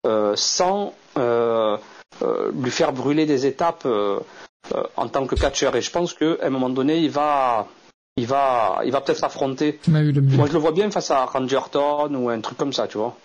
euh, 0.06 0.34
sans 0.36 0.94
euh, 1.18 1.78
euh, 2.22 2.52
lui 2.54 2.72
faire 2.72 2.92
brûler 2.92 3.26
des 3.26 3.46
étapes 3.46 3.88
euh, 4.74 4.84
en 4.96 5.08
tant 5.08 5.28
que 5.28 5.36
catcheur. 5.36 5.76
Et 5.76 5.82
je 5.82 5.92
pense 5.92 6.14
qu'à 6.14 6.36
un 6.42 6.50
moment 6.50 6.70
donné, 6.70 7.00
il 7.00 7.10
va, 7.10 7.68
il 8.18 8.26
va, 8.26 8.82
il 8.86 8.92
va 8.92 9.02
peut-être 9.02 9.24
affronter. 9.24 9.80
Moi, 9.88 10.04
je 10.04 10.54
le 10.54 10.60
vois 10.60 10.72
bien 10.72 10.90
face 10.92 11.12
à 11.12 11.26
Randy 11.26 11.56
Orton 11.56 12.14
ou 12.16 12.30
un 12.30 12.42
truc 12.42 12.58
comme 12.58 12.74
ça, 12.74 12.88
tu 12.88 12.98
vois. 12.98 13.18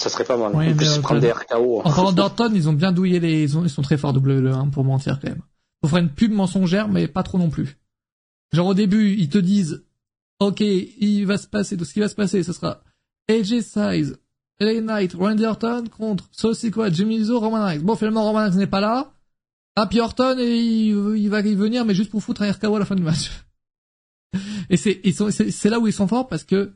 Ça 0.00 0.08
serait 0.08 0.24
pas 0.24 0.36
mal. 0.36 0.52
Oui, 0.54 0.74
prendre 1.02 1.20
des 1.20 1.32
RKO. 1.32 1.82
Randy 1.84 2.20
Orton, 2.20 2.50
ils 2.54 2.68
ont 2.68 2.72
bien 2.72 2.92
douillé 2.92 3.20
les, 3.20 3.56
ils, 3.56 3.70
sont 3.70 3.82
très 3.82 3.96
forts 3.96 4.14
WWE1 4.14 4.70
pour 4.70 4.84
mentir 4.84 5.18
quand 5.20 5.28
même. 5.28 5.42
Faut 5.82 5.88
faire 5.88 5.98
une 5.98 6.10
pub 6.10 6.32
mensongère, 6.32 6.88
mais 6.88 7.08
pas 7.08 7.22
trop 7.22 7.38
non 7.38 7.50
plus. 7.50 7.78
Genre 8.52 8.66
au 8.66 8.74
début, 8.74 9.14
ils 9.18 9.28
te 9.28 9.38
disent, 9.38 9.84
ok, 10.40 10.60
il 10.60 11.24
va 11.24 11.36
se 11.36 11.46
passer, 11.46 11.76
tout 11.76 11.84
ce 11.84 11.92
qui 11.92 12.00
va 12.00 12.08
se 12.08 12.14
passer, 12.14 12.42
ce 12.42 12.52
sera 12.52 12.80
AJ 13.28 13.60
Size 13.60 14.18
LA 14.60 14.80
Knight, 14.80 15.14
Randy 15.14 15.44
Orton 15.44 15.84
contre 15.96 16.24
quoi 16.72 16.90
Jimmy 16.90 17.22
Zo, 17.24 17.38
Roman 17.38 17.64
Reigns. 17.64 17.82
Bon, 17.82 17.94
finalement, 17.94 18.24
Roman 18.24 18.40
Reigns 18.40 18.56
n'est 18.56 18.66
pas 18.66 18.80
là. 18.80 19.12
Ah, 19.80 19.86
puis 19.86 20.00
Orton, 20.00 20.36
et 20.38 20.56
il, 20.56 21.28
va 21.28 21.40
y 21.40 21.54
venir, 21.54 21.84
mais 21.84 21.94
juste 21.94 22.10
pour 22.10 22.20
foutre 22.20 22.42
un 22.42 22.50
RKO 22.50 22.74
à 22.74 22.78
la 22.80 22.84
fin 22.84 22.96
du 22.96 23.02
match. 23.02 23.30
Et 24.70 24.76
c'est, 24.76 25.00
c'est 25.50 25.70
là 25.70 25.78
où 25.78 25.86
ils 25.86 25.92
sont 25.92 26.08
forts 26.08 26.26
parce 26.28 26.42
que, 26.42 26.72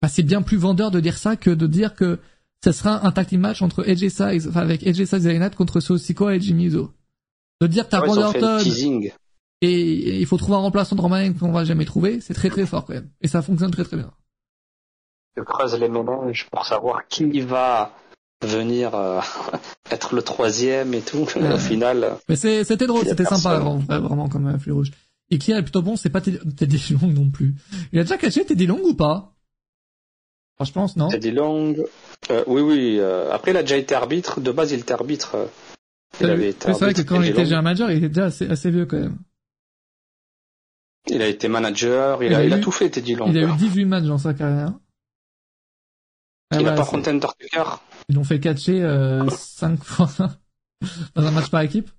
bah, 0.00 0.08
c'est 0.08 0.22
bien 0.22 0.40
plus 0.40 0.56
vendeur 0.56 0.90
de 0.90 1.00
dire 1.00 1.18
ça 1.18 1.36
que 1.36 1.50
de 1.50 1.66
dire 1.66 1.94
que 1.94 2.18
ça 2.64 2.72
sera 2.72 3.06
un 3.06 3.12
tag 3.12 3.26
team 3.26 3.40
match 3.42 3.60
entre 3.60 3.86
AJ 3.86 4.08
Styles, 4.08 4.48
enfin, 4.48 4.62
avec 4.62 4.86
AJ 4.86 5.04
Styles 5.04 5.26
et 5.28 5.38
Knight 5.38 5.54
contre 5.54 5.80
Sosiko 5.80 6.30
et 6.30 6.40
Jimmy 6.40 6.70
Zo. 6.70 6.92
De 7.60 7.66
dire 7.66 7.84
que 7.84 7.90
t'as 7.90 8.00
Randy 8.00 8.18
Orton. 8.20 8.58
Et, 9.60 10.18
il 10.18 10.26
faut 10.26 10.38
trouver 10.38 10.56
un 10.56 10.60
remplaçant 10.60 10.96
de 10.96 11.00
Roman 11.02 11.32
qu'on 11.34 11.52
va 11.52 11.64
jamais 11.64 11.84
trouver, 11.84 12.20
c'est 12.20 12.34
très 12.34 12.48
très 12.48 12.66
fort 12.66 12.86
quand 12.86 12.94
même. 12.94 13.10
Et 13.20 13.28
ça 13.28 13.42
fonctionne 13.42 13.70
très 13.70 13.84
très 13.84 13.98
bien 13.98 14.10
je 15.36 15.42
creuse 15.42 15.78
les 15.78 15.88
ménages 15.88 16.48
pour 16.50 16.64
savoir 16.64 17.06
qui 17.08 17.40
va 17.40 17.92
venir 18.42 18.94
euh, 18.94 19.20
être 19.90 20.14
le 20.14 20.22
troisième 20.22 20.94
et 20.94 21.00
tout. 21.00 21.26
Au 21.36 21.58
final. 21.58 22.04
Euh, 22.04 22.14
Mais 22.28 22.36
c'était 22.36 22.86
drôle, 22.86 23.06
c'était 23.06 23.24
sympa, 23.24 23.58
vraiment, 23.58 24.28
comme 24.28 24.46
un 24.46 24.58
flux 24.58 24.72
rouge. 24.72 24.90
Et 25.30 25.38
qui 25.38 25.52
est 25.52 25.62
plutôt 25.62 25.82
bon, 25.82 25.96
c'est 25.96 26.10
pas 26.10 26.20
Teddy 26.56 26.94
Long 27.00 27.08
non 27.08 27.30
plus. 27.30 27.54
Il 27.92 27.98
a 27.98 28.02
déjà 28.02 28.16
caché 28.16 28.44
Teddy 28.44 28.66
Long 28.66 28.80
ou 28.82 28.94
pas? 28.94 29.32
Je 30.64 30.72
pense, 30.72 30.96
non 30.96 31.08
Teddy 31.08 31.32
Long, 31.32 31.74
euh, 32.30 32.44
oui, 32.46 32.62
oui. 32.62 33.00
après, 33.30 33.50
il 33.50 33.56
a 33.56 33.62
déjà 33.62 33.76
été 33.76 33.94
arbitre. 33.94 34.40
De 34.40 34.52
base, 34.52 34.72
il 34.72 34.80
était 34.80 34.94
arbitre. 34.94 35.36
Il 36.20 36.30
avait 36.30 36.50
été 36.50 36.72
C'est 36.72 36.80
vrai 36.80 36.94
que 36.94 37.02
quand 37.02 37.20
il 37.20 37.28
était 37.28 37.42
déjà 37.42 37.60
manager, 37.60 37.90
il 37.90 37.98
était 37.98 38.08
déjà 38.08 38.26
assez, 38.26 38.48
assez 38.48 38.70
vieux 38.70 38.86
quand 38.86 38.98
même. 38.98 39.18
Il 41.08 41.22
a 41.22 41.28
été 41.28 41.46
manager, 41.46 42.22
il, 42.22 42.34
a, 42.34 42.44
il 42.44 42.52
a 42.52 42.58
tout 42.58 42.72
fait, 42.72 42.90
Teddy 42.90 43.14
Long. 43.14 43.28
Il 43.28 43.38
a 43.38 43.42
eu 43.42 43.56
18 43.56 43.84
matchs 43.84 44.04
dans 44.04 44.18
sa 44.18 44.34
carrière. 44.34 44.72
Ah, 46.50 46.60
il 46.60 46.68
a 46.68 46.72
pas 46.72 46.84
compté 46.84 47.10
Undertaker. 47.10 47.80
Ils 48.08 48.14
l'ont 48.14 48.24
fait 48.24 48.40
catcher 48.40 48.82
euh, 48.82 49.28
5 49.28 49.82
fois 49.82 50.08
dans 51.14 51.26
un 51.26 51.30
match 51.30 51.50
par 51.50 51.62
équipe? 51.62 51.90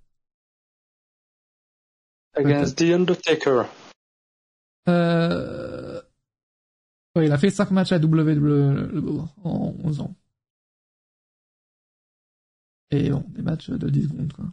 Against 2.36 2.78
The 2.78 2.94
Undertaker. 2.94 3.64
Euh... 4.88 6.02
Ouais, 7.16 7.26
il 7.26 7.32
a 7.32 7.38
fait 7.38 7.50
5 7.50 7.72
matchs 7.72 7.92
à 7.92 7.98
WWE 7.98 9.26
en 9.44 9.76
11 9.84 10.02
ans. 10.02 10.16
Et 12.92 13.10
bon, 13.10 13.26
des 13.30 13.42
matchs 13.42 13.70
de 13.70 13.90
10 13.90 14.04
secondes, 14.04 14.34
quoi. 14.34 14.46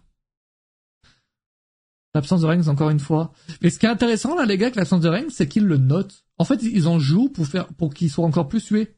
L'absence 2.14 2.42
de 2.42 2.46
Reigns, 2.46 2.68
encore 2.68 2.90
une 2.90 3.00
fois. 3.00 3.32
Mais 3.61 3.70
ce 3.70 3.78
qui 3.78 3.86
est 3.86 3.88
intéressant, 3.88 4.36
là, 4.36 4.46
les 4.46 4.57
gars, 4.57 4.66
avec 4.66 4.76
l'absence 4.76 5.00
de 5.00 5.09
Reigns, 5.09 5.30
c'est 5.30 5.48
qu'ils 5.48 5.66
le 5.66 5.78
notent. 5.78 6.24
En 6.38 6.44
fait, 6.44 6.62
ils 6.62 6.86
en 6.86 6.98
jouent 6.98 7.28
pour 7.28 7.46
faire, 7.46 7.66
pour 7.74 7.92
qu'il 7.92 8.11
soit 8.11 8.24
encore 8.24 8.48
plus 8.48 8.64
tué 8.64 8.96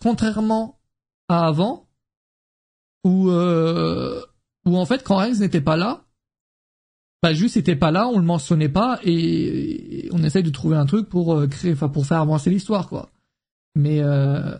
contrairement 0.00 0.79
avant, 1.38 1.88
où, 3.04 3.30
euh, 3.30 4.20
en 4.66 4.86
fait 4.86 5.02
quand 5.02 5.16
Reigns 5.16 5.38
n'était 5.38 5.60
pas 5.60 5.76
là, 5.76 6.04
bah 7.22 7.34
juste 7.34 7.56
n'était 7.56 7.76
pas 7.76 7.90
là, 7.90 8.08
on 8.08 8.18
le 8.18 8.24
mentionnait 8.24 8.68
pas 8.68 8.98
et, 9.04 10.08
on 10.12 10.22
essaye 10.22 10.42
de 10.42 10.50
trouver 10.50 10.76
un 10.76 10.86
truc 10.86 11.08
pour 11.08 11.34
euh, 11.34 11.46
créer, 11.46 11.72
enfin 11.72 11.88
pour 11.88 12.06
faire 12.06 12.20
avancer 12.20 12.50
l'histoire 12.50 12.88
quoi. 12.88 13.10
Mais 13.74 14.00
euh, 14.00 14.56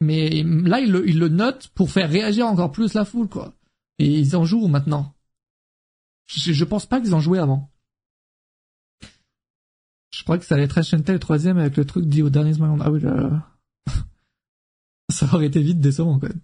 mais 0.00 0.42
là 0.42 0.80
il 0.80 0.90
le, 0.90 1.08
il 1.08 1.18
le 1.18 1.28
note 1.28 1.68
pour 1.68 1.90
faire 1.90 2.10
réagir 2.10 2.46
encore 2.46 2.72
plus 2.72 2.94
la 2.94 3.04
foule 3.04 3.28
quoi. 3.28 3.54
Et 3.98 4.06
ils 4.18 4.36
en 4.36 4.44
jouent 4.44 4.68
maintenant. 4.68 5.14
Je, 6.26 6.52
je 6.52 6.64
pense 6.64 6.86
pas 6.86 7.00
qu'ils 7.00 7.14
en 7.14 7.20
jouaient 7.20 7.38
avant. 7.38 7.70
Je 10.10 10.22
crois 10.22 10.38
que 10.38 10.44
ça 10.44 10.54
allait 10.54 10.64
être 10.64 10.82
Chantel 10.82 11.14
le 11.14 11.20
troisième 11.20 11.58
avec 11.58 11.76
le 11.76 11.84
truc 11.84 12.06
dit 12.06 12.22
au 12.22 12.30
dernier 12.30 12.56
moment. 12.58 12.78
Ah 12.80 12.90
oui, 12.90 13.00
ça 15.10 15.26
aurait 15.32 15.46
été 15.46 15.60
vite 15.60 15.80
décevant 15.80 16.18
quand 16.18 16.28
même. 16.28 16.40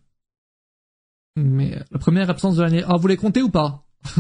Mais 1.37 1.83
la 1.91 1.99
première 1.99 2.31
absence 2.31 2.57
de 2.57 2.63
l'année. 2.63 2.85
Ah, 2.87 2.97
vous 2.97 3.09
les 3.09 3.17
comptez 3.17 3.43
ou 3.43 3.51
pas? 3.51 3.87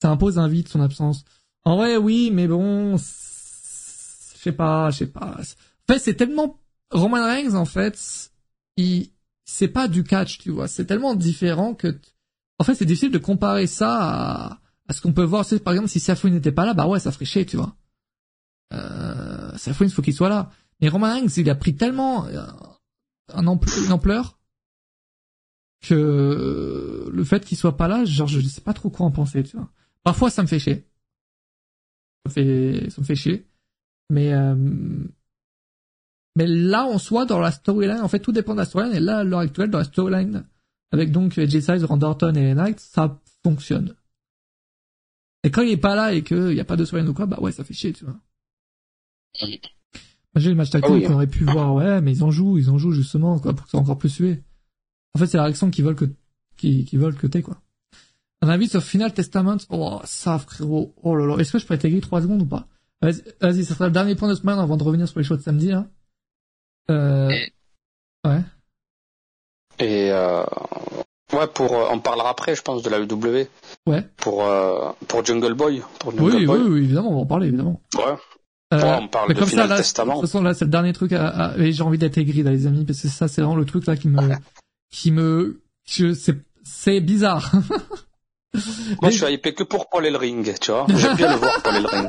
Ça 0.00 0.10
impose 0.10 0.38
un 0.38 0.48
vide 0.48 0.68
son 0.68 0.80
absence. 0.80 1.24
En 1.64 1.76
vrai, 1.76 1.96
oui, 1.96 2.30
mais 2.32 2.46
bon, 2.46 2.96
je 2.96 3.02
sais 3.02 4.52
pas, 4.52 4.90
je 4.90 4.98
sais 4.98 5.08
pas. 5.08 5.36
En 5.38 5.92
fait, 5.92 5.98
c'est 5.98 6.14
tellement 6.14 6.60
Roman 6.92 7.24
Reigns 7.24 7.54
en 7.54 7.64
fait, 7.64 8.30
il 8.76 9.10
c'est 9.44 9.68
pas 9.68 9.88
du 9.88 10.04
catch, 10.04 10.38
tu 10.38 10.50
vois. 10.50 10.68
C'est 10.68 10.84
tellement 10.84 11.14
différent 11.14 11.74
que 11.74 11.98
en 12.58 12.64
fait, 12.64 12.74
c'est 12.74 12.84
difficile 12.84 13.10
de 13.10 13.18
comparer 13.18 13.66
ça 13.66 14.60
à, 14.88 14.92
ce 14.92 15.00
qu'on 15.00 15.12
peut 15.12 15.24
voir. 15.24 15.46
par 15.64 15.72
exemple, 15.72 15.88
si 15.88 16.00
Safwin 16.00 16.32
n'était 16.32 16.52
pas 16.52 16.66
là, 16.66 16.74
bah 16.74 16.86
ouais, 16.86 17.00
ça 17.00 17.12
ferait 17.12 17.24
chier, 17.24 17.46
tu 17.46 17.56
vois. 17.56 17.74
Euh, 18.72 19.56
faut 19.56 20.02
qu'il 20.02 20.14
soit 20.14 20.28
là. 20.28 20.50
Mais 20.80 20.88
Roman 20.88 21.14
Reigns, 21.14 21.32
il 21.36 21.50
a 21.50 21.54
pris 21.54 21.74
tellement 21.76 22.26
euh, 22.26 22.46
un 23.28 23.42
une 23.42 23.92
ampleur 23.92 24.38
que 25.80 27.08
le 27.12 27.24
fait 27.24 27.44
qu'il 27.44 27.56
soit 27.56 27.76
pas 27.76 27.88
là, 27.88 28.04
genre 28.04 28.28
je 28.28 28.40
sais 28.40 28.60
pas 28.60 28.74
trop 28.74 28.90
quoi 28.90 29.06
en 29.06 29.10
penser, 29.10 29.42
tu 29.42 29.56
vois. 29.56 29.70
Parfois 30.02 30.30
ça 30.30 30.42
me 30.42 30.48
fait 30.48 30.58
chier. 30.58 30.86
Ça 32.24 32.28
me 32.28 32.32
fait, 32.32 32.90
ça 32.90 33.00
me 33.00 33.06
fait 33.06 33.14
chier. 33.14 33.46
Mais 34.10 34.32
euh, 34.32 34.54
mais 36.36 36.46
là 36.46 36.84
en 36.84 36.98
soi 36.98 37.26
dans 37.26 37.40
la 37.40 37.52
storyline, 37.52 38.00
en 38.00 38.08
fait 38.08 38.20
tout 38.20 38.32
dépend 38.32 38.54
de 38.54 38.60
la 38.60 38.64
storyline 38.64 38.96
et 38.96 39.00
là 39.00 39.18
à 39.18 39.24
l'heure 39.24 39.40
actuelle 39.40 39.70
dans 39.70 39.78
la 39.78 39.84
storyline 39.84 40.46
avec 40.90 41.12
donc 41.12 41.32
Jay 41.34 41.60
Styles, 41.60 41.84
Randy 41.84 42.04
Orton 42.04 42.34
et 42.34 42.54
Knight, 42.54 42.80
ça 42.80 43.20
fonctionne. 43.44 43.94
Et 45.44 45.50
quand 45.50 45.62
il 45.62 45.70
est 45.70 45.76
pas 45.76 45.94
là 45.94 46.12
et 46.12 46.24
qu'il 46.24 46.54
y 46.54 46.60
a 46.60 46.64
pas 46.64 46.76
de 46.76 46.84
storyline 46.84 47.10
ou 47.10 47.14
quoi, 47.14 47.26
bah 47.26 47.38
ouais 47.40 47.52
ça 47.52 47.64
fait 47.64 47.74
chier, 47.74 47.92
tu 47.92 48.04
vois. 48.04 48.18
J'ai 50.36 50.50
le 50.50 50.56
match 50.56 50.70
tactique 50.70 51.02
ah 51.04 51.08
qu'on 51.08 51.14
aurait 51.14 51.26
pu 51.26 51.44
voir, 51.44 51.74
ouais, 51.74 52.00
mais 52.00 52.12
ils 52.12 52.22
en 52.22 52.30
jouent, 52.30 52.58
ils 52.58 52.70
en 52.70 52.78
jouent 52.78 52.92
justement, 52.92 53.38
quoi, 53.38 53.54
pour 53.54 53.64
que 53.64 53.70
ça 53.70 53.72
soit 53.72 53.80
encore 53.80 53.98
plus 53.98 54.08
sué. 54.10 54.42
En 55.14 55.18
fait, 55.18 55.26
c'est 55.26 55.36
la 55.36 55.44
réaction 55.44 55.70
qui 55.70 55.82
veulent 55.82 55.96
que 55.96 56.04
qui, 56.56 56.84
qui 56.84 56.96
veulent 56.96 57.16
que 57.16 57.26
t'aies, 57.26 57.42
quoi. 57.42 57.58
Un 58.40 58.48
avis 58.48 58.68
sur 58.68 58.82
Final 58.82 59.12
Testament, 59.12 59.56
oh, 59.70 60.00
ça, 60.04 60.38
frérot, 60.38 60.94
oh 61.02 61.16
là 61.16 61.26
là, 61.26 61.36
est-ce 61.38 61.52
que 61.52 61.58
je 61.58 61.64
pourrais 61.66 61.78
t'aiguiller 61.78 62.00
trois 62.00 62.22
secondes 62.22 62.42
ou 62.42 62.46
pas? 62.46 62.66
Vas-y, 63.02 63.22
vas-y, 63.40 63.64
ça 63.64 63.74
sera 63.74 63.86
le 63.86 63.92
dernier 63.92 64.14
point 64.14 64.28
de 64.28 64.34
semaine 64.34 64.58
avant 64.58 64.76
de 64.76 64.82
revenir 64.84 65.08
sur 65.08 65.18
les 65.18 65.24
choses 65.24 65.38
de 65.38 65.42
samedi, 65.44 65.72
hein. 65.72 65.88
Euh, 66.90 67.30
Et- 67.30 67.52
ouais. 68.26 68.40
Et 69.80 70.10
euh, 70.10 70.44
ouais, 71.32 71.46
pour 71.54 71.72
euh, 71.72 71.86
on 71.90 72.00
parlera 72.00 72.30
après, 72.30 72.54
je 72.56 72.62
pense, 72.62 72.82
de 72.82 72.90
la 72.90 72.98
EW. 72.98 73.46
Ouais. 73.86 74.06
Pour 74.16 74.44
euh, 74.44 74.90
pour 75.06 75.24
Jungle 75.24 75.54
Boy. 75.54 75.82
Pour 76.00 76.10
Jungle 76.12 76.24
Oui, 76.24 76.32
oui, 76.38 76.46
Boy. 76.46 76.60
oui, 76.62 76.78
évidemment, 76.84 77.10
on 77.10 77.14
va 77.16 77.20
en 77.20 77.26
parler, 77.26 77.48
évidemment. 77.48 77.80
Ouais. 77.96 78.14
Euh, 78.74 78.82
Ouais, 78.82 78.98
on 79.00 79.08
parle 79.08 79.28
mais 79.28 79.34
de 79.34 79.40
comme 79.40 79.48
Final 79.48 79.66
ça, 79.68 79.74
là, 79.74 79.76
Testament. 79.78 80.14
De 80.16 80.20
toute 80.20 80.28
façon, 80.30 80.42
là, 80.42 80.52
c'est 80.54 80.64
le 80.66 80.70
dernier 80.70 80.92
truc 80.92 81.12
à, 81.12 81.28
à- 81.28 81.56
et 81.58 81.72
j'ai 81.72 81.82
envie 81.82 81.96
d'être 81.98 82.18
aigri, 82.18 82.42
là, 82.42 82.50
les 82.50 82.66
amis, 82.66 82.84
parce 82.84 83.00
que 83.00 83.08
ça, 83.08 83.26
c'est 83.28 83.40
vraiment 83.40 83.56
le 83.56 83.64
truc, 83.64 83.86
là, 83.86 83.96
qui 83.96 84.08
me, 84.08 84.20
qui 84.90 85.10
me, 85.10 85.62
je, 85.86 86.12
c'est, 86.14 86.36
c'est 86.64 87.00
bizarre. 87.00 87.50
Moi, 89.02 89.10
je 89.10 89.24
suis 89.24 89.32
hypé 89.34 89.54
que 89.54 89.62
pour 89.62 89.88
Paul 89.88 90.04
Elring, 90.06 90.54
tu 90.58 90.70
vois. 90.70 90.86
J'aime 90.88 91.16
bien 91.16 91.32
le 91.32 91.38
voir, 91.38 91.62
Paul 91.62 91.76
Elring. 91.76 92.08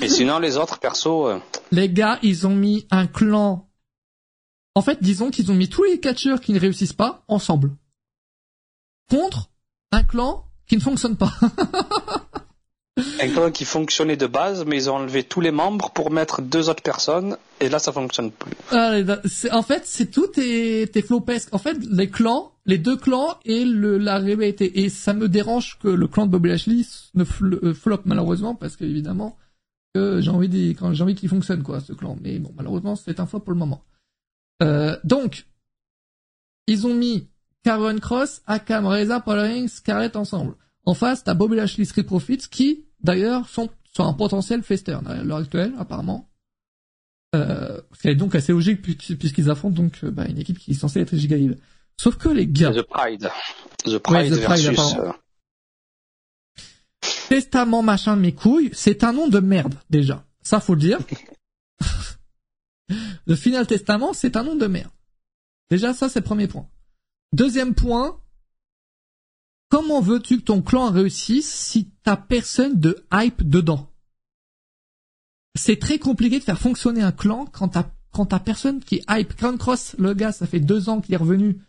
Et 0.00 0.08
sinon, 0.08 0.38
les 0.40 0.56
autres, 0.56 0.78
perso, 0.78 1.28
euh, 1.28 1.38
Les 1.72 1.88
gars, 1.88 2.18
ils 2.22 2.46
ont 2.46 2.54
mis 2.54 2.86
un 2.90 3.06
clan. 3.06 3.68
En 4.74 4.82
fait, 4.82 5.02
disons 5.02 5.30
qu'ils 5.30 5.50
ont 5.50 5.54
mis 5.54 5.68
tous 5.68 5.84
les 5.84 6.00
catcheurs 6.00 6.40
qui 6.40 6.52
ne 6.52 6.60
réussissent 6.60 6.92
pas 6.92 7.24
ensemble. 7.28 7.74
Contre 9.10 9.50
un 9.92 10.02
clan 10.02 10.44
qui 10.66 10.76
ne 10.76 10.80
fonctionne 10.82 11.16
pas. 11.16 11.32
un 12.96 13.28
clan 13.28 13.50
qui 13.50 13.64
fonctionnait 13.64 14.16
de 14.16 14.26
base, 14.26 14.64
mais 14.64 14.76
ils 14.76 14.90
ont 14.90 14.94
enlevé 14.96 15.22
tous 15.22 15.40
les 15.40 15.50
membres 15.50 15.90
pour 15.90 16.10
mettre 16.10 16.40
deux 16.40 16.70
autres 16.70 16.82
personnes, 16.82 17.36
et 17.60 17.68
là, 17.68 17.78
ça 17.78 17.92
fonctionne 17.92 18.30
plus. 18.30 18.52
Ah, 18.70 18.94
en 19.52 19.62
fait, 19.62 19.82
c'est 19.86 20.10
tout 20.10 20.28
est, 20.38 20.96
est 20.96 21.02
flopesque. 21.02 21.54
En 21.54 21.58
fait, 21.58 21.76
les 21.90 22.08
clans, 22.08 22.52
les 22.64 22.78
deux 22.78 22.96
clans 22.96 23.36
et 23.44 23.64
le, 23.64 23.98
la 23.98 24.16
rivalité. 24.16 24.80
Et 24.80 24.88
ça 24.88 25.12
me 25.12 25.28
dérange 25.28 25.78
que 25.78 25.88
le 25.88 26.06
clan 26.08 26.26
de 26.26 26.30
Bobby 26.30 26.48
Lashley 26.48 26.82
ne 27.14 27.24
euh, 27.42 27.74
flop 27.74 28.00
malheureusement 28.06 28.54
parce 28.54 28.76
qu'évidemment, 28.76 29.36
que 29.94 30.20
j'ai 30.20 30.30
envie 30.30 30.48
d'y- 30.48 30.74
quand 30.74 30.92
j'ai 30.94 31.02
envie 31.02 31.14
qu'il 31.14 31.28
fonctionne 31.28 31.62
quoi, 31.62 31.80
ce 31.80 31.92
clan. 31.92 32.16
Mais 32.22 32.38
bon, 32.38 32.52
malheureusement, 32.56 32.96
c'est 32.96 33.20
un 33.20 33.26
flop 33.26 33.40
pour 33.40 33.52
le 33.52 33.58
moment. 33.58 33.84
Euh, 34.62 34.96
donc, 35.04 35.46
ils 36.66 36.86
ont 36.86 36.94
mis 36.94 37.28
Karen 37.62 38.00
Cross, 38.00 38.40
Akam, 38.46 38.86
Reza, 38.86 39.20
Paul 39.20 39.68
Scarlett 39.68 40.16
ensemble. 40.16 40.54
En 40.86 40.94
face, 40.94 41.24
t'as 41.24 41.34
Bobby 41.34 41.56
Lashley, 41.56 41.84
Street 41.84 42.04
Profits, 42.04 42.48
qui, 42.50 42.85
d'ailleurs, 43.02 43.48
sont, 43.48 43.68
sont 43.92 44.04
un 44.04 44.12
potentiel 44.12 44.62
fester 44.62 44.92
à 44.92 45.22
l'heure 45.22 45.38
actuelle, 45.38 45.74
apparemment. 45.78 46.28
Euh, 47.34 47.80
ce 47.92 48.02
qui 48.02 48.08
est 48.08 48.14
donc 48.14 48.34
assez 48.34 48.52
logique 48.52 48.80
puis- 48.82 48.94
puisqu'ils 48.94 49.50
affrontent 49.50 49.74
donc 49.74 49.98
euh, 50.04 50.10
bah, 50.10 50.26
une 50.26 50.38
équipe 50.38 50.58
qui 50.58 50.70
est 50.70 50.74
censée 50.74 51.00
être 51.00 51.16
giga. 51.16 51.36
Sauf 52.00 52.16
que 52.16 52.28
les 52.28 52.46
gars, 52.46 52.72
The 52.72 52.82
Pride. 52.82 53.28
The 53.84 53.98
Pride 53.98 54.32
The 54.34 54.42
Pride, 54.44 54.62
versus... 54.62 54.94
euh, 54.98 55.12
Testament 57.28 57.82
machin 57.82 58.16
de 58.16 58.22
mes 58.22 58.32
couilles, 58.32 58.70
c'est 58.72 59.02
un 59.04 59.12
nom 59.12 59.28
de 59.28 59.40
merde 59.40 59.74
déjà. 59.90 60.24
Ça 60.42 60.60
faut 60.60 60.74
le 60.74 60.80
dire. 60.80 60.98
le 63.26 63.34
Final 63.34 63.66
Testament, 63.66 64.12
c'est 64.12 64.36
un 64.36 64.44
nom 64.44 64.54
de 64.54 64.66
merde. 64.66 64.92
Déjà 65.70 65.92
ça 65.92 66.08
c'est 66.08 66.20
le 66.20 66.24
premier 66.24 66.46
point. 66.46 66.68
Deuxième 67.32 67.74
point, 67.74 68.20
comment 69.68 70.00
veux-tu 70.00 70.38
que 70.38 70.44
ton 70.44 70.62
clan 70.62 70.90
réussisse 70.90 71.52
si 71.52 71.90
t'as 72.02 72.16
personne 72.16 72.78
de 72.78 73.04
hype 73.12 73.48
dedans? 73.48 73.90
C'est 75.54 75.78
très 75.78 75.98
compliqué 75.98 76.38
de 76.38 76.44
faire 76.44 76.58
fonctionner 76.58 77.02
un 77.02 77.12
clan 77.12 77.46
quand 77.46 77.68
t'as 77.68 77.90
quand 78.12 78.26
t'as 78.26 78.40
personne 78.40 78.80
qui 78.80 79.02
hype. 79.10 79.34
Crown 79.36 79.58
Cross, 79.58 79.96
le 79.98 80.14
gars, 80.14 80.32
ça 80.32 80.46
fait 80.46 80.60
deux 80.60 80.88
ans 80.88 81.02
qu'il 81.02 81.12
est 81.12 81.18
revenu. 81.18 81.60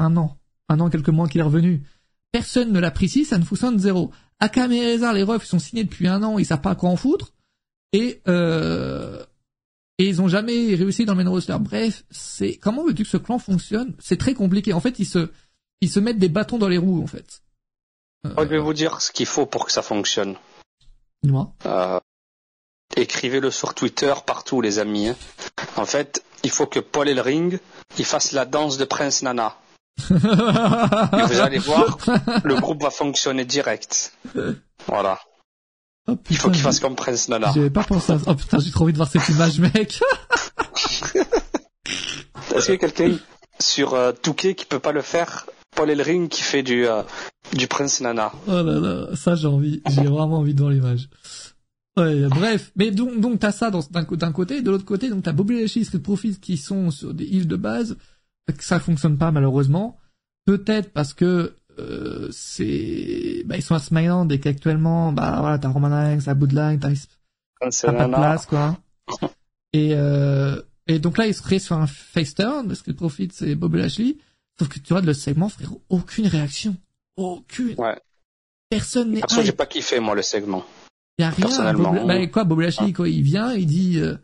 Un 0.00 0.16
an. 0.16 0.36
Un 0.68 0.80
an, 0.80 0.90
quelques 0.90 1.08
mois 1.08 1.28
qu'il 1.28 1.40
est 1.40 1.44
revenu. 1.44 1.84
Personne 2.32 2.72
ne 2.72 2.80
l'apprécie, 2.80 3.24
ça 3.24 3.38
ne 3.38 3.44
fonctionne 3.44 3.78
zéro. 3.78 4.10
Akam 4.40 4.72
et 4.72 4.96
les 4.96 5.22
refs, 5.22 5.44
ils 5.44 5.48
sont 5.48 5.60
signés 5.60 5.84
depuis 5.84 6.08
un 6.08 6.22
an, 6.24 6.38
ils 6.38 6.46
savent 6.46 6.60
pas 6.60 6.72
à 6.72 6.74
quoi 6.74 6.90
en 6.90 6.96
foutre. 6.96 7.32
Et, 7.92 8.22
euh, 8.26 9.24
et 9.98 10.08
ils 10.08 10.20
ont 10.20 10.26
jamais 10.26 10.74
réussi 10.74 11.04
dans 11.04 11.14
le 11.14 11.22
main 11.22 11.30
roster. 11.30 11.56
Bref, 11.60 12.04
c'est, 12.10 12.56
comment 12.56 12.84
veux-tu 12.84 13.04
que 13.04 13.08
ce 13.08 13.18
clan 13.18 13.38
fonctionne? 13.38 13.94
C'est 14.00 14.16
très 14.16 14.34
compliqué. 14.34 14.72
En 14.72 14.80
fait, 14.80 14.98
ils 14.98 15.06
se, 15.06 15.30
ils 15.82 15.90
se 15.90 16.00
mettent 16.00 16.18
des 16.18 16.30
bâtons 16.30 16.56
dans 16.58 16.68
les 16.68 16.78
roues, 16.78 17.02
en 17.02 17.06
fait. 17.06 17.42
Euh, 18.26 18.30
Je 18.38 18.42
vais 18.44 18.58
vous 18.58 18.72
dire 18.72 19.02
ce 19.02 19.12
qu'il 19.12 19.26
faut 19.26 19.44
pour 19.46 19.66
que 19.66 19.72
ça 19.72 19.82
fonctionne. 19.82 20.36
dis-moi. 21.22 21.52
Euh, 21.66 21.98
écrivez-le 22.96 23.50
sur 23.50 23.74
Twitter 23.74 24.14
partout, 24.24 24.60
les 24.62 24.78
amis. 24.78 25.08
hein. 25.08 25.16
En 25.76 25.84
fait, 25.84 26.24
il 26.44 26.50
faut 26.50 26.66
que 26.66 26.80
Paul 26.80 27.08
Elring 27.08 27.58
il 27.98 28.04
fasse 28.04 28.32
la 28.32 28.44
danse 28.46 28.78
de 28.78 28.84
Prince 28.86 29.22
Nana. 29.22 29.56
Et 30.10 30.14
vous 30.14 31.40
allez 31.40 31.58
voir, 31.58 31.98
le 32.44 32.54
groupe 32.58 32.82
va 32.82 32.90
fonctionner 32.90 33.44
direct. 33.44 34.14
Voilà. 34.86 35.20
Oh, 36.08 36.16
Il 36.30 36.36
faut 36.38 36.50
qu'il 36.50 36.62
fasse 36.62 36.80
comme 36.80 36.96
Prince 36.96 37.28
Nana. 37.28 37.52
J'avais 37.54 37.70
pas 37.70 37.84
pensé 37.84 38.12
à 38.12 38.18
ça. 38.18 38.24
Oh 38.28 38.34
putain, 38.34 38.58
j'ai 38.58 38.70
trop 38.70 38.84
envie 38.84 38.92
de 38.92 38.96
voir 38.98 39.08
cette 39.10 39.28
image, 39.28 39.58
mec. 39.60 40.00
Est-ce 42.54 42.66
qu'il 42.66 42.74
y 42.74 42.76
a 42.76 42.78
quelqu'un 42.78 43.18
sur 43.60 43.94
euh, 43.94 44.12
Touquet 44.12 44.54
qui 44.54 44.64
peut 44.64 44.78
pas 44.80 44.92
le 44.92 45.02
faire 45.02 45.46
Paul 45.74 45.90
Elring 45.90 46.28
qui 46.28 46.42
fait 46.42 46.62
du, 46.62 46.86
euh, 46.86 47.02
du 47.56 47.66
Prince 47.66 48.00
Nana. 48.00 48.32
Oh 48.46 48.62
là 48.62 48.78
là, 48.78 49.16
ça 49.16 49.34
j'ai 49.34 49.48
envie, 49.48 49.82
j'ai 49.90 50.04
vraiment 50.04 50.38
envie 50.38 50.54
de 50.54 50.60
voir 50.60 50.70
l'image. 50.70 51.08
Ouais, 51.96 52.26
bref, 52.28 52.72
mais 52.74 52.90
donc 52.90 53.20
donc 53.20 53.40
t'as 53.40 53.52
ça 53.52 53.70
d'un 53.70 54.32
côté, 54.32 54.62
de 54.62 54.70
l'autre 54.70 54.84
côté 54.84 55.10
donc 55.10 55.24
t'as 55.24 55.32
Bobby 55.32 55.60
Lashley, 55.60 55.84
Street 55.84 55.98
Profits 55.98 56.40
qui 56.40 56.56
sont 56.56 56.90
sur 56.90 57.12
des 57.12 57.24
îles 57.24 57.48
de 57.48 57.56
base, 57.56 57.98
que 58.46 58.64
ça 58.64 58.80
fonctionne 58.80 59.18
pas 59.18 59.30
malheureusement. 59.30 59.98
Peut-être 60.46 60.92
parce 60.92 61.12
que 61.14 61.54
euh, 61.78 62.28
c'est, 62.32 63.42
bah 63.46 63.56
ils 63.56 63.62
sont 63.62 63.74
à 63.74 63.78
SmackDown 63.78 64.30
et 64.32 64.40
qu'actuellement 64.40 65.12
bah 65.12 65.36
voilà 65.40 65.58
t'as 65.58 65.68
Roman 65.68 65.90
Reigns, 65.90 66.20
t'as 66.24 66.34
Bloodline, 66.34 66.80
t'as 66.80 66.90
pas 67.92 68.06
de 68.06 68.14
place 68.14 68.46
quoi. 68.46 68.78
Et 69.74 69.90
euh, 69.94 70.60
et 70.86 70.98
donc 70.98 71.18
là 71.18 71.26
ils 71.26 71.34
seraient 71.34 71.58
sur 71.58 71.76
un 71.76 71.86
face 71.86 72.34
turn, 72.34 72.74
Street 72.74 72.94
Profits 72.94 73.32
et 73.42 73.54
Bobby 73.54 73.78
Lashley, 73.78 74.16
sauf 74.62 74.68
que 74.68 74.78
tu 74.78 74.92
vois 74.92 75.02
le 75.02 75.14
segment 75.14 75.48
frérot, 75.48 75.80
aucune 75.88 76.26
réaction, 76.26 76.76
aucune. 77.16 77.74
Ouais. 77.78 77.98
Personne 78.70 79.10
n'est 79.10 79.20
Perso, 79.20 79.42
j'ai 79.42 79.52
pas 79.52 79.66
kiffé 79.66 80.00
moi 80.00 80.14
le 80.14 80.22
segment. 80.22 80.64
Y 81.18 81.24
a 81.24 81.30
rien. 81.30 81.46
Personnellement, 81.46 81.92
Bob, 81.92 82.06
bah, 82.06 82.14
hein. 82.14 82.26
quoi, 82.28 82.44
Bob 82.44 82.60
Lashley, 82.60 82.92
quoi, 82.92 83.08
il 83.08 83.22
vient, 83.22 83.52
il 83.52 83.66
dit, 83.66 83.98
euh, 83.98 84.16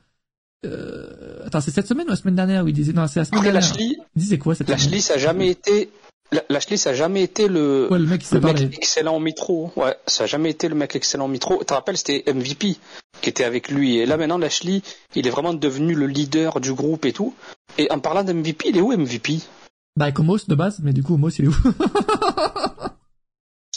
euh, 0.65 1.45
attends, 1.47 1.61
c'est 1.61 1.71
cette 1.71 1.87
semaine 1.87 2.07
ou 2.07 2.11
la 2.11 2.17
semaine 2.17 2.37
dernière 2.37 2.65
où 2.65 2.69
il 2.69 2.75
disait, 2.75 2.93
non, 2.93 3.07
c'est 3.07 3.21
la 3.21 3.25
semaine 3.25 3.41
Après 3.41 3.53
dernière. 3.53 3.71
Lashley, 3.71 3.97
Il 4.17 4.23
disait 4.23 4.39
quoi 4.39 4.55
cette 4.55 4.69
Lashley 4.69 5.01
ça 5.01 5.15
a 5.15 5.19
jamais 5.19 5.49
été 5.49 5.91
La- 6.33 6.45
Lashley 6.49 6.77
ça 6.77 6.91
a 6.91 6.95
jamais 6.95 7.23
été 7.23 7.49
le 7.49 7.89
Ouais, 7.91 7.99
le 7.99 8.07
mec, 8.07 8.23
le 8.31 8.75
excellent 8.75 9.17
au 9.17 9.21
micro. 9.21 9.71
Ouais, 9.77 9.97
ça 10.07 10.25
a 10.25 10.27
jamais 10.27 10.51
été 10.51 10.69
le 10.69 10.75
mec 10.75 10.97
excellent 10.97 11.27
au 11.27 11.29
micro. 11.29 11.59
Tu 11.59 11.67
te 11.67 11.75
rappelles, 11.75 11.99
c'était 11.99 12.25
MVP 12.33 12.77
qui 13.21 13.29
était 13.29 13.45
avec 13.45 13.71
lui. 13.71 13.99
Et 13.99 14.07
là 14.07 14.17
maintenant, 14.17 14.39
Lashley, 14.39 14.83
il 15.15 15.27
est 15.27 15.31
vraiment 15.31 15.53
devenu 15.55 15.95
le 15.95 16.07
leader 16.07 16.61
du 16.61 16.73
groupe 16.73 17.05
et 17.05 17.13
tout. 17.13 17.35
Et 17.77 17.91
en 17.93 17.99
parlant 17.99 18.25
d'MVP, 18.25 18.69
il 18.71 18.77
est 18.79 18.81
où 18.81 18.93
MVP 18.93 19.41
Bah, 19.99 20.13
comme 20.13 20.31
Omos 20.31 20.47
de 20.47 20.55
base, 20.55 20.79
mais 20.81 20.93
du 20.93 21.03
coup, 21.03 21.15
Omos, 21.15 21.31
il 21.39 21.47
est 21.47 21.49
où? 21.49 21.57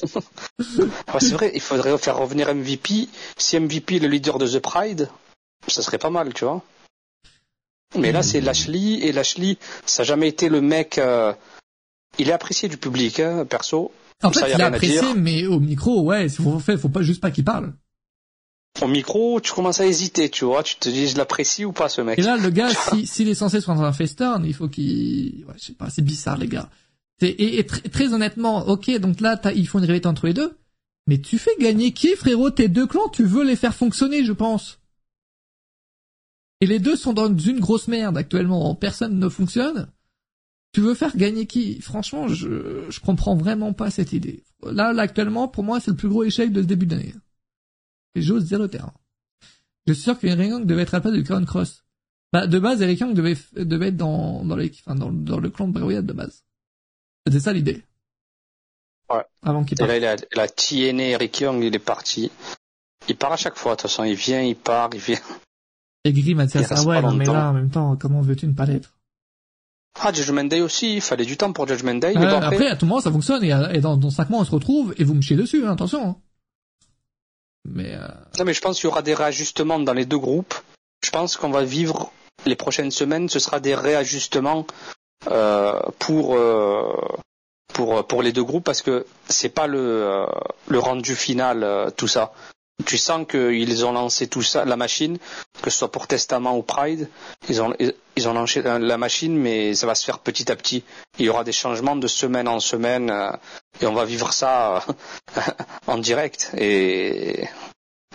Ouais, 0.03 1.19
C'est 1.19 1.34
vrai, 1.34 1.51
il 1.53 1.61
faudrait 1.61 1.97
faire 1.97 2.17
revenir 2.17 2.53
MVP. 2.53 3.07
Si 3.38 3.59
MVP 3.59 3.95
est 3.95 3.99
le 3.99 4.07
leader 4.07 4.38
de 4.38 4.47
The 4.47 4.59
Pride, 4.59 5.09
ça 5.67 5.82
serait 5.82 5.97
pas 5.97 6.09
mal, 6.09 6.34
tu 6.34 6.45
vois. 6.45 6.63
Mais 7.97 8.11
là, 8.11 8.22
c'est 8.24 8.39
Lashley, 8.39 8.99
et 9.01 9.11
Lashley, 9.11 9.57
ça 9.86 10.03
a 10.03 10.05
jamais 10.05 10.28
été 10.28 10.47
le 10.47 10.61
mec... 10.61 10.97
euh, 10.97 11.34
Il 12.19 12.30
est 12.30 12.34
apprécié 12.34 12.69
du 12.69 12.78
public, 12.78 13.19
hein, 13.19 13.45
perso. 13.45 13.91
En 14.24 14.32
Ça, 14.32 14.45
fait, 14.45 14.51
y 14.51 14.53
a 14.53 14.57
il 14.57 14.61
à 14.61 14.67
apprécié, 14.67 15.13
mais 15.15 15.47
au 15.47 15.59
micro, 15.59 16.01
ouais, 16.03 16.30
faut, 16.30 16.59
faut, 16.59 16.78
faut 16.78 16.89
pas 16.89 17.01
juste 17.01 17.22
pas 17.22 17.32
qu'il 17.32 17.43
parle. 17.43 17.74
Au 18.82 18.88
micro, 18.88 19.39
tu 19.41 19.51
commences 19.51 19.80
à 19.80 19.86
hésiter, 19.86 20.30
tu 20.30 20.45
vois. 20.45 20.63
Tu 20.63 20.76
te 20.78 20.89
dis, 20.89 21.07
je 21.07 21.17
l'apprécie 21.17 21.65
ou 21.65 21.72
pas, 21.72 21.89
ce 21.89 22.01
mec 22.01 22.17
Et 22.17 22.22
là, 22.22 22.38
le 22.38 22.49
gars, 22.49 22.69
si, 22.69 23.05
s'il 23.05 23.28
est 23.30 23.36
censé 23.36 23.61
se 23.61 23.65
rendre 23.67 23.84
un 23.84 23.91
turn, 23.91 24.43
il 24.45 24.53
faut 24.53 24.67
qu'il, 24.69 25.45
ouais, 25.47 25.53
je 25.57 25.65
sais 25.65 25.74
pas, 25.74 25.89
c'est 25.89 26.01
bizarre, 26.01 26.38
les 26.38 26.47
gars. 26.47 26.69
Et, 27.22 27.59
et 27.59 27.63
tr- 27.63 27.88
très 27.91 28.13
honnêtement, 28.13 28.67
ok, 28.67 28.89
donc 28.99 29.22
là, 29.22 29.38
t'as- 29.38 29.53
il 29.53 29.67
faut 29.67 29.78
une 29.78 29.84
rivalité 29.86 30.07
entre 30.07 30.26
les 30.26 30.34
deux. 30.34 30.57
Mais 31.07 31.19
tu 31.19 31.38
fais 31.38 31.55
gagner 31.59 31.91
qui, 31.93 32.15
frérot? 32.15 32.51
Tes 32.51 32.69
deux 32.69 32.88
clans, 32.88 33.09
tu 33.09 33.24
veux 33.24 33.43
les 33.43 33.55
faire 33.55 33.76
fonctionner, 33.76 34.24
je 34.24 34.32
pense. 34.34 34.80
Et 36.61 36.67
les 36.67 36.80
deux 36.80 36.95
sont 36.95 37.13
dans 37.13 37.36
une 37.36 37.59
grosse 37.59 37.88
merde 37.88 38.17
actuellement. 38.17 38.74
Personne 38.76 39.19
ne 39.19 39.30
fonctionne. 39.30 39.88
Tu 40.74 40.80
veux 40.82 40.93
faire 40.93 41.17
gagner 41.17 41.47
qui? 41.47 41.82
Franchement, 41.82 42.28
je, 42.28 42.86
je 42.89 42.99
comprends 42.99 43.36
vraiment 43.36 43.74
pas 43.74 43.89
cette 43.89 44.13
idée. 44.13 44.43
Là, 44.63 44.93
là, 44.93 45.01
actuellement, 45.03 45.47
pour 45.47 45.63
moi, 45.63 45.80
c'est 45.80 45.91
le 45.91 45.97
plus 45.97 46.07
gros 46.07 46.24
échec 46.24 46.51
de 46.51 46.61
ce 46.61 46.67
début 46.67 46.86
d'année. 46.86 47.13
Et 48.16 48.22
j'ose 48.22 48.45
dire 48.45 48.59
le 48.59 48.68
terrain. 48.68 48.93
Je 49.88 49.93
suis 49.93 50.03
sûr 50.03 50.20
que 50.20 50.28
Eric 50.28 50.49
Young 50.49 50.66
devait 50.66 50.84
être 50.84 50.93
à 50.93 50.97
la 50.97 51.01
place 51.01 51.14
de 51.14 51.22
Crown 51.22 51.45
Cross. 51.45 51.84
Bah, 52.34 52.47
de 52.47 52.59
base, 52.59 52.82
Eric 52.82 52.99
Young 52.99 53.14
devait, 53.14 53.38
devait 53.55 53.88
être 53.88 53.97
dans, 53.97 54.45
dans, 54.45 54.55
les, 54.55 54.72
enfin, 54.86 54.95
dans, 54.95 55.12
dans 55.12 55.39
le 55.39 55.49
clan 55.49 55.68
de 55.68 56.01
de 56.01 56.14
base. 56.14 56.43
C'était 57.26 57.39
ça 57.39 57.53
l'idée. 57.53 57.84
Ouais. 59.09 59.24
Avant 59.43 59.64
qu'il 59.64 59.76
Et 59.76 59.80
parte. 59.80 59.89
là, 59.89 59.97
il 59.97 60.05
a, 60.05 60.16
il 60.34 60.39
a 60.39 60.47
TNA 60.47 61.03
Eric 61.09 61.39
Young, 61.41 61.64
il 61.64 61.76
est 61.76 61.80
parti. 61.80 62.32
Il 63.09 63.18
part 63.18 63.34
à 63.34 63.38
chaque 63.38 63.57
fois, 63.57 63.74
de 63.74 63.82
toute 63.82 63.89
façon. 63.89 64.03
Il 64.03 64.16
vient, 64.16 64.41
il 64.41 64.55
part, 64.55 64.89
il 64.93 64.99
vient. 64.99 65.20
Et 66.03 66.14
Gris 66.14 66.36
m'a 66.36 66.45
dit 66.45 66.64
ça, 66.64 66.84
ouais, 66.84 67.01
non, 67.01 67.14
mais 67.14 67.26
là, 67.26 67.49
en 67.49 67.53
même 67.53 67.70
temps, 67.70 67.95
comment 67.97 68.22
veux-tu 68.22 68.47
ne 68.47 68.53
pas 68.53 68.66
l'être? 68.66 68.97
Ah, 69.99 70.14
Judgment 70.14 70.45
Day 70.45 70.62
aussi, 70.62 70.95
il 70.95 71.01
fallait 71.01 71.26
du 71.26 71.36
temps 71.38 71.51
pour 71.51 71.68
Judgment 71.68 71.95
Day. 71.95 72.16
Euh, 72.16 72.20
mais 72.20 72.28
bon, 72.28 72.41
après, 72.41 72.68
à 72.68 72.76
tout 72.76 72.86
moment, 72.86 73.01
ça 73.01 73.12
fonctionne, 73.12 73.43
et, 73.43 73.49
et 73.74 73.82
dans, 73.82 73.97
dans 73.97 74.09
5 74.09 74.30
mois, 74.30 74.39
on 74.39 74.45
se 74.45 74.51
retrouve, 74.51 74.95
et 74.97 75.03
vous 75.03 75.14
me 75.14 75.22
chiez 75.22 75.36
dessus, 75.36 75.66
hein, 75.66 75.74
attention. 75.74 76.20
Mais, 77.66 77.93
euh, 77.95 78.07
non, 78.38 78.45
mais 78.45 78.53
je 78.53 78.62
pense 78.62 78.80
qu'il 78.80 78.89
y 78.89 78.91
aura 78.91 79.01
des 79.01 79.14
réajustements 79.14 79.80
dans 79.80 79.93
les 79.93 80.05
deux 80.05 80.18
groupes. 80.18 80.55
Je 81.03 81.12
pense 81.12 81.38
qu'on 81.38 81.51
va 81.51 81.64
vivre 81.64 82.12
les 82.45 82.55
prochaines 82.55 82.91
semaines, 82.91 83.30
ce 83.30 83.39
sera 83.39 83.59
des 83.59 83.76
réajustements 83.76 84.66
euh, 85.28 85.80
pour 85.99 86.36
euh, 86.36 86.91
pour 87.74 88.05
pour 88.07 88.24
les 88.24 88.32
deux 88.32 88.43
groupes 88.43 88.64
parce 88.64 88.82
que 88.82 89.05
c'est 89.30 89.49
pas 89.49 89.68
le 89.68 89.80
euh, 89.80 90.26
le 90.68 90.80
rendu 90.80 91.16
final 91.16 91.64
euh, 91.64 91.89
tout 91.91 92.07
ça. 92.07 92.34
Tu 92.86 92.97
sens 92.97 93.25
qu'ils 93.27 93.86
ont 93.86 93.91
lancé 93.91 94.27
tout 94.27 94.41
ça, 94.41 94.65
la 94.65 94.75
machine, 94.75 95.17
que 95.61 95.69
ce 95.69 95.77
soit 95.79 95.91
pour 95.91 96.07
Testament 96.07 96.57
ou 96.57 96.63
Pride, 96.63 97.07
ils 97.49 97.61
ont 97.61 97.73
ils 98.15 98.27
ont 98.27 98.34
lancé 98.34 98.61
la 98.61 98.97
machine, 98.97 99.36
mais 99.38 99.73
ça 99.75 99.88
va 99.88 99.95
se 99.95 100.03
faire 100.05 100.19
petit 100.19 100.51
à 100.51 100.55
petit. 100.55 100.84
Il 101.17 101.25
y 101.25 101.29
aura 101.29 101.43
des 101.43 101.51
changements 101.51 101.95
de 101.95 102.07
semaine 102.07 102.47
en 102.47 102.59
semaine 102.59 103.09
euh, 103.09 103.32
et 103.82 103.86
on 103.88 103.93
va 103.93 104.05
vivre 104.05 104.34
ça 104.34 104.84
euh, 105.38 105.41
en 105.88 105.97
direct. 105.97 106.51
Et 106.57 107.47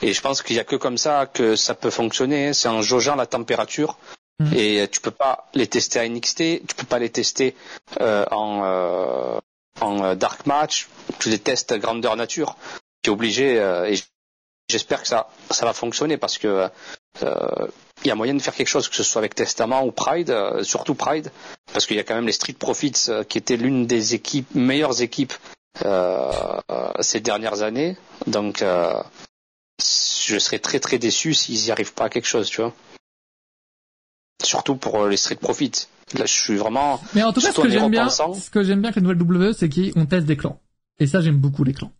et 0.02 0.12
je 0.12 0.20
pense 0.20 0.42
qu'il 0.42 0.56
y 0.56 0.60
a 0.60 0.64
que 0.64 0.76
comme 0.76 0.98
ça 0.98 1.26
que 1.26 1.56
ça 1.56 1.74
peut 1.74 1.90
fonctionner. 1.90 2.52
C'est 2.52 2.68
en 2.68 2.82
jaugeant 2.82 3.16
la 3.16 3.26
température. 3.26 3.96
Mhm. 4.40 4.52
Et 4.54 4.88
tu 4.88 5.00
peux 5.00 5.10
pas 5.10 5.48
les 5.54 5.66
tester 5.66 5.98
à 5.98 6.06
NXT, 6.06 6.66
tu 6.66 6.74
peux 6.76 6.84
pas 6.86 6.98
les 6.98 7.08
tester 7.08 7.54
euh, 8.02 8.26
en, 8.30 8.62
euh, 8.64 9.38
en 9.80 10.04
euh, 10.04 10.14
dark 10.14 10.44
match. 10.44 10.88
Tu 11.18 11.30
les 11.30 11.38
testes 11.38 11.72
grandeur 11.78 12.16
nature. 12.16 12.56
Tu 13.02 13.08
es 13.08 13.12
obligé. 13.12 13.58
euh, 13.58 13.90
et 13.90 13.96
j'espère 14.68 15.02
que 15.02 15.08
ça 15.08 15.28
ça 15.50 15.64
va 15.66 15.72
fonctionner 15.72 16.16
parce 16.16 16.38
que 16.38 16.68
euh, 17.22 17.68
il 18.04 18.08
y 18.08 18.10
a 18.10 18.14
moyen 18.14 18.34
de 18.34 18.42
faire 18.42 18.54
quelque 18.54 18.68
chose, 18.68 18.88
que 18.88 18.94
ce 18.94 19.02
soit 19.02 19.20
avec 19.20 19.34
Testament 19.34 19.84
ou 19.84 19.90
Pride, 19.90 20.30
euh, 20.30 20.62
surtout 20.62 20.94
Pride, 20.94 21.30
parce 21.72 21.86
qu'il 21.86 21.96
y 21.96 22.00
a 22.00 22.04
quand 22.04 22.14
même 22.14 22.26
les 22.26 22.32
Street 22.32 22.52
Profits 22.52 23.06
euh, 23.08 23.24
qui 23.24 23.38
étaient 23.38 23.56
l'une 23.56 23.86
des 23.86 24.14
équipes 24.14 24.54
meilleures 24.54 25.00
équipes 25.00 25.32
euh, 25.84 26.60
euh, 26.70 26.88
ces 27.00 27.20
dernières 27.20 27.62
années. 27.62 27.96
Donc 28.26 28.62
euh, 28.62 28.94
je 29.78 30.38
serais 30.38 30.58
très 30.58 30.80
très 30.80 30.98
déçu 30.98 31.34
s'ils 31.34 31.64
n'y 31.64 31.70
arrivent 31.70 31.94
pas 31.94 32.04
à 32.04 32.08
quelque 32.08 32.28
chose, 32.28 32.48
tu 32.48 32.60
vois. 32.60 32.74
Surtout 34.42 34.76
pour 34.76 35.06
les 35.06 35.16
Street 35.16 35.36
Profits. 35.36 35.88
Là, 36.14 36.24
je 36.24 36.32
suis 36.32 36.56
vraiment. 36.56 37.00
mais 37.14 37.22
en 37.22 37.32
tout 37.32 37.40
cas, 37.40 37.52
ce 37.52 37.60
que 37.60 37.68
j'aime 37.68 37.90
bien, 37.90 38.08
ce 38.08 38.50
que 38.50 38.62
j'aime 38.62 38.80
bien 38.80 38.90
avec 38.90 38.96
la 38.96 39.02
nouvelle 39.02 39.48
WWE, 39.48 39.52
c'est 39.52 39.68
qu'on 39.68 40.06
teste 40.06 40.26
des 40.26 40.36
clans. 40.36 40.60
Et 40.98 41.06
ça, 41.06 41.20
j'aime 41.20 41.36
beaucoup 41.36 41.64
les 41.64 41.74
clans. 41.74 41.92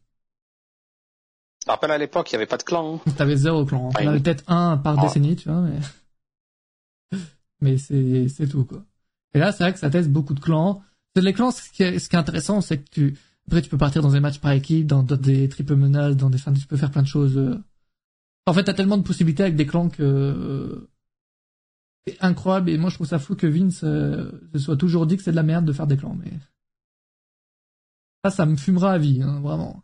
Je 1.66 1.70
me 1.70 1.74
rappelle 1.74 1.90
à 1.90 1.98
l'époque, 1.98 2.30
il 2.30 2.34
n'y 2.34 2.36
avait 2.36 2.46
pas 2.46 2.58
de 2.58 2.62
clan. 2.62 3.00
hein? 3.06 3.10
T'avais 3.16 3.36
zéro 3.36 3.64
clan. 3.66 3.90
Ah, 3.94 3.98
On 4.02 4.06
avait 4.06 4.18
une- 4.18 4.22
peut-être 4.22 4.44
un 4.46 4.76
par 4.76 4.98
décennie, 4.98 5.34
tu 5.34 5.48
vois, 5.48 5.60
mais... 5.62 5.78
Mais 7.60 7.76
c'est, 7.78 8.28
c'est 8.28 8.46
tout, 8.46 8.64
quoi. 8.64 8.84
Et 9.34 9.38
là, 9.40 9.50
c'est 9.50 9.64
vrai 9.64 9.72
que 9.72 9.78
ça 9.80 9.90
teste 9.90 10.10
beaucoup 10.10 10.34
de 10.34 10.40
clans. 10.40 10.82
C'est 11.16 11.22
les 11.22 11.32
clans, 11.32 11.50
ce 11.50 11.68
qui 11.70 11.82
est, 11.82 11.98
ce 11.98 12.08
qui 12.08 12.14
est 12.14 12.18
intéressant, 12.18 12.60
c'est 12.60 12.78
que 12.78 12.88
tu, 12.90 13.18
après, 13.48 13.62
tu 13.62 13.68
peux 13.70 13.78
partir 13.78 14.02
dans 14.02 14.10
des 14.12 14.20
matchs 14.20 14.38
par 14.40 14.52
équipe, 14.52 14.86
dans, 14.86 15.02
dans 15.02 15.16
des 15.16 15.48
triples 15.48 15.74
menaces, 15.74 16.16
dans 16.16 16.30
des, 16.30 16.36
enfin, 16.36 16.52
tu 16.52 16.66
peux 16.66 16.76
faire 16.76 16.90
plein 16.90 17.02
de 17.02 17.06
choses. 17.08 17.36
euh. 17.36 17.58
En 18.46 18.52
fait, 18.52 18.62
t'as 18.64 18.74
tellement 18.74 18.98
de 18.98 19.02
possibilités 19.02 19.42
avec 19.42 19.56
des 19.56 19.66
clans 19.66 19.88
que, 19.88 20.02
euh, 20.02 20.88
c'est 22.06 22.22
incroyable. 22.22 22.70
Et 22.70 22.78
moi, 22.78 22.90
je 22.90 22.94
trouve 22.96 23.08
ça 23.08 23.18
fou 23.18 23.34
que 23.34 23.46
Vince, 23.48 23.80
euh, 23.82 24.30
se 24.52 24.58
soit 24.60 24.76
toujours 24.76 25.06
dit 25.06 25.16
que 25.16 25.22
c'est 25.24 25.32
de 25.32 25.36
la 25.36 25.42
merde 25.42 25.64
de 25.64 25.72
faire 25.72 25.86
des 25.88 25.96
clans, 25.96 26.14
mais. 26.16 26.30
Ça, 28.24 28.30
ça 28.30 28.46
me 28.46 28.56
fumera 28.56 28.92
à 28.92 28.98
vie, 28.98 29.22
hein, 29.22 29.40
vraiment. 29.40 29.82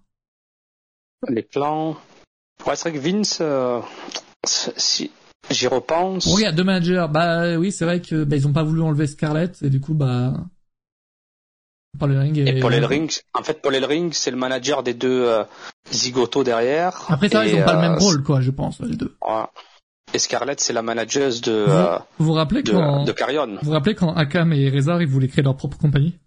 Les 1.29 1.43
clans. 1.45 1.97
Ouais, 2.66 2.77
c'est 2.77 2.91
vrai 2.91 2.99
que 2.99 3.05
Vince, 3.05 3.39
euh, 3.41 3.81
si 4.45 5.11
j'y 5.51 5.66
repense. 5.66 6.27
Regarde, 6.33 6.57
deux 6.57 6.64
managers, 6.64 7.07
bah 7.11 7.57
oui, 7.59 7.73
c'est 7.73 7.85
vrai 7.85 8.01
que 8.01 8.25
bah, 8.25 8.37
ils 8.37 8.47
ont 8.47 8.53
pas 8.53 8.62
voulu 8.62 8.83
enlever 8.83 9.07
Scarlett 9.07 9.62
et 9.62 9.70
du 9.70 9.81
coup 9.81 9.95
bah 9.95 10.35
Paul 11.99 12.12
Ellering 12.12 12.39
et, 12.39 12.57
Et 12.57 12.61
Paul 12.61 12.73
Ellering, 12.75 13.11
en 13.35 13.43
fait, 13.43 13.61
Paul 13.61 13.75
Ellering, 13.75 14.12
c'est 14.12 14.31
le 14.31 14.37
manager 14.37 14.83
des 14.83 14.95
deux 14.95 15.27
euh, 15.27 15.45
zigotos 15.93 16.43
derrière. 16.43 17.05
Après 17.09 17.29
ça, 17.29 17.47
Et, 17.47 17.51
ils 17.51 17.61
ont 17.61 17.64
pas 17.64 17.75
le 17.75 17.81
même 17.81 17.93
euh, 17.93 17.99
rôle 17.99 18.23
quoi, 18.23 18.41
je 18.41 18.51
pense 18.51 18.81
les 18.81 18.97
deux. 18.97 19.14
ouais. 19.20 19.45
Et 20.14 20.18
Scarlett, 20.18 20.61
c'est 20.61 20.73
la 20.75 20.83
manageuse 20.83 21.41
de, 21.41 21.53
Vous 21.53 21.70
euh, 21.70 21.99
vous, 22.18 22.27
vous 22.27 22.33
rappelez 22.33 22.62
quand 22.62 23.03
de, 23.03 23.07
de 23.07 23.12
Carrion. 23.12 23.47
vous 23.47 23.59
vous 23.62 23.70
rappelez 23.73 23.95
quand 23.95 24.12
Akam 24.14 24.53
et 24.53 24.68
Rezar 24.68 25.01
ils 25.01 25.09
voulaient 25.09 25.29
créer 25.29 25.43
leur 25.43 25.57
propre 25.57 25.79
compagnie? 25.79 26.18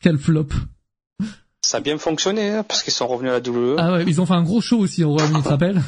Quel 0.00 0.18
flop. 0.18 0.48
Ça 1.66 1.78
a 1.78 1.80
bien 1.80 1.98
fonctionné, 1.98 2.50
hein, 2.50 2.62
parce 2.62 2.84
qu'ils 2.84 2.92
sont 2.92 3.08
revenus 3.08 3.32
à 3.32 3.40
la 3.40 3.50
WWE. 3.50 3.74
Ah 3.78 3.92
ouais, 3.94 4.04
ils 4.06 4.20
ont 4.20 4.26
fait 4.26 4.34
un 4.34 4.42
gros 4.44 4.60
show 4.60 4.78
aussi 4.78 5.02
au 5.02 5.10
Royaume-Uni, 5.10 5.38
tu 5.38 5.44
te 5.44 5.48
rappelles 5.48 5.82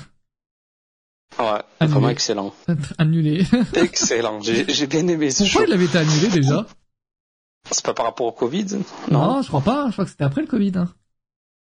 Ouais, 1.39 1.45
Annulé. 1.79 1.93
vraiment 1.95 2.09
excellent. 2.09 2.53
Annulé. 2.99 3.47
Excellent. 3.75 4.41
J'ai 4.41 4.87
bien 4.89 5.07
aimé 5.07 5.31
ce 5.31 5.45
show. 5.45 5.59
Pourquoi 5.61 5.69
il 5.69 5.73
avait 5.75 5.85
été 5.85 5.99
annulé 5.99 6.29
déjà 6.31 6.67
C'est 7.71 7.85
pas 7.85 7.95
par 7.95 8.07
rapport 8.07 8.27
au 8.27 8.33
Covid 8.33 8.67
non. 9.13 9.41
je 9.43 9.47
crois 9.47 9.61
pas, 9.61 9.87
je 9.87 9.93
crois 9.93 10.05
que 10.05 10.11
c'était 10.11 10.25
après 10.25 10.41
le 10.41 10.49
Covid. 10.49 10.73
Hein. 10.75 10.89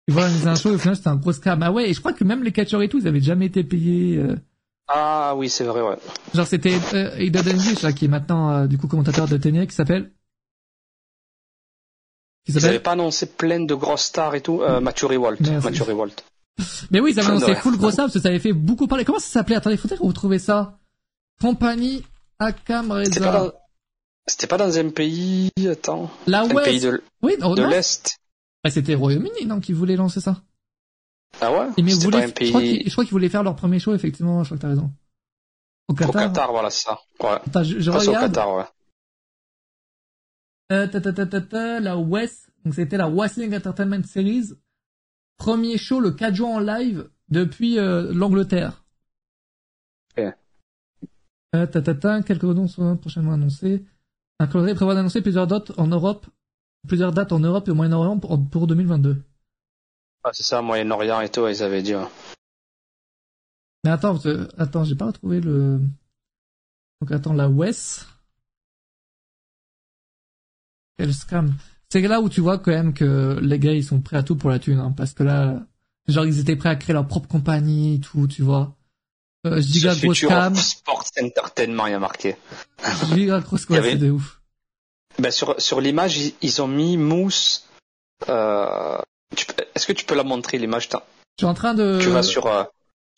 Ils 0.07 0.13
voulaient 0.13 0.25
organiser 0.25 0.49
un 0.49 0.55
show 0.55 0.69
et 0.69 0.75
au 0.75 0.77
final 0.77 0.95
c'était 0.95 1.07
un 1.07 1.15
gros 1.15 1.33
scam. 1.33 1.63
Ah 1.63 1.71
ouais, 1.71 1.89
et 1.89 1.93
je 1.93 1.99
crois 1.99 2.13
que 2.13 2.23
même 2.23 2.43
les 2.43 2.51
catcheurs 2.51 2.83
et 2.83 2.89
tout, 2.89 2.99
ils 2.99 3.07
avaient 3.07 3.21
jamais 3.21 3.47
été 3.47 3.63
payés. 3.63 4.17
euh, 4.17 4.35
Ah 4.87 5.33
oui, 5.35 5.49
c'est 5.49 5.63
vrai, 5.63 5.81
ouais. 5.81 5.95
Genre 6.35 6.45
c'était 6.45 6.77
euh, 6.93 7.17
Ida 7.19 7.41
là 7.81 7.91
qui 7.91 8.05
est 8.05 8.09
maintenant 8.09 8.51
euh, 8.51 8.67
du 8.67 8.77
coup 8.77 8.87
commentateur 8.87 9.27
de 9.27 9.37
TNA 9.37 9.65
qui 9.65 9.73
s'appelle 9.73 10.11
Ils 12.47 12.65
avaient 12.65 12.79
pas 12.79 12.91
annoncé 12.91 13.25
plein 13.25 13.59
de 13.61 13.73
grosses 13.73 14.03
stars 14.03 14.35
et 14.35 14.41
tout. 14.41 14.61
Euh, 14.61 14.79
Mathieu. 14.79 15.07
Merci. 15.09 15.65
Mathieu 15.65 15.83
Riwalt. 15.83 16.23
Mais 16.91 16.99
oui, 16.99 17.11
ils 17.11 17.19
avaient 17.19 17.29
annoncé 17.29 17.55
full 17.55 17.77
gros 17.77 17.91
ça 17.91 18.03
parce 18.03 18.13
que 18.13 18.19
ça 18.19 18.29
avait 18.29 18.39
fait 18.39 18.53
beaucoup 18.53 18.87
parler. 18.87 19.03
Comment 19.03 19.19
ça 19.19 19.27
s'appelait? 19.27 19.55
Attendez, 19.55 19.77
faudrait 19.77 19.97
retrouver 19.97 20.39
ça. 20.39 20.77
Compagnie 21.41 22.03
Akam 22.39 23.01
C'était 23.05 23.19
pas, 23.19 23.31
Reza. 23.31 23.39
dans... 23.45 23.53
C'était 24.27 24.47
pas 24.47 24.57
dans 24.57 24.77
un 24.77 24.89
pays, 24.89 25.51
attends. 25.69 26.09
La 26.27 26.41
Un 26.41 26.47
pays 26.47 26.79
de, 26.79 27.03
Oui, 27.21 27.35
non, 27.39 27.55
de 27.55 27.63
l'Est. 27.63 28.17
Bah, 28.63 28.69
c'était 28.69 28.95
Royaume-Uni 28.95 29.45
non 29.45 29.59
qui 29.59 29.73
voulait 29.73 29.95
lancer 29.95 30.21
ça. 30.21 30.41
Ah 31.41 31.51
ouais? 31.51 31.67
Et 31.77 31.83
mais 31.83 31.91
pas 32.09 32.17
un 32.19 32.29
pays 32.29 32.83
je 32.85 32.91
crois 32.91 33.03
qu'ils 33.03 33.11
voulaient 33.11 33.29
faire 33.29 33.43
leur 33.43 33.55
premier 33.55 33.79
show 33.79 33.93
effectivement, 33.93 34.43
je 34.43 34.47
crois 34.49 34.57
que 34.57 34.61
t'as 34.61 34.69
raison. 34.69 34.91
Au 35.87 35.93
au 35.93 35.95
Qatar. 35.95 36.13
Qatar, 36.13 36.51
voilà, 36.51 36.69
c'est 36.69 36.85
ça. 36.85 36.99
Ouais. 37.21 37.29
Attends, 37.45 37.63
je, 37.63 37.79
je 37.79 37.91
Face 37.91 38.07
au 38.07 38.11
regarde. 38.11 38.27
Qatar, 38.31 38.55
ouais. 38.55 38.63
Euh, 40.71 40.87
ta, 40.87 40.99
ta, 40.99 41.13
ta, 41.13 41.25
ta, 41.27 41.41
ta, 41.41 41.79
la 41.79 41.97
West, 41.97 42.49
donc 42.63 42.73
c'était 42.73 42.97
la 42.97 43.07
Wrestling 43.07 43.53
Entertainment 43.55 44.03
Series. 44.03 44.53
Premier 45.37 45.77
show 45.77 45.99
le 45.99 46.11
4 46.11 46.33
juin 46.33 46.55
en 46.55 46.59
live 46.59 47.09
depuis 47.29 47.77
euh, 47.77 48.11
l'Angleterre. 48.13 48.83
Euh, 50.17 51.65
ta, 51.67 51.81
ta, 51.81 51.95
ta, 51.95 52.21
quelques 52.21 52.43
noms 52.43 52.67
sont 52.67 52.97
prochainement 52.97 53.33
annoncés. 53.33 53.85
Un 54.39 54.47
calendrier 54.47 54.75
prévoit 54.75 54.95
d'annoncer 54.95 55.21
plusieurs 55.21 55.47
dates 55.47 55.71
en 55.77 55.87
Europe, 55.87 56.25
plusieurs 56.87 57.13
dates 57.13 57.31
en 57.31 57.39
Europe 57.39 57.67
et 57.67 57.71
au 57.71 57.75
Moyen-Orient 57.75 58.19
pour, 58.19 58.37
pour 58.49 58.67
2022. 58.67 59.23
Ah, 60.23 60.31
c'est 60.33 60.43
ça, 60.43 60.61
Moyen-Orient 60.61 61.21
et 61.21 61.29
tout, 61.29 61.47
ils 61.47 61.63
avaient 61.63 61.81
dit. 61.81 61.95
ouais. 61.95 62.07
Mais 63.85 63.91
attends, 63.91 64.17
attends, 64.57 64.83
j'ai 64.83 64.95
pas 64.95 65.05
retrouvé 65.05 65.39
le. 65.39 65.79
Donc 66.99 67.11
attends, 67.11 67.33
la 67.33 67.47
West. 67.47 68.07
Quel 70.97 71.13
scam. 71.13 71.53
C'est 71.89 72.01
là 72.01 72.19
où 72.21 72.29
tu 72.29 72.41
vois 72.41 72.57
quand 72.57 72.71
même 72.71 72.93
que 72.93 73.37
les 73.41 73.59
gars 73.59 73.73
ils 73.73 73.83
sont 73.83 74.01
prêts 74.01 74.17
à 74.17 74.23
tout 74.23 74.35
pour 74.35 74.49
la 74.49 74.59
thune, 74.59 74.79
hein, 74.79 74.93
parce 74.95 75.13
que 75.13 75.23
là, 75.23 75.59
genre 76.07 76.25
ils 76.25 76.39
étaient 76.39 76.55
prêts 76.55 76.69
à 76.69 76.75
créer 76.75 76.93
leur 76.93 77.07
propre 77.07 77.27
compagnie 77.27 77.95
et 77.95 77.99
tout, 77.99 78.27
tu 78.27 78.41
vois. 78.41 78.75
Euh, 79.45 79.61
je 79.61 79.71
dis 79.71 79.81
gars 79.81 79.93
gros 79.95 80.13
scam, 80.15 80.55
Sports 80.55 81.05
Entertainment, 81.21 81.85
il 81.87 81.91
y 81.91 81.93
a 81.93 81.99
marqué. 81.99 82.35
je 83.09 83.13
dis 83.13 83.25
gars 83.27 83.39
gros 83.41 83.57
scam, 83.57 83.77
avait- 83.77 84.09
ouf. 84.09 84.41
Ben, 85.19 85.31
sur, 85.31 85.55
sur 85.61 85.79
l'image, 85.79 86.17
ils, 86.17 86.33
ils 86.41 86.61
ont 86.61 86.67
mis 86.67 86.97
Mousse. 86.97 87.65
Euh, 88.27 88.97
Est-ce 89.75 89.85
que 89.87 89.93
tu 89.93 90.05
peux 90.05 90.15
la 90.15 90.23
montrer, 90.23 90.57
l'image 90.57 90.89
Je 90.91 90.97
suis 91.39 91.45
en 91.45 91.53
train 91.53 91.73
de. 91.73 91.99
Tu 92.01 92.09
vas 92.09 92.23
sur, 92.23 92.47
euh, 92.47 92.63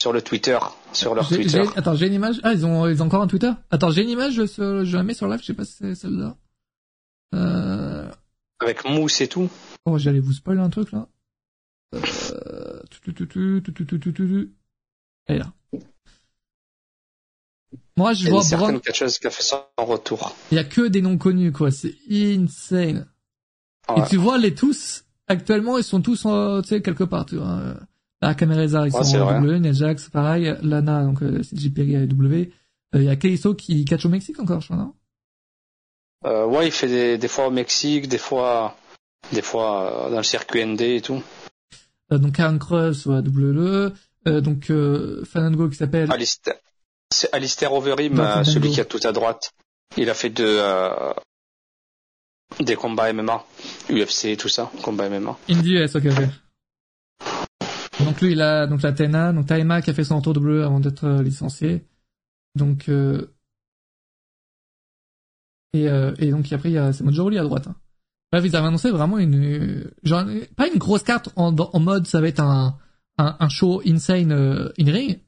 sur 0.01 0.13
le 0.13 0.21
Twitter, 0.21 0.59
sur 0.93 1.15
leur 1.15 1.27
Twitter. 1.27 1.63
Attends, 1.75 1.95
j'ai 1.95 2.07
une 2.07 2.13
image. 2.13 2.39
Ah, 2.43 2.53
ils 2.53 2.65
ont, 2.65 2.87
ils 2.87 3.01
ont 3.01 3.05
encore 3.07 3.23
un 3.23 3.27
Twitter? 3.27 3.51
Attends, 3.71 3.89
j'ai 3.89 4.03
une 4.03 4.09
image, 4.09 4.33
je, 4.33 4.45
je 4.83 4.95
la 4.97 5.03
mets 5.03 5.13
sur 5.15 5.27
live, 5.27 5.39
je 5.41 5.45
sais 5.45 5.53
pas 5.55 5.65
si 5.65 5.73
c'est 5.73 5.95
celle-là. 5.95 6.35
Euh... 7.33 8.09
Avec 8.59 8.85
mousse 8.85 9.21
et 9.21 9.27
tout. 9.27 9.49
Oh, 9.85 9.97
j'allais 9.97 10.19
vous 10.19 10.33
spoiler 10.33 10.61
un 10.61 10.69
truc 10.69 10.91
là. 10.91 11.07
Euh... 11.93 12.81
Elle 15.27 15.35
est 15.35 15.39
là. 15.39 15.53
Moi, 17.97 18.13
je 18.13 18.27
et 18.27 18.29
vois 18.29 18.43
certaines 18.43 18.79
catcheuses 18.79 19.17
qui 19.17 19.27
a 19.27 19.29
fait 19.31 19.43
ça 19.43 19.71
en 19.77 19.85
retour. 19.85 20.35
Il 20.51 20.55
y 20.55 20.59
a 20.59 20.63
que 20.63 20.87
des 20.87 21.01
noms 21.01 21.17
connus, 21.17 21.51
quoi. 21.51 21.71
C'est 21.71 21.95
insane. 22.11 23.07
Ouais. 23.89 23.99
Et 23.99 24.07
tu 24.07 24.17
vois, 24.17 24.37
les 24.37 24.53
tous, 24.53 25.05
actuellement, 25.27 25.77
ils 25.77 25.83
sont 25.83 26.01
tous, 26.01 26.25
en, 26.25 26.61
tu 26.61 26.69
sais, 26.69 26.81
quelque 26.81 27.03
part, 27.03 27.25
tu 27.25 27.37
vois. 27.37 27.57
Euh, 27.57 27.75
La 28.21 28.35
Camereza, 28.35 28.87
ils 28.87 28.93
ouais, 28.93 29.03
sont 29.03 29.17
en 29.19 29.41
W, 29.41 29.67
e, 29.67 29.73
Jax, 29.73 30.09
pareil. 30.09 30.55
Lana, 30.61 31.03
donc, 31.03 31.19
c'est 31.41 31.57
JPG 31.57 32.03
et 32.03 32.07
W. 32.07 32.51
Il 32.93 33.03
y 33.03 33.09
a 33.09 33.15
Keiso 33.15 33.55
qui 33.55 33.83
catch 33.83 34.05
au 34.05 34.09
Mexique 34.09 34.39
encore, 34.39 34.61
je 34.61 34.67
crois, 34.67 34.77
non? 34.77 34.93
Euh, 36.25 36.45
ouais, 36.45 36.67
il 36.67 36.71
fait 36.71 36.87
des, 36.87 37.17
des 37.17 37.27
fois 37.27 37.47
au 37.47 37.51
Mexique, 37.51 38.07
des 38.07 38.17
fois, 38.17 38.75
des 39.31 39.41
fois 39.41 40.07
euh, 40.07 40.09
dans 40.09 40.17
le 40.17 40.23
circuit 40.23 40.65
ND 40.65 40.81
et 40.81 41.01
tout. 41.01 41.21
Euh, 42.11 42.17
donc, 42.17 42.35
Karen 42.35 42.59
Cross, 42.59 43.05
ouais, 43.05 43.19
WWE. 43.19 43.93
Euh, 44.27 44.41
donc, 44.41 44.69
euh, 44.69 45.23
Fandango 45.25 45.69
qui 45.69 45.75
s'appelle 45.75 46.11
Alistair, 46.11 46.55
C'est 47.13 47.33
Alistair 47.33 47.73
Overeem, 47.73 48.43
celui 48.43 48.71
qui 48.71 48.81
a 48.81 48.85
tout 48.85 48.99
à 49.03 49.11
droite. 49.11 49.53
Il 49.95 50.09
a 50.09 50.13
fait 50.13 50.29
de, 50.29 50.45
euh, 50.45 51.13
des 52.59 52.75
combats 52.75 53.11
MMA, 53.13 53.45
UFC, 53.89 54.35
tout 54.37 54.49
ça, 54.49 54.71
combats 54.81 55.09
MMA. 55.09 55.37
Indie 55.49 55.75
US, 55.75 55.95
ok, 55.95 56.05
ok. 56.05 58.05
Donc 58.05 58.21
lui, 58.21 58.33
il 58.33 58.41
a 58.41 58.67
donc 58.67 58.83
la 58.83 58.91
TNA, 58.91 59.33
donc 59.33 59.47
Taima 59.47 59.81
qui 59.81 59.89
a 59.89 59.93
fait 59.93 60.03
son 60.03 60.17
retour 60.17 60.33
W 60.33 60.63
avant 60.63 60.79
d'être 60.79 61.07
licencié. 61.21 61.85
Donc 62.55 62.89
euh, 62.89 63.33
et, 65.73 65.87
euh, 65.89 66.13
et 66.19 66.31
donc 66.31 66.51
après 66.51 66.69
il 66.69 66.73
y 66.73 66.77
a 66.77 66.87
à 66.87 67.43
droite. 67.43 67.67
Hein. 67.67 67.75
Bref, 68.31 68.43
ils 68.45 68.55
avaient 68.55 68.67
annoncé 68.67 68.89
vraiment 68.91 69.17
une 69.17 69.89
genre 70.03 70.23
pas 70.55 70.67
une 70.67 70.77
grosse 70.79 71.03
carte 71.03 71.29
en, 71.35 71.55
en 71.55 71.79
mode 71.79 72.07
ça 72.07 72.19
va 72.21 72.27
être 72.27 72.39
un 72.41 72.77
un, 73.17 73.35
un 73.39 73.49
show 73.49 73.81
insane 73.87 74.31
euh, 74.31 74.69
in 74.79 74.91
ring, 74.91 75.19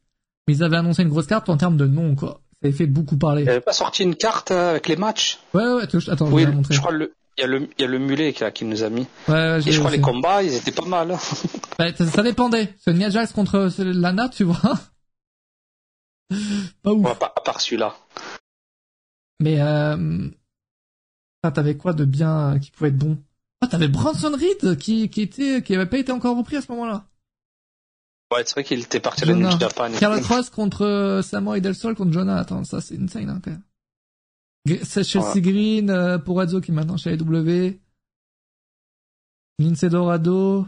mais 0.48 0.54
ils 0.54 0.64
avaient 0.64 0.78
annoncé 0.78 1.02
une 1.04 1.10
grosse 1.10 1.28
carte 1.28 1.50
en 1.50 1.58
termes 1.58 1.78
de 1.78 1.88
nom 1.88 2.16
quoi. 2.16 2.42
Ça 2.62 2.68
avait 2.68 2.74
fait 2.78 2.88
beaucoup 2.88 3.18
parler. 3.18 3.44
Il 3.44 3.46
n'avait 3.46 3.62
pas 3.62 3.72
sorti 3.74 4.04
une 4.04 4.16
carte 4.16 4.52
euh, 4.52 4.72
avec 4.72 4.88
les 4.90 4.96
matchs? 4.98 5.40
Ouais 5.54 5.64
ouais, 5.66 5.84
attends, 5.84 6.00
je- 6.00 6.12
attends, 6.12 6.26
je 6.28 6.32
Oui, 6.34 6.44
vais 6.44 6.50
la 6.50 6.56
montrer. 6.58 6.74
je 6.76 6.80
crois 6.82 6.92
le, 6.92 7.14
il 7.38 7.42
y 7.42 7.44
a 7.46 7.48
le, 7.48 7.70
il 7.78 7.82
y 7.82 7.86
a 7.86 7.88
le 7.88 8.00
mulet 8.00 8.34
qui, 8.34 8.44
qui 8.54 8.66
nous 8.66 8.84
a 8.84 8.90
mis. 8.90 9.08
Ouais, 9.30 9.34
ouais, 9.34 9.60
Et 9.66 9.72
je 9.72 9.80
crois 9.80 9.92
j'ai- 9.92 9.98
les 9.98 10.04
combats, 10.04 10.44
ils 10.44 10.54
étaient 10.54 10.72
pas 10.74 10.86
mal. 10.86 11.16
Bah, 11.80 11.86
ça, 11.96 12.06
ça 12.06 12.22
dépendait. 12.24 12.76
C'est 12.84 12.94
Nia 12.94 13.10
Jax 13.10 13.32
contre 13.32 13.72
Lana, 13.82 14.28
tu 14.28 14.44
vois. 14.44 14.60
Pas 16.84 16.92
ouf. 16.92 17.08
À 17.08 17.16
part, 17.16 17.34
à 17.38 17.42
part 17.42 17.62
celui-là. 17.62 17.96
Mais 19.40 19.62
euh... 19.62 20.30
t'avais 21.54 21.78
quoi 21.78 21.94
de 21.94 22.06
bien 22.06 22.56
euh, 22.56 22.60
qui 22.60 22.72
pouvait 22.72 22.90
être 22.90 22.98
bon? 22.98 23.18
Ah, 23.62 23.68
t'avais 23.68 23.88
Branson 23.88 24.32
Reed 24.32 24.78
qui 24.78 25.10
qui 25.10 25.22
était 25.22 25.62
qui 25.62 25.76
avait 25.76 25.86
pas 25.86 25.98
été 25.98 26.12
encore 26.12 26.38
repris 26.38 26.58
à 26.58 26.62
ce 26.62 26.72
moment-là. 26.72 27.08
Ouais, 28.32 28.44
c'est 28.46 28.54
vrai 28.54 28.64
qu'il 28.64 28.80
était 28.80 29.00
parti 29.00 29.26
Jonah. 29.26 29.50
New 29.54 29.60
Japan. 29.60 29.92
Carl 30.00 30.22
Cross 30.22 30.50
contre 30.50 30.86
euh, 30.86 31.22
Samoa 31.22 31.60
Del 31.60 31.76
Sol 31.76 31.96
contre 31.96 32.12
Jonah. 32.14 32.38
Attends, 32.38 32.64
ça 32.64 32.80
c'est 32.80 32.98
insane 33.00 33.30
hein, 33.30 33.42
quand 33.44 33.52
même. 33.52 33.64
C'est 34.84 35.04
Chelsea 35.04 35.36
Ouais. 35.36 35.42
Green 35.42 35.90
euh, 35.90 36.20
pour 36.20 36.42
qui 36.46 36.72
est 36.72 36.74
maintenant 36.74 36.98
chez 36.98 37.14
AEW. 37.14 37.80
Lindsay 39.58 39.90
Dorado. 39.90 40.68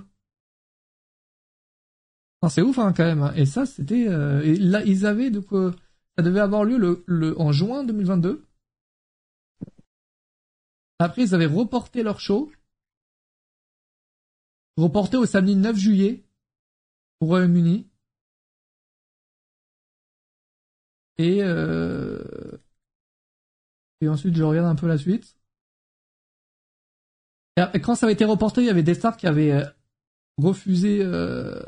C'est 2.50 2.62
ouf 2.62 2.80
hein, 2.80 2.94
quand 2.96 3.06
même. 3.06 3.22
hein. 3.22 3.34
Et 3.36 3.46
ça 3.46 3.66
c'était 3.66 4.08
euh, 4.08 4.42
et 4.42 4.56
là 4.56 4.82
ils 4.84 5.06
avaient 5.06 5.30
donc 5.30 5.54
euh, 5.54 5.72
ça 6.18 6.24
devait 6.24 6.40
avoir 6.40 6.64
lieu 6.64 6.78
le, 6.78 7.04
le 7.06 7.40
en 7.40 7.52
juin 7.52 7.84
2022. 7.84 8.44
Après 11.02 11.24
ils 11.24 11.34
avaient 11.34 11.48
reporté 11.48 12.04
leur 12.04 12.20
show. 12.20 12.52
Reporté 14.78 15.18
au 15.18 15.26
samedi 15.26 15.56
9 15.56 15.76
juillet 15.76 16.24
au 17.20 17.26
Royaume-Uni. 17.26 17.88
Et 21.18 21.42
euh... 21.42 22.22
et 24.02 24.10
ensuite 24.10 24.36
je 24.36 24.44
regarde 24.44 24.68
un 24.68 24.76
peu 24.76 24.88
la 24.88 24.98
suite. 24.98 25.38
Quand 27.84 27.96
ça 27.96 28.06
avait 28.06 28.14
été 28.14 28.26
reporté, 28.26 28.62
il 28.62 28.68
y 28.68 28.72
avait 28.72 28.82
des 28.82 28.94
stars 28.96 29.18
qui 29.18 29.28
avaient 29.28 29.52
euh, 29.52 29.66
refusé, 30.38 31.00
euh... 31.02 31.62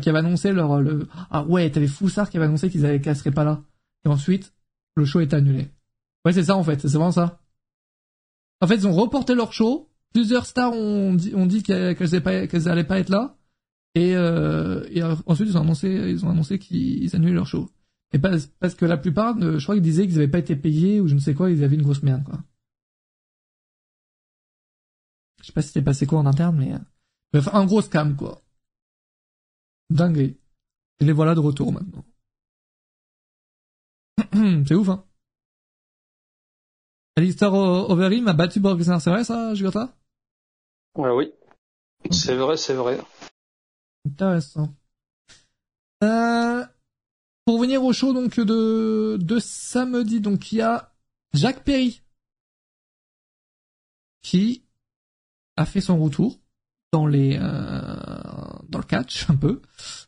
qui 0.00 0.08
avaient 0.08 0.18
annoncé 0.18 0.52
leur 0.52 0.80
le... 0.80 1.08
ah 1.30 1.44
ouais, 1.44 1.70
t'avais 1.70 1.88
Foussard 1.88 2.28
qui 2.28 2.38
avait 2.38 2.46
annoncé 2.46 2.70
qu'ils 2.70 2.84
avaient 2.86 3.00
qu'elle 3.00 3.16
serait 3.16 3.32
pas 3.32 3.44
là. 3.44 3.62
Et 4.06 4.08
ensuite 4.08 4.54
le 4.96 5.04
show 5.04 5.20
est 5.20 5.34
annulé. 5.34 5.70
Ouais, 6.24 6.32
c'est 6.32 6.44
ça 6.44 6.56
en 6.56 6.64
fait, 6.64 6.80
c'est 6.80 6.88
vraiment 6.88 7.12
ça. 7.12 7.40
En 8.60 8.66
fait, 8.66 8.76
ils 8.76 8.86
ont 8.86 8.92
reporté 8.92 9.34
leur 9.34 9.52
show. 9.52 9.88
Plusieurs 10.12 10.46
stars 10.46 10.72
ont 10.72 11.14
dit, 11.14 11.34
ont 11.34 11.46
dit 11.46 11.62
qu'elles 11.62 11.96
qu'elles 11.96 12.14
allaient 12.68 12.84
pas, 12.84 12.94
pas 12.94 12.98
être 13.00 13.10
là. 13.10 13.36
Et, 13.94 14.14
euh, 14.16 14.86
et 14.90 15.02
euh, 15.02 15.14
ensuite, 15.26 15.48
ils 15.48 15.56
ont 15.56 15.62
annoncé, 15.62 16.16
annoncé 16.22 16.58
qu'ils 16.58 17.14
annulaient 17.14 17.32
leur 17.34 17.46
show. 17.46 17.70
Et 18.12 18.18
pas, 18.18 18.30
parce 18.60 18.74
que 18.74 18.86
la 18.86 18.96
plupart, 18.96 19.38
je 19.40 19.62
crois 19.62 19.74
qu'ils 19.74 19.82
disaient 19.82 20.06
qu'ils 20.06 20.16
avaient 20.16 20.28
pas 20.28 20.38
été 20.38 20.56
payés 20.56 21.00
ou 21.00 21.08
je 21.08 21.14
ne 21.14 21.20
sais 21.20 21.34
quoi, 21.34 21.50
ils 21.50 21.64
avaient 21.64 21.76
une 21.76 21.82
grosse 21.82 22.02
merde, 22.02 22.24
quoi. 22.24 22.42
Je 25.40 25.46
sais 25.46 25.52
pas 25.52 25.62
si 25.62 25.68
c'était 25.68 25.82
passé 25.82 26.06
quoi 26.06 26.18
en 26.18 26.26
interne, 26.26 26.56
mais, 26.58 26.74
euh, 26.74 26.78
bref, 27.32 27.48
un 27.52 27.64
gros 27.66 27.82
scam, 27.82 28.16
quoi. 28.16 28.42
Dingue. 29.90 30.36
Et 31.00 31.04
les 31.04 31.12
voilà 31.12 31.34
de 31.34 31.40
retour 31.40 31.72
maintenant. 31.72 32.04
C'est 34.66 34.74
ouf, 34.74 34.88
hein. 34.88 35.04
Alistair 37.18 37.52
Overeem 37.52 38.28
a 38.28 38.32
battu 38.32 38.60
Lesnar, 38.60 39.00
c'est 39.00 39.10
vrai 39.10 39.24
ça, 39.24 39.52
Jugurta 39.52 39.92
Ouais, 40.96 41.10
oui. 41.10 41.32
C'est 42.12 42.36
vrai, 42.36 42.56
c'est 42.56 42.74
vrai. 42.74 42.96
Intéressant. 44.06 44.72
Euh, 46.04 46.64
pour 47.44 47.60
venir 47.60 47.82
au 47.82 47.92
show 47.92 48.12
donc 48.12 48.38
de, 48.38 49.18
de 49.20 49.38
samedi, 49.40 50.20
donc 50.20 50.52
il 50.52 50.58
y 50.58 50.62
a 50.62 50.92
Jacques 51.34 51.64
Perry 51.64 52.02
qui 54.22 54.62
a 55.56 55.66
fait 55.66 55.80
son 55.80 55.98
retour 55.98 56.38
dans 56.92 57.08
les 57.08 57.36
euh, 57.36 57.96
dans 58.68 58.78
le 58.78 58.84
catch 58.84 59.28
un 59.28 59.36
peu 59.36 59.60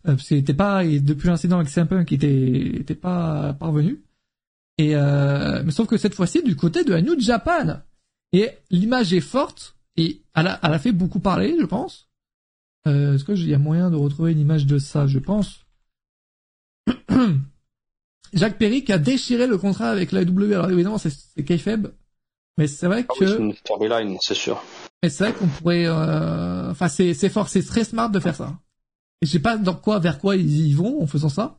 euh, 0.06 0.14
parce 0.14 0.28
qu'il 0.28 0.36
était 0.36 0.54
pas 0.54 0.84
et 0.84 1.00
depuis 1.00 1.26
l'incident 1.26 1.56
avec 1.56 1.70
CM 1.70 1.88
Punk 1.88 2.12
il 2.12 2.14
était 2.14 2.80
était 2.80 2.94
pas 2.94 3.52
parvenu 3.54 4.04
et 4.80 4.94
euh, 4.94 5.62
mais 5.64 5.72
sauf 5.72 5.86
que 5.86 5.98
cette 5.98 6.14
fois-ci 6.14 6.42
du 6.42 6.56
côté 6.56 6.84
de 6.84 6.92
la 6.94 7.02
New 7.02 7.18
Japan 7.20 7.80
et 8.32 8.48
l'image 8.70 9.12
est 9.12 9.20
forte 9.20 9.76
et 9.96 10.22
elle 10.34 10.46
a, 10.46 10.58
elle 10.62 10.72
a 10.72 10.78
fait 10.78 10.92
beaucoup 10.92 11.20
parler 11.20 11.56
je 11.60 11.66
pense 11.66 12.08
euh, 12.86 13.14
Est-ce 13.14 13.24
qu'il 13.24 13.48
y 13.48 13.54
a 13.54 13.58
moyen 13.58 13.90
de 13.90 13.96
retrouver 13.96 14.32
une 14.32 14.40
image 14.40 14.64
de 14.66 14.78
ça 14.78 15.06
Je 15.06 15.18
pense. 15.18 15.66
Jacques 18.32 18.58
Perry 18.58 18.84
qui 18.84 18.92
a 18.92 18.98
déchiré 18.98 19.46
le 19.46 19.58
contrat 19.58 19.90
avec 19.90 20.12
la 20.12 20.24
W. 20.24 20.54
Alors 20.54 20.70
évidemment, 20.70 20.98
c'est 20.98 21.44
kayfabe, 21.44 21.92
mais 22.56 22.66
c'est 22.66 22.86
vrai 22.86 23.04
Ah 23.08 23.12
oui, 23.20 23.26
c'est 23.26 23.36
que, 23.36 23.40
une 23.40 23.54
storyline, 23.54 24.16
c'est 24.20 24.34
sûr. 24.34 24.62
mais 25.02 25.10
c'est 25.10 25.24
vrai 25.24 25.34
qu'on 25.34 25.48
pourrait, 25.48 25.86
euh, 25.86 26.70
enfin 26.70 26.88
c'est 26.88 27.12
c'est 27.12 27.28
fort, 27.28 27.48
c'est 27.48 27.62
très 27.62 27.84
smart 27.84 28.08
de 28.08 28.20
faire 28.20 28.36
ça. 28.36 28.58
Et 29.20 29.26
je 29.26 29.32
sais 29.32 29.40
pas 29.40 29.58
dans 29.58 29.74
quoi, 29.74 29.98
vers 29.98 30.18
quoi 30.18 30.36
ils 30.36 30.68
y 30.68 30.72
vont 30.72 31.02
en 31.02 31.06
faisant 31.06 31.28
ça, 31.28 31.58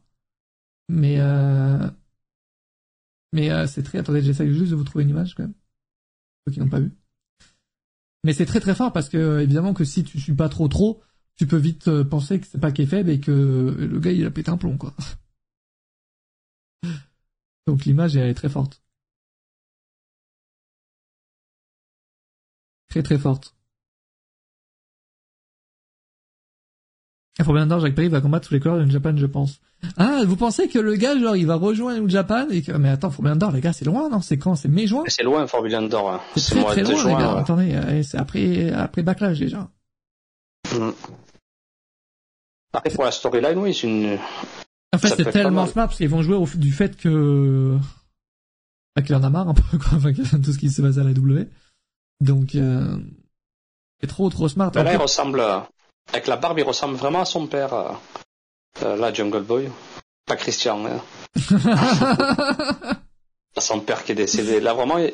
mais 0.89 1.17
euh, 1.19 1.88
mais 3.32 3.51
euh, 3.51 3.67
c'est 3.67 3.84
très. 3.84 3.99
Attendez, 3.99 4.21
j'essaie 4.21 4.51
juste 4.53 4.71
de 4.71 4.75
vous 4.75 4.84
trouver 4.84 5.03
une 5.03 5.09
image 5.11 5.36
quand 5.36 5.43
même, 5.43 5.53
ceux 6.45 6.53
qui 6.53 6.59
n'ont 6.59 6.69
pas 6.69 6.79
vu. 6.79 6.91
Mais 8.23 8.34
c'est 8.34 8.45
très 8.45 8.59
très 8.59 8.75
fort 8.75 8.93
parce 8.93 9.09
que 9.09 9.39
évidemment 9.39 9.73
que 9.73 9.84
si 9.84 10.03
tu 10.03 10.19
suis 10.19 10.36
pas 10.36 10.49
trop 10.49 10.67
trop, 10.67 11.01
tu 11.36 11.47
peux 11.47 11.57
vite 11.57 11.88
euh, 11.88 12.03
penser 12.03 12.39
que 12.39 12.47
c'est 12.47 12.59
pas 12.59 12.71
faible 12.73 13.09
et 13.09 13.19
que 13.19 13.32
le 13.32 13.99
gars 13.99 14.11
il 14.11 14.25
a 14.25 14.32
pété 14.32 14.51
un 14.51 14.57
plomb 14.57 14.77
quoi. 14.77 14.93
Donc 17.67 17.86
l'image 17.86 18.15
elle 18.15 18.29
est 18.29 18.34
très 18.36 18.49
forte. 18.49 18.84
Très 22.89 23.01
très 23.03 23.17
forte. 23.17 23.55
Et 27.41 27.43
pour 27.43 27.55
bien 27.55 27.65
d'or, 27.65 27.79
Jacques 27.79 27.95
Perry 27.95 28.07
va 28.07 28.21
combattre 28.21 28.47
sous 28.47 28.53
les 28.53 28.59
couleurs 28.59 28.77
de 28.77 28.83
New 28.85 28.91
Japan, 28.91 29.17
je 29.17 29.25
pense. 29.25 29.61
Ah, 29.97 30.21
vous 30.27 30.35
pensez 30.35 30.67
que 30.69 30.77
le 30.77 30.95
gars, 30.95 31.17
genre, 31.17 31.35
il 31.35 31.47
va 31.47 31.55
rejoindre 31.55 31.99
New 32.01 32.09
Japan 32.09 32.47
et 32.51 32.61
que... 32.61 32.71
Mais 32.73 32.89
attends, 32.89 33.09
faut 33.09 33.23
bien 33.23 33.35
d'or, 33.35 33.51
les 33.51 33.61
gars, 33.61 33.73
c'est 33.73 33.83
loin, 33.85 34.09
non? 34.09 34.21
C'est 34.21 34.37
quand? 34.37 34.55
C'est 34.55 34.67
mai-juin 34.67 35.05
C'est 35.07 35.23
loin, 35.23 35.47
Forbidden 35.47 35.89
Door. 35.89 36.11
hein. 36.11 36.21
C'est 36.35 36.53
très 36.63 36.83
très 36.83 36.83
de 36.83 36.91
loin, 36.91 36.93
les 36.93 37.01
juin. 37.09 37.19
gars. 37.19 37.33
ouais. 37.33 37.39
Attendez, 37.39 37.73
euh, 37.73 38.03
c'est 38.03 38.17
après, 38.17 38.71
après 38.71 39.01
Backlash, 39.01 39.39
déjà. 39.39 39.69
Mm. 40.71 40.91
Après, 42.73 42.89
pour 42.91 43.05
la 43.05 43.11
storyline, 43.11 43.57
oui, 43.57 43.73
c'est 43.73 43.87
une... 43.87 44.19
En 44.93 44.99
fait, 44.99 45.07
c'est 45.09 45.31
tellement 45.31 45.65
smart 45.65 45.87
parce 45.87 45.97
qu'ils 45.97 46.09
vont 46.09 46.21
jouer 46.21 46.35
au, 46.35 46.45
du 46.45 46.71
fait 46.71 46.95
que 46.95 47.75
bah, 48.95 49.01
qu'il 49.01 49.15
en 49.15 49.23
a 49.23 49.29
marre 49.31 49.49
un 49.49 49.53
peu 49.55 49.77
quoi, 49.79 49.93
enfin, 49.97 50.13
tout 50.13 50.53
ce 50.53 50.57
qui 50.59 50.69
se 50.69 50.81
passe 50.81 50.97
à 50.99 51.03
la 51.03 51.13
W. 51.13 51.47
Donc 52.19 52.53
euh... 52.53 52.97
c'est 53.99 54.07
trop 54.07 54.29
trop 54.29 54.47
smart. 54.47 54.71
Mais 54.75 54.83
là, 54.83 54.93
il 54.93 54.97
ressemble... 54.97 55.39
euh, 55.39 55.59
Avec 56.14 56.28
la 56.28 56.36
barbe, 56.38 56.59
il 56.59 56.64
ressemble 56.66 56.95
vraiment 56.95 57.22
à 57.22 57.26
son 57.26 57.47
père. 57.47 57.74
euh, 57.74 57.91
euh, 58.84 58.95
là, 58.97 59.14
Jungle 59.14 59.41
Boy. 59.43 59.70
Pas 60.26 60.36
Christian. 60.36 60.86
hein. 60.86 61.01
À 63.57 63.59
son 63.59 63.82
père 63.82 64.03
qui 64.05 64.14
est 64.14 64.16
décédé. 64.16 64.62
Là, 64.62 64.74
vraiment, 64.74 64.97
il, 64.97 65.12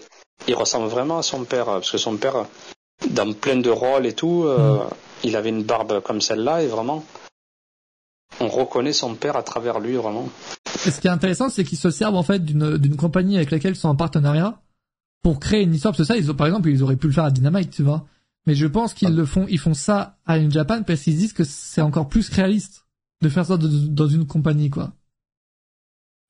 il 0.48 0.54
ressemble 0.56 0.88
vraiment 0.88 1.18
à 1.18 1.24
son 1.24 1.44
père. 1.44 1.66
Parce 1.66 1.90
que 1.92 1.98
son 1.98 2.18
père, 2.18 2.46
dans 3.10 3.34
plein 3.34 3.58
de 3.58 3.70
rôles 3.72 4.06
et 4.06 4.14
tout, 4.14 4.44
euh, 4.46 4.78
Mm. 4.78 4.90
il 5.24 5.36
avait 5.36 5.50
une 5.50 5.64
barbe 5.64 6.02
comme 6.02 6.22
celle-là. 6.22 6.62
Et 6.62 6.68
vraiment, 6.68 7.04
on 8.40 8.48
reconnaît 8.48 8.94
son 8.94 9.16
père 9.16 9.36
à 9.36 9.42
travers 9.44 9.80
lui, 9.80 9.96
vraiment. 9.96 10.30
Et 10.86 10.92
ce 10.92 11.02
qui 11.02 11.08
est 11.08 11.12
intéressant, 11.12 11.50
c'est 11.50 11.64
qu'ils 11.64 11.80
se 11.80 11.90
servent 11.90 12.16
en 12.16 12.22
fait 12.24 12.40
d'une 12.46 12.78
d'une 12.78 12.96
compagnie 12.96 13.36
avec 13.38 13.50
laquelle 13.50 13.74
ils 13.74 13.76
sont 13.80 13.90
en 13.90 13.96
partenariat 13.96 14.60
pour 15.24 15.40
créer 15.40 15.64
une 15.64 15.74
histoire. 15.74 15.92
Parce 15.94 16.00
que 16.08 16.14
ça, 16.14 16.16
ils 16.18 16.30
ont, 16.30 16.36
par 16.36 16.46
exemple, 16.48 16.70
ils 16.70 16.84
auraient 16.84 16.96
pu 16.96 17.08
le 17.08 17.14
faire 17.14 17.24
à 17.26 17.32
Dynamite, 17.32 17.72
tu 17.72 17.82
vois. 17.82 18.06
Mais 18.48 18.56
je 18.56 18.66
pense 18.66 18.94
qu'ils 18.96 19.14
le 19.16 19.26
font, 19.26 19.46
ils 19.50 19.60
font 19.60 19.74
ça 19.76 20.18
à 20.26 20.40
New 20.40 20.50
Japan 20.50 20.82
parce 20.82 21.02
qu'ils 21.02 21.18
disent 21.18 21.34
que 21.34 21.44
c'est 21.44 21.82
encore 21.82 22.08
plus 22.10 22.30
réaliste 22.30 22.88
de 23.22 23.30
faire 23.30 23.46
ça 23.46 23.58
de- 23.58 23.68
de- 23.68 23.88
dans 23.88 24.08
une 24.08 24.26
compagnie, 24.26 24.70
quoi. 24.70 24.94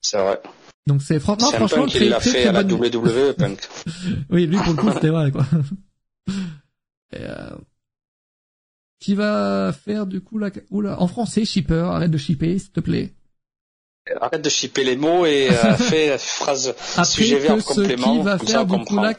C'est 0.01 0.17
vrai. 0.17 0.41
Donc 0.87 1.01
c'est 1.03 1.19
fran- 1.19 1.37
non, 1.39 1.51
franchement 1.51 1.83
punk 1.83 1.89
très, 1.91 2.09
l'a 2.09 2.19
fait 2.19 2.29
très 2.31 2.45
à 2.47 2.51
la 2.53 2.63
WWE, 2.63 3.33
Punk. 3.37 3.59
Oui, 4.29 4.47
lui 4.47 4.57
pour 4.57 4.73
le 4.73 4.81
coup 4.81 4.91
c'était 4.93 5.09
vrai 5.09 5.31
quoi. 5.31 5.45
Et, 7.13 7.19
euh, 7.21 7.55
Qui 8.99 9.13
va 9.15 9.73
faire 9.73 10.07
du 10.07 10.21
coup 10.21 10.37
la 10.39 10.49
oula 10.71 10.99
en 11.01 11.07
français 11.07 11.45
shipper, 11.45 11.87
arrête 11.93 12.09
de 12.11 12.17
shipper 12.17 12.57
s'il 12.57 12.71
te 12.71 12.79
plaît. 12.79 13.13
Arrête 14.21 14.41
de 14.41 14.49
chipper 14.49 14.83
les 14.83 14.95
mots 14.95 15.25
et 15.25 15.49
euh, 15.49 15.73
fais 15.77 16.17
phrase 16.17 16.73
Après 16.91 17.05
sujet 17.05 17.37
que 17.37 17.41
verbe 17.43 17.59
ce 17.59 17.65
complément. 17.73 18.17
qui 18.17 18.23
va 18.23 18.37
comme 18.37 18.47
ça, 18.47 18.53
faire 18.53 18.71
on 18.71 18.77
du 18.77 18.85
coup 18.85 18.95
là, 18.97 19.13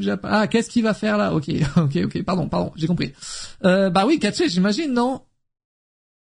Japan. 0.00 0.28
Ah, 0.30 0.46
qu'est-ce 0.46 0.70
qu'il 0.70 0.82
va 0.82 0.94
faire 0.94 1.18
là? 1.18 1.34
Ok, 1.34 1.48
ok, 1.76 1.98
ok. 2.04 2.22
Pardon, 2.24 2.48
pardon, 2.48 2.72
j'ai 2.76 2.86
compris. 2.86 3.12
Euh, 3.64 3.90
bah 3.90 4.04
oui, 4.06 4.18
Katia, 4.18 4.46
j'imagine, 4.46 4.92
non? 4.92 5.22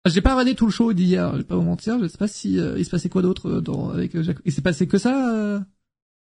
J'ai 0.05 0.21
pas 0.21 0.31
regardé 0.33 0.53
tout 0.53 0.65
le 0.67 0.71
show 0.71 0.93
d'hier. 0.93 1.31
Je 1.33 1.37
vais 1.37 1.43
pas 1.43 1.55
vous 1.55 1.63
mentir. 1.63 1.97
Je 1.99 2.07
sais 2.07 2.17
pas 2.17 2.27
si 2.27 2.59
euh, 2.59 2.75
il 2.77 2.85
se 2.85 2.91
passait 2.91 3.09
quoi 3.09 3.23
d'autre 3.23 3.49
euh, 3.49 3.61
dans 3.61 3.89
avec 3.89 4.15
euh, 4.15 4.21
Jacques. 4.21 4.37
Il 4.45 4.53
s'est 4.53 4.61
passé 4.61 4.87
que 4.87 4.99
ça 4.99 5.31
euh, 5.33 5.59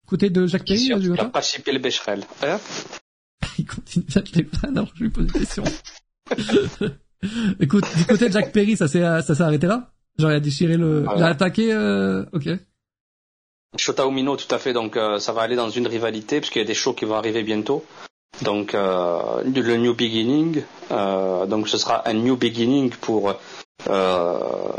côté 0.06 0.30
de 0.30 0.46
Jacques 0.46 0.66
Perry. 0.66 0.90
Gotha 0.90 1.24
n'as 1.24 1.30
pas 1.30 1.42
chippé 1.42 1.72
le 1.72 1.80
Becherel. 1.80 2.22
Hein 2.44 2.60
Il 3.58 3.66
continue 3.66 4.06
à 4.16 4.22
les 4.36 4.44
plaindre, 4.44 4.78
alors 4.78 4.92
je 4.96 5.04
lui 5.04 5.10
pose 5.10 5.26
des 5.26 5.40
questions. 5.40 5.64
Écoute, 7.60 7.86
du 7.98 8.06
côté 8.06 8.28
de 8.28 8.34
Jacques 8.34 8.52
Perry, 8.52 8.78
ça 8.78 8.88
s'est 8.88 9.02
ça 9.02 9.36
s'est 9.36 9.42
arrêté 9.44 9.68
là? 9.68 9.92
Genre 10.20 10.32
il 10.32 10.36
a 10.36 10.40
déchiré 10.40 10.78
le, 10.78 11.06
Ah 11.08 11.14
il 11.18 11.22
a 11.24 11.26
ouais. 11.26 11.32
attaqué. 11.32 11.74
Euh... 11.74 12.26
Ok. 12.34 12.48
Shota 13.78 14.06
Umino, 14.06 14.36
tout 14.38 14.54
à 14.54 14.60
fait. 14.60 14.74
Donc, 14.74 14.98
euh, 14.98 15.18
ça 15.20 15.34
va 15.34 15.42
aller 15.42 15.56
dans 15.56 15.70
une 15.70 15.88
rivalité, 15.88 16.40
parce 16.40 16.52
qu'il 16.52 16.62
y 16.62 16.66
a 16.66 16.68
des 16.68 16.76
shows 16.76 16.94
qui 16.94 17.06
vont 17.06 17.16
arriver 17.16 17.42
bientôt. 17.44 17.84
Donc, 18.44 18.76
euh, 18.76 19.42
le 19.44 19.78
New 19.78 19.96
Beginning. 19.96 20.64
euh, 20.92 21.46
donc, 21.48 21.68
ce 21.68 21.78
sera 21.78 22.08
un 22.08 22.14
New 22.14 22.36
Beginning 22.38 22.92
pour 22.92 23.34
euh, 23.90 24.72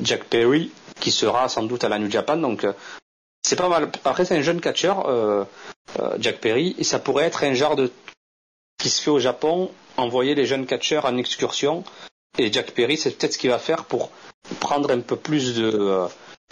Jack 0.00 0.24
Perry, 0.24 0.70
qui 1.00 1.10
sera 1.10 1.48
sans 1.48 1.64
doute 1.64 1.82
à 1.82 1.88
la 1.88 1.98
New 1.98 2.10
Japan. 2.10 2.36
Donc, 2.36 2.62
euh, 2.64 2.72
c'est 3.42 3.56
pas 3.56 3.68
mal. 3.68 3.90
Après, 4.04 4.24
c'est 4.24 4.36
un 4.36 4.42
jeune 4.42 4.60
catcheur, 4.60 5.46
Jack 6.18 6.40
Perry, 6.40 6.74
et 6.78 6.84
ça 6.84 6.98
pourrait 6.98 7.24
être 7.24 7.44
un 7.44 7.54
genre 7.54 7.76
de 7.76 7.92
qui 8.78 8.90
se 8.90 9.00
fait 9.00 9.10
au 9.10 9.20
Japon, 9.20 9.70
envoyer 9.96 10.34
les 10.34 10.46
jeunes 10.46 10.66
catcheurs 10.66 11.04
en 11.04 11.16
excursion. 11.16 11.84
Et 12.38 12.52
Jack 12.52 12.72
Perry, 12.72 12.96
c'est 12.96 13.10
peut-être 13.16 13.32
ce 13.34 13.38
qu'il 13.38 13.50
va 13.50 13.58
faire 13.60 13.84
pour 13.84 14.10
prendre 14.60 14.90
un 14.90 15.00
peu 15.00 15.16
plus 15.16 15.54
de 15.54 16.06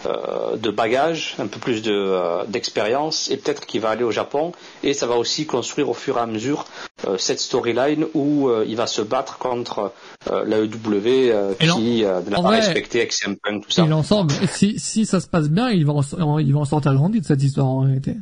euh, 0.07 0.57
de 0.57 0.70
bagages, 0.70 1.36
un 1.38 1.47
peu 1.47 1.59
plus 1.59 1.80
de 1.80 1.92
euh, 1.92 2.45
d'expérience, 2.47 3.30
et 3.30 3.36
peut-être 3.36 3.64
qu'il 3.64 3.80
va 3.80 3.90
aller 3.90 4.03
au 4.03 4.11
Japon. 4.11 4.53
Et 4.82 4.92
ça 4.92 5.07
va 5.07 5.14
aussi 5.16 5.47
construire 5.47 5.88
au 5.88 5.95
fur 5.95 6.18
et 6.18 6.20
à 6.20 6.26
mesure 6.26 6.66
euh, 7.07 7.16
cette 7.16 7.40
storyline 7.40 8.05
où 8.12 8.49
euh, 8.49 8.64
il 8.68 8.76
va 8.76 8.86
se 8.86 9.03
battre 9.03 9.38
contre 9.38 9.92
euh, 10.30 10.45
la 10.47 10.59
EW 10.59 11.30
euh, 11.30 11.55
qui 11.55 12.05
euh, 12.05 12.20
ne 12.22 12.30
l'a 12.30 12.40
En 12.40 12.42
pas 12.42 12.49
respecté 12.51 13.07
CM 13.09 13.36
Punk, 13.36 13.64
tout 13.64 13.70
ça. 13.70 13.84
Et 13.84 13.86
l'ensemble, 13.86 14.34
si, 14.51 14.78
si 14.78 15.07
ça 15.07 15.20
se 15.20 15.28
passe 15.28 15.49
bien, 15.49 15.70
ils 15.70 15.86
vont 15.86 16.01
en, 16.01 16.38
ils 16.38 16.53
vont 16.53 16.62
en 16.62 16.66
sortir 16.66 16.92
grandi 16.95 17.20
de 17.20 17.24
cette 17.24 17.42
histoire 17.42 17.66
en 17.66 17.80
réalité. 17.80 18.16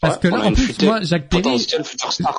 Parce 0.00 0.16
Ouais, 0.16 0.20
que 0.22 0.28
là, 0.28 0.44
en 0.44 0.52
plus, 0.52 0.82
moi, 0.82 1.00
Jacques 1.02 1.28
Perry. 1.30 1.66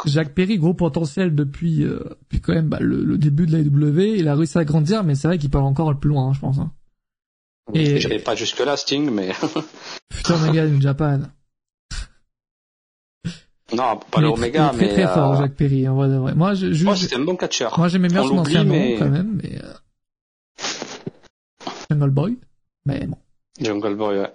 Jacques 0.06 0.34
Perry, 0.36 0.58
gros 0.60 0.74
potentiel 0.74 1.34
depuis, 1.34 1.84
euh, 1.84 2.00
depuis 2.22 2.42
quand 2.42 2.54
même 2.54 2.68
bah, 2.70 2.78
le, 2.80 3.04
le 3.04 3.18
début 3.18 3.46
de 3.48 3.54
la 3.54 3.60
AEW. 3.60 4.18
Il 4.20 4.28
a 4.28 4.36
réussi 4.36 4.58
à 4.58 4.66
grandir, 4.66 5.04
mais 5.04 5.16
c'est 5.16 5.28
vrai 5.28 5.38
qu'il 5.40 5.50
peut 5.50 5.58
encore 5.58 5.92
le 5.92 5.98
plus 5.98 6.10
loin, 6.10 6.28
hein, 6.30 6.34
je 6.34 6.40
pense. 6.40 6.60
Hein. 6.60 6.72
Et- 7.74 8.00
Je 8.00 8.08
pas 8.20 8.36
jusque 8.36 8.60
là, 8.60 8.78
Sting, 8.78 9.10
mais 9.10 9.32
Putain, 10.10 10.36
Omega 10.36 10.68
New 10.68 10.80
Japan. 10.82 11.22
non, 13.74 14.00
pas 14.12 14.22
le 14.22 14.28
Omega, 14.28 14.70
très, 14.70 14.78
très, 14.78 14.86
mais 14.88 14.94
très 14.94 15.14
fort, 15.14 15.34
euh, 15.34 15.38
Jacques 15.38 15.56
Perry, 15.56 15.88
en 15.88 15.96
vrai 15.96 16.08
de 16.10 16.16
vrai. 16.18 16.36
Moi, 16.36 16.54
je, 16.54 16.72
je- 16.72 16.86
moi, 16.86 16.94
je- 16.94 17.04
c'était 17.04 17.16
un 17.16 17.24
bon 17.24 17.36
catcheur. 17.36 17.74
moi, 17.80 17.88
j'aimais 17.88 18.10
bien 18.10 18.22
on 18.22 18.28
son 18.28 18.38
ancien 18.40 18.64
nom, 18.64 18.74
mais- 18.74 18.96
quand 19.00 19.10
même, 19.10 19.40
mais, 19.42 19.60
euh, 19.64 19.74
Jungle 21.90 22.12
Boy. 22.12 22.38
Mais 22.86 23.08
bon. 23.08 23.18
Jungle 23.60 23.96
Boy, 23.96 24.20
ouais. 24.20 24.34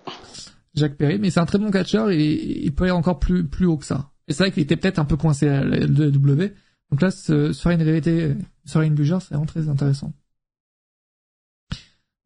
Jacques 0.74 0.96
Perry, 0.96 1.18
mais 1.18 1.30
c'est 1.30 1.40
un 1.40 1.46
très 1.46 1.58
bon 1.58 1.70
catcheur 1.70 2.10
et 2.10 2.22
il 2.24 2.72
peut 2.74 2.84
aller 2.84 2.92
encore 2.92 3.18
plus 3.18 3.44
plus 3.46 3.66
haut 3.66 3.76
que 3.76 3.84
ça. 3.84 4.10
Et 4.28 4.32
c'est 4.32 4.44
vrai 4.44 4.52
qu'il 4.52 4.62
était 4.62 4.76
peut-être 4.76 4.98
un 5.00 5.04
peu 5.04 5.16
coincé 5.16 5.48
à 5.48 5.64
la 5.64 5.86
W. 5.86 6.54
Donc 6.90 7.02
là, 7.02 7.10
se, 7.10 7.52
faire 7.52 7.72
une 7.72 7.82
rivalité 7.82 8.34
sur 8.64 8.80
une 8.80 9.00
genre, 9.02 9.20
c'est 9.20 9.30
vraiment 9.30 9.46
très 9.46 9.68
intéressant. 9.68 10.12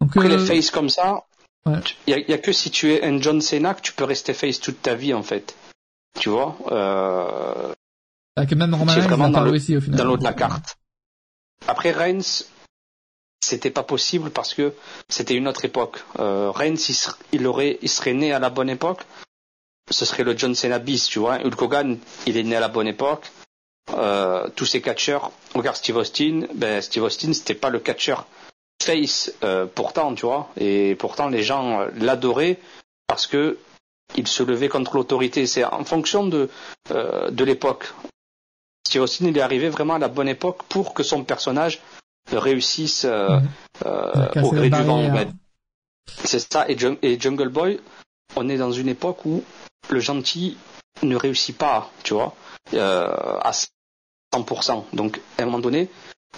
Donc 0.00 0.16
Après, 0.16 0.30
euh, 0.30 0.36
les 0.36 0.44
faces 0.44 0.70
comme 0.70 0.88
ça, 0.90 1.24
Ouais. 1.66 1.78
il 2.06 2.10
y, 2.10 2.14
a- 2.14 2.30
y 2.30 2.32
a 2.34 2.38
que 2.38 2.52
si 2.52 2.70
tu 2.70 2.90
es 2.92 3.02
un 3.04 3.18
John 3.20 3.40
Cena 3.40 3.72
que 3.72 3.80
tu 3.80 3.92
peux 3.94 4.04
rester 4.04 4.34
face 4.34 4.60
toute 4.60 4.82
ta 4.82 4.94
vie, 4.94 5.14
en 5.14 5.22
fait. 5.22 5.56
Tu 6.20 6.28
vois 6.28 6.56
euh, 6.70 7.72
avec 8.36 8.52
même 8.54 8.74
Roman 8.74 8.92
Reigns, 8.92 9.00
vraiment 9.02 9.30
dans 9.30 9.42
le- 9.42 9.50
réussi 9.50 9.76
au 9.76 9.80
final. 9.80 9.98
dans 9.98 10.04
l'autre 10.04 10.22
la 10.24 10.34
carte. 10.34 10.76
Après 11.66 11.90
Reigns, 11.92 12.44
c'était 13.44 13.70
pas 13.70 13.82
possible 13.82 14.30
parce 14.30 14.54
que 14.54 14.72
c'était 15.08 15.34
une 15.34 15.48
autre 15.48 15.64
époque. 15.64 15.98
Euh, 16.18 16.50
Reigns, 16.50 16.76
il, 17.32 17.46
aurait, 17.46 17.78
serait 17.86 18.14
né 18.14 18.32
à 18.32 18.38
la 18.38 18.50
bonne 18.50 18.70
époque. 18.70 19.02
Ce 19.90 20.04
serait 20.04 20.24
le 20.24 20.36
John 20.36 20.54
Cena 20.54 20.78
bis, 20.78 21.06
tu 21.06 21.18
vois. 21.18 21.36
Hulk 21.44 21.60
Hogan, 21.60 21.98
il 22.26 22.36
est 22.36 22.42
né 22.42 22.56
à 22.56 22.60
la 22.60 22.68
bonne 22.68 22.88
époque. 22.88 23.30
Euh, 23.92 24.48
tous 24.56 24.64
ces 24.64 24.80
catcheurs, 24.80 25.30
regarde 25.54 25.76
Steve 25.76 25.96
Austin, 25.96 26.46
ben 26.54 26.80
Steve 26.80 27.02
Austin, 27.02 27.34
c'était 27.34 27.54
pas 27.54 27.68
le 27.68 27.80
catcheur 27.80 28.26
face 28.82 29.32
euh, 29.44 29.66
pourtant, 29.66 30.14
tu 30.14 30.24
vois. 30.24 30.48
Et 30.58 30.94
pourtant, 30.98 31.28
les 31.28 31.42
gens 31.42 31.80
euh, 31.82 31.88
l'adoraient 31.96 32.58
parce 33.06 33.26
que 33.26 33.58
il 34.16 34.26
se 34.26 34.42
levait 34.42 34.68
contre 34.68 34.96
l'autorité. 34.96 35.46
C'est 35.46 35.64
en 35.64 35.84
fonction 35.84 36.26
de 36.26 36.48
de 36.90 37.44
l'époque. 37.44 37.86
Steve 38.86 39.02
Austin, 39.02 39.26
il 39.26 39.36
est 39.36 39.40
arrivé 39.40 39.68
vraiment 39.68 39.94
à 39.94 39.98
la 39.98 40.08
bonne 40.08 40.28
époque 40.28 40.62
pour 40.68 40.94
que 40.94 41.02
son 41.02 41.24
personnage 41.24 41.80
réussisse 42.32 43.04
euh, 43.04 43.38
euh, 43.84 44.26
cassé 44.28 44.46
au 44.46 44.52
gré 44.52 44.70
du 44.70 44.82
vent. 44.82 45.14
ouais. 45.14 45.28
C'est 46.24 46.38
ça. 46.38 46.68
Et, 46.68 46.76
Jung- 46.78 46.98
et 47.02 47.18
Jungle 47.18 47.48
Boy, 47.48 47.80
on 48.36 48.48
est 48.48 48.56
dans 48.56 48.72
une 48.72 48.88
époque 48.88 49.24
où 49.24 49.42
le 49.90 50.00
gentil 50.00 50.56
ne 51.02 51.16
réussit 51.16 51.56
pas, 51.56 51.90
tu 52.02 52.14
vois, 52.14 52.34
euh, 52.74 53.06
à 53.40 53.52
100%. 54.34 54.84
Donc, 54.92 55.20
à 55.38 55.42
un 55.42 55.44
moment 55.46 55.60
donné, 55.60 55.88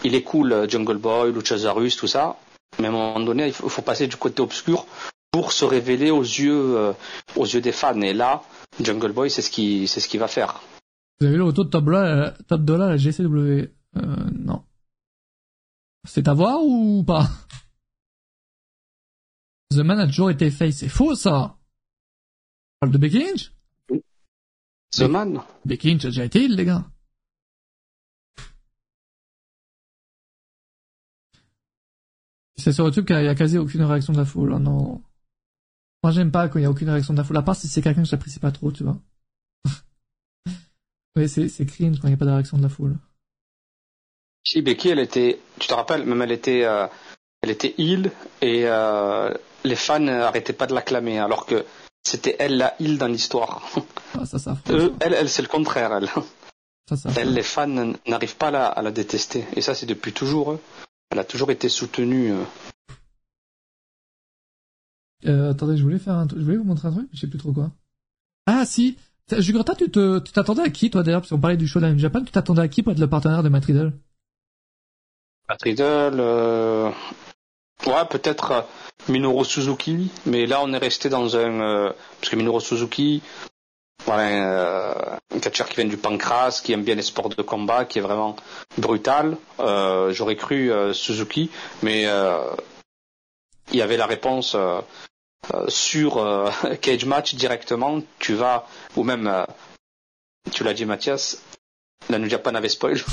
il 0.05 0.15
est 0.15 0.23
cool, 0.23 0.53
euh, 0.53 0.69
Jungle 0.69 0.99
Boy, 0.99 1.33
Luchasaurus, 1.33 1.97
tout 1.97 2.07
ça, 2.07 2.37
mais 2.79 2.87
à 2.87 2.91
un 2.91 2.93
moment 2.93 3.21
donné, 3.21 3.47
il 3.49 3.53
faut, 3.53 3.83
passer 3.83 4.07
du 4.07 4.17
côté 4.17 4.43
obscur 4.43 4.87
pour 5.31 5.53
se 5.53 5.65
révéler 5.65 6.11
aux 6.11 6.23
yeux, 6.23 6.77
euh, 6.77 6.93
aux 7.37 7.45
yeux 7.47 7.61
des 7.61 7.73
fans. 7.73 8.01
Et 8.01 8.13
là, 8.13 8.43
Jungle 8.83 9.13
Boy, 9.13 9.31
c'est 9.31 9.43
ce 9.43 9.51
qui, 9.51 9.87
c'est 9.89 10.01
ce 10.01 10.09
qu'il 10.09 10.21
va 10.21 10.29
faire. 10.29 10.61
Vous 11.21 11.27
avez 11.27 11.33
vu 11.33 11.39
le 11.39 11.45
retour 11.45 11.65
de 11.65 11.71
Top 11.71 11.85
Top 12.49 12.61
Dollar 12.63 12.89
à 12.89 12.91
la 12.93 12.97
GCW 12.97 13.29
euh, 13.29 13.69
Non. 14.39 14.63
C'est 16.07 16.29
à 16.29 16.35
voir 16.35 16.63
ou 16.63 17.05
pas? 17.05 17.29
The 19.71 19.79
Man 19.79 20.01
a 20.01 20.07
toujours 20.07 20.31
été 20.31 20.51
face. 20.51 20.77
C'est 20.77 20.89
faux 20.89 21.15
ça 21.15 21.59
On 22.77 22.81
parle 22.81 22.93
de 22.93 22.99
Becky 22.99 23.19
Lynch? 23.19 23.53
The 24.93 25.03
Man, 25.03 25.43
Becky 25.65 25.91
Lynch 25.91 26.05
a 26.05 26.09
déjà 26.09 26.25
été 26.25 26.45
il, 26.45 26.55
les 26.55 26.65
gars. 26.65 26.89
C'est 32.57 32.73
sur 32.73 32.87
YouTube 32.87 33.05
qu'il 33.07 33.17
y 33.17 33.29
a 33.29 33.35
quasi 33.35 33.59
aucune 33.59 33.83
réaction 33.83 34.13
de 34.13 34.19
la 34.19 34.25
foule. 34.25 34.53
hein, 34.55 34.61
non. 34.61 35.03
Moi, 36.03 36.13
j'aime 36.13 36.31
pas 36.31 36.49
quand 36.49 36.59
il 36.59 36.63
y 36.63 36.65
a 36.65 36.71
aucune 36.71 36.89
réaction 36.89 37.13
de 37.13 37.19
la 37.19 37.25
foule. 37.25 37.37
À 37.37 37.43
part 37.43 37.57
si 37.57 37.69
c'est 37.69 37.83
quelqu'un 37.83 38.03
que 38.03 38.09
j'apprécie 38.09 38.39
pas 38.41 38.53
trop, 38.53 38.73
tu 38.73 38.85
vois. 38.85 38.99
oui, 41.17 41.29
c'est 41.29 41.67
cringe 41.67 42.01
quand 42.01 42.09
il 42.09 42.13
n'y 42.13 42.15
a 42.15 42.17
pas 42.17 42.25
de 42.25 42.31
réaction 42.31 42.57
de 42.57 42.63
la 42.63 42.69
foule. 42.69 42.97
Si 44.47 44.63
Becky, 44.63 44.91
elle 44.91 45.01
était, 45.01 45.41
tu 45.59 45.67
te 45.67 45.75
rappelles, 45.75 46.05
même 46.05 46.23
elle 46.23 46.33
était, 46.33 46.65
euh, 46.65 46.87
elle 47.43 47.51
était 47.51 47.75
heel 47.79 48.13
et 48.41 48.63
euh, 48.67 49.33
les 49.65 49.77
fans 49.77 49.99
n'arrêtaient 49.99 50.53
pas 50.53 50.67
de 50.67 50.75
l'acclamer, 50.75 51.19
alors 51.19 51.47
que 51.47 51.65
c'était 52.05 52.37
elle 52.39 52.57
la 52.57 52.75
heel 52.81 52.99
dans 52.99 53.09
l'histoire. 53.09 53.69
Ah, 54.19 54.25
ça, 54.25 54.39
ça, 54.39 54.53
affreux, 54.53 54.77
Eux, 54.77 54.95
elle, 55.01 55.15
elle 55.15 55.29
c'est 55.29 55.43
le 55.43 55.49
contraire. 55.49 55.93
Elle, 55.93 56.09
ça, 56.97 57.11
elle 57.17 57.35
les 57.35 57.43
fans 57.43 57.93
n'arrivent 58.07 58.37
pas 58.37 58.49
à 58.49 58.51
la, 58.53 58.67
à 58.67 58.83
la 58.83 58.93
détester. 58.93 59.45
Et 59.57 59.61
ça, 59.61 59.75
c'est 59.75 59.87
depuis 59.87 60.13
toujours. 60.13 60.53
eux. 60.53 60.61
Elle 61.11 61.19
a 61.19 61.25
toujours 61.25 61.51
été 61.51 61.69
soutenue. 61.69 62.33
euh. 62.33 62.45
Euh, 65.27 65.51
attendez, 65.51 65.77
je 65.77 65.83
voulais 65.83 65.99
faire 65.99 66.15
un 66.15 66.27
truc, 66.29 66.39
je 66.39 66.45
voulais 66.45 66.57
vous 66.57 66.65
montrer 66.65 66.89
un 66.89 66.93
truc, 66.93 67.09
je 67.13 67.21
sais 67.21 67.27
plus 67.27 67.39
trop 67.39 67.53
quoi. 67.53 67.73
Ah, 68.47 68.65
si. 68.65 68.97
Jugurtha, 69.37 69.75
tu 69.75 69.91
te, 69.91 70.21
tu 70.21 70.31
t'attendais 70.31 70.63
à 70.63 70.71
qui, 70.71 70.89
toi, 70.89 71.03
d'ailleurs, 71.03 71.21
parce 71.21 71.31
qu'on 71.31 71.41
parlait 71.41 71.57
du 71.57 71.67
show 71.67 71.81
New 71.81 71.99
Japan, 71.99 72.23
tu 72.23 72.31
t'attendais 72.31 72.63
à 72.63 72.69
qui 72.69 72.85
pour 72.85 72.93
être 72.93 73.01
le 73.01 73.09
partenaire 73.09 73.43
de 73.43 73.49
Matt 73.49 73.65
Riddle? 73.65 73.93
Matt 75.49 75.63
Riddle, 75.63 76.19
euh, 76.19 76.91
ouais, 77.87 78.05
peut-être 78.11 78.51
euh, 78.51 78.61
Minoru 79.09 79.45
Suzuki, 79.45 80.11
mais 80.27 80.47
là, 80.47 80.61
on 80.63 80.73
est 80.73 80.79
resté 80.79 81.09
dans 81.09 81.37
un, 81.37 81.61
euh, 81.61 81.93
parce 82.21 82.31
que 82.31 82.37
Minoru 82.37 82.61
Suzuki, 82.61 83.23
voilà, 84.05 84.23
euh, 84.23 85.17
un 85.35 85.39
catcheur 85.39 85.69
qui 85.69 85.77
vient 85.77 85.85
du 85.85 85.97
pancras, 85.97 86.61
qui 86.63 86.73
aime 86.73 86.85
bien 86.85 86.95
les 86.95 87.03
sports 87.03 87.29
de 87.29 87.43
combat, 87.43 87.85
qui 87.85 87.99
est 87.99 88.03
vraiment 88.03 88.37
brutal. 88.79 89.37
Euh, 89.61 90.13
J'aurais 90.13 90.37
cru 90.37 90.73
euh, 90.73 90.93
Suzuki, 90.93 91.51
mais 91.83 92.07
euh, 92.07 92.39
il 93.73 93.79
y 93.79 93.83
avait 93.83 93.97
la 93.97 94.07
réponse 94.07 94.55
euh, 94.55 94.81
euh, 95.55 95.69
sur 95.69 96.19
euh, 96.19 96.51
Cage 96.81 97.05
Match 97.05 97.35
directement. 97.35 98.01
Tu 98.19 98.35
vas, 98.35 98.67
ou 98.97 99.03
même, 99.05 99.27
euh, 99.27 99.45
tu 100.53 100.63
l'as 100.65 100.75
dit 100.75 100.85
Mathias, 100.85 101.43
la 102.09 102.19
New 102.19 102.29
Japan 102.29 102.55
avait 102.55 102.69
spoil. 102.69 102.99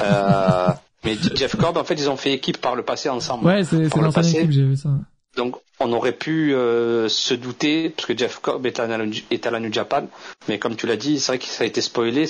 Euh, 0.00 0.68
mais 1.04 1.16
Jeff 1.34 1.56
Cobb, 1.56 1.76
en 1.76 1.84
fait, 1.84 1.94
ils 1.94 2.10
ont 2.10 2.16
fait 2.16 2.32
équipe 2.32 2.60
par 2.60 2.76
le 2.76 2.82
passé 2.82 3.08
ensemble. 3.08 3.46
Ouais, 3.46 3.64
c'est, 3.64 3.76
l'ancienne 3.76 4.12
passé. 4.12 4.36
équipe, 4.38 4.50
j'ai 4.50 4.64
vu 4.64 4.76
ça. 4.76 4.90
Donc, 5.36 5.56
on 5.80 5.92
aurait 5.92 6.12
pu 6.12 6.54
euh, 6.54 7.08
se 7.08 7.34
douter, 7.34 7.90
parce 7.90 8.06
que 8.06 8.16
Jeff 8.16 8.38
Cobb 8.40 8.66
est 8.66 8.78
à, 8.78 8.86
la, 8.86 9.04
est 9.30 9.46
à 9.46 9.50
la 9.50 9.60
New 9.60 9.72
Japan, 9.72 10.06
mais 10.48 10.58
comme 10.58 10.76
tu 10.76 10.86
l'as 10.86 10.96
dit, 10.96 11.18
c'est 11.18 11.32
vrai 11.32 11.38
que 11.38 11.46
ça 11.46 11.64
a 11.64 11.66
été 11.66 11.80
spoilé. 11.80 12.26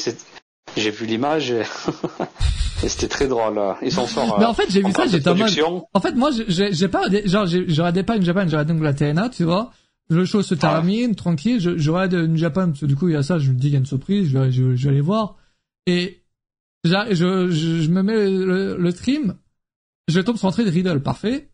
J'ai 0.77 0.91
vu 0.91 1.07
l'image, 1.07 1.51
et 1.51 1.63
Et 2.83 2.89
c'était 2.89 3.09
très 3.09 3.29
drôle. 3.29 3.59
Ils 3.83 3.93
s'en 3.93 4.07
sortent. 4.07 4.39
Mais 4.39 4.45
en 4.45 4.55
fait, 4.55 4.71
j'ai 4.71 4.83
vu 4.83 4.93
ça, 4.93 5.07
j'étais 5.07 5.29
en 5.29 5.37
mode. 5.37 5.51
En 5.93 6.01
fait, 6.01 6.13
moi, 6.13 6.31
j'ai 6.49 6.89
pas, 6.89 7.05
genre, 7.25 7.47
je 7.47 7.59
regardais 7.81 8.03
pas 8.03 8.17
une 8.17 8.25
Japan, 8.25 8.43
je 8.43 8.57
regardais 8.57 8.73
donc 8.73 8.83
la 8.83 8.93
TNA, 8.95 9.31
tu 9.31 9.45
vois. 9.45 9.71
Le 10.11 10.27
show 10.27 10.43
se 10.43 10.55
termine, 10.55 11.15
tranquille, 11.15 11.61
je, 11.61 11.79
je 11.79 11.91
regarde 11.91 12.13
une 12.13 12.37
Japan, 12.37 12.67
parce 12.67 12.81
que 12.81 12.87
du 12.87 12.95
coup, 12.95 13.09
il 13.09 13.15
y 13.15 13.17
a 13.17 13.23
ça, 13.23 13.39
je 13.39 13.51
me 13.51 13.57
dis, 13.57 13.69
il 13.69 13.73
y 13.73 13.77
a 13.77 13.79
une 13.79 13.87
surprise, 13.87 14.29
je 14.29 14.39
vais, 14.39 14.53
je, 14.53 14.77
je 14.77 14.85
vais 14.85 14.91
aller 14.91 15.01
voir. 15.01 15.37
Et, 15.87 16.24
je, 16.85 17.49
je, 17.51 17.81
je 17.83 17.91
me 17.91 18.03
mets 18.03 18.29
le, 18.31 18.77
le, 18.77 18.91
stream, 18.91 19.37
je 20.09 20.21
tombe 20.21 20.37
sur 20.37 20.47
l'entrée 20.47 20.65
de 20.65 20.71
Riddle, 20.71 21.01
parfait. 21.03 21.51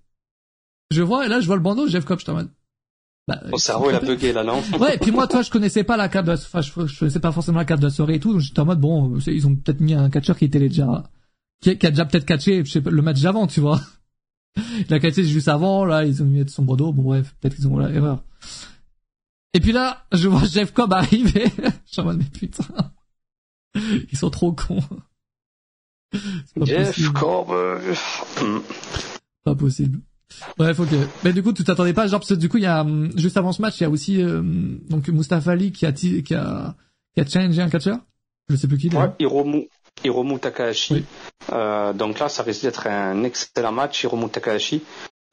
Je 0.91 1.03
vois, 1.03 1.27
et 1.27 1.29
là, 1.29 1.41
je 1.41 1.47
vois 1.47 1.57
le 1.57 1.63
bandeau, 1.63 1.87
Jeff 1.87 2.05
Cobb, 2.05 2.19
je 2.19 2.25
t'en 2.25 2.35
mode. 2.35 2.51
Bah, 3.29 3.41
Mon 3.49 3.59
cerveau, 3.59 3.91
il 3.91 3.95
a 3.95 4.01
bugué, 4.01 4.33
là, 4.33 4.43
non? 4.43 4.61
ouais, 4.81 4.97
et 4.97 4.99
puis 4.99 5.13
moi, 5.13 5.29
toi, 5.29 5.43
je 5.43 5.51
connaissais 5.51 5.85
pas 5.85 5.97
la 5.97 6.09
carte 6.09 6.27
de 6.27 6.33
la, 6.33 6.37
enfin, 6.37 6.61
je, 6.63 6.87
je 6.87 6.99
connaissais 6.99 7.21
pas 7.21 7.31
forcément 7.31 7.59
la 7.59 7.65
carte 7.65 7.81
de 7.81 7.87
la 7.87 7.93
soirée 7.93 8.15
et 8.15 8.21
tout, 8.21 8.33
donc 8.33 8.41
j'étais 8.41 8.61
en 8.61 8.65
mode, 8.65 8.81
bon, 8.81 9.19
ils 9.27 9.47
ont 9.47 9.55
peut-être 9.55 9.81
mis 9.81 9.95
un 9.95 10.11
catcheur 10.11 10.37
qui 10.37 10.47
était 10.47 10.59
déjà, 10.59 11.05
qui, 11.61 11.79
qui 11.79 11.87
a 11.87 11.91
déjà 11.91 12.05
peut-être 12.07 12.27
catché, 12.27 12.65
je 12.65 12.71
sais 12.71 12.81
pas, 12.81 12.91
le 12.91 13.03
match 13.03 13.21
d'avant, 13.21 13.47
tu 13.47 13.61
vois. 13.61 13.81
Il 14.89 14.93
a 14.93 14.99
catché 14.99 15.23
juste 15.23 15.47
avant, 15.47 15.85
là, 15.85 16.05
ils 16.05 16.25
ont 16.25 16.27
mis 16.27 16.49
son 16.49 16.65
bandeau, 16.65 16.93
bon, 16.93 17.03
bref, 17.03 17.37
peut-être 17.41 17.55
qu'ils 17.55 17.69
ont, 17.69 17.71
voilà, 17.71 17.95
erreur. 17.95 18.25
Et 19.55 19.61
puis 19.61 19.71
là, 19.73 20.07
je 20.13 20.29
vois 20.29 20.45
Jeff 20.45 20.73
Cobb 20.73 20.93
arriver. 20.93 21.45
je 21.87 21.93
suis 21.93 22.01
en 22.01 22.05
mode, 22.05 22.19
mais 22.19 22.25
putain. 22.25 22.93
Ils 24.11 24.19
sont 24.19 24.31
trop 24.31 24.53
cons. 24.53 24.83
Jeff. 26.63 26.99
Euh, 27.51 27.95
pas 29.45 29.55
possible. 29.55 30.01
Bref, 30.57 30.79
ok. 30.81 30.89
Mais 31.25 31.33
du 31.33 31.43
coup, 31.43 31.53
tu 31.53 31.65
t'attendais 31.65 31.93
pas, 31.93 32.07
genre, 32.07 32.21
parce 32.21 32.31
que 32.31 32.35
du 32.35 32.49
coup, 32.49 32.59
il 32.59 32.65
y 32.65 32.67
a, 32.67 32.83
hum, 32.83 33.11
juste 33.17 33.37
avant 33.37 33.53
ce 33.53 33.63
match, 33.63 33.81
il 33.81 33.85
y 33.85 33.87
a 33.87 33.91
aussi, 33.91 34.23
euh, 34.23 34.43
donc, 34.89 35.09
Mustafa 35.09 35.53
Ali 35.53 35.73
qui 35.73 35.87
a, 35.87 35.93
qui 35.93 36.35
a, 36.35 36.75
qui 37.15 37.21
a 37.21 37.27
challengé 37.27 37.63
un 37.63 37.69
catcher. 37.69 37.95
Je 38.49 38.57
sais 38.57 38.67
plus 38.67 38.79
qui. 38.79 38.89
Ouais, 38.91 39.11
Hiromu, 39.19 39.69
Hiromu 40.05 40.39
Takahashi. 40.39 41.05
Euh, 41.53 41.93
donc 41.93 42.19
là, 42.19 42.29
ça 42.29 42.43
risque 42.43 42.63
d'être 42.63 42.87
un 42.87 43.23
excellent 43.23 43.73
match. 43.73 44.03
Hiromu 44.03 44.29
Takahashi, 44.29 44.83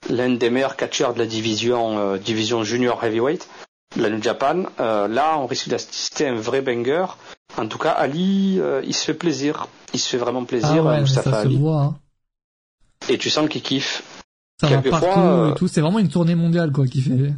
l'un 0.09 0.29
des 0.29 0.49
meilleurs 0.49 0.75
catcheurs 0.75 1.13
de 1.13 1.19
la 1.19 1.25
division, 1.25 1.97
euh, 1.97 2.17
division 2.17 2.63
junior 2.63 3.03
heavyweight, 3.03 3.47
la 3.97 4.09
New 4.09 4.21
Japan. 4.21 4.63
Euh, 4.79 5.07
là, 5.07 5.37
on 5.39 5.45
risque 5.45 5.69
d'assister 5.69 6.27
à 6.27 6.31
un 6.31 6.35
vrai 6.35 6.61
banger. 6.61 7.05
En 7.57 7.67
tout 7.67 7.77
cas, 7.77 7.91
Ali, 7.91 8.57
euh, 8.59 8.81
il 8.85 8.93
se 8.93 9.05
fait 9.05 9.13
plaisir. 9.13 9.67
Il 9.93 9.99
se 9.99 10.09
fait 10.09 10.17
vraiment 10.17 10.45
plaisir, 10.45 10.85
ah 10.85 10.89
ouais, 10.89 11.01
Mustafa 11.01 11.31
ça 11.31 11.39
Ali. 11.39 11.55
Se 11.55 11.59
voit, 11.59 11.81
hein. 11.81 11.95
Et 13.09 13.17
tu 13.17 13.29
sens 13.29 13.47
qu'il 13.49 13.61
kiffe. 13.61 14.03
Ça 14.59 14.67
va 14.67 14.81
partout 14.81 15.51
et 15.51 15.55
tout. 15.55 15.67
C'est 15.67 15.81
vraiment 15.81 15.99
une 15.99 16.09
tournée 16.09 16.35
mondiale, 16.35 16.71
quoi, 16.71 16.87
qu'il 16.87 17.03
fait. 17.03 17.33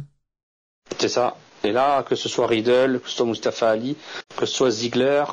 C'est 0.98 1.08
ça. 1.08 1.36
Et 1.62 1.72
là, 1.72 2.02
que 2.02 2.14
ce 2.14 2.28
soit 2.28 2.46
Riddle, 2.46 3.00
que 3.02 3.08
ce 3.08 3.16
soit 3.16 3.26
Mustafa 3.26 3.70
Ali, 3.70 3.96
que 4.36 4.46
ce 4.46 4.54
soit 4.54 4.70
Ziegler, 4.70 5.24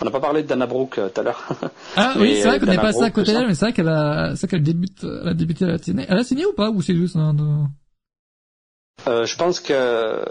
on 0.00 0.04
n'a 0.04 0.10
pas 0.10 0.20
parlé 0.20 0.42
de 0.42 0.48
Dana 0.48 0.66
Brooke 0.66 0.98
euh, 0.98 1.08
tout 1.08 1.20
à 1.20 1.24
l'heure. 1.24 1.48
Ah 1.96 2.14
oui, 2.16 2.38
c'est 2.40 2.48
vrai 2.48 2.58
qu'on 2.58 2.66
n'est 2.66 2.76
pas 2.76 2.92
ça 2.92 3.06
à 3.06 3.10
côté 3.10 3.32
d'elle, 3.32 3.46
mais 3.46 3.54
c'est 3.54 3.66
vrai 3.66 3.72
qu'elle 3.72 3.88
a, 3.88 4.34
c'est 4.36 4.48
qu'elle 4.48 4.62
débute, 4.62 5.04
elle 5.04 5.28
a 5.28 5.34
débuté, 5.34 5.64
elle 5.64 5.72
a 5.72 5.78
signé. 5.78 6.06
Elle 6.08 6.18
a 6.18 6.24
signé 6.24 6.46
ou 6.46 6.54
pas, 6.54 6.70
ou 6.70 6.80
c'est 6.80 6.94
juste 6.94 7.16
un 7.16 7.36
euh, 9.08 9.26
Je 9.26 9.36
pense 9.36 9.60
que 9.60 10.24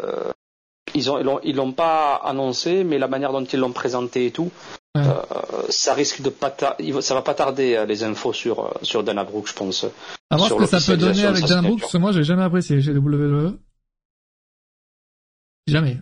ils 0.96 1.12
ont, 1.12 1.20
ils 1.20 1.26
l'ont, 1.26 1.40
ils 1.44 1.56
l'ont 1.56 1.72
pas 1.72 2.16
annoncé, 2.16 2.84
mais 2.84 2.98
la 2.98 3.08
manière 3.08 3.32
dont 3.32 3.44
ils 3.44 3.60
l'ont 3.60 3.72
présenté 3.72 4.26
et 4.28 4.32
tout, 4.32 4.52
ouais. 4.96 5.02
euh, 5.02 5.22
ça 5.70 5.94
risque 5.94 6.22
de 6.22 6.30
pas, 6.30 6.56
ça 7.02 7.14
va 7.14 7.22
pas 7.22 7.34
tarder 7.34 7.76
euh, 7.76 7.86
les 7.86 8.04
infos 8.04 8.34
sur 8.34 8.66
euh, 8.66 8.70
sur 8.82 9.04
Dana 9.04 9.24
Brooke, 9.24 9.48
je 9.48 9.54
pense. 9.54 9.86
À 10.30 10.38
voir 10.38 10.50
ce 10.50 10.54
que 10.56 10.66
ça 10.66 10.80
peut 10.80 10.98
donner 10.98 11.26
avec 11.26 11.46
Dana 11.46 11.62
Brooke, 11.62 11.82
parce 11.82 11.92
que 11.94 11.98
moi 11.98 12.12
j'ai 12.12 12.24
jamais 12.24 12.44
apprécié 12.44 12.82
chez 12.82 12.92
WWE. 12.92 13.58
Jamais. 15.68 15.98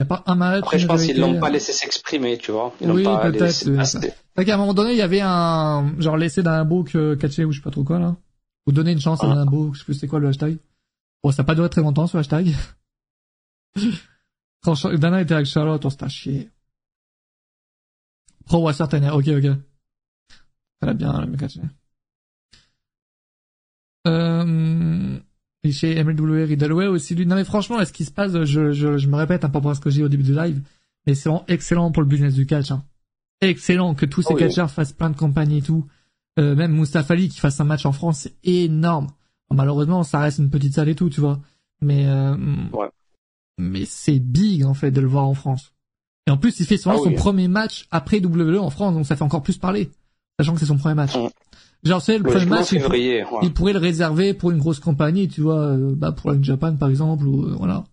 Y 0.00 0.02
a 0.02 0.06
pas 0.06 0.22
un 0.26 0.34
match. 0.34 0.62
Après, 0.62 0.78
je 0.78 0.86
pense 0.86 1.04
qu'ils 1.04 1.20
l'ont 1.20 1.38
pas 1.38 1.50
laissé 1.50 1.72
s'exprimer, 1.72 2.38
tu 2.38 2.50
vois. 2.50 2.74
Ils 2.80 2.90
oui, 2.90 3.04
peut-être. 3.04 3.52
C'est 3.54 4.44
qu'à 4.44 4.54
un 4.54 4.56
moment 4.56 4.74
donné, 4.74 4.92
il 4.92 4.98
y 4.98 5.02
avait 5.02 5.20
un, 5.20 5.94
genre, 5.98 6.16
laissé 6.16 6.42
d'un 6.42 6.64
book 6.64 6.94
euh, 6.94 7.16
catché 7.16 7.44
ou 7.44 7.52
je 7.52 7.58
sais 7.58 7.62
pas 7.62 7.70
trop 7.70 7.84
quoi, 7.84 7.98
là. 7.98 8.16
Ou 8.66 8.72
donner 8.72 8.92
une 8.92 9.00
chance 9.00 9.20
ah. 9.22 9.26
à 9.26 9.30
un 9.30 9.44
book, 9.44 9.74
je 9.74 9.80
sais 9.80 9.84
plus 9.84 9.94
c'est 9.94 10.08
quoi 10.08 10.20
le 10.20 10.28
hashtag. 10.28 10.56
Bon, 11.22 11.30
ça 11.30 11.42
n'a 11.42 11.46
pas 11.46 11.54
duré 11.54 11.68
très 11.68 11.82
longtemps, 11.82 12.06
ce 12.06 12.16
hashtag. 12.16 12.54
Quand 14.62 14.86
Dana 14.94 15.22
était 15.22 15.34
avec 15.34 15.46
Charlotte, 15.46 15.84
on 15.84 15.90
s'est 15.90 16.08
chier. 16.08 16.50
Pro 18.44 18.62
Wasser 18.62 18.84
ok, 18.84 19.28
ok. 19.28 19.56
Ça 20.80 20.86
l'a 20.86 20.94
bien, 20.94 21.24
le 21.24 21.36
catché. 21.36 21.60
Euh, 24.06 25.18
et 25.62 25.70
chez 25.70 26.02
MLW 26.02 26.44
Riddleway 26.44 26.86
aussi 26.88 27.14
lui. 27.14 27.24
Non 27.24 27.36
mais 27.36 27.44
franchement, 27.44 27.84
ce 27.84 27.92
qui 27.92 28.04
se 28.04 28.10
passe, 28.10 28.32
je, 28.32 28.72
je, 28.72 28.98
je 28.98 29.08
me 29.08 29.16
répète 29.16 29.44
un 29.44 29.48
peu 29.48 29.60
pour 29.60 29.74
ce 29.76 29.80
que 29.80 29.90
j'ai 29.90 29.98
dit 29.98 30.04
au 30.04 30.08
début 30.08 30.24
du 30.24 30.34
live, 30.34 30.60
mais 31.06 31.14
c'est 31.14 31.28
vraiment 31.28 31.44
excellent 31.46 31.92
pour 31.92 32.02
le 32.02 32.08
business 32.08 32.34
du 32.34 32.46
catch. 32.46 32.72
Hein. 32.72 32.84
Excellent 33.40 33.94
que 33.94 34.06
tous 34.06 34.22
ces 34.22 34.34
oh, 34.34 34.36
catcheurs 34.36 34.70
fassent 34.70 34.92
plein 34.92 35.10
de 35.10 35.16
campagnes 35.16 35.52
et 35.52 35.62
tout. 35.62 35.86
Euh, 36.38 36.56
même 36.56 36.72
Mustafa 36.72 37.14
Ali 37.14 37.28
qui 37.28 37.38
fasse 37.38 37.60
un 37.60 37.64
match 37.64 37.86
en 37.86 37.92
France, 37.92 38.20
c'est 38.20 38.34
énorme. 38.42 39.08
malheureusement, 39.52 40.02
ça 40.02 40.20
reste 40.20 40.38
une 40.38 40.50
petite 40.50 40.74
salle 40.74 40.88
et 40.88 40.94
tout, 40.94 41.10
tu 41.10 41.20
vois. 41.20 41.40
Mais 41.80 42.06
euh, 42.06 42.36
ouais. 42.72 42.88
Mais 43.62 43.84
c'est 43.84 44.18
big 44.18 44.64
en 44.64 44.74
fait 44.74 44.90
de 44.90 45.00
le 45.00 45.06
voir 45.06 45.26
en 45.26 45.34
France. 45.34 45.72
Et 46.26 46.30
en 46.30 46.36
plus, 46.36 46.60
il 46.60 46.66
fait 46.66 46.76
souvent 46.76 46.96
ah 46.98 47.04
son 47.04 47.14
premier 47.14 47.48
match 47.48 47.86
après 47.90 48.24
WWE 48.24 48.58
en 48.58 48.70
France, 48.70 48.94
donc 48.94 49.06
ça 49.06 49.16
fait 49.16 49.24
encore 49.24 49.42
plus 49.42 49.58
parler, 49.58 49.90
sachant 50.38 50.54
que 50.54 50.60
c'est 50.60 50.66
son 50.66 50.76
premier 50.76 50.94
match. 50.94 51.16
Mm. 51.16 51.28
Genre, 51.84 52.00
c'est 52.00 52.18
le 52.18 52.24
premier 52.24 52.46
match, 52.46 52.72
il, 52.72 53.52
pourrait 53.52 53.72
le 53.72 53.78
réserver 53.80 54.34
pour 54.34 54.52
une 54.52 54.58
grosse 54.58 54.78
compagnie, 54.78 55.26
tu 55.26 55.40
vois, 55.40 55.66
euh, 55.66 55.94
bah, 55.96 56.12
pour 56.12 56.30
la 56.30 56.40
Japan, 56.40 56.76
par 56.76 56.88
exemple, 56.88 57.26
ou, 57.26 57.44
euh, 57.44 57.54
voilà. 57.58 57.84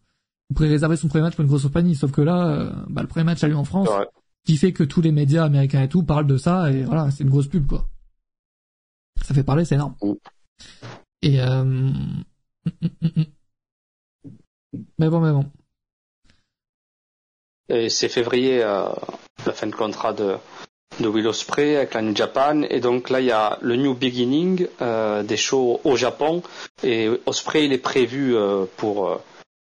Il 0.50 0.56
pourrait 0.56 0.70
réserver 0.70 0.96
son 0.96 1.08
premier 1.08 1.24
match 1.24 1.36
pour 1.36 1.42
une 1.42 1.48
grosse 1.48 1.64
compagnie, 1.64 1.96
sauf 1.96 2.12
que 2.12 2.22
là, 2.22 2.48
euh, 2.50 2.72
bah, 2.88 3.02
le 3.02 3.08
premier 3.08 3.24
match 3.24 3.44
a 3.44 3.48
lieu 3.48 3.56
en 3.56 3.64
France, 3.64 3.90
qui 4.46 4.58
fait 4.58 4.74
que 4.74 4.84
tous 4.84 5.02
les 5.02 5.12
médias 5.12 5.44
américains 5.44 5.82
et 5.82 5.90
tout 5.90 6.04
parlent 6.04 6.28
de 6.28 6.38
ça, 6.38 6.72
et 6.72 6.84
voilà, 6.84 7.10
c'est 7.10 7.24
une 7.24 7.32
grosse 7.32 7.48
pub, 7.48 7.66
quoi. 7.66 7.88
Ça 9.24 9.34
fait 9.34 9.44
parler, 9.44 9.66
c'est 9.66 9.76
énorme. 9.76 9.96
Mm. 10.04 10.14
Et, 11.24 11.42
euh... 11.42 11.64
Mm, 11.64 12.24
mais 15.00 15.10
bon, 15.10 15.20
mais 15.20 15.32
bon. 15.32 15.46
Et 17.70 17.90
c'est 17.90 18.10
février, 18.10 18.64
euh, 18.64 18.90
la 19.46 19.54
fin 19.54 19.68
de 19.68 19.76
contrat 19.76 20.14
de, 20.14 20.36
de 21.00 21.08
Will 21.08 21.28
Ospreay 21.28 21.78
avec 21.78 21.94
la 21.94 22.02
New 22.02 22.16
Japan. 22.16 22.64
Et 22.64 22.80
donc 22.80 23.10
là, 23.10 23.20
il 23.22 23.28
y 23.28 23.32
a 23.32 23.58
le 23.62 23.76
New 23.76 23.94
Beginning 23.94 24.68
euh, 24.82 25.24
des 25.24 25.38
shows 25.38 25.80
au 25.84 25.96
Japon. 25.96 26.42
Et 26.84 27.10
Ospreay, 27.26 27.66
il 27.66 27.74
est 27.74 27.78
prévu 27.78 28.36
euh, 28.36 28.66
pour, 28.78 29.10
euh, 29.10 29.18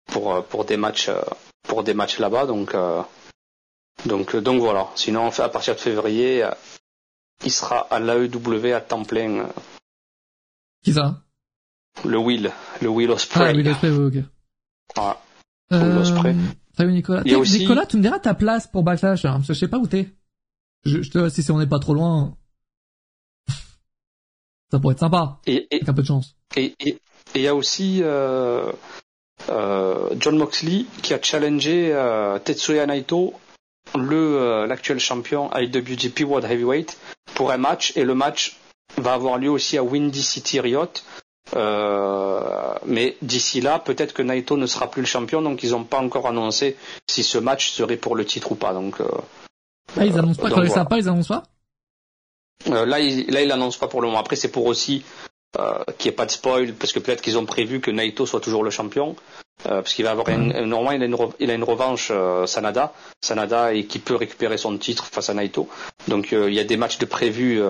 pour, 0.06 0.34
euh, 0.34 0.40
pour 0.42 0.64
des 0.64 0.76
matchs, 0.76 1.10
pour 1.62 1.84
des 1.84 1.94
matchs 1.94 2.18
là-bas. 2.18 2.46
Donc, 2.46 2.74
donc, 4.04 4.36
donc 4.36 4.60
voilà. 4.60 4.88
Sinon, 4.96 5.30
à 5.38 5.48
partir 5.48 5.74
de 5.74 5.80
février, 5.80 6.46
il 7.44 7.52
sera 7.52 7.86
à 7.90 8.00
l'AEW 8.00 8.74
à 8.74 8.80
temps 8.80 9.04
plein. 9.04 9.48
Qui 10.84 10.92
ça? 10.92 11.22
Le 12.04 12.18
Will, 12.18 12.50
le 12.80 12.88
Will 12.88 13.10
Ospreay. 13.10 13.48
Ah, 13.48 13.52
Will 13.52 13.68
Ospreay, 13.68 13.90
ok. 13.92 14.14
Ouais. 14.96 15.12
Euh, 15.72 16.00
Ospreay. 16.00 16.34
Salut 16.76 16.92
Nicolas. 16.92 17.22
Nicolas, 17.22 17.86
tu 17.86 17.96
me 17.96 18.02
diras 18.02 18.18
ta 18.18 18.34
place 18.34 18.66
pour 18.66 18.82
Backlash, 18.82 19.24
hein, 19.24 19.34
parce 19.34 19.48
que 19.48 19.54
je 19.54 19.58
sais 19.58 19.68
pas 19.68 19.78
où 19.78 19.86
t'es. 19.86 20.08
Je, 20.84 21.02
je 21.02 21.10
te 21.10 21.28
si 21.28 21.50
on 21.50 21.58
n'est 21.58 21.66
pas 21.66 21.78
trop 21.78 21.94
loin, 21.94 22.36
ça 24.70 24.78
pourrait 24.80 24.94
être 24.94 25.00
sympa. 25.00 25.40
Et, 25.46 25.68
avec 25.70 25.88
un 25.88 25.92
peu 25.92 26.02
de 26.02 26.06
chance. 26.06 26.36
Et 26.56 26.74
il 27.34 27.40
y 27.40 27.46
a 27.46 27.54
aussi 27.54 28.00
euh, 28.02 28.72
euh, 29.48 30.10
John 30.18 30.36
Moxley 30.36 30.84
qui 31.02 31.14
a 31.14 31.22
challengé 31.22 31.92
euh, 31.92 32.38
Tetsuya 32.38 32.86
Naito, 32.86 33.34
le 33.96 34.16
euh, 34.16 34.66
l'actuel 34.66 34.98
champion 34.98 35.50
IWGP 35.54 36.20
World 36.24 36.50
Heavyweight, 36.50 36.98
pour 37.34 37.50
un 37.52 37.58
match. 37.58 37.92
Et 37.96 38.04
le 38.04 38.14
match 38.14 38.56
va 38.96 39.14
avoir 39.14 39.38
lieu 39.38 39.50
aussi 39.50 39.78
à 39.78 39.82
Windy 39.82 40.22
City 40.22 40.60
Riot. 40.60 40.92
Euh, 41.54 42.74
mais 42.86 43.16
d'ici 43.20 43.60
là, 43.60 43.78
peut-être 43.78 44.14
que 44.14 44.22
Naito 44.22 44.56
ne 44.56 44.66
sera 44.66 44.90
plus 44.90 45.02
le 45.02 45.06
champion, 45.06 45.42
donc 45.42 45.62
ils 45.62 45.70
n'ont 45.70 45.84
pas 45.84 45.98
encore 45.98 46.26
annoncé 46.26 46.76
si 47.08 47.22
ce 47.22 47.38
match 47.38 47.70
serait 47.70 47.96
pour 47.96 48.16
le 48.16 48.24
titre 48.24 48.52
ou 48.52 48.54
pas. 48.54 48.72
Donc 48.72 49.00
euh, 49.00 49.08
ah, 49.98 50.06
ils 50.06 50.18
annoncent 50.18 50.40
pas, 50.40 50.48
quand 50.48 50.64
voilà. 50.64 50.84
pas, 50.84 50.98
ils 50.98 51.08
annoncent 51.08 51.34
pas? 51.34 51.42
Euh, 52.68 52.86
Là, 52.86 53.00
ils, 53.00 53.30
là, 53.30 53.42
ils 53.42 53.52
annoncent 53.52 53.78
pas 53.78 53.88
pour 53.88 54.00
le 54.00 54.08
moment. 54.08 54.20
Après, 54.20 54.36
c'est 54.36 54.50
pour 54.50 54.66
aussi 54.66 55.04
euh, 55.58 55.84
qu'il 55.98 56.08
n'y 56.08 56.14
ait 56.14 56.16
pas 56.16 56.26
de 56.26 56.30
spoil, 56.30 56.72
parce 56.74 56.92
que 56.92 56.98
peut-être 56.98 57.20
qu'ils 57.20 57.38
ont 57.38 57.46
prévu 57.46 57.80
que 57.80 57.90
Naito 57.90 58.24
soit 58.24 58.40
toujours 58.40 58.64
le 58.64 58.70
champion. 58.70 59.16
Euh, 59.66 59.82
parce 59.82 59.94
qu'il 59.94 60.04
va 60.04 60.10
avoir 60.10 60.28
une, 60.28 60.48
normalement 60.64 60.90
il 60.92 61.02
a 61.02 61.06
une, 61.06 61.16
il 61.38 61.50
a 61.50 61.54
une 61.54 61.62
revanche 61.62 62.08
euh, 62.10 62.46
Sanada, 62.46 62.92
Sanada 63.20 63.72
et 63.74 63.84
qui 63.84 64.00
peut 64.00 64.16
récupérer 64.16 64.56
son 64.56 64.76
titre 64.76 65.04
face 65.04 65.30
à 65.30 65.34
Naito. 65.34 65.68
Donc 66.08 66.32
euh, 66.32 66.50
il 66.50 66.54
y 66.54 66.58
a 66.58 66.64
des 66.64 66.76
matchs 66.76 66.98
de 66.98 67.04
prévus 67.04 67.62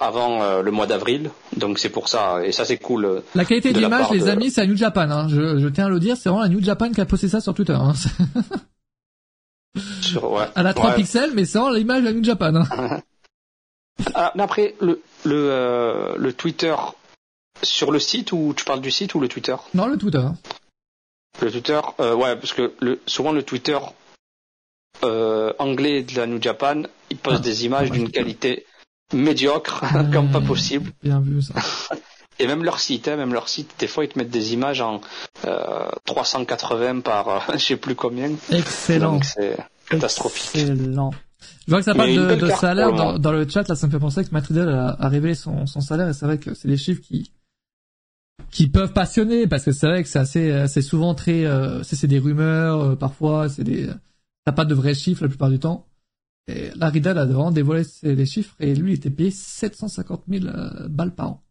avant 0.00 0.60
le 0.60 0.70
mois 0.70 0.86
d'avril, 0.86 1.30
donc 1.56 1.78
c'est 1.78 1.88
pour 1.88 2.08
ça 2.08 2.44
et 2.44 2.52
ça 2.52 2.64
c'est 2.64 2.78
cool. 2.78 3.22
La 3.34 3.44
qualité 3.44 3.72
d'image, 3.72 4.10
les 4.10 4.20
de... 4.20 4.28
amis, 4.28 4.50
c'est 4.50 4.60
à 4.60 4.66
New 4.66 4.76
Japan. 4.76 5.10
Hein. 5.10 5.28
Je, 5.28 5.58
je, 5.58 5.68
tiens 5.68 5.86
à 5.86 5.88
le 5.88 6.00
dire, 6.00 6.16
c'est 6.16 6.28
vraiment 6.28 6.42
la 6.42 6.48
New 6.48 6.62
Japan 6.62 6.90
qui 6.90 7.00
a 7.00 7.06
posté 7.06 7.28
ça 7.28 7.40
sur 7.40 7.54
Twitter. 7.54 7.72
Hein. 7.72 7.92
Sur, 10.02 10.30
ouais. 10.32 10.44
Elle 10.54 10.66
a 10.66 10.74
3 10.74 10.90
ouais. 10.90 10.96
pixels, 10.96 11.30
mais 11.34 11.44
sans 11.44 11.70
l'image 11.70 12.02
de 12.02 12.08
la 12.08 12.12
New 12.12 12.24
Japan. 12.24 12.54
Hein. 12.56 13.00
ah, 14.14 14.32
mais 14.34 14.42
après, 14.42 14.74
le, 14.80 15.00
le, 15.24 15.50
euh, 15.50 16.14
le 16.18 16.32
Twitter 16.32 16.74
sur 17.62 17.90
le 17.90 17.98
site 17.98 18.32
ou 18.32 18.52
tu 18.56 18.64
parles 18.64 18.80
du 18.80 18.90
site 18.90 19.14
ou 19.14 19.20
le 19.20 19.28
Twitter? 19.28 19.56
Non, 19.74 19.86
le 19.86 19.96
Twitter. 19.96 20.24
Le 21.40 21.50
Twitter, 21.50 21.80
euh, 22.00 22.14
ouais, 22.14 22.36
parce 22.36 22.52
que 22.52 22.72
le, 22.80 23.00
souvent 23.06 23.32
le 23.32 23.42
Twitter 23.42 23.78
euh, 25.04 25.52
anglais 25.58 26.02
de 26.02 26.16
la 26.16 26.26
New 26.26 26.40
Japan, 26.40 26.82
il 27.10 27.16
poste 27.16 27.38
ah, 27.40 27.44
des 27.44 27.64
images 27.64 27.90
d'une 27.90 28.10
qualité 28.10 28.66
médiocre 29.12 29.84
comme 30.12 30.30
pas 30.30 30.40
possible. 30.40 30.92
Bien 31.02 31.20
vu 31.20 31.42
ça. 31.42 31.54
Et 32.38 32.46
même 32.46 32.64
leur 32.64 32.80
site, 32.80 33.08
hein, 33.08 33.16
même 33.16 33.32
leur 33.32 33.48
site, 33.48 33.72
des 33.78 33.86
fois 33.86 34.04
ils 34.04 34.08
te 34.08 34.18
mettent 34.18 34.30
des 34.30 34.52
images 34.52 34.80
en 34.80 35.00
euh, 35.44 35.88
380 36.06 37.00
par 37.00 37.28
euh, 37.28 37.38
je 37.54 37.58
sais 37.58 37.76
plus 37.76 37.94
combien. 37.94 38.30
Excellent. 38.50 39.14
Donc 39.14 39.24
c'est 39.24 39.56
catastrophique. 39.88 40.50
Excellent. 40.54 41.10
Je 41.66 41.70
vois 41.70 41.80
que 41.80 41.84
ça 41.84 41.94
parle 41.94 42.38
de, 42.38 42.48
salaire 42.48 42.92
dans, 42.92 43.32
le 43.32 43.48
chat. 43.48 43.68
Là, 43.68 43.76
ça 43.76 43.86
me 43.86 43.92
fait 43.92 43.98
penser 43.98 44.24
que 44.24 44.68
a, 44.68 44.96
a 44.98 45.08
révélé 45.08 45.34
son, 45.34 45.66
son 45.66 45.80
salaire 45.80 46.08
et 46.08 46.12
c'est 46.12 46.26
vrai 46.26 46.38
que 46.38 46.54
c'est 46.54 46.68
des 46.68 46.76
chiffres 46.76 47.00
qui 47.02 47.32
qui 48.52 48.68
peuvent 48.68 48.92
passionner 48.92 49.48
parce 49.48 49.64
que 49.64 49.72
c'est 49.72 49.88
vrai 49.88 50.02
que 50.04 50.08
c'est 50.08 50.20
assez 50.20 50.52
assez 50.52 50.82
souvent 50.82 51.14
très 51.14 51.44
euh, 51.44 51.82
c'est 51.82 52.06
des 52.06 52.20
rumeurs 52.20 52.80
euh, 52.80 52.96
parfois 52.96 53.48
c'est 53.48 53.64
des 53.64 53.88
t'as 54.44 54.52
pas 54.52 54.64
de 54.64 54.74
vrais 54.74 54.94
chiffres 54.94 55.22
la 55.22 55.28
plupart 55.28 55.50
du 55.50 55.58
temps. 55.58 55.88
Et 56.48 56.70
là, 56.74 56.88
Riddle 56.88 57.18
a 57.18 57.24
vraiment 57.24 57.52
dévoilé 57.52 57.84
les 58.02 58.26
chiffres 58.26 58.56
et 58.58 58.74
lui 58.74 58.92
il 58.92 58.96
était 58.96 59.10
payé 59.10 59.30
750 59.30 60.24
000 60.28 60.46
euh, 60.46 60.88
balles 60.88 61.14
par 61.14 61.28
an. 61.28 61.44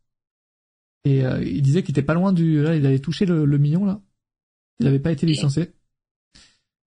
Et 1.03 1.25
euh, 1.25 1.43
il 1.43 1.61
disait 1.61 1.81
qu'il 1.83 1.93
était 1.93 2.01
pas 2.03 2.13
loin 2.13 2.33
du 2.33 2.61
là 2.61 2.75
il 2.75 2.85
allait 2.85 2.99
toucher 2.99 3.25
le, 3.25 3.45
le 3.45 3.57
million 3.57 3.85
là. 3.85 4.01
Il 4.79 4.87
avait 4.87 4.99
pas 4.99 5.11
été 5.11 5.25
licencié. 5.25 5.71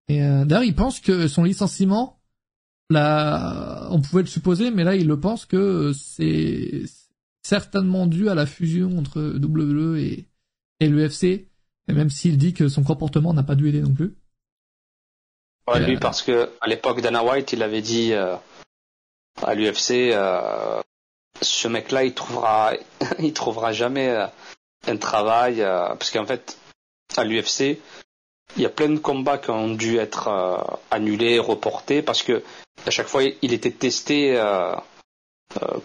Et 0.08 0.22
euh, 0.22 0.44
d'ailleurs, 0.44 0.64
il 0.64 0.74
pense 0.74 1.00
que 1.00 1.28
son 1.28 1.44
licenciement, 1.44 2.20
là, 2.90 3.88
on 3.90 4.00
pouvait 4.00 4.22
le 4.22 4.28
supposer, 4.28 4.70
mais 4.70 4.84
là, 4.84 4.96
il 4.96 5.06
le 5.06 5.18
pense 5.18 5.46
que 5.46 5.92
c'est 5.94 6.82
certainement 7.44 8.06
dû 8.06 8.28
à 8.28 8.34
la 8.34 8.46
fusion 8.46 8.98
entre 8.98 9.20
WWE 9.20 9.98
et, 9.98 10.26
et 10.80 10.88
l'UFC, 10.88 11.24
et 11.24 11.92
même 11.92 12.10
s'il 12.10 12.38
dit 12.38 12.54
que 12.54 12.68
son 12.68 12.82
comportement 12.82 13.32
n'a 13.32 13.42
pas 13.44 13.54
dû 13.54 13.68
aider 13.68 13.80
non 13.80 13.94
plus. 13.94 14.16
Ouais, 15.68 15.80
lui 15.80 15.96
Euh, 15.96 15.98
parce 15.98 16.22
que 16.22 16.50
à 16.60 16.66
l'époque 16.66 17.00
Dana 17.00 17.22
White, 17.22 17.52
il 17.52 17.62
avait 17.62 17.82
dit 17.82 18.12
euh, 18.12 18.36
à 19.42 19.54
l'UFC, 19.54 20.12
euh, 20.12 20.80
ce 21.40 21.68
mec-là, 21.68 22.04
il 22.04 22.14
trouvera, 22.14 22.72
il 23.18 23.32
trouvera 23.32 23.72
jamais 23.72 24.08
euh, 24.08 24.26
un 24.86 24.96
travail 24.96 25.62
euh, 25.62 25.88
parce 25.94 26.10
qu'en 26.10 26.26
fait, 26.26 26.58
à 27.16 27.24
l'UFC, 27.24 27.78
il 28.56 28.62
y 28.62 28.66
a 28.66 28.70
plein 28.70 28.88
de 28.88 28.98
combats 28.98 29.38
qui 29.38 29.50
ont 29.50 29.74
dû 29.74 29.98
être 29.98 30.28
euh, 30.28 30.76
annulés, 30.90 31.38
reportés 31.38 32.02
parce 32.02 32.22
que 32.22 32.42
à 32.86 32.90
chaque 32.90 33.06
fois, 33.06 33.22
il 33.24 33.52
était 33.52 33.70
testé 33.70 34.36
euh, 34.36 34.74
euh, 35.62 35.78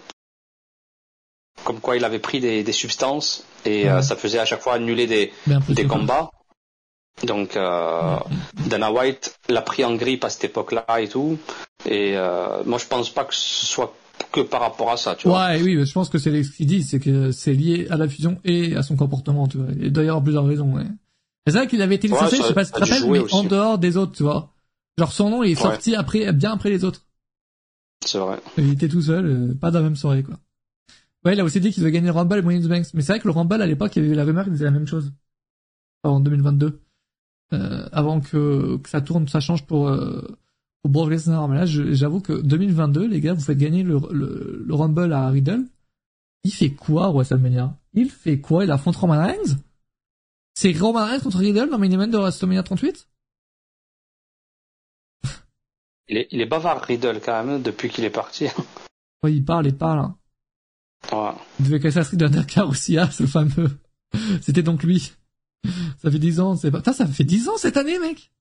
comme 1.64 1.80
quoi 1.80 1.98
il 1.98 2.04
avait 2.06 2.20
pris 2.20 2.40
des, 2.40 2.64
des 2.64 2.72
substances 2.72 3.44
et 3.66 3.90
euh, 3.90 3.96
Ouais. 3.98 4.02
ça 4.02 4.16
faisait 4.16 4.40
à 4.40 4.46
chaque 4.46 4.62
fois 4.62 4.74
annuler 4.76 5.08
des, 5.08 5.32
des 5.70 5.86
combats. 5.86 6.30
Donc 7.26 7.58
euh, 7.58 8.16
Dana 8.68 8.92
White 8.94 9.38
l'a 9.50 9.62
pris 9.62 9.84
en 9.84 9.96
grippe 9.96 10.24
à 10.24 10.30
cette 10.30 10.46
époque-là 10.46 10.86
et 11.02 11.08
tout. 11.10 11.38
Et 11.86 12.14
euh, 12.16 12.64
moi 12.66 12.78
je 12.80 12.86
pense 12.86 13.10
pas 13.10 13.26
que 13.26 13.36
ce 13.36 13.66
soit 13.66 13.94
que 14.32 14.42
par 14.42 14.62
rapport 14.62 14.92
à 14.92 14.98
ça, 14.98 15.16
tu 15.16 15.28
vois. 15.28 15.48
Ouais, 15.48 15.62
oui, 15.62 15.86
je 15.86 15.92
pense 15.94 16.10
que 16.10 16.18
c'est 16.18 16.44
ce 16.44 16.52
qu'il 16.52 16.68
dit, 16.68 16.84
c'est 16.84 17.00
que 17.00 17.32
c'est 17.32 17.54
lié 17.54 17.88
à 17.90 17.98
la 17.98 18.08
fusion 18.08 18.38
et 18.46 18.76
à 18.76 18.84
son 18.84 18.96
comportement, 18.96 19.48
tu 19.48 19.58
vois. 19.58 19.68
Et 19.82 19.90
d'ailleurs, 19.90 20.22
plusieurs 20.22 20.46
raisons, 20.46 20.74
ouais. 20.76 20.84
C'est 21.48 21.54
vrai 21.58 21.68
qu'il 21.68 21.82
avait 21.82 21.96
été 21.96 22.08
Ouais, 22.10 22.14
licencié, 22.16 22.38
ça- 22.38 22.44
je 22.44 22.48
sais 22.50 22.54
pas 22.54 22.66
si 22.66 22.72
tu 22.74 22.80
te 22.82 22.86
rappelles, 22.86 23.10
mais 23.10 23.34
en 23.34 23.44
dehors 23.44 23.78
des 23.78 23.98
autres, 23.98 24.12
tu 24.12 24.24
vois. 24.24 24.50
Genre 24.98 25.12
son 25.12 25.30
nom, 25.30 25.44
il 25.44 25.52
est 25.52 25.56
Ouais. 25.56 25.62
sorti 25.72 25.96
après, 25.96 26.32
bien 26.34 26.52
après 26.54 26.70
les 26.70 26.84
autres. 26.84 27.02
C'est 28.06 28.18
vrai. 28.20 28.38
Il 28.58 28.74
était 28.74 28.88
tout 28.90 29.02
seul, 29.02 29.26
euh, 29.26 29.54
pas 29.60 29.72
dans 29.72 29.80
la 29.80 29.84
même 29.86 29.96
soirée, 29.96 30.24
quoi. 30.24 30.36
Ouais, 31.26 31.34
il 31.34 31.40
a 31.40 31.44
aussi 31.44 31.60
dit 31.60 31.72
qu'il 31.72 31.82
devait 31.84 31.92
gagner 31.92 32.08
le 32.08 32.14
Rumble 32.14 32.38
et 32.38 32.42
Money 32.42 32.58
in 32.60 32.62
the 32.62 32.70
Bank. 32.70 32.86
Mais 32.94 33.02
c'est 33.02 33.14
vrai 33.14 33.20
que 33.20 33.28
le 33.28 33.34
Rumble, 33.34 33.62
à 33.62 33.68
l'époque, 33.68 33.96
il 33.96 34.04
y 34.04 34.06
avait 34.06 34.16
la 34.16 34.24
rumeur 34.24 34.46
qui 34.46 34.52
disait 34.52 34.66
la 34.66 34.72
même 34.72 34.88
chose. 34.88 35.12
En 36.04 36.20
2022. 36.20 36.82
Euh, 37.52 37.90
avant 37.92 38.22
que, 38.22 38.78
que 38.78 38.90
ça 38.90 39.02
tourne, 39.02 39.28
ça 39.28 39.40
change 39.40 39.66
pour, 39.66 39.90
euh, 39.90 40.22
pour 40.82 40.92
Brock 40.92 41.10
Lesnar. 41.10 41.48
Mais 41.50 41.58
là, 41.58 41.66
j'avoue 41.66 42.22
que 42.22 42.42
2022, 42.42 43.08
les 43.08 43.20
gars, 43.20 43.34
vous 43.34 43.42
faites 43.42 43.58
gagner 43.58 43.84
le, 43.84 44.00
le, 44.12 44.64
le 44.66 44.76
Rumble 44.76 45.12
à 45.12 45.30
Riddle. 45.30 45.66
Il 46.44 46.54
fait 46.54 46.72
quoi, 46.72 47.12
WrestleMania? 47.12 47.76
Il 47.94 48.10
fait 48.10 48.40
quoi? 48.40 48.64
Il 48.64 48.72
affronte 48.72 48.96
Roman 48.96 49.26
Reigns? 49.26 49.58
C'est 50.54 50.72
Roman 50.78 51.06
Reigns 51.06 51.20
contre 51.20 51.40
Riddle 51.40 51.70
dans 51.70 51.80
main 51.80 51.92
event 51.92 52.08
de 52.08 52.18
WrestleMania 52.18 52.64
38? 52.64 53.08
Il 56.08 56.18
est, 56.18 56.28
il 56.32 56.42
est 56.42 56.46
bavard 56.46 56.82
Riddle 56.82 57.20
quand 57.24 57.44
même 57.44 57.62
depuis 57.62 57.90
qu'il 57.90 58.04
est 58.04 58.10
parti. 58.10 58.48
Ouais, 59.24 59.34
il 59.34 59.44
parle 59.44 59.68
et 59.68 59.74
parle, 59.74 60.00
hein. 60.00 60.19
Ouais. 61.12 61.32
Il 61.60 61.66
devait 61.66 61.80
casser 61.80 62.00
la 62.00 62.06
street 62.06 62.18
d'Undercar 62.18 62.70
aussi, 62.70 62.98
ah, 62.98 63.10
ce 63.10 63.26
fameux. 63.26 63.78
C'était 64.42 64.64
donc 64.64 64.84
lui. 64.84 65.14
Ça 66.02 66.10
fait 66.12 66.20
10 66.20 66.40
ans, 66.40 66.56
c'est 66.56 66.72
pas... 66.72 66.82
Ça 66.94 67.06
fait 67.08 67.24
10 67.24 67.50
ans 67.50 67.58
cette 67.58 67.78
année, 67.78 68.00
mec 68.00 68.32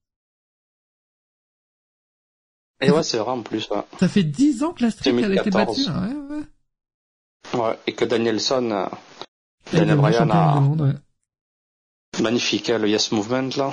Et 2.80 2.90
ouais, 2.90 3.02
c'est 3.02 3.18
vrai 3.18 3.30
en 3.32 3.42
plus. 3.42 3.68
Ouais. 3.70 3.82
Ça 3.98 4.08
fait 4.08 4.22
10 4.22 4.62
ans 4.62 4.72
que 4.72 4.82
la 4.84 4.90
street, 4.90 5.10
elle 5.10 5.24
a 5.38 5.42
été 5.42 5.50
2014. 5.50 5.86
battue. 5.86 5.90
hein, 5.90 6.26
Ouais, 6.30 6.36
ouais. 7.56 7.60
Ouais. 7.60 7.78
Et 7.86 7.94
que 7.94 8.04
Danielson, 8.04 8.70
euh, 8.70 8.86
Daniel 9.72 9.96
Bryan 9.96 10.30
a 10.30 10.60
monde, 10.60 10.80
ouais. 10.82 12.22
magnifique, 12.22 12.70
hein, 12.70 12.78
le 12.78 12.88
Yes 12.88 13.10
Movement 13.12 13.50
là. 13.56 13.72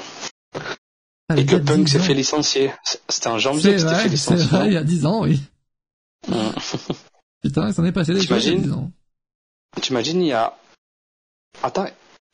Ah, 1.29 1.35
Et 1.37 1.43
le 1.43 1.45
que 1.45 1.55
Punk 1.57 1.85
10 1.85 1.91
s'est 1.91 1.99
fait 1.99 2.13
licencier. 2.13 2.71
C'était 3.09 3.27
en 3.27 3.37
janvier 3.39 3.61
C'est 3.61 3.71
que 3.73 3.79
c'était 3.79 3.95
fait 3.95 4.03
c'est 4.03 4.09
licencier. 4.35 4.57
vrai, 4.57 4.67
il 4.67 4.73
y 4.73 4.77
a 4.77 4.83
10 4.83 5.05
ans, 5.05 5.23
oui. 5.23 5.41
Putain, 7.41 7.67
il 7.67 7.73
s'en 7.73 7.85
est 7.85 7.91
passé 7.91 8.13
des 8.13 8.21
choses 8.21 8.27
il 8.27 8.31
y 8.31 8.35
a 8.35 8.39
T'imagines 8.41 8.61
10 8.63 8.71
ans. 8.73 8.91
T'imagines, 9.81 10.21
il 10.21 10.27
y 10.27 10.33
a. 10.33 10.57
Attends, 11.63 11.87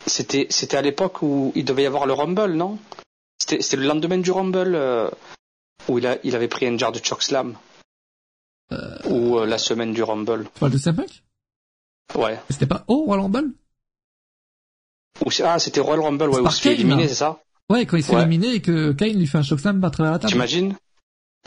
c'était 0.05 0.47
c'était 0.49 0.77
à 0.77 0.81
l'époque 0.81 1.21
où 1.21 1.51
il 1.55 1.65
devait 1.65 1.83
y 1.83 1.85
avoir 1.85 2.05
le 2.05 2.13
Rumble, 2.13 2.53
non? 2.53 2.79
C'était 3.39 3.61
c'était 3.61 3.77
le 3.77 3.87
lendemain 3.87 4.17
du 4.17 4.31
Rumble 4.31 4.75
euh, 4.75 5.09
où 5.87 5.97
il 5.99 6.07
a 6.07 6.17
il 6.23 6.35
avait 6.35 6.47
pris 6.47 6.67
un 6.67 6.77
jar 6.77 6.91
de 6.91 6.99
Chokeslam. 6.99 7.57
Euh. 8.71 8.97
Ou 9.09 9.39
euh, 9.39 9.45
la 9.45 9.57
semaine 9.57 9.93
du 9.93 10.01
Rumble. 10.03 10.45
Tu 10.53 10.59
parles 10.59 10.71
de 10.71 10.77
CM 10.77 11.03
Ouais. 12.15 12.39
C'était 12.49 12.67
pas 12.67 12.83
au 12.87 13.03
Royal 13.03 13.23
Rumble? 13.23 13.51
Ou 15.25 15.29
ah, 15.43 15.59
c'était 15.59 15.81
Royal 15.81 16.01
Rumble, 16.01 16.29
ouais, 16.29 16.39
où 16.39 16.43
par 16.43 16.51
il 16.51 16.55
se 16.55 16.61
fait 16.61 16.73
éliminer, 16.73 17.07
c'est 17.07 17.15
ça? 17.15 17.41
Ouais, 17.69 17.85
quand 17.85 17.97
il 17.97 18.03
s'est 18.03 18.15
Ouais. 18.15 18.21
éliminé 18.21 18.55
et 18.55 18.61
que 18.61 18.91
Kane 18.91 19.17
lui 19.17 19.27
fait 19.27 19.37
un 19.37 19.43
chokeslam 19.43 19.83
à 19.83 19.89
travers 19.89 20.13
la 20.13 20.19
table. 20.19 20.33
T'imagines? 20.33 20.75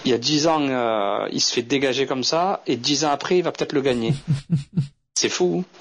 Il 0.05 0.11
y 0.11 0.15
a 0.15 0.19
dix 0.19 0.47
ans, 0.47 0.61
euh, 0.61 1.29
il 1.33 1.41
se 1.41 1.53
fait 1.53 1.63
dégager 1.63 2.07
comme 2.07 2.25
ça, 2.25 2.63
et 2.67 2.77
dix 2.77 3.05
ans 3.05 3.11
après, 3.11 3.39
il 3.39 3.43
va 3.43 3.53
peut-être 3.53 3.73
le 3.73 3.81
gagner. 3.81 4.13
c'est 5.15 5.29
fou. 5.31 5.65
hein. 5.65 5.79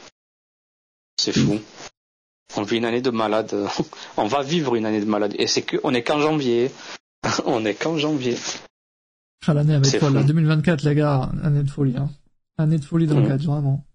C'est 1.19 1.33
fou. 1.33 1.59
On 2.55 2.61
vit 2.63 2.77
une 2.77 2.85
année 2.85 3.01
de 3.01 3.09
malade. 3.09 3.53
On 4.17 4.25
va 4.27 4.43
vivre 4.43 4.75
une 4.75 4.85
année 4.85 4.99
de 5.01 5.05
malade. 5.05 5.33
Et 5.39 5.47
c'est 5.47 5.61
que, 5.63 5.77
on 5.83 5.93
est 5.93 6.03
qu'en 6.03 6.19
janvier. 6.19 6.71
on 7.45 7.65
est 7.65 7.73
qu'en 7.73 7.97
janvier. 7.97 8.37
Ah, 9.47 9.53
l'année 9.53 9.73
avec 9.75 9.89
folle, 9.99 10.09
fou. 10.09 10.15
là, 10.15 10.23
2024, 10.23 10.83
les 10.83 10.95
gars, 10.95 11.31
année 11.43 11.63
de 11.63 11.69
folie, 11.69 11.97
hein. 11.97 12.09
Année 12.57 12.77
de 12.77 12.85
folie 12.85 13.07
dans 13.07 13.15
le 13.15 13.23
Mm. 13.23 13.27
cadre, 13.27 13.45
vraiment. 13.51 13.85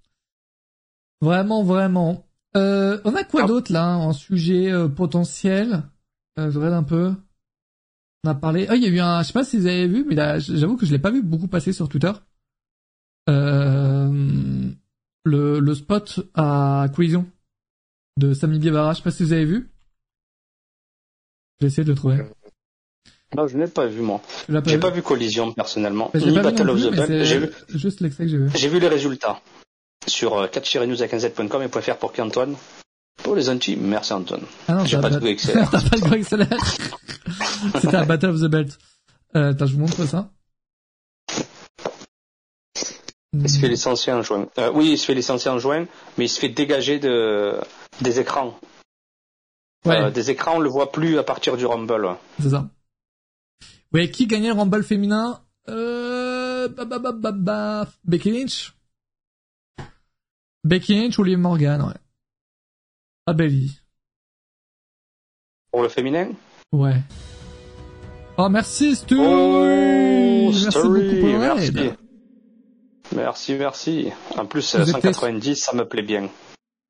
Vraiment, 1.21 1.63
vraiment. 1.65 2.27
Euh, 2.57 3.01
on 3.05 3.15
a 3.15 3.25
quoi 3.25 3.43
Ah. 3.45 3.47
d'autre, 3.47 3.73
là, 3.73 3.97
en 3.97 4.13
sujet 4.13 4.71
euh, 4.71 4.89
potentiel? 4.89 5.83
Je 6.37 6.57
regarde 6.57 6.75
un 6.75 6.83
peu. 6.83 7.13
On 8.29 8.33
a 8.33 8.35
parlé... 8.35 8.67
Ah, 8.69 8.77
il 8.77 8.83
y 8.83 8.87
a 8.87 8.91
eu 8.91 9.01
un... 9.01 9.23
Je 9.23 9.29
sais 9.29 9.33
pas 9.33 9.43
si 9.43 9.57
vous 9.57 9.67
avez 9.67 9.87
vu, 9.87 10.05
mais 10.07 10.15
là, 10.15 10.39
j'avoue 10.39 10.77
que 10.77 10.85
je 10.85 10.93
l'ai 10.93 10.99
pas 10.99 11.11
vu 11.11 11.23
beaucoup 11.23 11.49
passer 11.49 11.73
sur 11.73 11.89
Twitter. 11.89 12.13
Euh, 13.31 14.71
le, 15.25 15.61
le 15.61 15.75
spot 15.75 16.21
à 16.35 16.89
Collision 16.95 17.27
de 18.19 18.35
Sami 18.35 18.59
Guevara, 18.59 18.93
je 18.93 18.99
sais 18.99 19.03
pas 19.03 19.11
si 19.11 19.23
vous 19.23 19.33
avez 19.33 19.47
vu. 19.47 19.71
J'ai 21.59 21.69
essayé 21.69 21.85
de 21.85 21.89
le 21.91 21.97
trouver. 21.97 22.19
Non, 23.35 23.47
je 23.47 23.57
n'ai 23.57 23.67
pas 23.67 23.87
vu, 23.87 24.03
moi. 24.03 24.21
J'ai 24.47 24.61
vu 24.61 24.79
pas 24.79 24.91
vu 24.91 25.01
Collision, 25.01 25.53
personnellement. 25.55 26.11
J'ai 26.13 26.27
Ni 26.27 26.35
pas 26.35 26.51
vu 26.51 26.51
Battle 26.51 26.69
of 26.69 26.83
the 26.83 26.91
Bell. 26.95 27.25
J'ai 27.25 27.39
vu, 27.39 27.51
juste 27.71 28.01
l'extrait 28.01 28.25
que 28.25 28.31
j'ai 28.31 28.39
vu. 28.39 28.51
j'ai 28.55 28.69
vu 28.69 28.79
les 28.79 28.89
résultats. 28.89 29.41
Sur 30.07 30.37
euh, 30.37 30.49
catchnews.com 30.49 31.63
et 31.63 31.69
.fr 31.81 31.97
pour 31.97 32.13
qu'Antoine. 32.13 32.57
Pour 33.23 33.35
les 33.35 33.49
anti, 33.49 33.77
merci 33.77 34.13
Antoine. 34.13 34.43
Ah 34.69 34.75
non, 34.75 34.85
J'ai 34.85 35.01
pas 35.01 35.09
de 35.09 35.19
pas 36.09 36.17
de 36.19 36.23
Seller. 36.23 36.47
C'était 37.81 37.97
un 37.97 38.07
Battle 38.07 38.31
of 38.31 38.41
the 38.41 38.47
Belt. 38.47 38.79
Euh, 39.37 39.51
attends, 39.51 39.67
je 39.67 39.75
vous 39.75 39.81
montre 39.81 40.05
ça. 40.07 40.31
Il 43.35 43.49
se 43.49 43.59
fait 43.59 43.69
licencier 43.69 44.13
en 44.13 44.23
juin. 44.23 44.49
Euh, 44.59 44.71
oui, 44.75 44.93
il 44.93 44.99
se 44.99 45.05
fait 45.05 45.15
licencier 45.15 45.51
en 45.51 45.59
juin, 45.59 45.87
mais 46.17 46.25
il 46.25 46.29
se 46.29 46.41
fait 46.41 46.49
dégager 46.49 46.99
de, 46.99 47.61
des 48.01 48.21
écrans. 48.21 48.59
Ouais, 49.85 49.97
Euh, 50.01 50.11
des 50.11 50.31
écrans, 50.31 50.57
on 50.57 50.61
le 50.61 50.69
voit 50.69 50.91
plus 50.93 51.19
à 51.19 51.23
partir 51.23 51.57
du 51.57 51.67
Rumble. 51.67 52.05
ouais. 52.07 52.17
c'est 52.41 52.51
ça. 52.51 52.69
Ouais, 53.93 54.11
qui 54.11 54.27
gagnait 54.27 54.49
le 54.49 54.55
Rumble 54.55 54.83
féminin 54.83 55.41
euh, 55.69 56.69
bah, 56.69 56.85
bah, 56.85 56.99
bah, 56.99 57.33
bah, 57.33 57.89
Becky 58.05 58.31
Lynch 58.31 58.75
Becky 60.65 60.95
Lynch 60.95 61.19
ou 61.19 61.23
Liv 61.25 61.39
Morgan, 61.39 61.83
ouais. 61.83 61.95
Ah, 63.27 63.35
Belly. 63.35 63.79
Pour 65.71 65.83
le 65.83 65.89
féminin? 65.91 66.31
Ouais. 66.73 66.97
Oh, 68.41 68.49
merci, 68.49 68.95
Stu 68.95 69.17
Oh, 69.19 70.51
Merci 70.53 70.71
Story, 70.71 71.03
beaucoup 71.09 71.21
pour 71.21 71.39
merci. 71.41 71.73
Merci, 73.17 73.55
merci. 73.55 74.09
En 74.37 74.47
plus, 74.47 74.75
Vous 74.77 74.81
euh, 74.81 74.85
êtes 74.85 74.91
190, 74.93 75.57
ça 75.57 75.75
me 75.75 75.85
plaît 75.89 76.03
bien. 76.03 76.29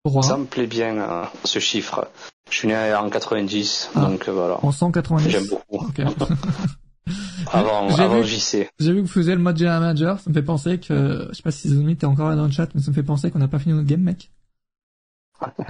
Roi. 0.05 0.23
Ça 0.23 0.37
me 0.37 0.45
plaît 0.45 0.67
bien, 0.67 0.97
euh, 0.99 1.25
ce 1.45 1.59
chiffre. 1.59 2.09
Je 2.51 2.57
suis 2.57 2.69
né 2.69 2.95
en 2.95 3.09
90, 3.09 3.91
Ah. 3.95 4.01
donc 4.07 4.29
euh, 4.29 4.33
voilà. 4.33 4.59
En 4.63 4.73
190. 4.73 5.29
J'aime 5.31 5.47
beaucoup. 5.47 5.87
Avant, 7.53 7.89
J'ai 7.97 8.03
avant 8.03 8.21
vu- 8.21 8.27
JC. 8.27 8.69
J'ai 8.79 8.93
vu 8.93 8.97
que 8.99 9.07
vous 9.07 9.13
faisiez 9.13 9.35
le 9.35 9.41
mode 9.41 9.57
General 9.57 9.81
Manager, 9.81 10.21
ça 10.21 10.29
me 10.29 10.35
fait 10.35 10.43
penser 10.43 10.79
que, 10.79 11.29
je 11.31 11.35
sais 11.35 11.43
pas 11.43 11.51
si 11.51 11.71
Zomi 11.71 11.97
t'es 11.97 12.05
encore 12.05 12.29
là 12.29 12.37
dans 12.37 12.45
le 12.45 12.51
chat, 12.53 12.69
mais 12.75 12.83
ça 12.83 12.91
me 12.91 12.95
fait 12.95 13.03
penser 13.03 13.31
qu'on 13.31 13.39
n'a 13.39 13.49
pas 13.49 13.59
fini 13.59 13.75
notre 13.75 13.87
game, 13.89 14.03
mec. 14.03 14.31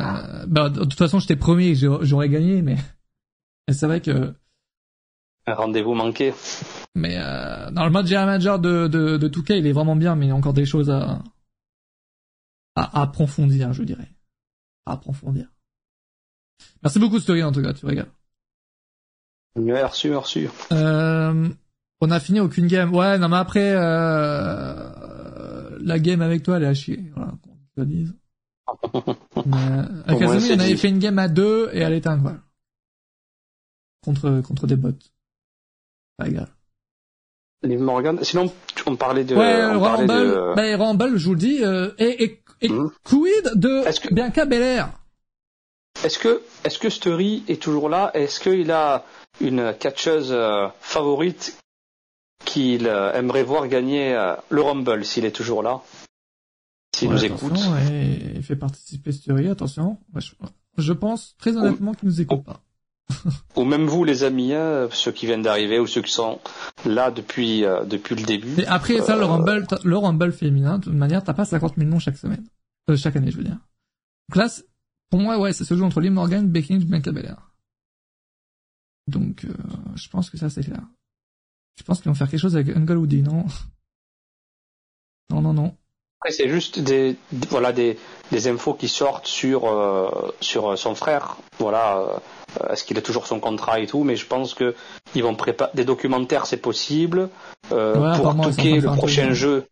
Euh, 0.00 0.44
bah, 0.48 0.70
de 0.70 0.80
toute 0.80 0.94
façon, 0.94 1.18
je 1.20 1.26
t'ai 1.26 1.36
promis 1.36 1.74
j'aurais 1.76 2.28
gagné, 2.30 2.62
mais 2.62 2.76
c'est 3.70 3.86
vrai 3.86 4.00
que, 4.00 4.32
Un 5.48 5.54
rendez-vous 5.54 5.94
manqué. 5.94 6.34
mais 6.94 7.16
euh, 7.16 7.70
dans 7.70 7.84
le 7.84 7.90
mode 7.90 8.06
General 8.06 8.26
Manager 8.26 8.58
de, 8.58 8.86
de, 8.86 9.16
de 9.16 9.28
2K, 9.28 9.58
il 9.58 9.66
est 9.66 9.72
vraiment 9.72 9.96
bien, 9.96 10.14
mais 10.14 10.26
il 10.26 10.28
y 10.28 10.32
a 10.32 10.34
encore 10.34 10.52
des 10.52 10.66
choses 10.66 10.90
à, 10.90 11.22
à 12.76 13.00
approfondir, 13.02 13.72
je 13.72 13.82
dirais. 13.82 14.10
À 14.84 14.92
approfondir. 14.92 15.48
Merci 16.82 16.98
beaucoup, 16.98 17.18
Story, 17.18 17.42
en 17.42 17.52
tout 17.52 17.62
cas, 17.62 17.72
tu 17.72 17.86
régales. 17.86 18.10
Merci, 19.56 20.08
merci. 20.08 20.48
Euh, 20.70 21.48
on 22.02 22.10
a 22.10 22.20
fini 22.20 22.40
aucune 22.40 22.66
game. 22.66 22.94
Ouais, 22.94 23.18
non 23.18 23.28
mais 23.30 23.38
après, 23.38 23.72
euh, 23.74 25.78
la 25.80 25.98
game 25.98 26.20
avec 26.20 26.42
toi, 26.42 26.58
elle 26.58 26.64
est 26.64 26.68
à 26.68 26.74
chier. 26.74 27.10
Voilà, 27.16 27.32
qu'on 27.42 27.50
te 27.50 27.80
le 27.80 27.86
dise. 27.86 28.14
Mais, 29.46 29.82
on 30.08 30.30
avait 30.30 30.56
dit. 30.56 30.76
fait 30.76 30.90
une 30.90 30.98
game 30.98 31.18
à 31.18 31.28
deux 31.28 31.70
et 31.72 31.78
elle 31.78 31.94
était 31.94 32.08
incroyable. 32.10 32.42
Contre, 34.04 34.42
contre 34.42 34.66
des 34.66 34.76
bots. 34.76 34.92
Pas 36.18 36.26
égal. 36.28 36.48
Liv 37.62 37.80
Morgan. 37.80 38.18
Sinon, 38.22 38.52
on 38.86 38.96
parlait 38.96 39.24
de. 39.24 39.34
ouais, 39.34 39.64
on 39.64 39.80
parlait 39.80 40.06
Rumble, 40.06 40.30
de... 40.30 40.54
bah, 40.54 40.76
Rumble, 40.84 41.16
je 41.16 41.24
vous 41.26 41.34
le 41.34 41.40
dis, 41.40 41.64
euh, 41.64 41.90
et, 41.98 42.24
et, 42.24 42.42
et 42.60 42.68
Mhm. 42.68 42.90
quid 43.04 43.52
de 43.54 43.86
Est-ce 43.86 44.00
que- 44.00 44.12
Bianca 44.12 44.44
Belair? 44.44 44.90
Est-ce 46.04 46.18
que, 46.18 46.42
est-ce 46.64 46.78
que 46.78 46.90
Story 46.90 47.42
est 47.48 47.60
toujours 47.60 47.88
là? 47.88 48.10
Est-ce 48.14 48.38
qu'il 48.40 48.70
a 48.70 49.04
une 49.40 49.74
catcheuse 49.78 50.30
euh, 50.32 50.68
favorite 50.80 51.56
qu'il 52.44 52.86
euh, 52.86 53.12
aimerait 53.14 53.42
voir 53.42 53.66
gagner 53.68 54.14
euh, 54.14 54.34
le 54.50 54.62
Rumble 54.62 55.04
s'il 55.04 55.24
est 55.24 55.32
toujours 55.34 55.62
là? 55.62 55.80
S'il 56.94 57.08
Ouais, 57.08 57.14
nous 57.14 57.24
attention, 57.24 57.48
écoute. 57.48 57.58
ouais, 57.74 58.18
il 58.36 58.42
fait 58.44 58.56
participer 58.56 59.10
Story, 59.12 59.48
attention. 59.48 59.98
Ouais, 60.14 60.20
je, 60.20 60.32
je 60.78 60.92
pense 60.92 61.36
très 61.38 61.56
honnêtement 61.56 61.94
qu'il 61.94 62.08
nous 62.08 62.20
écoute 62.20 62.44
pas. 62.44 62.60
Ou 63.56 63.64
même 63.64 63.86
vous, 63.86 64.04
les 64.04 64.22
amis, 64.22 64.52
hein, 64.54 64.88
ceux 64.92 65.12
qui 65.12 65.26
viennent 65.26 65.42
d'arriver 65.42 65.78
ou 65.80 65.86
ceux 65.86 66.02
qui 66.02 66.12
sont 66.12 66.40
là 66.84 67.10
depuis, 67.10 67.64
euh, 67.64 67.84
depuis 67.84 68.14
le 68.14 68.22
début. 68.22 68.48
Mais 68.56 68.66
après 68.66 69.00
ça, 69.00 69.16
le 69.16 69.24
Rumble, 69.24 69.66
le 69.84 69.96
Rumble 69.96 70.32
féminin, 70.32 70.78
de 70.78 70.84
toute 70.84 70.94
manière, 70.94 71.24
t'as 71.24 71.34
pas 71.34 71.44
50 71.44 71.76
000 71.76 71.88
noms 71.88 71.98
chaque 71.98 72.16
semaine. 72.18 72.46
Euh, 72.90 72.96
chaque 72.96 73.16
année, 73.16 73.30
je 73.30 73.36
veux 73.38 73.44
dire. 73.44 73.58
Donc 74.28 74.36
là, 74.36 74.48
c'est- 74.48 74.64
pour 75.10 75.20
moi, 75.20 75.38
ouais, 75.38 75.52
ça 75.52 75.64
se 75.64 75.74
joue 75.74 75.84
entre 75.84 76.00
Liv 76.00 76.12
Morgan, 76.12 76.46
Becky 76.48 76.74
Lynch, 76.74 76.84
Bianca 76.84 77.10
Belair. 77.12 77.50
Donc, 79.06 79.44
euh, 79.44 79.54
je 79.96 80.08
pense 80.10 80.28
que 80.28 80.36
ça, 80.36 80.50
c'est 80.50 80.62
clair. 80.62 80.82
Je 81.78 81.82
pense 81.82 82.00
qu'ils 82.00 82.10
vont 82.10 82.14
faire 82.14 82.28
quelque 82.28 82.40
chose 82.40 82.56
avec 82.56 82.76
Uncle 82.76 82.96
Woody, 82.96 83.22
non? 83.22 83.46
Non, 85.30 85.40
non, 85.42 85.52
non. 85.54 85.76
Après, 86.20 86.32
c'est 86.32 86.48
juste 86.48 86.80
des, 86.80 87.16
voilà, 87.48 87.72
des, 87.72 87.96
des 88.32 88.48
infos 88.48 88.74
qui 88.74 88.88
sortent 88.88 89.26
sur, 89.28 89.66
euh, 89.68 90.32
sur 90.40 90.76
son 90.76 90.94
frère. 90.96 91.36
Voilà, 91.58 92.20
euh, 92.60 92.72
est-ce 92.72 92.82
qu'il 92.82 92.98
a 92.98 93.02
toujours 93.02 93.26
son 93.28 93.38
contrat 93.38 93.78
et 93.78 93.86
tout, 93.86 94.02
mais 94.02 94.16
je 94.16 94.26
pense 94.26 94.54
que 94.54 94.74
ils 95.14 95.22
vont 95.22 95.36
préparer 95.36 95.70
des 95.74 95.84
documentaires, 95.84 96.46
c'est 96.46 96.56
possible. 96.56 97.30
Euh, 97.70 98.00
Ouais, 98.00 98.16
pour 98.16 98.34
de 98.34 98.80
le 98.80 98.96
prochain 98.96 99.32
jeu, 99.32 99.68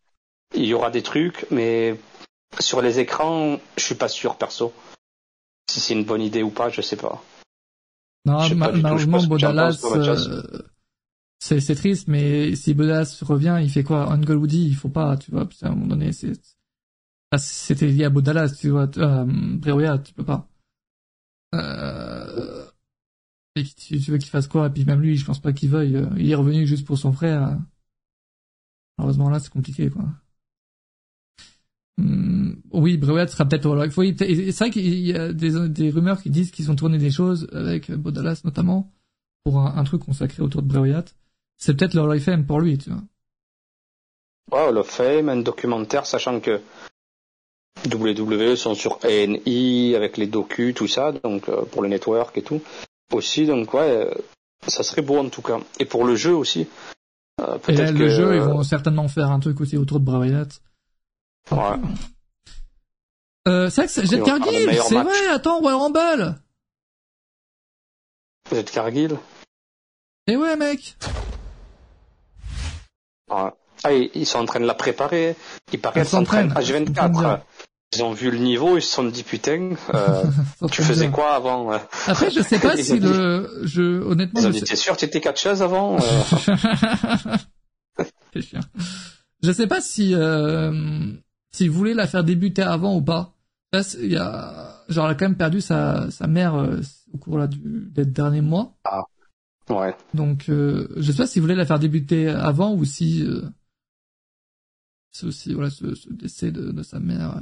il 0.55 0.65
y 0.67 0.75
aura 0.75 0.91
des 0.91 1.03
trucs, 1.03 1.47
mais 1.51 1.97
sur 2.61 2.81
les 2.81 3.01
écrans, 3.01 3.59
je 3.77 3.83
suis 3.83 3.95
pas 3.97 4.09
sûr, 4.09 4.37
perso. 4.37 4.73
Si 5.69 5.81
c'est 5.81 5.95
une 5.95 6.05
bonne 6.05 6.23
idée 6.23 6.45
ou 6.45 6.51
pas, 6.51 6.69
je 6.69 6.81
sais 6.81 6.97
pas. 6.97 7.21
Non, 8.25 8.39
Je 8.41 8.49
sais 8.51 8.55
ma- 8.55 8.67
malheureusement, 8.83 9.19
Bodalas, 9.27 9.65
penses, 9.67 9.81
toi, 9.81 9.97
Mathias. 9.97 10.29
euh, 10.29 10.43
c'est, 11.39 11.75
triste, 11.75 12.09
mais 12.09 12.57
si 12.57 12.75
Bodalas 12.75 13.19
revient, 13.23 13.59
il 13.63 13.71
fait 13.71 13.85
quoi? 13.85 14.13
Uncle 14.13 14.37
Woody, 14.37 14.67
il 14.67 14.75
faut 14.75 14.89
pas, 14.89 15.17
tu 15.17 15.31
vois, 15.31 15.47
qu'à 15.47 15.69
un 15.69 15.71
moment 15.71 15.87
donné, 15.87 16.13
c'est, 16.13 16.33
ah, 17.31 17.39
c'était 17.39 17.89
lié 17.89 18.05
à 18.05 18.11
Bodalas, 18.11 18.51
tu 18.51 18.71
vois, 18.71 18.89
euh, 18.99 19.59
Wyatt, 19.67 20.03
tu 20.03 20.15
peux 20.15 20.25
pas. 20.25 20.49
Euh, 21.55 22.67
tu, 23.55 23.99
veux 23.99 24.19
qu'il 24.19 24.31
fasse 24.31 24.49
quoi? 24.49 24.67
Et 24.67 24.71
puis 24.71 24.85
même 24.85 25.01
lui, 25.01 25.17
je 25.17 25.25
pense 25.25 25.41
pas 25.41 25.53
qu'il 25.53 25.71
veuille. 25.71 25.97
euh, 25.97 26.09
Il 26.17 26.31
est 26.31 26.35
revenu 26.35 26.67
juste 26.67 26.87
pour 26.87 26.99
son 26.99 27.13
frère. 27.13 27.59
Malheureusement 28.99 29.31
là, 29.31 29.39
c'est 29.41 29.51
compliqué, 29.53 29.91
quoi. 29.91 30.05
Hum, 31.99 32.61
oui, 32.73 32.99
Wyatt 33.03 33.31
sera 33.31 33.47
peut-être. 33.47 33.89
Oui, 33.97 34.15
et 34.21 34.53
c'est 34.53 34.65
vrai 34.65 34.71
qu'il 34.71 34.87
y 34.87 35.15
a 35.15 35.33
des, 35.33 35.69
des 35.69 35.91
rumeurs 35.91 36.23
qui 36.23 36.31
disent 36.31 36.51
qu'ils 36.51 36.71
ont 36.71 36.77
tourné 36.77 36.99
des 36.99 37.11
choses 37.11 37.49
avec 37.53 37.91
Bodalas 37.91 38.43
notamment 38.45 38.93
pour 39.45 39.61
un, 39.61 39.85
truc 39.85 40.03
consacré 40.03 40.43
autour 40.43 40.63
de 40.63 40.69
Bray 40.69 40.83
Wyatt. 40.83 41.15
C'est 41.59 41.75
peut-être 41.77 41.95
le 41.95 42.03
Hall 42.03 42.17
of 42.17 42.23
Fame 42.23 42.45
pour 42.47 42.61
lui, 42.61 42.79
tu 42.79 42.91
vois. 42.91 43.01
Ouais, 44.53 44.69
Hall 44.69 44.79
of 44.79 44.89
Fame, 44.89 45.29
un 45.29 45.37
documentaire, 45.39 46.07
sachant 46.07 46.41
que 46.41 46.61
WWE 47.91 48.57
sont 48.57 48.75
sur 48.75 48.99
ANI 49.05 49.95
avec 49.95 50.17
les 50.17 50.27
docus, 50.27 50.75
tout 50.75 50.89
ça, 50.89 51.13
donc 51.13 51.49
euh, 51.49 51.65
pour 51.65 51.83
le 51.83 51.89
network 51.89 52.37
et 52.39 52.43
tout. 52.43 52.61
Aussi, 53.13 53.47
donc 53.47 53.73
ouais, 53.75 54.07
euh, 54.07 54.15
ça 54.67 54.83
serait 54.83 55.03
beau 55.03 55.19
en 55.19 55.29
tout 55.29 55.43
cas. 55.43 55.59
Et 55.79 55.85
pour 55.85 56.05
le 56.05 56.17
jeu 56.17 56.35
aussi. 56.35 56.69
Euh, 57.41 57.59
Et 57.69 57.73
le 57.77 57.93
que, 57.99 58.09
jeu, 58.09 58.35
ils 58.37 58.41
vont 58.43 58.63
certainement 58.63 59.09
faire 59.09 59.31
un 59.31 59.41
truc 59.41 59.61
aussi 59.61 59.77
autour 59.77 60.01
de 60.01 60.05
Bray 60.05 60.31
Wyatt. 60.31 60.61
Ouais. 61.51 61.59
Euh, 63.47 63.71
c'est 63.71 63.83
vrai 63.83 63.87
que 63.87 63.93
c'est- 63.93 64.07
Jet 64.07 64.17
le 64.17 64.25
Cargill, 64.25 64.71
c'est 64.89 64.95
vrai, 65.03 65.27
attends, 65.29 65.59
Royal 65.61 65.79
Rumble. 65.81 66.41
Vous 68.51 68.57
êtes 68.57 68.71
Cargill? 68.71 69.17
Et 70.27 70.37
ouais, 70.37 70.57
mec. 70.57 70.97
Ouais. 73.31 73.51
Ah, 73.85 73.93
ils 73.93 74.27
sont 74.27 74.39
en 74.39 74.47
train 74.47 74.61
de 74.61 74.67
la 74.67 74.75
préparer. 74.75 75.37
Ils 75.73 75.81
sont 75.81 75.89
en 75.89 75.93
train 76.25 76.45
s'entraînent. 76.49 76.55
Ils 76.59 76.67
s'entraînent 76.67 76.85
H24. 76.87 77.13
bien. 77.13 77.31
euh, 77.33 77.37
Ils 77.95 78.03
ont 78.03 78.13
vu 78.13 78.31
le 78.31 78.39
niveau, 78.39 78.77
ils 78.77 78.83
se 78.83 78.93
sont 78.95 79.05
dit 79.05 79.23
putain, 79.23 79.71
euh, 79.95 80.25
tu 80.73 80.83
faisais 80.83 81.09
quoi 81.09 81.35
avant 81.35 81.73
euh 81.73 81.79
Après, 82.07 82.31
je 82.31 82.41
sais 82.43 82.59
pas 82.59 82.77
si 82.77 82.99
le, 82.99 83.63
je, 83.65 84.03
honnêtement, 84.03 84.41
Ils 84.41 84.47
ont 84.47 84.51
je 84.51 84.59
dit 84.59 84.63
t'es 84.63 84.77
sûr, 84.77 84.97
t'étais 84.97 85.21
catcheuse 85.21 85.63
avant 85.63 85.97
euh 85.97 86.01
chiant. 88.41 88.61
Je 89.43 89.53
sais 89.53 89.67
pas 89.67 89.81
si, 89.81 90.15
euh, 90.15 91.13
s'il 91.53 91.71
voulait 91.71 91.95
la 91.95 92.07
faire 92.07 92.25
débuter 92.25 92.63
avant 92.63 92.97
ou 92.97 93.03
pas. 93.03 93.35
Là, 93.73 93.83
c'est- 93.83 93.99
il 94.03 94.13
y 94.13 94.17
a, 94.17 94.83
genre, 94.89 95.07
elle 95.07 95.13
a 95.13 95.15
quand 95.15 95.27
même 95.27 95.37
perdu 95.37 95.61
sa, 95.61 96.11
sa 96.11 96.27
mère 96.27 96.55
euh, 96.55 96.81
au 97.13 97.19
cours 97.19 97.39
là, 97.39 97.47
du, 97.47 97.59
des 97.63 98.05
derniers 98.05 98.41
mois. 98.41 98.75
Ouais. 99.69 99.97
Donc, 100.15 100.49
euh, 100.49 100.89
je 100.97 101.11
sais 101.11 101.17
pas 101.19 101.27
s'il 101.27 101.43
voulait 101.43 101.55
la 101.55 101.67
faire 101.67 101.79
débuter 101.79 102.29
avant 102.29 102.73
ou 102.75 102.85
si, 102.85 103.25
euh, 103.25 103.43
c'est 105.13 105.27
aussi, 105.27 105.55
voilà, 105.55 105.71
ce, 105.71 105.95
ce 105.95 106.13
décès 106.13 106.53
de, 106.53 106.71
de 106.71 106.83
sa 106.83 107.01
mère 107.01 107.37
euh, 107.37 107.41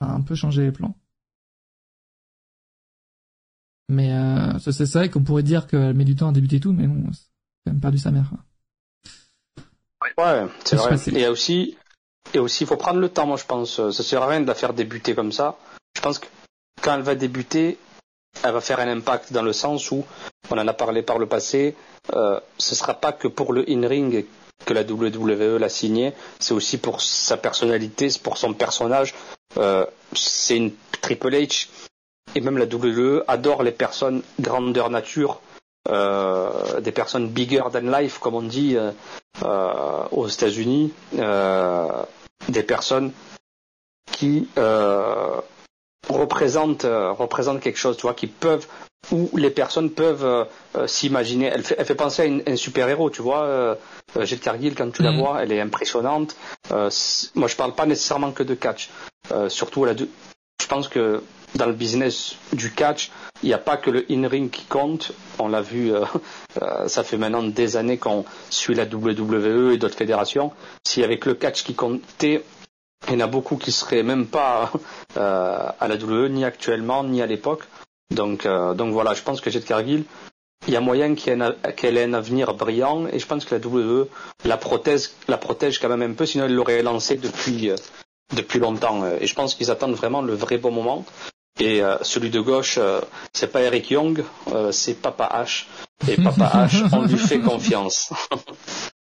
a 0.00 0.12
un 0.12 0.20
peu 0.20 0.34
changé 0.34 0.62
les 0.62 0.72
plans. 0.72 0.96
Mais 3.88 4.12
euh, 4.12 4.58
c'est 4.58 4.84
vrai 4.92 5.08
qu'on 5.08 5.24
pourrait 5.24 5.42
dire 5.42 5.66
qu'elle 5.66 5.94
met 5.94 6.04
du 6.04 6.14
temps 6.14 6.28
à 6.28 6.32
débuter 6.32 6.60
tout, 6.60 6.72
mais 6.72 6.86
bon, 6.86 7.10
c'est 7.12 7.22
quand 7.64 7.72
même 7.72 7.80
perdu 7.80 7.96
sa 7.98 8.10
mère. 8.10 8.30
Ouais, 10.18 10.46
c'est 10.64 10.76
vrai. 10.76 10.98
si- 10.98 11.10
Et 11.16 11.26
aussi, 11.28 11.76
et 12.34 12.38
aussi, 12.38 12.64
il 12.64 12.66
faut 12.66 12.76
prendre 12.76 13.00
le 13.00 13.08
temps, 13.08 13.26
moi, 13.26 13.36
je 13.38 13.44
pense. 13.46 13.76
Ça 13.90 14.02
sert 14.02 14.22
à 14.22 14.28
rien 14.28 14.40
de 14.42 14.46
la 14.46 14.54
faire 14.54 14.74
débuter 14.74 15.14
comme 15.14 15.32
ça. 15.32 15.58
Je 15.96 16.02
pense 16.02 16.18
que 16.18 16.26
quand 16.82 16.94
elle 16.94 17.02
va 17.02 17.14
débuter, 17.14 17.78
elle 18.44 18.52
va 18.52 18.60
faire 18.60 18.80
un 18.80 18.88
impact 18.88 19.32
dans 19.32 19.42
le 19.42 19.52
sens 19.52 19.90
où, 19.90 20.04
on 20.50 20.58
en 20.58 20.68
a 20.68 20.72
parlé 20.72 21.02
par 21.02 21.18
le 21.18 21.26
passé, 21.26 21.74
euh, 22.14 22.40
ce 22.58 22.74
sera 22.74 22.94
pas 22.94 23.12
que 23.12 23.28
pour 23.28 23.52
le 23.52 23.64
in-ring 23.68 24.26
que 24.64 24.74
la 24.74 24.82
WWE 24.82 25.58
l'a 25.58 25.68
signé, 25.68 26.14
c'est 26.38 26.54
aussi 26.54 26.78
pour 26.78 27.00
sa 27.00 27.36
personnalité, 27.36 28.10
c'est 28.10 28.22
pour 28.22 28.38
son 28.38 28.54
personnage. 28.54 29.14
Euh, 29.56 29.86
c'est 30.12 30.56
une 30.56 30.72
Triple 31.00 31.32
H 31.34 31.68
et 32.34 32.40
même 32.40 32.58
la 32.58 32.66
WWE 32.66 33.24
adore 33.28 33.62
les 33.62 33.72
personnes 33.72 34.22
grandeur 34.40 34.90
nature, 34.90 35.40
euh, 35.88 36.80
des 36.80 36.92
personnes 36.92 37.28
bigger 37.28 37.62
than 37.72 37.90
life, 37.90 38.18
comme 38.18 38.34
on 38.34 38.42
dit 38.42 38.76
euh, 38.76 38.90
euh, 39.42 40.04
aux 40.10 40.28
États-Unis, 40.28 40.92
euh, 41.18 42.02
des 42.48 42.62
personnes 42.62 43.12
qui 44.12 44.48
représentent, 46.08 46.84
euh, 46.84 47.12
représentent 47.12 47.60
quelque 47.60 47.78
chose, 47.78 47.96
tu 47.96 48.02
vois, 48.02 48.14
qui 48.14 48.26
peuvent 48.26 48.66
où 49.12 49.30
les 49.36 49.50
personnes 49.50 49.90
peuvent 49.90 50.24
euh, 50.24 50.44
euh, 50.76 50.86
s'imaginer. 50.86 51.46
Elle 51.46 51.62
fait, 51.62 51.76
elle 51.78 51.86
fait 51.86 51.94
penser 51.94 52.22
à 52.22 52.24
une- 52.26 52.42
un 52.46 52.56
super-héros, 52.56 53.10
tu 53.10 53.22
vois. 53.22 53.42
Euh, 53.42 53.74
euh, 54.16 54.24
Jet 54.26 54.38
Cargill, 54.38 54.74
quand 54.74 54.90
tu 54.92 55.02
la 55.02 55.12
Mhm. 55.12 55.18
vois, 55.20 55.42
elle 55.42 55.52
est 55.52 55.60
impressionnante. 55.60 56.36
Euh, 56.72 56.90
moi, 57.34 57.48
je 57.48 57.56
parle 57.56 57.74
pas 57.74 57.86
nécessairement 57.86 58.32
que 58.32 58.42
de 58.42 58.54
catch. 58.54 58.90
Euh, 59.32 59.48
surtout, 59.48 59.84
elle 59.84 59.90
a 59.92 59.94
deux- 59.94 60.10
je 60.60 60.66
pense 60.66 60.88
que 60.88 61.22
dans 61.54 61.66
le 61.66 61.72
business 61.72 62.34
du 62.52 62.72
catch, 62.72 63.10
il 63.42 63.46
n'y 63.48 63.54
a 63.54 63.58
pas 63.58 63.76
que 63.78 63.88
le 63.90 64.04
in-ring 64.10 64.50
qui 64.50 64.64
compte. 64.64 65.12
On 65.38 65.48
l'a 65.48 65.62
vu, 65.62 65.92
ça 66.88 67.04
fait 67.04 67.16
maintenant 67.16 67.42
des 67.44 67.76
années 67.76 67.96
qu'on 67.98 68.24
suit 68.50 68.74
la 68.74 68.84
WWE 68.84 69.72
et 69.72 69.78
d'autres 69.78 69.96
fédérations. 69.96 70.52
Si 70.86 71.02
avec 71.04 71.24
le 71.24 71.34
catch 71.34 71.62
qui 71.64 71.74
comptait, 71.74 72.42
il 73.06 73.14
y 73.14 73.16
en 73.16 73.20
a 73.20 73.26
beaucoup 73.26 73.56
qui 73.56 73.72
seraient 73.72 74.02
même 74.02 74.26
pas 74.26 74.72
euh, 75.16 75.68
à 75.80 75.88
la 75.88 75.96
WWE, 75.96 76.28
ni 76.28 76.44
actuellement, 76.44 77.04
ni 77.04 77.22
à 77.22 77.26
l'époque. 77.26 77.64
Donc, 78.10 78.46
euh, 78.46 78.74
donc 78.74 78.92
voilà, 78.92 79.14
je 79.14 79.22
pense 79.22 79.40
que 79.40 79.50
Jet 79.50 79.64
Cargill, 79.64 80.04
il 80.66 80.74
y 80.74 80.76
a 80.76 80.80
moyen 80.80 81.14
qu'elle 81.14 81.96
ait 81.96 82.04
un 82.04 82.12
avenir 82.14 82.54
brillant 82.54 83.06
et 83.06 83.18
je 83.18 83.26
pense 83.26 83.44
que 83.44 83.54
la 83.54 83.66
WWE 83.66 84.08
la 84.44 84.56
protège, 84.56 85.10
la 85.28 85.38
protège 85.38 85.78
quand 85.78 85.88
même 85.88 86.02
un 86.02 86.14
peu, 86.14 86.26
sinon 86.26 86.44
elle 86.44 86.54
l'aurait 86.54 86.82
lancé 86.82 87.16
depuis, 87.16 87.70
euh, 87.70 87.76
depuis 88.34 88.58
longtemps. 88.58 89.06
Et 89.20 89.26
je 89.26 89.34
pense 89.34 89.54
qu'ils 89.54 89.70
attendent 89.70 89.94
vraiment 89.94 90.22
le 90.22 90.34
vrai 90.34 90.58
bon 90.58 90.70
moment. 90.70 91.04
Et 91.60 91.82
euh, 91.82 91.96
celui 92.02 92.30
de 92.30 92.40
gauche, 92.40 92.76
euh, 92.78 93.00
c'est 93.32 93.50
pas 93.50 93.62
Eric 93.62 93.90
Young, 93.90 94.22
c'est 94.70 94.94
Papa 94.94 95.28
H. 95.44 95.64
Et 96.08 96.16
Papa 96.16 96.66
H, 96.66 96.88
on 96.92 97.02
lui 97.02 97.18
fait 97.18 97.40
confiance. 97.40 98.12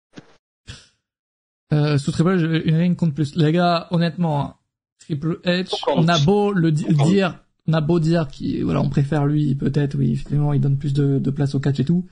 sous 1.98 2.12
Triple 2.12 2.38
H, 2.38 2.62
une 2.66 2.80
ligne 2.80 2.96
compte 2.96 3.14
plus. 3.14 3.36
Les 3.36 3.52
gars, 3.52 3.88
honnêtement, 3.92 4.58
Triple 5.00 5.40
H, 5.46 5.74
on 5.96 6.08
a 6.08 6.20
beau 6.20 6.52
le 6.52 6.72
dire 6.72 7.44
on 7.68 7.74
a 7.74 7.82
beau 7.82 8.00
dire 8.00 8.28
qu'on 8.28 8.66
voilà, 8.66 8.82
on 8.82 8.90
préfère 8.90 9.26
lui, 9.26 9.56
peut-être, 9.56 9.98
oui, 9.98 10.12
effectivement, 10.12 10.54
il 10.54 10.62
donne 10.62 10.78
plus 10.78 10.94
de, 10.94 11.20
de, 11.20 11.32
place 11.32 11.56
au 11.56 11.60
catch 11.60 11.80
et 11.80 11.86
tout, 11.86 12.06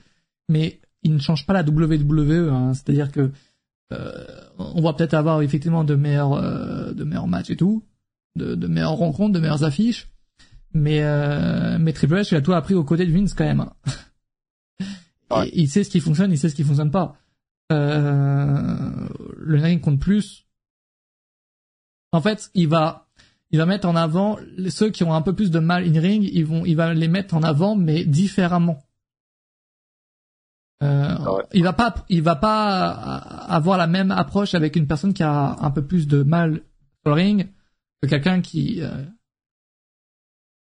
mais 0.48 0.80
il 1.02 1.12
ne 1.12 1.18
change 1.18 1.46
pas 1.46 1.52
la 1.52 1.62
WWE, 1.62 2.50
hein, 2.50 2.74
c'est-à-dire 2.74 3.10
que 3.10 3.30
euh, 3.92 4.24
on 4.58 4.80
va 4.80 4.94
peut-être 4.94 5.14
avoir 5.14 5.42
effectivement 5.42 5.84
de 5.84 5.94
meilleurs, 5.94 6.32
euh, 6.32 6.92
de 6.92 7.04
meilleurs 7.04 7.28
matchs 7.28 7.50
et 7.50 7.56
tout, 7.56 7.84
de, 8.36 8.54
de 8.54 8.66
meilleures 8.66 8.92
rencontres, 8.92 9.34
de 9.34 9.40
meilleures 9.40 9.64
affiches, 9.64 10.08
mais 10.72 11.02
euh, 11.02 11.76
mais 11.78 11.92
Triple 11.92 12.14
H 12.14 12.28
il 12.32 12.36
a 12.36 12.40
tout 12.40 12.54
appris 12.54 12.74
aux 12.74 12.84
côtés 12.84 13.04
de 13.04 13.12
Vince 13.12 13.34
quand 13.34 13.44
même. 13.44 13.66
Hein. 15.30 15.44
il 15.52 15.68
sait 15.68 15.84
ce 15.84 15.90
qui 15.90 16.00
fonctionne, 16.00 16.32
il 16.32 16.38
sait 16.38 16.48
ce 16.48 16.54
qui 16.54 16.64
fonctionne 16.64 16.90
pas. 16.90 17.16
Euh, 17.70 19.08
le 19.44 19.60
ring 19.60 19.80
compte 19.80 20.00
plus. 20.00 20.46
En 22.12 22.20
fait, 22.20 22.50
il 22.54 22.68
va 22.68 23.08
il 23.50 23.58
va 23.58 23.66
mettre 23.66 23.86
en 23.86 23.96
avant 23.96 24.38
ceux 24.70 24.90
qui 24.90 25.04
ont 25.04 25.12
un 25.12 25.20
peu 25.20 25.34
plus 25.34 25.50
de 25.50 25.58
mal 25.58 25.84
in 25.84 26.00
ring, 26.00 26.28
ils 26.32 26.46
vont, 26.46 26.64
il 26.64 26.74
va 26.74 26.94
les 26.94 27.08
mettre 27.08 27.34
en 27.34 27.42
avant 27.42 27.76
mais 27.76 28.04
différemment. 28.04 28.82
Euh, 30.82 31.16
ah 31.18 31.42
Il 31.52 31.62
va 31.62 31.74
pas, 31.74 31.94
il 32.08 32.22
va 32.22 32.34
pas 32.34 32.88
avoir 32.88 33.76
la 33.76 33.86
même 33.86 34.10
approche 34.10 34.54
avec 34.54 34.74
une 34.74 34.86
personne 34.86 35.12
qui 35.12 35.22
a 35.22 35.56
un 35.60 35.70
peu 35.70 35.84
plus 35.84 36.08
de 36.08 36.22
mal 36.22 36.62
sur 37.02 37.10
le 37.10 37.12
ring 37.12 37.52
que 38.00 38.08
quelqu'un 38.08 38.40
qui, 38.40 38.80
euh, 38.80 39.04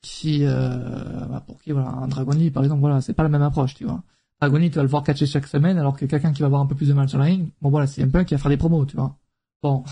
qui, 0.01 0.45
euh, 0.45 1.27
bah, 1.27 1.43
pour 1.45 1.61
qui 1.61 1.73
voilà, 1.73 1.89
un 1.89 2.09
Dragoni 2.09 2.51
par 2.51 2.63
exemple, 2.63 2.81
voilà, 2.81 3.01
c'est 3.01 3.13
pas 3.13 3.25
la 3.25 3.29
même 3.29 3.43
approche, 3.43 3.75
tu 3.75 3.85
vois. 3.85 4.03
Dragoni, 4.41 4.71
tu 4.71 4.77
vas 4.77 4.83
le 4.83 4.89
voir 4.89 5.03
catcher 5.03 5.27
chaque 5.27 5.47
semaine, 5.47 5.79
alors 5.79 5.97
que 5.97 6.07
quelqu'un 6.07 6.33
qui 6.33 6.41
va 6.41 6.47
avoir 6.47 6.61
un 6.61 6.67
peu 6.67 6.75
plus 6.75 6.89
de 6.89 6.95
mal 6.95 7.09
sur 7.09 7.19
le 7.19 7.25
ring, 7.25 7.49
bon 7.61 7.71
voilà, 7.71 7.87
c'est 7.87 8.03
un 8.03 8.09
peu 8.09 8.23
qui 8.25 8.35
va 8.35 8.39
faire 8.39 8.51
des 8.51 8.57
promos, 8.57 8.87
tu 8.87 8.97
vois. 8.97 9.17
Bon, 9.63 9.85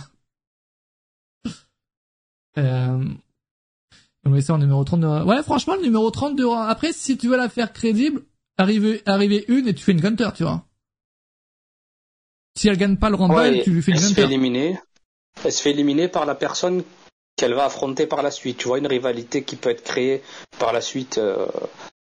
euh, 2.59 3.05
on 4.27 4.31
va 4.31 4.55
en 4.55 4.59
numéro 4.59 4.83
30 4.83 5.01
de... 5.01 5.25
Ouais, 5.25 5.43
franchement, 5.43 5.77
le 5.77 5.83
numéro 5.83 6.11
30 6.11 6.37
de... 6.37 6.45
Après, 6.45 6.93
si 6.93 7.17
tu 7.17 7.29
veux 7.29 7.37
la 7.37 7.49
faire 7.49 7.73
crédible, 7.73 8.23
arriver, 8.59 9.03
arriver 9.07 9.45
une 9.49 9.69
et 9.69 9.75
tu 9.75 9.85
fais 9.85 9.93
une 9.93 10.01
gunter, 10.01 10.31
tu 10.35 10.43
vois. 10.43 10.65
Si 12.57 12.69
elle 12.69 12.77
gagne 12.77 12.97
pas 12.97 13.11
le 13.11 13.17
Rumble, 13.17 13.63
tu 13.63 13.71
lui 13.71 13.83
fais 13.83 13.93
une 13.93 13.99
elle 13.99 14.03
gunter. 14.03 14.15
Se 14.15 14.21
fait 14.21 14.27
éliminer. 14.27 14.81
Elle 15.45 15.53
se 15.53 15.63
fait 15.63 15.71
éliminer 15.71 16.09
par 16.09 16.27
la 16.27 16.35
personne 16.35 16.83
qu'elle 17.37 17.55
va 17.55 17.67
affronter 17.67 18.07
par 18.07 18.23
la 18.23 18.31
suite. 18.33 18.59
Tu 18.59 18.67
vois, 18.67 18.79
une 18.79 18.87
rivalité 18.87 19.45
qui 19.45 19.57
peut 19.57 19.71
être 19.71 19.85
créée 19.85 20.23
par 20.59 20.73
la 20.73 20.81
suite. 20.81 21.19
Euh, 21.19 21.47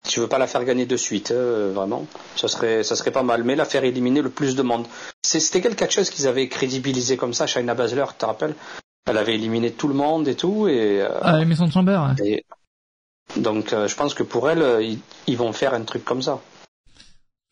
tu 0.08 0.20
veux 0.20 0.28
pas 0.28 0.38
la 0.38 0.48
faire 0.48 0.64
gagner 0.64 0.86
de 0.86 0.98
suite, 0.98 1.32
euh, 1.32 1.72
vraiment. 1.74 2.06
Ça 2.36 2.48
serait, 2.48 2.84
ça 2.84 2.96
serait 2.96 3.12
pas 3.12 3.24
mal. 3.24 3.44
Mais 3.44 3.56
la 3.56 3.66
faire 3.66 3.84
éliminer 3.84 4.22
le 4.22 4.30
plus 4.30 4.56
de 4.56 4.62
monde. 4.62 4.86
C'était 5.24 5.62
quelle 5.62 5.76
catcheuse 5.76 6.10
qu'ils 6.10 6.28
avaient 6.28 6.48
crédibilisé 6.48 7.18
comme 7.18 7.34
ça, 7.34 7.48
Shayna 7.48 7.74
Baszler, 7.74 8.06
tu 8.10 8.16
te 8.20 8.26
rappelles? 8.26 8.56
Elle 9.08 9.18
avait 9.18 9.36
éliminé 9.36 9.72
tout 9.72 9.88
le 9.88 9.94
monde 9.94 10.28
et 10.28 10.36
tout. 10.36 10.68
Et, 10.68 11.02
euh, 11.02 11.20
ah, 11.22 11.44
Maison 11.46 11.68
de 11.68 11.72
Chamber. 11.72 12.02
donc 13.38 13.72
euh, 13.72 13.88
je 13.88 13.96
pense 13.96 14.14
que 14.14 14.24
pour 14.24 14.50
elle, 14.50 14.62
euh, 14.62 14.96
ils, 15.28 15.38
vont 15.38 15.54
faire 15.54 15.74
un 15.74 15.84
truc 15.84 16.04
comme 16.04 16.22
ça. 16.22 16.42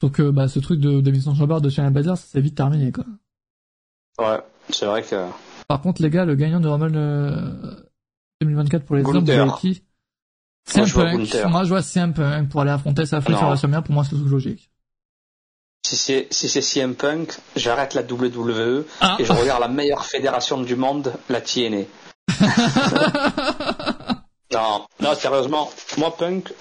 Donc 0.01 0.19
bah, 0.19 0.47
ce 0.47 0.59
truc 0.59 0.79
de, 0.79 0.99
de 0.99 1.11
Maison 1.11 1.35
Chamber 1.35 1.61
de 1.61 1.69
Shayna 1.69 1.91
Baszler, 1.91 2.15
ça 2.15 2.25
s'est 2.25 2.41
vite 2.41 2.55
terminé 2.55 2.91
quoi. 2.91 3.05
Ouais, 4.19 4.39
c'est 4.69 4.85
vrai 4.85 5.03
que. 5.03 5.27
Par 5.67 5.81
contre 5.81 6.01
les 6.01 6.09
gars, 6.09 6.25
le 6.25 6.35
gagnant 6.35 6.59
de 6.59 6.67
Rumble 6.67 6.93
2024 8.41 8.85
pour 8.85 8.95
les 8.95 9.05
hommes, 9.05 9.23
vous 9.23 9.55
qui? 9.57 9.83
Moi, 10.75 10.85
je 10.85 10.93
vois 10.93 11.47
Moi 11.49 11.63
je 11.63 11.69
vois 11.69 11.81
CM 11.81 12.13
Punk 12.13 12.49
pour 12.49 12.61
aller 12.61 12.71
affronter 12.71 13.05
sa 13.05 13.21
fille 13.21 13.35
sur 13.35 13.49
la 13.49 13.57
semaine. 13.57 13.81
Pour 13.83 13.93
moi 13.93 14.03
c'est 14.03 14.15
tout 14.15 14.25
logique 14.25 14.69
si 15.83 15.97
c'est 15.97 16.27
si 16.31 16.49
c'est 16.49 16.61
CM 16.61 16.95
Punk, 16.95 17.33
j'arrête 17.55 17.93
la 17.93 18.01
WWE 18.01 18.85
ah. 19.01 19.17
et 19.19 19.25
je 19.25 19.31
regarde 19.31 19.61
la 19.61 19.67
meilleure 19.67 20.05
fédération 20.05 20.61
du 20.61 20.75
monde, 20.75 21.13
la 21.29 21.41
TNA. 21.41 21.83
non, 24.51 24.85
non, 25.01 25.15
sérieusement, 25.15 25.69
moi 25.97 26.15
Punk, 26.15 26.53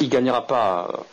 il 0.00 0.08
gagnera 0.08 0.46
pas. 0.46 1.04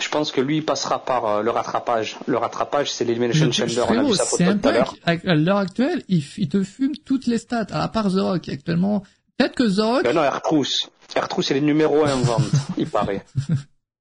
Je 0.00 0.08
pense 0.08 0.32
que 0.32 0.40
lui 0.40 0.56
il 0.58 0.64
passera 0.64 1.04
par 1.04 1.26
euh, 1.26 1.42
le 1.42 1.50
rattrapage. 1.50 2.16
Le 2.26 2.36
rattrapage, 2.38 2.90
c'est 2.92 3.04
l'Elimination 3.04 3.52
Chamber. 3.52 3.84
On 3.88 3.98
a 3.98 4.02
vu 4.04 4.14
ça 4.14 4.24
tout 4.36 4.68
à 4.68 4.72
l'heure. 4.72 4.94
À 5.04 5.34
l'heure 5.34 5.58
actuelle, 5.58 6.02
il, 6.08 6.22
il, 6.36 6.48
te 6.48 6.62
fume 6.62 6.96
toutes 7.04 7.26
les 7.26 7.38
stats. 7.38 7.66
À 7.70 7.88
part 7.88 8.10
The 8.10 8.18
Rock, 8.18 8.48
actuellement. 8.48 9.02
Peut-être 9.36 9.54
que 9.54 9.64
The 9.64 9.80
Rock. 9.80 10.04
Ben 10.04 10.14
non, 10.14 10.22
R-Truth. 10.22 10.90
R-Truth, 11.16 11.46
c'est 11.46 11.54
les 11.54 11.60
numéros 11.60 12.04
1 12.04 12.12
en 12.12 12.20
vente, 12.22 12.50
il 12.76 12.88
paraît. 12.88 13.24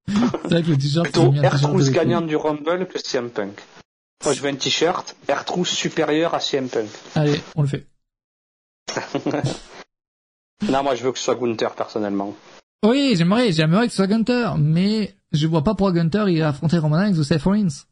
C'est 0.07 0.49
vrai 0.49 0.63
que 0.63 0.69
le 0.69 0.77
t-shirt. 0.77 1.03
Plutôt 1.05 1.31
gagnant 1.91 2.21
du 2.21 2.35
Rumble 2.35 2.87
que 2.87 2.99
CM 2.99 3.29
Punk. 3.29 3.61
Moi, 4.23 4.33
je 4.33 4.41
veux 4.41 4.49
un 4.49 4.55
t-shirt 4.55 5.15
R-Truth 5.29 5.67
supérieur 5.67 6.33
à 6.33 6.39
CM 6.39 6.69
Punk. 6.69 6.89
Allez, 7.15 7.41
on 7.55 7.61
le 7.63 7.67
fait. 7.67 7.87
non, 10.69 10.83
moi, 10.83 10.95
je 10.95 11.03
veux 11.03 11.11
que 11.11 11.17
ce 11.17 11.25
soit 11.25 11.35
Gunther, 11.35 11.73
personnellement. 11.75 12.35
Oui, 12.83 13.13
j'aimerais, 13.15 13.51
j'aimerais 13.51 13.87
que 13.87 13.91
ce 13.91 13.97
soit 13.97 14.07
Gunther, 14.07 14.57
mais 14.57 15.15
je 15.31 15.47
vois 15.47 15.63
pas 15.63 15.73
pourquoi 15.73 15.93
Gunther 15.93 16.29
il 16.29 16.41
a 16.41 16.49
affronté 16.49 16.77
Roman 16.77 16.97
Reigns 16.97 17.17
ou 17.17 17.23
Seth 17.23 17.43
Rollins. 17.43 17.85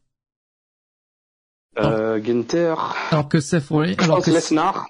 Euh, 1.79 2.19
Gunther. 2.19 2.95
Alors 3.11 3.29
que 3.29 3.39
Seth 3.39 3.69
Rollins. 3.69 3.95
Alors 3.99 4.21
que 4.21 4.31
Lesnar. 4.31 4.87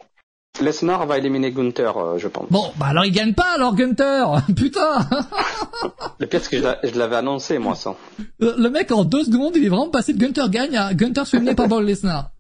Lesnar 0.59 1.05
va 1.07 1.17
éliminer 1.17 1.51
Gunther, 1.51 1.97
euh, 1.97 2.17
je 2.17 2.27
pense. 2.27 2.49
Bon, 2.49 2.71
bah 2.75 2.87
alors 2.87 3.05
il 3.05 3.11
gagne 3.11 3.33
pas 3.33 3.55
alors 3.55 3.73
Gunther 3.73 4.45
Putain 4.55 4.99
Le 6.19 6.27
pire 6.27 6.41
c'est 6.43 6.61
que 6.61 6.87
je 6.87 6.99
l'avais 6.99 7.15
annoncé 7.15 7.57
moi 7.57 7.75
ça. 7.75 7.95
Le, 8.39 8.69
mec 8.69 8.91
en 8.91 9.03
deux 9.05 9.23
secondes 9.23 9.55
il 9.55 9.65
est 9.65 9.69
vraiment 9.69 9.89
passé 9.89 10.13
de 10.13 10.19
Gunther 10.19 10.49
gagne 10.49 10.75
à 10.77 10.93
Gunther 10.93 11.25
se 11.25 11.37
fait 11.37 11.55
par 11.55 11.67
Brock 11.67 11.83
Lesnar. 11.83 12.31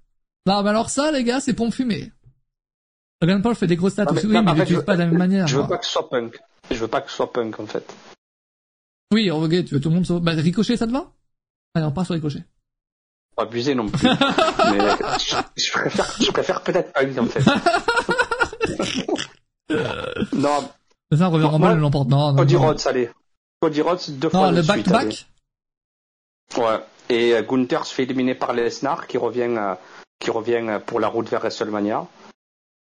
Non 0.45 0.61
mais 0.61 0.69
alors 0.69 0.89
ça 0.89 1.11
les 1.11 1.23
gars 1.23 1.39
c'est 1.39 1.53
pour 1.53 1.65
me 1.65 1.71
fumer. 1.71 2.11
Logan 3.21 3.41
Paul 3.41 3.55
fait 3.55 3.67
des 3.67 3.75
grosses 3.75 3.93
stats 3.93 4.11
aussi, 4.11 4.25
oui, 4.25 4.33
mais, 4.43 4.51
il 4.51 4.57
l'utilise 4.57 4.83
pas 4.83 4.95
de 4.95 4.99
la 4.99 5.05
même 5.05 5.17
manière. 5.17 5.47
Je 5.47 5.57
veux 5.57 5.67
pas 5.67 5.77
que 5.77 5.85
ce 5.85 5.91
soit 5.91 6.09
punk. 6.09 6.39
Je 6.71 6.75
veux 6.75 6.87
pas 6.87 7.01
que 7.01 7.09
ce 7.09 7.15
soit 7.15 7.31
punk 7.31 7.59
en 7.59 7.67
fait. 7.67 7.95
Oui, 9.13 9.29
ok, 9.29 9.65
tu 9.65 9.75
veux 9.75 9.79
tout 9.79 9.89
le 9.89 9.95
monde. 9.95 10.21
Bah 10.21 10.31
Ricochet 10.31 10.75
ça 10.75 10.87
te 10.87 10.91
va? 10.91 11.11
Allez 11.75 11.85
on 11.85 11.91
part 11.91 12.05
sur 12.05 12.15
Ricochet 12.15 12.43
pas 13.41 13.47
abuser 13.47 13.75
non 13.75 13.89
plus. 13.89 14.07
mais 14.71 14.79
je, 15.57 15.71
préfère, 15.71 16.15
je 16.19 16.31
préfère 16.31 16.61
peut-être 16.61 16.93
pas 16.93 17.03
lui 17.03 17.19
en 17.19 17.25
fait. 17.25 17.43
non. 20.33 20.69
Ça 21.17 21.27
revient 21.27 21.45
en 21.45 21.59
mal 21.59 21.77
l'emporte. 21.77 22.09
Non, 22.09 22.31
non. 22.31 22.37
Cody 22.37 22.55
Rhodes, 22.55 22.81
allez. 22.85 23.09
Cody 23.61 23.81
Rhodes 23.81 24.01
deux 24.09 24.29
fois 24.29 24.51
non, 24.51 24.57
le 24.57 24.61
back 24.61 24.87
back. 24.87 25.27
Ouais. 26.57 26.79
Et 27.09 27.33
euh, 27.33 27.43
Gunther 27.43 27.85
se 27.85 27.93
fait 27.93 28.03
éliminer 28.03 28.35
par 28.35 28.53
Lesnar 28.53 29.07
qui 29.07 29.17
revient, 29.17 29.55
euh, 29.57 29.75
qui 30.19 30.31
revient 30.31 30.65
euh, 30.67 30.79
pour 30.79 30.99
la 30.99 31.07
route 31.09 31.29
vers 31.29 31.41
WrestleMania. 31.41 32.07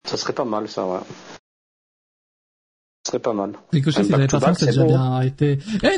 Ça 0.08 0.18
serait 0.18 0.34
pas 0.34 0.46
mal 0.46 0.68
ça, 0.68 0.86
ouais 0.86 1.00
serait 3.08 3.20
pas 3.20 3.34
mal. 3.34 3.54
Ricochet, 3.72 4.04
s'il 4.04 4.14
avait 4.14 4.28
pas 4.28 4.40
ça, 4.54 4.66
déjà 4.66 4.84
bien. 4.84 5.22
Et 5.22 5.32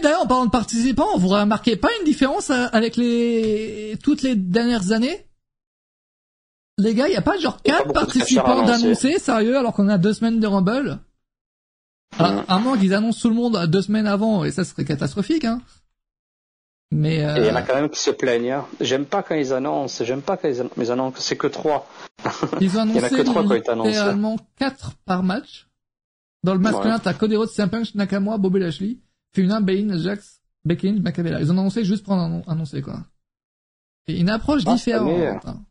d'ailleurs, 0.02 0.22
en 0.22 0.28
parlant 0.28 0.46
de 0.46 0.52
participants, 0.52 1.18
vous 1.18 1.28
remarquez 1.28 1.76
pas 1.76 1.90
une 2.00 2.06
différence 2.06 2.50
euh, 2.50 2.68
avec 2.72 2.96
les 2.96 3.98
toutes 4.04 4.22
les 4.22 4.36
dernières 4.36 4.92
années? 4.92 5.26
Les 6.78 6.96
gars, 6.96 7.08
il 7.08 7.14
y 7.14 7.18
a 7.18 7.22
pas 7.22 7.38
genre 7.38 7.62
quatre 7.62 7.92
participants 7.92 8.64
d'annoncer, 8.64 9.20
sérieux, 9.20 9.58
alors 9.58 9.74
qu'on 9.74 9.90
a 9.90 9.98
deux 9.98 10.14
semaines 10.14 10.40
de 10.40 10.48
Rumble? 10.48 11.00
À, 12.18 12.44
un 12.48 12.60
moment 12.60 12.78
qu'ils 12.78 12.94
annoncent 12.94 13.20
tout 13.22 13.30
le 13.30 13.36
monde 13.36 13.66
deux 13.68 13.82
semaines 13.82 14.08
avant, 14.08 14.46
et 14.46 14.52
ça 14.52 14.64
serait 14.64 14.86
catastrophique, 14.86 15.46
hein. 15.46 15.62
Mais 16.92 17.24
euh... 17.24 17.38
il 17.38 17.46
y 17.46 17.52
en 17.52 17.56
a 17.56 17.62
quand 17.62 17.76
même 17.76 17.90
qui 17.90 18.00
se 18.00 18.10
plaignent. 18.10 18.52
Hein. 18.52 18.66
J'aime 18.82 19.06
pas 19.06 19.22
quand 19.22 19.36
ils 19.36 19.54
annoncent. 19.54 20.04
J'aime 20.04 20.24
pas 20.24 20.38
quand 20.38 20.50
ils 20.50 20.92
annoncent. 20.92 21.20
C'est 21.20 21.36
que 21.36 21.46
trois. 21.46 21.88
Ils 22.60 22.78
ont 22.78 22.82
annoncé 22.82 23.00
il 23.00 23.02
y 23.02 23.04
en 23.04 23.08
a 23.08 23.10
que 23.10 23.22
trois 23.22 23.44
quand 23.44 23.54
ils 23.54 23.70
annoncent. 23.70 23.90
littéralement 23.90 24.38
quatre 24.58 24.94
par 25.06 25.22
match. 25.22 25.69
Dans 26.44 26.54
le 26.54 26.60
masculin, 26.60 26.96
ouais. 26.96 27.02
t'as 27.04 27.14
Cody 27.14 27.36
Rhodes, 27.36 27.50
CM 27.50 27.70
Punk, 27.70 27.94
Nakamura, 27.96 28.38
Bobby 28.38 28.60
Lashley, 28.60 29.00
Funa, 29.34 29.60
Bain, 29.60 29.98
Jax, 29.98 30.42
Becky 30.66 30.92
Macabella. 30.94 31.42
Ils 31.42 31.52
ont 31.52 31.58
annoncé 31.58 31.84
juste 31.84 32.04
pour 32.06 32.14
en 32.14 32.42
annoncer, 32.48 32.82
quoi. 32.82 33.06
Et 34.08 34.20
une 34.20 34.30
approche 34.30 34.64
ah, 34.66 34.74
différente. 34.74 35.46
Hein. 35.46 35.64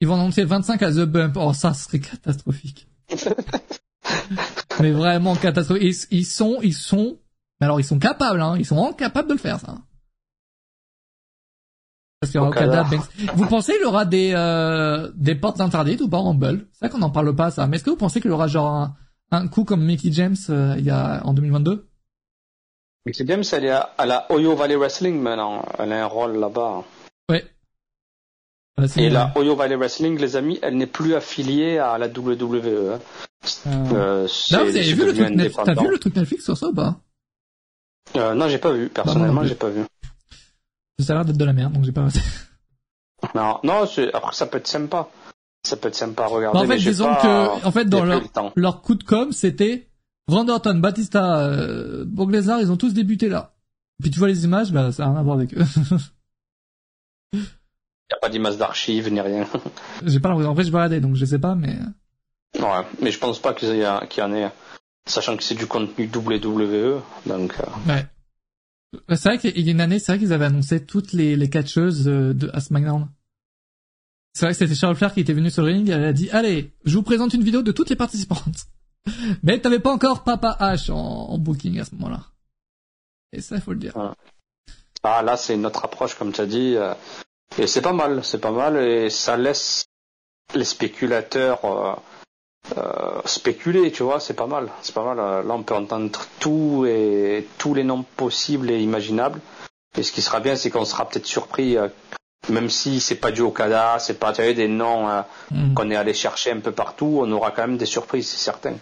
Ils 0.00 0.08
vont 0.08 0.14
annoncer 0.14 0.44
25 0.44 0.82
à 0.82 0.92
The 0.92 1.04
Bump. 1.04 1.36
Oh, 1.38 1.52
ça 1.52 1.74
serait 1.74 1.98
catastrophique. 1.98 2.88
mais 4.80 4.92
vraiment 4.92 5.34
catastrophique. 5.34 6.06
Ils, 6.10 6.24
sont, 6.24 6.58
ils 6.62 6.74
sont, 6.74 7.18
mais 7.60 7.66
alors 7.66 7.80
ils 7.80 7.84
sont 7.84 7.98
capables, 7.98 8.40
hein. 8.40 8.54
Ils 8.58 8.64
sont 8.64 8.76
vraiment 8.76 8.92
capables 8.94 9.28
de 9.28 9.34
le 9.34 9.40
faire, 9.40 9.58
ça. 9.58 9.78
Parce 12.20 12.32
qu'il 12.32 12.40
y 12.40 12.42
aura 12.42 12.50
Okada, 12.50 12.84
Vous 13.34 13.46
pensez 13.46 13.72
qu'il 13.72 13.82
y 13.82 13.84
aura 13.84 14.04
des, 14.04 14.32
euh, 14.34 15.10
des 15.14 15.36
portes 15.36 15.60
interdites 15.60 16.00
ou 16.00 16.08
pas 16.08 16.18
en 16.18 16.30
Rumble? 16.30 16.66
C'est 16.72 16.86
vrai 16.86 16.90
qu'on 16.90 16.98
n'en 16.98 17.10
parle 17.10 17.34
pas, 17.34 17.50
ça. 17.50 17.66
Mais 17.66 17.76
est-ce 17.76 17.84
que 17.84 17.90
vous 17.90 17.96
pensez 17.96 18.20
qu'il 18.20 18.30
y 18.30 18.34
aura 18.34 18.48
genre 18.48 18.68
un, 18.74 18.96
un 19.30 19.48
coup 19.48 19.64
comme 19.64 19.84
Mickey 19.84 20.10
James 20.12 20.36
euh, 20.50 20.74
il 20.78 20.84
y 20.84 20.90
a 20.90 21.20
en 21.24 21.34
2022 21.34 21.86
Mais 23.06 23.12
c'est 23.12 23.24
bien, 23.24 23.40
elle 23.52 23.64
est 23.64 23.70
à, 23.70 23.80
à 23.98 24.06
la 24.06 24.30
Oyo 24.32 24.54
Valley 24.56 24.76
Wrestling 24.76 25.20
maintenant. 25.20 25.64
Elle 25.78 25.92
a 25.92 26.04
un 26.04 26.06
rôle 26.06 26.36
là-bas. 26.38 26.84
Ouais. 27.30 27.44
Ah, 28.76 28.84
Et 28.96 29.10
la 29.10 29.32
Oyo 29.36 29.54
Valley 29.56 29.76
Wrestling, 29.76 30.18
les 30.18 30.36
amis, 30.36 30.58
elle 30.62 30.76
n'est 30.76 30.86
plus 30.86 31.14
affiliée 31.14 31.78
à 31.78 31.98
la 31.98 32.06
WWE. 32.08 32.94
hein. 32.94 33.00
Euh, 33.66 34.26
Euh, 34.26 34.26
vous 34.50 34.54
avez 34.56 34.92
vu 34.92 35.04
le 35.06 35.12
truc 35.14 35.28
Netflix 35.30 35.56
T'as 35.56 35.62
indépendant. 35.62 35.82
vu 35.82 35.90
le 35.90 35.98
truc 35.98 36.16
Netflix 36.16 36.44
sur 36.44 36.56
ça 36.56 36.66
ou 36.68 36.74
pas? 36.74 36.96
Euh, 38.16 38.34
Non, 38.34 38.48
j'ai 38.48 38.58
pas 38.58 38.72
vu. 38.72 38.88
Personnellement, 38.88 39.44
j'ai 39.44 39.54
pas 39.54 39.68
vu. 39.68 39.82
Ça 40.98 41.12
a 41.12 41.16
l'air 41.16 41.24
d'être 41.24 41.36
de 41.36 41.44
la 41.44 41.52
merde, 41.52 41.72
donc 41.72 41.84
j'ai 41.84 41.92
pas. 41.92 42.08
Non, 43.34 43.58
non. 43.62 43.84
Après, 44.14 44.32
ça 44.32 44.46
peut 44.46 44.58
être 44.58 44.66
sympa. 44.66 45.08
Ça 45.64 45.76
peut 45.76 45.88
être 45.88 45.94
sympa 45.94 46.24
à 46.24 46.26
regarder. 46.26 46.58
Bah, 46.58 46.64
en 46.64 46.68
fait, 46.68 46.76
mais 46.76 46.80
disons 46.82 47.04
pas- 47.06 47.20
que, 47.60 47.66
en 47.66 47.72
fait, 47.72 47.84
dans 47.86 48.04
leur, 48.04 48.20
le 48.20 48.28
leur 48.62 48.80
coup 48.82 48.94
de 48.94 49.04
com, 49.04 49.32
c'était 49.32 49.88
Randy 50.28 50.50
Orton, 50.50 50.74
Batista, 50.78 51.40
euh, 51.46 52.04
Brock 52.06 52.30
Lesnar, 52.32 52.60
ils 52.60 52.70
ont 52.72 52.76
tous 52.76 52.94
débuté 52.94 53.28
là. 53.28 53.54
Puis 54.00 54.10
tu 54.10 54.18
vois 54.18 54.28
les 54.28 54.44
images, 54.44 54.72
bah 54.72 54.92
ça 54.92 55.04
a 55.04 55.06
rien 55.10 55.16
à 55.16 55.22
voir 55.22 55.36
avec 55.36 55.54
eux. 55.54 55.62
N'y 57.34 57.40
a 58.16 58.20
pas 58.20 58.28
d'image 58.30 58.56
d'archives 58.56 59.12
ni 59.12 59.20
rien. 59.20 59.46
j'ai 60.06 60.20
pas 60.20 60.28
l'impression. 60.30 60.50
En 60.52 60.54
fait, 60.56 60.64
je 60.64 60.70
baladais, 60.72 61.00
donc 61.00 61.14
je 61.16 61.24
sais 61.24 61.38
pas, 61.38 61.54
mais 61.54 61.76
Ouais, 62.58 62.86
mais 63.02 63.10
je 63.10 63.18
pense 63.18 63.38
pas 63.38 63.52
qu'il 63.52 63.76
y, 63.76 63.84
a- 63.84 64.06
qu'il 64.08 64.22
y 64.22 64.26
en 64.26 64.32
ait, 64.32 64.50
sachant 65.06 65.36
que 65.36 65.42
c'est 65.42 65.54
du 65.54 65.66
contenu 65.66 66.06
WWE, 66.14 67.02
donc 67.26 67.54
euh, 67.60 67.92
ouais. 67.92 68.06
C'est 69.10 69.28
vrai 69.28 69.38
qu'il 69.38 69.60
y 69.60 69.68
a 69.68 69.72
une 69.72 69.82
année, 69.82 69.98
c'est 69.98 70.12
vrai 70.12 70.18
qu'ils 70.18 70.32
avaient 70.32 70.46
annoncé 70.46 70.82
toutes 70.86 71.12
les, 71.12 71.36
les 71.36 71.50
catcheuses 71.50 72.08
euh, 72.08 72.32
de 72.32 72.48
à 72.54 72.60
SmackDown. 72.60 73.08
C'est 74.34 74.44
vrai 74.44 74.52
que 74.52 74.58
c'était 74.58 74.74
Charles 74.74 74.96
Flair 74.96 75.12
qui 75.12 75.20
était 75.20 75.32
venu 75.32 75.50
sur 75.50 75.62
le 75.62 75.72
ring, 75.72 75.88
elle 75.88 76.04
a 76.04 76.12
dit, 76.12 76.30
allez, 76.30 76.72
je 76.84 76.96
vous 76.96 77.02
présente 77.02 77.34
une 77.34 77.42
vidéo 77.42 77.62
de 77.62 77.72
toutes 77.72 77.90
les 77.90 77.96
participantes. 77.96 78.66
Mais 79.42 79.60
t'avais 79.60 79.80
pas 79.80 79.92
encore 79.92 80.24
Papa 80.24 80.56
H 80.60 80.90
en, 80.92 81.38
booking 81.38 81.80
à 81.80 81.84
ce 81.84 81.94
moment-là. 81.96 82.20
Et 83.32 83.40
ça, 83.40 83.56
il 83.56 83.62
faut 83.62 83.72
le 83.72 83.78
dire. 83.78 83.94
ah, 85.02 85.22
là 85.22 85.36
c'est 85.36 85.54
une 85.54 85.66
autre 85.66 85.84
approche 85.84 86.14
comme 86.14 86.32
tu 86.32 86.40
as 86.40 86.46
dit, 86.46 86.76
euh, 86.76 86.94
et 87.58 87.66
c'est 87.66 87.82
pas 87.82 87.92
mal, 87.92 88.24
c'est 88.24 88.40
pas 88.40 88.50
mal, 88.50 88.76
et 88.76 89.10
ça 89.10 89.36
laisse 89.36 89.86
les 90.54 90.64
spéculateurs 90.64 91.64
euh, 91.64 91.94
euh, 92.76 93.20
spéculer, 93.24 93.92
tu 93.92 94.02
vois, 94.02 94.20
c'est 94.20 94.34
pas 94.34 94.46
mal, 94.46 94.70
c'est 94.82 94.94
pas 94.94 95.04
mal. 95.04 95.46
Là 95.46 95.54
on 95.54 95.62
peut 95.62 95.74
entendre 95.74 96.10
tout 96.40 96.86
et 96.86 97.46
tous 97.58 97.74
les 97.74 97.84
noms 97.84 98.02
possibles 98.02 98.70
et 98.70 98.80
imaginables, 98.80 99.40
et 99.96 100.02
ce 100.02 100.12
qui 100.12 100.22
sera 100.22 100.40
bien, 100.40 100.56
c'est 100.56 100.70
qu'on 100.70 100.84
sera 100.84 101.08
peut-être 101.08 101.26
surpris. 101.26 101.76
Même 102.50 102.70
si 102.70 103.00
c'est 103.00 103.16
pas 103.16 103.30
du 103.32 103.40
Okada, 103.42 103.98
c'est 103.98 104.18
pas 104.18 104.32
des 104.32 104.68
noms 104.68 105.08
euh, 105.08 105.22
Hmm. 105.50 105.74
qu'on 105.74 105.90
est 105.90 105.96
allé 105.96 106.14
chercher 106.14 106.52
un 106.52 106.60
peu 106.60 106.72
partout, 106.72 107.20
on 107.22 107.30
aura 107.32 107.50
quand 107.50 107.66
même 107.66 107.78
des 107.78 107.86
surprises, 107.86 108.28
c'est 108.28 108.36
certain. 108.44 108.74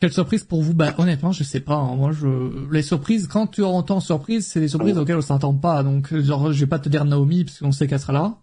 Quelle 0.00 0.12
surprise 0.12 0.44
pour 0.44 0.62
vous? 0.62 0.74
Bah 0.74 0.94
honnêtement, 0.98 1.32
je 1.32 1.42
sais 1.42 1.60
pas. 1.60 1.74
hein. 1.76 1.96
Moi, 1.96 2.12
je 2.12 2.70
les 2.70 2.82
surprises 2.82 3.26
quand 3.28 3.46
tu 3.46 3.64
entends 3.64 4.00
surprise, 4.00 4.46
c'est 4.46 4.60
des 4.60 4.68
surprises 4.68 4.98
auxquelles 4.98 5.16
on 5.16 5.22
s'attend 5.22 5.54
pas. 5.54 5.82
Donc 5.82 6.14
genre, 6.14 6.52
je 6.52 6.60
vais 6.60 6.66
pas 6.68 6.78
te 6.78 6.88
dire 6.90 7.04
Naomi 7.06 7.44
parce 7.44 7.58
qu'on 7.60 7.72
sait 7.72 7.86
qu'elle 7.86 8.00
sera 8.00 8.12
là. 8.12 8.36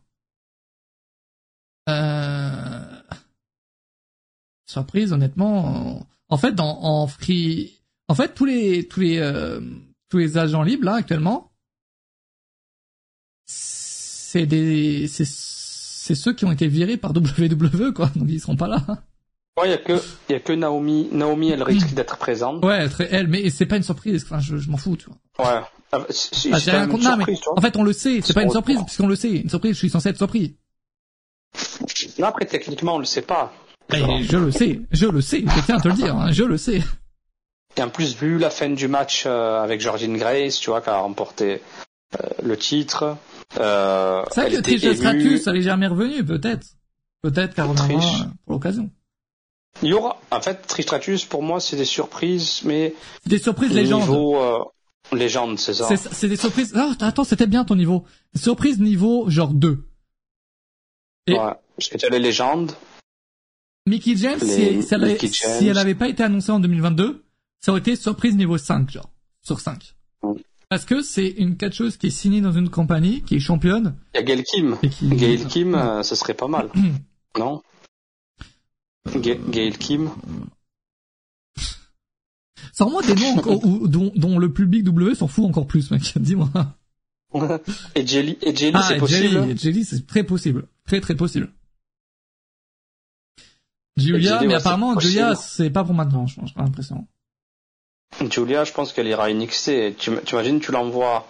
Euh... 1.90 3.02
Surprise, 4.66 5.14
honnêtement. 5.14 6.08
En 6.30 6.38
fait, 6.38 6.54
dans 6.54 6.80
en 6.84 7.06
free, 7.08 7.82
en 8.08 8.16
fait 8.16 8.34
tous 8.34 8.46
les 8.46 8.88
tous 8.88 9.02
les 9.02 9.20
euh, 9.20 9.62
tous 10.10 10.18
les 10.18 10.38
agents 10.40 10.64
libres 10.64 10.86
là 10.86 10.96
actuellement, 10.96 11.52
c'est 13.46 14.46
des 14.46 15.08
c'est 15.08 15.26
c'est 15.28 16.16
ceux 16.16 16.34
qui 16.34 16.46
ont 16.46 16.52
été 16.52 16.68
virés 16.68 16.98
par 16.98 17.12
WWE 17.16 17.94
quoi. 17.94 18.12
Donc 18.16 18.28
ils 18.30 18.40
seront 18.40 18.56
pas 18.58 18.68
là. 18.68 18.82
Ouais, 19.60 19.68
il 19.68 19.72
y 19.72 19.74
a 19.74 19.78
que, 19.78 20.02
y 20.30 20.34
a 20.34 20.40
que 20.40 20.52
Naomi. 20.54 21.10
Naomi, 21.12 21.52
elle 21.52 21.62
risque 21.62 21.94
d'être 21.94 22.18
présente. 22.18 22.66
Ouais, 22.66 22.88
elle, 23.12 23.28
mais 23.28 23.52
c'est 23.52 23.68
pas 23.68 23.78
une 23.78 23.84
surprise. 23.84 24.24
Enfin, 24.26 24.40
je, 24.40 24.58
je 24.58 24.68
m'en 24.72 24.78
fous, 24.78 24.98
tu 24.98 25.06
vois. 25.06 25.18
Ouais. 25.60 25.62
Ah, 25.92 26.00
c'est- 26.10 26.50
Ah, 26.52 26.58
rien 26.58 26.90
une 26.90 27.18
mais 27.20 27.26
tu 27.36 27.44
vois. 27.46 27.58
en 27.58 27.62
fait, 27.62 27.78
on 27.78 27.84
le 27.84 27.94
sait. 27.94 28.22
C'est 28.24 28.34
pas 28.34 28.42
une 28.42 28.50
surprise 28.50 28.80
puisqu'on 28.84 29.06
le 29.06 29.16
sait. 29.16 29.30
Une 29.30 29.50
surprise, 29.50 29.74
je 29.74 29.78
suis 29.78 29.90
censé 29.92 30.10
être 30.10 30.18
surpris. 30.18 30.58
Non, 32.18 32.28
après, 32.28 32.46
techniquement, 32.46 32.96
on 32.96 33.00
le 33.00 33.06
sait 33.06 33.22
pas. 33.22 33.54
Et 33.94 34.24
je 34.24 34.38
le 34.38 34.50
sais, 34.52 34.80
je 34.92 35.06
le 35.06 35.22
sais. 35.22 35.44
Je 35.46 35.66
tiens 35.66 35.78
à 35.78 35.82
te 35.82 35.88
le 35.88 35.94
dire, 35.94 36.16
hein, 36.16 36.32
je 36.32 36.44
le 36.44 36.58
sais. 36.58 36.82
Et 37.78 37.82
en 37.84 37.90
plus, 37.90 38.16
vu 38.16 38.40
la 38.40 38.50
fin 38.50 38.70
du 38.70 38.88
match 38.88 39.26
euh, 39.28 39.62
avec 39.62 39.82
Georgine 39.82 40.18
Grace, 40.18 40.60
tu 40.60 40.72
vois, 40.72 40.82
qui 40.82 40.90
a 40.90 40.98
remporté 40.98 41.62
euh, 42.20 42.28
le 42.42 42.58
titre. 42.58 43.18
Euh, 43.60 44.24
C'est 44.32 44.42
vrai 44.42 44.54
elle 44.56 44.62
que 44.62 44.70
émue. 44.88 44.96
Stratus, 44.96 45.48
elle 45.48 45.58
est 45.58 45.62
jamais 45.62 45.88
revenue, 45.88 46.24
peut-être. 46.26 46.68
Peut-être 47.22 47.54
qu'elle 47.56 47.66
reviendra 47.66 47.96
euh, 48.22 48.24
pour 48.46 48.54
l'occasion. 48.54 48.90
Il 49.82 49.90
y 49.90 49.94
aura, 49.94 50.20
en 50.32 50.42
fait, 50.42 50.56
Trish 50.68 50.86
Stratus, 50.86 51.26
pour 51.26 51.42
moi, 51.44 51.60
c'est 51.60 51.76
des 51.78 51.86
surprises, 51.86 52.62
mais 52.64 52.94
Des 53.26 53.40
surprises 53.40 53.72
légendes. 53.74 54.02
niveau 54.02 54.38
euh, 54.38 54.60
légende, 55.14 55.58
c'est 55.60 55.74
ça. 55.74 55.88
C'est 55.96 56.28
des 56.28 56.36
surprises. 56.36 56.74
Ah, 56.76 56.92
attends, 57.02 57.24
c'était 57.24 57.48
bien 57.48 57.64
ton 57.66 57.76
niveau. 57.76 58.06
Surprise 58.36 58.80
niveau 58.80 59.30
genre 59.30 59.54
2. 59.54 59.84
et- 61.28 61.34
Ouais. 61.34 61.54
Parce 61.76 61.90
que 61.90 61.98
tu 61.98 62.06
as 62.06 62.10
les 62.10 62.20
légendes. 62.20 62.72
Mickey 63.88 64.16
James, 64.16 64.40
Les- 64.42 64.82
si, 64.82 64.88
elle 64.94 65.04
avait, 65.04 65.14
Mickey 65.14 65.28
James. 65.32 65.60
si 65.60 65.68
elle 65.68 65.78
avait 65.78 65.96
pas 65.96 66.08
été 66.08 66.22
annoncée 66.24 66.52
en 66.52 66.60
2022, 66.60 67.24
ça 67.60 67.72
aurait 67.72 67.82
été 67.82 67.96
surprise 67.96 68.36
niveau 68.36 68.58
5, 68.58 68.92
genre. 68.92 69.10
Sur 69.42 69.60
5. 69.60 69.96
Parce 70.74 70.86
que 70.86 71.04
c'est 71.04 71.28
une 71.28 71.56
catcheuse 71.56 71.98
qui 71.98 72.08
est 72.08 72.10
signée 72.10 72.42
dans 72.42 72.52
une 72.52 72.68
compagnie, 72.68 73.22
qui 73.22 73.36
est 73.36 73.40
championne, 73.40 73.96
Il 74.16 74.18
y 74.18 74.20
a 74.22 74.24
Gail 74.24 74.44
Kim. 74.44 74.76
et 74.82 74.90
qui... 74.90 75.08
Gail 75.08 75.46
Kim, 75.46 75.76
euh, 75.76 76.02
ce 76.02 76.16
serait 76.16 76.34
pas 76.34 76.48
mal. 76.48 76.68
non? 77.38 77.62
Ga- 79.16 79.38
Gail 79.52 79.78
Kim. 79.78 80.10
Sors-moi 82.72 83.04
des 83.04 83.14
noms 83.14 83.86
dont, 83.86 84.12
dont 84.16 84.40
le 84.40 84.52
public 84.52 84.84
W 84.84 85.14
s'en 85.14 85.28
fout 85.28 85.46
encore 85.46 85.68
plus, 85.68 85.92
mec. 85.92 86.12
Dis-moi. 86.20 86.50
et 87.94 88.08
Jelly, 88.08 88.40
et 88.42 88.56
Jelly 88.56 88.72
Ah, 88.74 88.84
c'est 88.88 88.98
possible. 88.98 89.30
Jelly, 89.30 89.52
et 89.52 89.56
Jelly, 89.58 89.86
c'est 89.86 90.08
très 90.08 90.24
possible. 90.24 90.66
Très, 90.88 91.02
très 91.02 91.14
possible. 91.16 91.54
Julia, 93.96 94.38
Jelly, 94.38 94.48
mais 94.48 94.54
ouais, 94.56 94.60
apparemment, 94.60 95.00
Julia, 95.00 95.36
c'est 95.36 95.70
pas 95.70 95.84
pour 95.84 95.94
maintenant, 95.94 96.26
je 96.26 96.40
pense, 96.40 96.50
j'ai 96.50 96.60
l'impression. 96.60 97.08
Julia, 98.30 98.64
je 98.64 98.72
pense 98.72 98.94
qu'elle 98.94 99.08
ira 99.08 99.26
à 99.26 99.30
NXT. 99.34 99.98
Tu 99.98 100.12
imagines, 100.32 100.60
tu 100.60 100.72
l'envoies, 100.72 101.28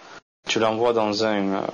tu 0.48 0.60
l'envoies 0.60 0.94
dans 0.94 1.24
un 1.26 1.54
euh, 1.54 1.68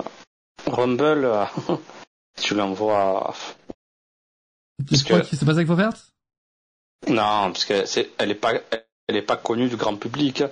Rumble, 0.66 1.24
euh, 1.24 1.44
tu 2.40 2.54
l'envoies. 2.54 3.34
Parce 4.88 5.02
que- 5.02 5.22
c'est 5.24 5.44
pas 5.44 5.54
ça 5.54 5.60
qu'il 5.60 5.66
faut 5.66 5.76
faire? 5.76 5.92
Non, 7.08 7.50
parce 7.52 7.64
que 7.64 7.86
c'est, 7.86 8.10
elle 8.18 8.30
est 8.30 8.34
pas, 8.34 8.52
elle 9.08 9.16
est 9.16 9.22
pas 9.22 9.36
connue 9.36 9.68
du 9.68 9.76
grand 9.76 9.96
public. 9.96 10.42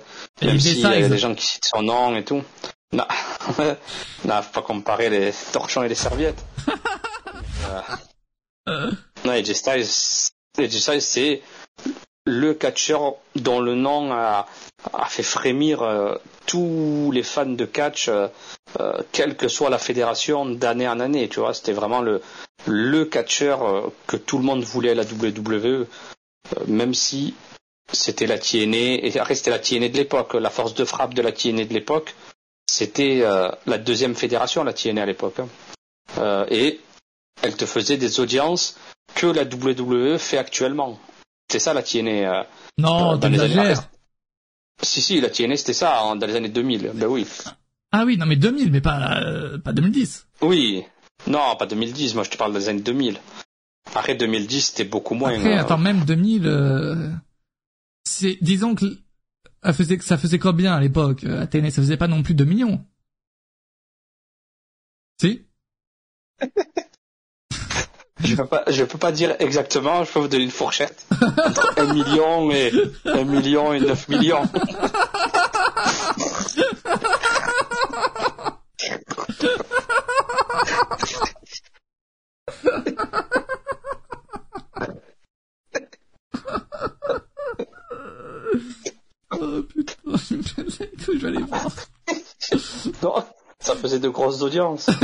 Et 0.41 0.45
Même 0.47 0.55
les 0.55 0.59
s'il 0.59 0.79
y 0.81 0.85
a 0.85 1.07
des 1.09 1.17
gens 1.17 1.33
qui 1.35 1.45
citent 1.45 1.65
son 1.65 1.83
nom 1.83 2.15
et 2.15 2.25
tout. 2.25 2.43
Non, 2.91 3.05
non, 4.25 4.41
faut 4.41 4.51
pas 4.51 4.61
comparer 4.63 5.09
les 5.09 5.31
torchons 5.51 5.83
et 5.83 5.89
les 5.89 5.95
serviettes. 5.95 6.43
Euh, 8.67 8.91
Non, 9.25 9.31
AJ 9.31 9.53
Styles, 9.53 9.85
AJ 10.57 10.79
Styles, 10.79 11.01
c'est 11.01 11.41
le 12.25 12.53
catcheur 12.53 13.15
dont 13.35 13.59
le 13.59 13.75
nom 13.75 14.11
a, 14.11 14.45
fait 15.07 15.23
frémir 15.23 15.81
euh, 15.81 16.15
tous 16.45 17.11
les 17.13 17.23
fans 17.23 17.45
de 17.45 17.65
catch, 17.65 18.07
euh, 18.07 18.27
euh, 18.79 19.01
quelle 19.11 19.35
que 19.35 19.47
soit 19.47 19.69
la 19.69 19.77
fédération, 19.79 20.45
d'année 20.45 20.87
en 20.87 20.99
année. 20.99 21.27
Tu 21.29 21.39
vois, 21.39 21.53
c'était 21.53 21.73
vraiment 21.73 22.01
le 22.01 22.21
le 22.67 23.05
catcheur 23.05 23.89
que 24.05 24.17
tout 24.17 24.37
le 24.37 24.43
monde 24.43 24.63
voulait 24.63 24.91
à 24.91 24.95
la 24.95 25.03
WWE, 25.03 25.85
même 26.67 26.93
si 26.93 27.33
c'était 27.91 28.27
la 28.27 28.37
TNA, 28.37 28.99
et 29.05 29.17
après 29.17 29.33
c'était 29.35 29.49
la 29.49 29.59
TNA 29.59 29.87
de 29.87 29.95
l'époque, 29.97 30.33
la 30.33 30.49
force 30.49 30.73
de 30.75 30.83
frappe 30.83 31.13
de 31.13 31.21
la 31.21 31.31
TNA 31.31 31.63
de 31.65 31.73
l'époque, 31.73 32.15
c'était 32.69 33.23
la 33.65 33.77
deuxième 33.77 34.13
fédération, 34.13 34.65
la 34.65 34.73
TNA 34.73 35.03
à 35.03 35.05
l'époque. 35.05 35.39
hein. 36.17 36.45
Et 36.51 36.81
elle 37.41 37.55
te 37.55 37.65
faisait 37.65 37.95
des 37.97 38.19
audiences 38.19 38.75
que 39.15 39.27
la 39.27 39.43
WWE 39.43 40.17
fait 40.17 40.37
actuellement. 40.37 40.99
C'est 41.51 41.59
ça 41.59 41.73
la 41.73 41.83
TNA. 41.83 42.09
euh. 42.11 42.43
non, 42.77 43.17
dans 43.17 43.29
les 43.29 43.39
années-. 43.39 43.73
Si, 44.81 45.01
si, 45.01 45.19
la 45.19 45.29
TNA 45.29 45.57
c'était 45.57 45.73
ça 45.73 46.01
hein, 46.01 46.15
dans 46.15 46.25
les 46.27 46.35
années 46.35 46.49
2000. 46.49 46.91
Ben 46.93 47.07
oui. 47.07 47.27
Ah 47.91 48.03
oui, 48.05 48.17
non, 48.17 48.25
mais 48.25 48.35
2000, 48.35 48.71
mais 48.71 48.81
pas, 48.81 49.19
euh, 49.21 49.57
pas 49.57 49.73
2010. 49.73 50.27
Oui. 50.41 50.83
Non, 51.27 51.55
pas 51.57 51.65
2010, 51.65 52.15
moi 52.15 52.23
je 52.23 52.29
te 52.29 52.37
parle 52.37 52.53
des 52.53 52.69
années 52.69 52.81
2000. 52.81 53.19
Après 53.95 54.15
2010, 54.15 54.61
c'était 54.61 54.83
beaucoup 54.85 55.15
moins. 55.15 55.33
Après, 55.33 55.57
euh, 55.57 55.61
attends, 55.61 55.77
même 55.77 56.05
2000, 56.05 56.45
euh, 56.45 57.09
c'est, 58.03 58.37
disons 58.41 58.75
que, 58.75 58.85
elle 59.63 59.73
faisait, 59.73 59.97
que 59.97 60.03
ça 60.03 60.17
faisait 60.17 60.39
combien 60.39 60.75
à 60.75 60.79
l'époque, 60.79 61.23
euh, 61.23 61.41
Athénée? 61.41 61.71
Ça 61.71 61.81
faisait 61.81 61.97
pas 61.97 62.07
non 62.07 62.23
plus 62.23 62.35
2 62.35 62.45
millions. 62.45 62.85
Si? 65.19 65.45
Je 68.23 68.35
peux 68.35 68.45
pas, 68.45 68.63
je 68.67 68.83
peux 68.83 68.97
pas 68.97 69.11
dire 69.11 69.35
exactement, 69.39 70.03
je 70.03 70.11
peux 70.11 70.19
vous 70.19 70.27
donner 70.27 70.43
une 70.43 70.51
fourchette. 70.51 71.05
Entre 71.45 71.73
1 71.77 71.93
million 71.93 72.51
et 72.51 72.71
1 73.05 73.23
million 73.23 73.73
et 73.73 73.79
9 73.79 74.09
millions. 74.09 74.43
oh 89.31 89.63
putain, 89.63 89.93
il 90.31 90.43
faut 90.43 90.61
que 91.05 91.13
je 91.13 91.17
vais 91.17 91.27
aller 91.27 91.43
voir. 91.43 91.67
Non, 93.01 93.23
ça 93.59 93.75
faisait 93.75 93.99
de 93.99 94.09
grosses 94.09 94.41
audiences. 94.41 94.89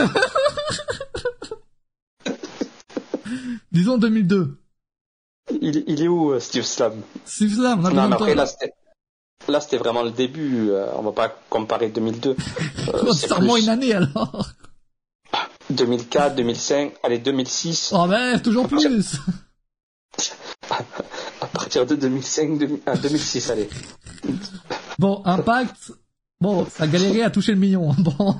Disons 3.76 3.97
2002. 3.97 4.57
Il, 5.61 5.84
il 5.88 6.02
est 6.02 6.07
où, 6.07 6.31
euh, 6.31 6.39
Steve 6.39 6.64
Slam? 6.64 6.93
Steve 7.26 7.53
Slam, 7.56 7.81
on 7.81 7.85
a 7.88 7.89
Non, 7.91 8.07
mais 8.07 8.15
après, 8.15 8.34
là, 8.34 8.45
c'était... 8.45 8.72
Là, 9.49 9.60
c'était 9.60 9.76
vraiment 9.77 10.02
le 10.02 10.11
début. 10.11 10.69
euh, 10.69 10.88
on 10.95 11.02
va 11.02 11.11
pas 11.11 11.27
comparer 11.49 11.89
2002. 11.89 12.35
Euh, 12.93 13.11
c'est 13.14 13.27
vraiment 13.27 13.53
plus 13.53 13.64
une 13.64 13.69
année 13.69 13.93
alors. 13.93 14.47
2004, 15.72 16.35
2005, 16.35 16.93
allez, 17.03 17.18
2006. 17.18 17.91
Oh 17.95 18.06
ben, 18.07 18.39
toujours 18.39 18.68
plus. 18.68 19.18
À 21.41 21.47
partir 21.47 21.85
de 21.85 21.95
2005, 21.95 22.57
2000 22.57 22.80
ah, 22.85 22.95
2006, 22.95 23.49
allez. 23.49 23.69
Bon, 24.99 25.22
Impact. 25.26 25.91
Bon, 26.39 26.65
ça 26.69 26.88
galérait 26.88 27.23
à 27.23 27.30
toucher 27.31 27.52
le 27.53 27.60
million. 27.60 27.91
hein. 27.91 27.95
Bon. 27.99 28.35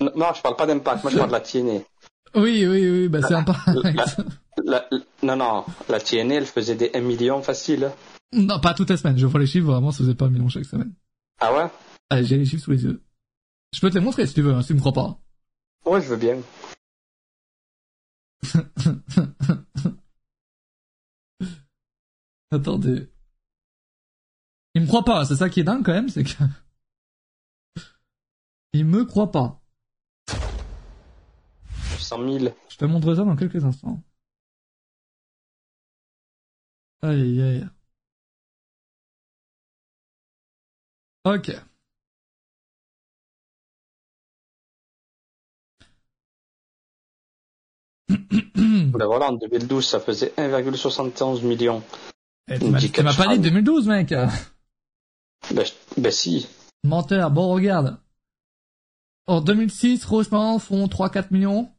Non, 0.00 0.12
non, 0.14 0.26
je 0.34 0.42
parle 0.42 0.56
pas 0.56 0.66
d'impact, 0.66 1.02
moi 1.02 1.10
je 1.10 1.16
parle 1.16 1.28
de 1.30 1.32
la 1.34 1.40
TNA. 1.40 1.80
Oui, 2.36 2.66
oui, 2.66 2.90
oui, 2.90 3.08
bah 3.08 3.20
c'est 3.22 3.34
Impact. 3.34 3.68
La- 3.84 4.04
la- 4.64 4.88
non, 5.22 5.36
non, 5.36 5.64
la 5.88 5.98
elle 6.12 6.46
faisait 6.46 6.74
des 6.74 6.90
1 6.94 7.00
million 7.00 7.42
facile. 7.42 7.90
Non, 8.32 8.60
pas 8.60 8.74
toutes 8.74 8.90
les 8.90 8.96
semaines. 8.96 9.18
Je 9.18 9.26
vois 9.26 9.40
les 9.40 9.46
chiffres, 9.46 9.66
vraiment, 9.66 9.90
ça 9.90 9.98
faisait 9.98 10.14
pas 10.14 10.26
un 10.26 10.30
million 10.30 10.48
chaque 10.48 10.64
semaine. 10.64 10.92
Ah 11.40 11.54
ouais? 11.54 11.70
Allez, 12.10 12.24
j'ai 12.24 12.38
les 12.38 12.44
chiffres 12.44 12.64
sous 12.64 12.70
les 12.72 12.84
yeux. 12.84 13.02
Je 13.72 13.80
peux 13.80 13.90
te 13.90 13.94
les 13.98 14.04
montrer 14.04 14.26
si 14.26 14.34
tu 14.34 14.42
veux, 14.42 14.52
hein, 14.54 14.62
si 14.62 14.68
tu 14.68 14.74
me 14.74 14.80
crois 14.80 14.92
pas. 14.92 15.18
Ouais, 15.84 16.00
je 16.00 16.08
veux 16.08 16.16
bien. 16.16 16.38
Attendez. 22.50 23.10
Il 24.74 24.82
me 24.82 24.86
croit 24.86 25.04
pas, 25.04 25.24
c'est 25.24 25.36
ça 25.36 25.48
qui 25.48 25.60
est 25.60 25.64
dingue 25.64 25.84
quand 25.84 25.92
même, 25.92 26.08
c'est 26.08 26.24
que... 26.24 26.30
Il 28.72 28.84
me 28.84 29.04
croit 29.04 29.32
pas. 29.32 29.62
100 32.06 32.38
000. 32.38 32.54
Je 32.68 32.76
te 32.76 32.84
montre 32.84 33.14
ça 33.14 33.24
dans 33.24 33.36
quelques 33.36 33.64
instants. 33.64 34.00
Aïe, 37.02 37.20
aïe, 37.20 37.42
aïe. 37.42 37.68
Ok. 41.24 41.50
Ben 48.96 49.04
voilà, 49.04 49.30
en 49.30 49.32
2012, 49.34 49.84
ça 49.84 50.00
faisait 50.00 50.32
1,71 50.38 51.42
million. 51.44 51.82
Eh, 52.48 52.58
tu 52.58 52.66
m'as 52.70 52.78
pas 53.14 53.26
dit 53.26 53.36
fans. 53.36 53.36
2012, 53.36 53.88
mec. 53.88 54.10
Ben, 54.10 55.64
ben 55.98 56.12
si. 56.12 56.48
Menteur. 56.84 57.30
Bon, 57.30 57.52
regarde. 57.52 57.98
En 59.26 59.40
2006, 59.40 60.04
Rochement 60.04 60.58
font 60.58 60.86
3-4 60.86 61.26
millions. 61.32 61.70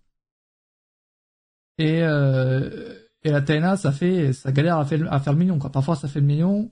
Et, 1.78 2.02
euh, 2.02 2.94
et 3.24 3.30
la 3.30 3.42
TNA, 3.42 3.78
ça 3.78 3.92
fait, 3.92 4.34
ça 4.34 4.52
galère 4.52 4.78
à 4.78 4.86
faire, 4.86 5.12
à 5.12 5.20
faire 5.20 5.34
le 5.34 5.40
million, 5.40 5.60
quoi. 5.60 5.72
Parfois, 5.72 5.96
ça 5.96 6.08
fait 6.08 6.20
le 6.20 6.26
million. 6.26 6.72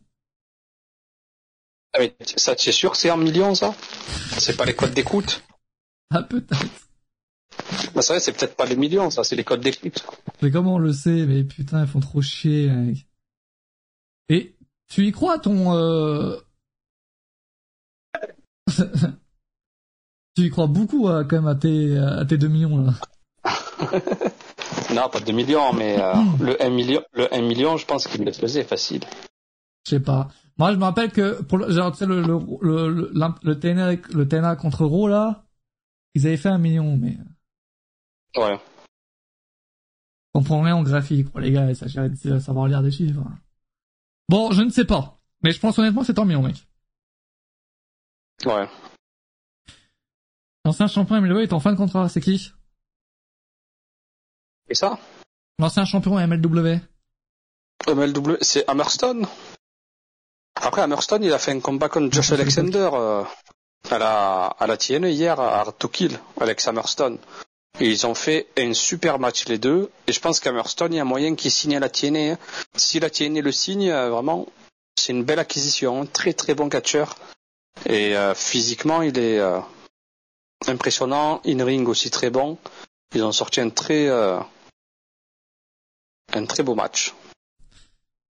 Ah, 1.94 1.99
mais 1.99 2.15
ça, 2.26 2.53
es 2.53 2.72
sûr 2.72 2.91
que 2.91 2.98
c'est 2.98 3.11
en 3.11 3.18
millions, 3.18 3.56
ça? 3.56 3.73
C'est 4.38 4.57
pas 4.57 4.65
les 4.65 4.76
codes 4.76 4.94
d'écoute? 4.94 5.44
Ah, 6.11 6.23
peut-être. 6.23 6.65
Ben 7.94 8.02
c'est 8.02 8.14
vrai, 8.14 8.19
c'est 8.19 8.34
peut-être 8.34 8.56
pas 8.56 8.65
les 8.65 8.76
millions, 8.76 9.10
ça, 9.10 9.23
c'est 9.23 9.36
les 9.36 9.44
codes 9.44 9.61
d'écoute. 9.61 10.06
Mais 10.41 10.52
comment 10.52 10.76
on 10.76 10.80
le 10.80 10.91
sait? 10.91 11.26
Mais 11.26 11.44
putain, 11.44 11.82
ils 11.82 11.88
font 11.88 12.02
trop 12.02 12.22
chier, 12.22 12.69
mec. 12.69 13.07
Et, 14.27 14.56
tu 14.90 15.06
y 15.07 15.11
crois, 15.11 15.40
ton, 15.40 15.73
euh... 15.73 16.38
tu 20.36 20.44
y 20.44 20.49
crois 20.49 20.68
beaucoup, 20.68 21.07
euh, 21.07 21.23
quand 21.23 21.38
même, 21.38 21.48
à 21.48 21.56
tes, 21.56 21.98
à 21.98 22.26
tes 22.26 22.38
2 22.38 22.48
millions, 22.48 22.77
là. 22.77 22.94
Non, 24.94 25.10
pas 25.10 25.20
2 25.20 25.32
millions, 25.32 25.74
mais 25.74 25.99
euh, 25.99 26.14
le 26.40 26.62
1 26.62 26.70
million, 26.70 27.02
le 27.14 27.34
1 27.34 27.41
million, 27.41 27.78
je 27.78 27.86
pense 27.86 28.07
qu'il 28.07 28.24
le 28.24 28.32
faisait 28.32 28.64
facile. 28.64 29.02
Je 29.86 29.91
sais 29.91 29.99
pas. 29.99 30.28
Moi, 30.57 30.72
je 30.72 30.78
me 30.78 30.84
rappelle 30.84 31.12
que 31.12 31.41
pour 31.44 31.57
le, 31.57 31.72
genre, 31.72 31.91
tu 31.91 31.98
sais, 31.99 32.06
le, 32.06 32.22
le, 32.22 32.38
le, 32.62 33.12
le, 33.44 33.60
TNA, 33.60 33.91
le 34.14 34.28
TNA 34.28 34.56
contre 34.56 34.86
Raw, 34.86 35.07
là, 35.07 35.44
ils 36.14 36.26
avaient 36.28 36.38
fait 36.38 36.49
un 36.49 36.57
million, 36.57 36.98
mais 36.98 37.18
Ouais. 38.38 38.60
on 40.34 40.40
comprend 40.40 40.62
rien 40.62 40.76
en 40.76 40.84
graphique. 40.84 41.32
Bon, 41.32 41.40
les 41.40 41.52
gars, 41.52 41.74
ça 41.74 41.86
de 42.07 42.40
savoir 42.40 42.68
lire 42.68 42.82
des 42.84 42.91
chiffres. 42.91 43.22
Bon, 44.30 44.52
je 44.52 44.62
ne 44.62 44.70
sais 44.70 44.86
pas. 44.86 45.18
Mais 45.41 45.52
je 45.52 45.60
pense 45.60 45.78
honnêtement 45.80 46.03
c'est 46.03 46.18
en 46.20 46.26
million, 46.26 46.41
mec. 46.41 46.68
Ouais. 48.45 48.68
L'ancien 50.66 50.88
champion 50.88 51.22
MLW 51.22 51.41
est 51.44 51.53
en 51.53 51.60
fin 51.60 51.72
de 51.72 51.78
contrat, 51.78 52.10
c'est 52.10 52.22
qui? 52.22 52.52
Et 54.70 54.76
ça 54.76 54.98
L'ancien 55.60 55.86
champion 55.86 56.16
MLW. 56.16 56.80
MLW, 57.88 58.38
c'est 58.42 58.68
Hammerstone. 58.68 59.28
Après, 60.56 60.82
Hammerstone, 60.82 61.24
il 61.24 61.34
a 61.34 61.40
fait 61.40 61.52
un 61.52 61.60
combat 61.60 61.90
contre 61.90 62.14
Josh 62.14 62.32
Alexander 62.32 62.90
euh, 62.94 63.24
à 63.92 63.98
la 64.00 64.46
à 64.46 64.68
la 64.68 64.78
TNA 64.78 65.10
hier 65.10 65.40
à 65.40 65.72
to 65.78 65.88
Kill, 65.88 66.20
Alex 66.40 66.68
Hammerstone. 66.68 67.18
Et 67.80 67.90
ils 67.90 68.08
ont 68.08 68.16
fait 68.16 68.48
un 68.58 68.74
super 68.74 69.20
match 69.20 69.46
les 69.48 69.58
deux. 69.58 69.92
Et 70.08 70.14
je 70.14 70.20
pense 70.20 70.40
qu'Hammerstone, 70.40 70.94
il 70.94 70.98
y 70.98 71.00
a 71.00 71.06
moyen 71.06 71.36
qu'il 71.36 71.52
signe 71.52 71.76
à 71.76 71.80
la 71.80 71.90
TNA. 71.90 72.34
hein. 72.34 72.38
Si 72.76 73.00
la 73.00 73.10
TNA 73.10 73.42
le 73.42 73.52
signe, 73.52 73.90
euh, 73.92 74.10
vraiment, 74.10 74.48
c'est 74.98 75.12
une 75.12 75.24
belle 75.24 75.40
acquisition. 75.40 76.06
Très 76.06 76.34
très 76.34 76.56
bon 76.56 76.70
catcheur. 76.70 77.16
Et 77.86 78.16
euh, 78.18 78.34
physiquement, 78.34 79.02
il 79.02 79.18
est 79.20 79.40
euh, 79.40 79.60
impressionnant. 80.68 81.42
In-ring 81.46 81.88
aussi 81.88 82.10
très 82.10 82.30
bon. 82.30 82.58
Ils 83.14 83.24
ont 83.24 83.34
sorti 83.34 83.60
un 83.62 83.70
très 83.70 84.08
euh, 84.08 84.40
un 86.34 86.45
très 86.45 86.64
beau 86.64 86.76
match. 86.76 87.14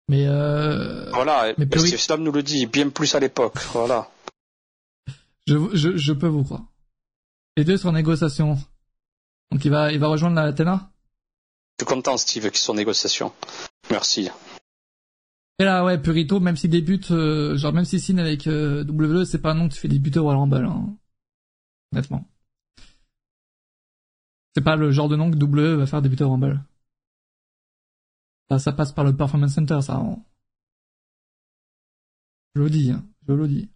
Mais 0.09 0.27
euh, 0.27 1.11
Voilà, 1.13 1.53
Mais 1.57 1.67
Steve 1.79 2.01
Slam 2.01 2.23
nous 2.23 2.33
le 2.33 2.43
dit, 2.43 2.67
bien 2.67 2.89
plus 2.89 3.15
à 3.15 3.21
l'époque. 3.21 3.59
Voilà. 3.73 4.11
je, 5.47 5.57
je, 5.75 5.97
je 5.97 6.13
peux 6.13 6.27
vous 6.27 6.45
croire. 6.45 6.65
Les 7.57 7.65
deux 7.65 7.77
sont 7.77 7.89
en 7.89 7.93
négociation. 7.93 8.59
Donc 9.51 9.65
il 9.65 9.71
va, 9.71 9.93
il 9.93 9.99
va 9.99 10.09
rejoindre 10.09 10.37
la 10.37 10.53
TNA. 10.53 10.91
Je 11.79 11.85
suis 11.85 11.95
content, 11.95 12.17
Steve, 12.17 12.51
qu'ils 12.51 12.59
sont 12.59 12.73
en 12.73 12.77
négociation. 12.77 13.33
Merci. 13.91 14.31
Et 15.59 15.65
là, 15.65 15.85
ouais, 15.85 15.99
Purito, 15.99 16.41
même 16.41 16.57
s'il 16.57 16.71
débute, 16.71 17.11
euh, 17.11 17.57
genre 17.57 17.73
même 17.73 17.85
s'il 17.85 18.01
signe 18.01 18.19
avec 18.19 18.47
euh, 18.47 18.85
WWE, 18.85 19.25
c'est 19.25 19.41
pas 19.41 19.51
un 19.53 19.55
nom 19.55 19.69
que 19.69 19.75
tu 19.75 19.81
fais 19.81 19.89
débuter 19.89 20.19
au 20.19 20.25
Royal 20.25 20.41
Rumble, 20.41 20.65
hein. 20.65 20.97
honnêtement. 21.93 22.25
C'est 24.55 24.65
pas 24.65 24.77
le 24.77 24.91
genre 24.91 25.09
de 25.09 25.17
nom 25.17 25.31
que 25.31 25.37
WWE 25.37 25.79
va 25.79 25.87
faire 25.87 26.03
débuter 26.03 26.25
au 26.25 26.31
Rumble. 26.31 26.63
Ça, 28.51 28.59
ça 28.59 28.73
passe 28.73 28.93
par 28.93 29.05
le 29.05 29.17
Performance 29.17 29.55
Center, 29.55 29.81
ça. 29.81 29.97
hein. 29.97 30.23
Je 32.55 32.63
le 32.63 32.71
dis, 32.71 32.91
hein, 32.93 33.05
je 33.27 33.33
le 33.33 33.49
dis. 33.49 33.69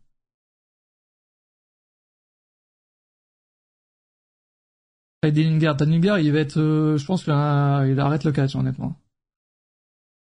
Après, 5.22 5.32
Dillinger, 5.32 5.72
Dillinger, 5.76 6.22
il 6.22 6.30
va 6.32 6.38
être, 6.38 6.58
euh, 6.60 6.96
je 6.98 7.04
pense 7.04 7.24
qu'il 7.24 7.32
il 7.32 7.98
arrête 8.00 8.22
le 8.24 8.30
catch, 8.32 8.54
honnêtement. 8.54 8.96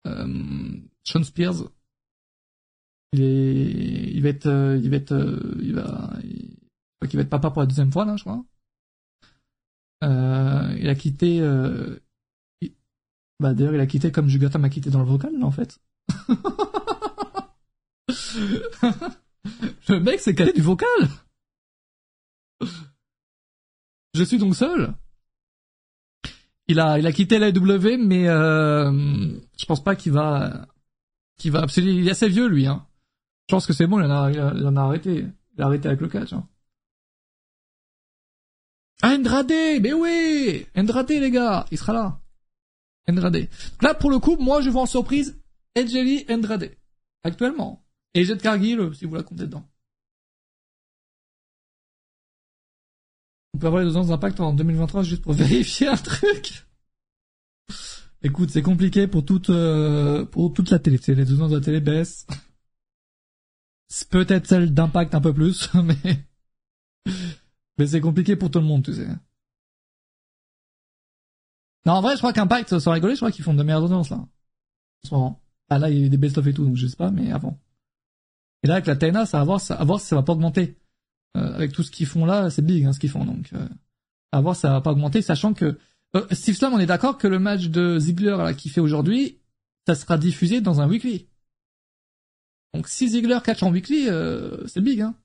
Euh, 0.07 0.27
Sean 1.03 1.23
Spears, 1.23 1.71
il 3.13 3.21
est, 3.21 4.11
il 4.13 4.21
va 4.21 4.29
être, 4.29 4.47
euh, 4.47 4.77
il 4.81 4.89
va 4.89 4.95
être, 4.97 5.11
euh, 5.13 5.57
il 5.61 5.73
va, 5.75 6.11
il, 6.23 6.57
qu'il 7.09 7.17
va 7.17 7.23
être 7.23 7.29
papa 7.29 7.51
pour 7.51 7.61
la 7.61 7.65
deuxième 7.67 7.91
fois 7.91 8.05
là, 8.05 8.15
je 8.15 8.23
crois. 8.23 8.43
Il 10.01 10.89
a 10.89 10.95
quitté, 10.95 11.37
il- 11.37 11.99
bah 13.41 13.53
d'ailleurs 13.53 13.73
il 13.73 13.79
a 13.81 13.87
quitté 13.87 14.11
comme 14.11 14.29
Jugata 14.29 14.57
m'a 14.59 14.69
quitté 14.69 14.89
dans 14.89 14.99
le 14.99 15.05
vocal 15.05 15.33
là 15.37 15.45
en 15.45 15.51
fait. 15.51 15.79
le 19.89 19.99
mec 19.99 20.19
s'est 20.19 20.35
calé 20.35 20.53
du 20.53 20.61
vocal. 20.61 20.87
Je 24.13 24.23
suis 24.23 24.37
donc 24.37 24.55
seul. 24.55 24.93
Il 26.67 26.79
a, 26.79 26.99
il 26.99 27.07
a 27.07 27.11
quitté 27.11 27.39
la 27.39 27.51
W, 27.51 27.97
mais 27.97 28.27
euh, 28.29 28.91
je 29.59 29.65
pense 29.65 29.83
pas 29.83 29.95
qu'il 29.95 30.11
va, 30.13 30.67
qu'il 31.37 31.51
va. 31.51 31.63
est- 31.63 31.77
Il 31.77 32.07
est 32.07 32.11
assez 32.11 32.29
vieux 32.29 32.47
lui. 32.47 32.67
Hein. 32.67 32.85
Je 33.49 33.55
pense 33.55 33.65
que 33.67 33.73
c'est 33.73 33.87
bon, 33.87 33.99
il 33.99 34.05
en 34.05 34.23
a- 34.23 34.31
il 34.31 34.39
en 34.67 34.75
a 34.77 34.81
arrêté. 34.81 35.25
Il 35.57 35.61
a 35.61 35.65
arrêté 35.65 35.87
avec 35.89 35.99
le 36.01 36.07
catch. 36.07 36.31
Hein. 36.33 36.47
Ah 39.01 39.15
Andrade, 39.15 39.49
mais 39.81 39.93
oui, 39.93 40.67
Andrade 40.77 41.09
les 41.09 41.31
gars, 41.31 41.65
il 41.71 41.77
sera 41.77 41.91
là. 41.93 42.20
Andrade. 43.09 43.47
Là 43.81 43.93
pour 43.93 44.11
le 44.11 44.19
coup, 44.19 44.37
moi 44.37 44.61
je 44.61 44.69
vois 44.69 44.83
en 44.83 44.87
surprise 44.87 45.41
Edgely 45.75 46.25
Andrade 46.29 46.71
actuellement 47.23 47.85
et 48.13 48.25
Jet 48.25 48.41
Cargill 48.41 48.91
si 48.93 49.05
vous 49.05 49.15
la 49.15 49.23
comptez 49.23 49.43
dedans. 49.43 49.67
On 53.53 53.59
peut 53.59 53.67
avoir 53.67 53.83
les 53.83 53.89
deux 53.89 53.97
ans 53.97 54.05
d'impact 54.05 54.39
en 54.39 54.53
2023 54.53 55.03
juste 55.03 55.21
pour 55.23 55.33
vérifier 55.33 55.87
un 55.87 55.97
truc. 55.97 56.65
Écoute, 58.23 58.51
c'est 58.51 58.61
compliqué 58.61 59.07
pour 59.07 59.25
toute 59.25 59.49
euh, 59.49 60.25
pour 60.25 60.53
toute 60.53 60.69
la 60.69 60.79
télé. 60.79 60.99
Les 61.07 61.25
deux 61.25 61.41
ans 61.41 61.49
de 61.49 61.55
la 61.55 61.61
télé 61.61 61.79
baissent. 61.79 62.27
C'est 63.87 64.09
peut-être 64.09 64.47
celle 64.47 64.73
d'impact 64.73 65.15
un 65.15 65.21
peu 65.21 65.33
plus, 65.33 65.69
mais 65.83 66.25
Mais 67.77 67.87
c'est 67.87 68.01
compliqué 68.01 68.35
pour 68.35 68.51
tout 68.51 68.59
le 68.59 68.65
monde, 68.65 68.85
tu 68.85 68.93
sais. 68.93 69.07
Non, 71.85 71.93
en 71.93 72.01
vrai, 72.01 72.13
je 72.13 72.19
crois 72.19 72.33
qu'Impact, 72.33 72.79
sans 72.79 72.91
rigoler, 72.91 73.15
je 73.15 73.19
crois 73.19 73.31
qu'ils 73.31 73.43
font 73.43 73.53
de 73.53 73.63
meilleures 73.63 73.83
audiences, 73.83 74.09
là. 74.09 74.17
En 74.17 74.27
ce 75.03 75.13
moment. 75.13 75.41
Ah, 75.69 75.79
là, 75.79 75.89
il 75.89 75.97
y 75.97 76.03
a 76.03 76.05
eu 76.05 76.09
des 76.09 76.17
best-of 76.17 76.45
et 76.45 76.53
tout, 76.53 76.65
donc 76.65 76.75
je 76.75 76.85
sais 76.85 76.95
pas, 76.95 77.11
mais 77.11 77.31
avant. 77.31 77.59
Et 78.63 78.67
là, 78.67 78.75
avec 78.75 78.87
la 78.87 78.95
TNA, 78.95 79.25
ça 79.25 79.39
va 79.39 79.43
voir, 79.43 79.61
ça, 79.61 79.75
à 79.75 79.83
voir 79.83 79.99
si 79.99 80.07
ça 80.07 80.15
va 80.15 80.23
pas 80.23 80.33
augmenter. 80.33 80.77
Euh, 81.37 81.53
avec 81.55 81.71
tout 81.71 81.81
ce 81.81 81.91
qu'ils 81.91 82.07
font 82.07 82.25
là, 82.25 82.49
c'est 82.49 82.61
big, 82.61 82.85
hein, 82.85 82.91
ce 82.91 82.99
qu'ils 82.99 83.09
font, 83.09 83.23
donc, 83.23 83.53
euh, 83.53 83.67
à 84.33 84.41
voir 84.41 84.55
si 84.55 84.61
ça 84.61 84.71
va 84.71 84.81
pas 84.81 84.91
augmenter, 84.91 85.21
sachant 85.21 85.53
que, 85.53 85.77
euh, 86.15 86.27
Steve 86.31 86.55
Slam, 86.55 86.73
on 86.73 86.79
est 86.79 86.85
d'accord 86.85 87.17
que 87.17 87.27
le 87.27 87.39
match 87.39 87.67
de 87.67 87.97
Ziggler, 87.99 88.35
là, 88.37 88.53
qu'il 88.53 88.69
fait 88.69 88.81
aujourd'hui, 88.81 89.39
ça 89.87 89.95
sera 89.95 90.17
diffusé 90.17 90.61
dans 90.61 90.81
un 90.81 90.87
weekly. 90.87 91.29
Donc, 92.73 92.87
si 92.87 93.07
Ziggler 93.07 93.39
catch 93.43 93.63
en 93.63 93.71
weekly, 93.71 94.09
euh, 94.09 94.65
c'est 94.67 94.81
big, 94.81 95.01
hein. 95.01 95.15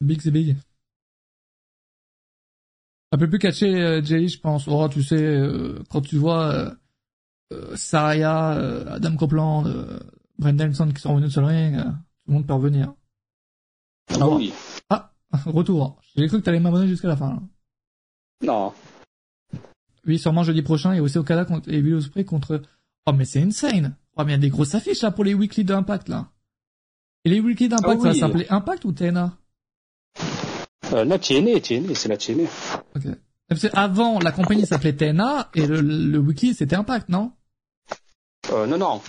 Big, 0.00 0.20
c'est 0.22 0.30
big. 0.30 0.56
Un 3.10 3.18
peu 3.18 3.28
plus 3.28 3.38
catcher 3.38 3.74
euh, 3.74 4.02
Jelly, 4.02 4.28
je 4.28 4.40
pense. 4.40 4.68
Oh, 4.68 4.88
tu 4.88 5.02
sais, 5.02 5.16
euh, 5.16 5.82
quand 5.90 6.02
tu 6.02 6.16
vois 6.16 6.52
euh, 6.52 6.70
euh, 7.52 7.76
Saraya, 7.76 8.52
euh, 8.54 8.84
Adam 8.94 9.16
Copeland, 9.16 9.66
euh, 9.66 9.98
Brendan 10.38 10.70
qui 10.72 11.00
sont 11.00 11.14
revenus 11.14 11.32
sur 11.32 11.40
le 11.40 11.46
ring, 11.46 11.76
euh, 11.76 11.84
tout 11.84 12.28
le 12.28 12.34
monde 12.34 12.46
peut 12.46 12.52
revenir. 12.52 12.92
Ah 14.20 14.28
oui. 14.28 14.52
Ah, 14.90 15.12
retour. 15.46 16.00
J'ai 16.16 16.26
cru 16.28 16.38
que 16.38 16.44
t'allais 16.44 16.60
m'abonner 16.60 16.86
jusqu'à 16.86 17.08
la 17.08 17.16
fin. 17.16 17.30
là. 17.30 17.42
Non. 18.42 18.72
Oui, 20.06 20.18
sûrement 20.18 20.42
jeudi 20.44 20.62
prochain, 20.62 20.92
et 20.92 21.00
aussi 21.00 21.18
Okada 21.18 21.44
contre, 21.44 21.68
et 21.70 21.80
Will 21.82 21.94
Ospreay 21.94 22.24
contre... 22.24 22.62
Oh, 23.06 23.12
mais 23.12 23.24
c'est 23.24 23.42
insane 23.42 23.96
Oh, 24.16 24.24
mais 24.24 24.32
il 24.32 24.34
y 24.34 24.34
a 24.34 24.38
des 24.38 24.48
grosses 24.50 24.74
affiches, 24.74 25.02
là, 25.02 25.10
pour 25.10 25.24
les 25.24 25.34
weekly 25.34 25.64
d'Impact, 25.64 26.08
là. 26.08 26.30
Et 27.24 27.30
les 27.30 27.40
weekly 27.40 27.68
d'Impact, 27.68 28.00
Ah 28.04 28.12
ça 28.12 28.20
s'appeler 28.20 28.46
Impact 28.48 28.84
ou 28.84 28.92
TNA 28.92 29.37
Euh, 30.92 31.04
la 31.04 31.18
TNA, 31.18 31.60
TNA, 31.60 31.94
c'est 31.94 32.08
la 32.08 32.16
TNA. 32.16 32.44
Ok. 32.96 33.02
Parce 33.48 33.62
que 33.62 33.68
avant, 33.72 34.18
la 34.18 34.32
compagnie 34.32 34.66
s'appelait 34.66 34.94
TNA, 34.94 35.50
et 35.54 35.66
le, 35.66 35.80
le 35.80 36.18
weekly, 36.18 36.54
c'était 36.54 36.76
Impact, 36.76 37.08
non? 37.08 37.32
Euh, 38.52 38.66
non, 38.66 38.78
non. 38.78 39.00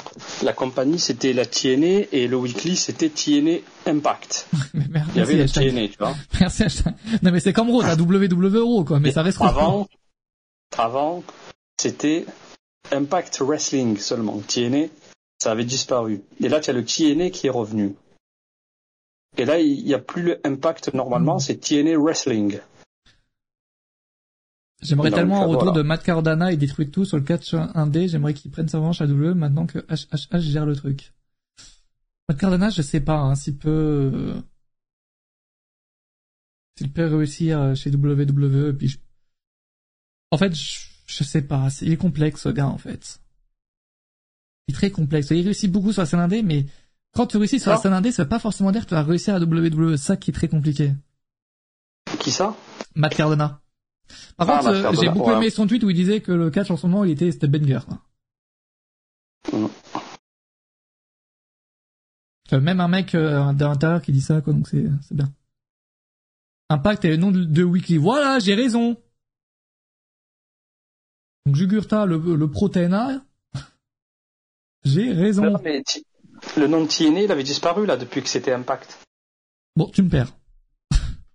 La 0.44 0.54
compagnie, 0.54 1.00
c'était 1.00 1.34
la 1.34 1.46
TNA 1.46 2.08
et 2.12 2.28
le 2.28 2.38
weekly, 2.38 2.76
c'était 2.76 3.10
TNA 3.10 3.60
Impact. 3.86 4.48
Mais 4.74 4.86
merde, 4.90 5.10
Il 5.16 5.20
y 5.20 5.22
avait 5.22 5.36
merci, 5.36 5.60
la. 5.60 5.72
TNA, 5.72 5.88
tu 5.88 5.98
vois. 6.00 6.16
Merci, 6.40 6.64
hashtag. 6.64 6.94
Non, 7.22 7.32
mais 7.32 7.40
c'est 7.40 7.54
comme 7.54 7.70
Raw, 7.70 7.82
t'as 7.82 7.96
WWE 7.96 8.84
quoi, 8.86 9.00
mais 9.00 9.12
ça 9.12 9.22
reste. 9.22 9.42
Avant, 9.42 9.88
avant, 10.78 11.24
c'était 11.78 12.26
Impact 12.92 13.40
Wrestling 13.42 13.98
seulement. 13.98 14.42
TNA, 14.46 14.88
ça 15.42 15.52
avait 15.52 15.66
disparu. 15.66 16.22
Et 16.42 16.50
là, 16.50 16.60
tu 16.60 16.70
as 16.70 16.74
le 16.74 16.84
TNA 16.84 17.30
qui 17.30 17.48
est 17.48 17.52
revenu. 17.52 17.96
Et 19.38 19.46
là, 19.46 19.60
il 19.60 19.84
n'y 19.86 19.94
a 19.94 20.00
plus 20.00 20.22
le 20.24 20.42
Impact 20.46 20.94
normalement, 20.94 21.38
Mm. 21.38 21.40
c'est 21.40 21.58
TNA 21.58 21.98
Wrestling. 21.98 22.60
J'aimerais 24.82 25.12
tellement 25.12 25.42
un 25.42 25.46
retour 25.46 25.64
voilà. 25.66 25.78
de 25.78 25.82
Matt 25.82 26.04
Cardona 26.04 26.52
et 26.54 26.58
détruire 26.58 26.90
tout 26.90 27.04
sur 27.04 27.18
le 27.18 27.24
catch 27.24 27.54
1D. 27.54 28.08
J'aimerais 28.08 28.34
qu'il 28.34 28.50
prenne 28.50 28.70
sa 28.70 28.78
revanche 28.78 29.02
à 29.02 29.06
WWE 29.08 29.34
maintenant 29.36 29.66
que 29.66 29.80
HHH 29.80 30.40
gère 30.40 30.66
le 30.66 30.76
truc. 30.76 31.14
Matt 32.30 32.38
Cardona, 32.40 32.70
je 32.70 32.82
sais 32.82 33.02
pas 33.02 33.18
hein, 33.18 33.36
s'il 33.36 33.58
peut, 33.58 33.70
euh, 34.14 34.42
s'il 36.78 36.92
peut 36.94 37.06
réussir 37.14 37.60
euh, 37.60 37.76
chez 37.76 37.92
WWE. 37.92 38.72
Puis 38.78 38.88
je- 38.88 39.00
en 40.32 40.38
fait, 40.38 40.54
je, 40.56 40.88
je 41.08 41.24
sais 41.26 41.42
pas. 41.42 41.68
Il 41.82 41.92
est 41.92 41.98
complexe, 41.98 42.42
ce 42.44 42.50
gars, 42.50 42.68
en 42.68 42.78
fait. 42.78 43.20
Il 44.68 44.72
est 44.74 44.76
très 44.76 44.92
complexe. 44.92 45.30
Il 45.32 45.44
réussit 45.44 45.70
beaucoup 45.70 45.92
sur 45.92 46.04
la 46.04 46.06
scène 46.06 46.20
indé, 46.22 46.42
mais 46.42 46.66
quand 47.20 47.28
tu 47.28 47.36
réussis 47.36 47.60
sur 47.60 47.70
la 47.72 47.76
scène 47.76 47.92
indé, 47.92 48.14
ça 48.14 48.24
veut 48.24 48.30
pas 48.30 48.40
forcément 48.40 48.72
dire 48.72 48.84
que 48.84 48.88
tu 48.88 48.94
vas 48.96 49.04
réussir 49.04 49.36
à 49.36 49.40
WWE. 49.42 49.98
C'est 49.98 50.06
ça 50.06 50.16
qui 50.16 50.32
est 50.32 50.34
très 50.34 50.48
compliqué. 50.48 50.94
Qui 52.22 52.32
ça? 52.32 52.56
Matt 52.96 53.14
Cardona. 53.14 53.60
Par 54.38 54.50
Ah, 54.50 54.58
contre, 54.60 54.70
euh, 54.70 54.94
j'ai 54.94 55.10
beaucoup 55.10 55.30
ouais. 55.30 55.36
aimé 55.36 55.50
son 55.50 55.68
tweet 55.68 55.84
où 55.84 55.90
il 55.90 55.96
disait 55.98 56.22
que 56.22 56.32
le 56.32 56.50
catch 56.50 56.72
en 56.72 56.78
ce 56.78 56.88
moment, 56.88 57.04
il 57.04 57.12
était, 57.12 57.30
c'était 57.34 57.50
banger. 57.50 57.82
Mm. 59.52 59.66
Euh, 62.54 62.62
Même 62.62 62.80
un 62.80 62.88
mec 62.88 63.14
euh, 63.16 63.52
l'intérieur 63.52 64.02
qui 64.02 64.14
dit 64.14 64.22
ça, 64.22 64.40
quoi, 64.40 64.54
donc 64.54 64.70
c'est, 64.70 64.86
c'est 65.02 65.14
bien. 65.14 65.30
Impact 66.70 67.04
est 67.04 67.10
le 67.10 67.18
nom 67.18 67.32
de, 67.32 67.44
de 67.44 67.64
Weekly. 67.66 67.98
Voilà, 67.98 68.40
j'ai 68.40 68.56
raison. 68.56 68.96
Donc 71.46 71.56
Jugurta, 71.58 72.06
le, 72.06 72.18
le 72.18 72.50
pro 72.50 72.70
TNA. 72.70 73.26
j'ai 74.86 75.12
raison. 75.12 75.52
Non, 75.52 75.60
mais 75.62 75.84
T- 75.84 76.06
le 76.58 76.68
nom 76.68 76.84
de 76.84 76.88
TNA, 76.88 77.22
il 77.22 77.32
avait 77.32 77.44
disparu 77.44 77.86
là 77.86 77.98
depuis 77.98 78.22
que 78.22 78.30
c'était 78.30 78.52
Impact. 78.54 79.00
Bon, 79.76 79.90
tu 79.94 80.04
me 80.04 80.10
perds. 80.10 80.34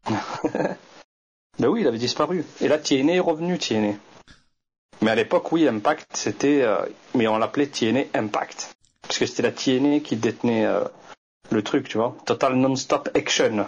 Ben 1.58 1.68
oui, 1.68 1.82
il 1.82 1.86
avait 1.86 1.98
disparu. 1.98 2.44
Et 2.60 2.68
là, 2.68 2.78
TNA 2.78 3.14
est 3.14 3.20
revenu, 3.20 3.58
TNA. 3.58 3.92
Mais 5.02 5.10
à 5.10 5.14
l'époque, 5.14 5.52
oui, 5.52 5.68
Impact, 5.68 6.08
c'était... 6.14 6.62
euh, 6.62 6.78
mais 7.14 7.28
on 7.28 7.38
l'appelait 7.38 7.68
TNA 7.68 8.00
Impact. 8.14 8.74
Parce 9.02 9.18
que 9.18 9.26
c'était 9.26 9.42
la 9.42 9.52
TNA 9.52 10.00
qui 10.00 10.16
détenait 10.16 10.66
euh, 10.66 10.84
le 11.50 11.62
truc, 11.62 11.88
tu 11.88 11.98
vois. 11.98 12.16
Total 12.26 12.56
Non-Stop 12.56 13.10
Action. 13.14 13.66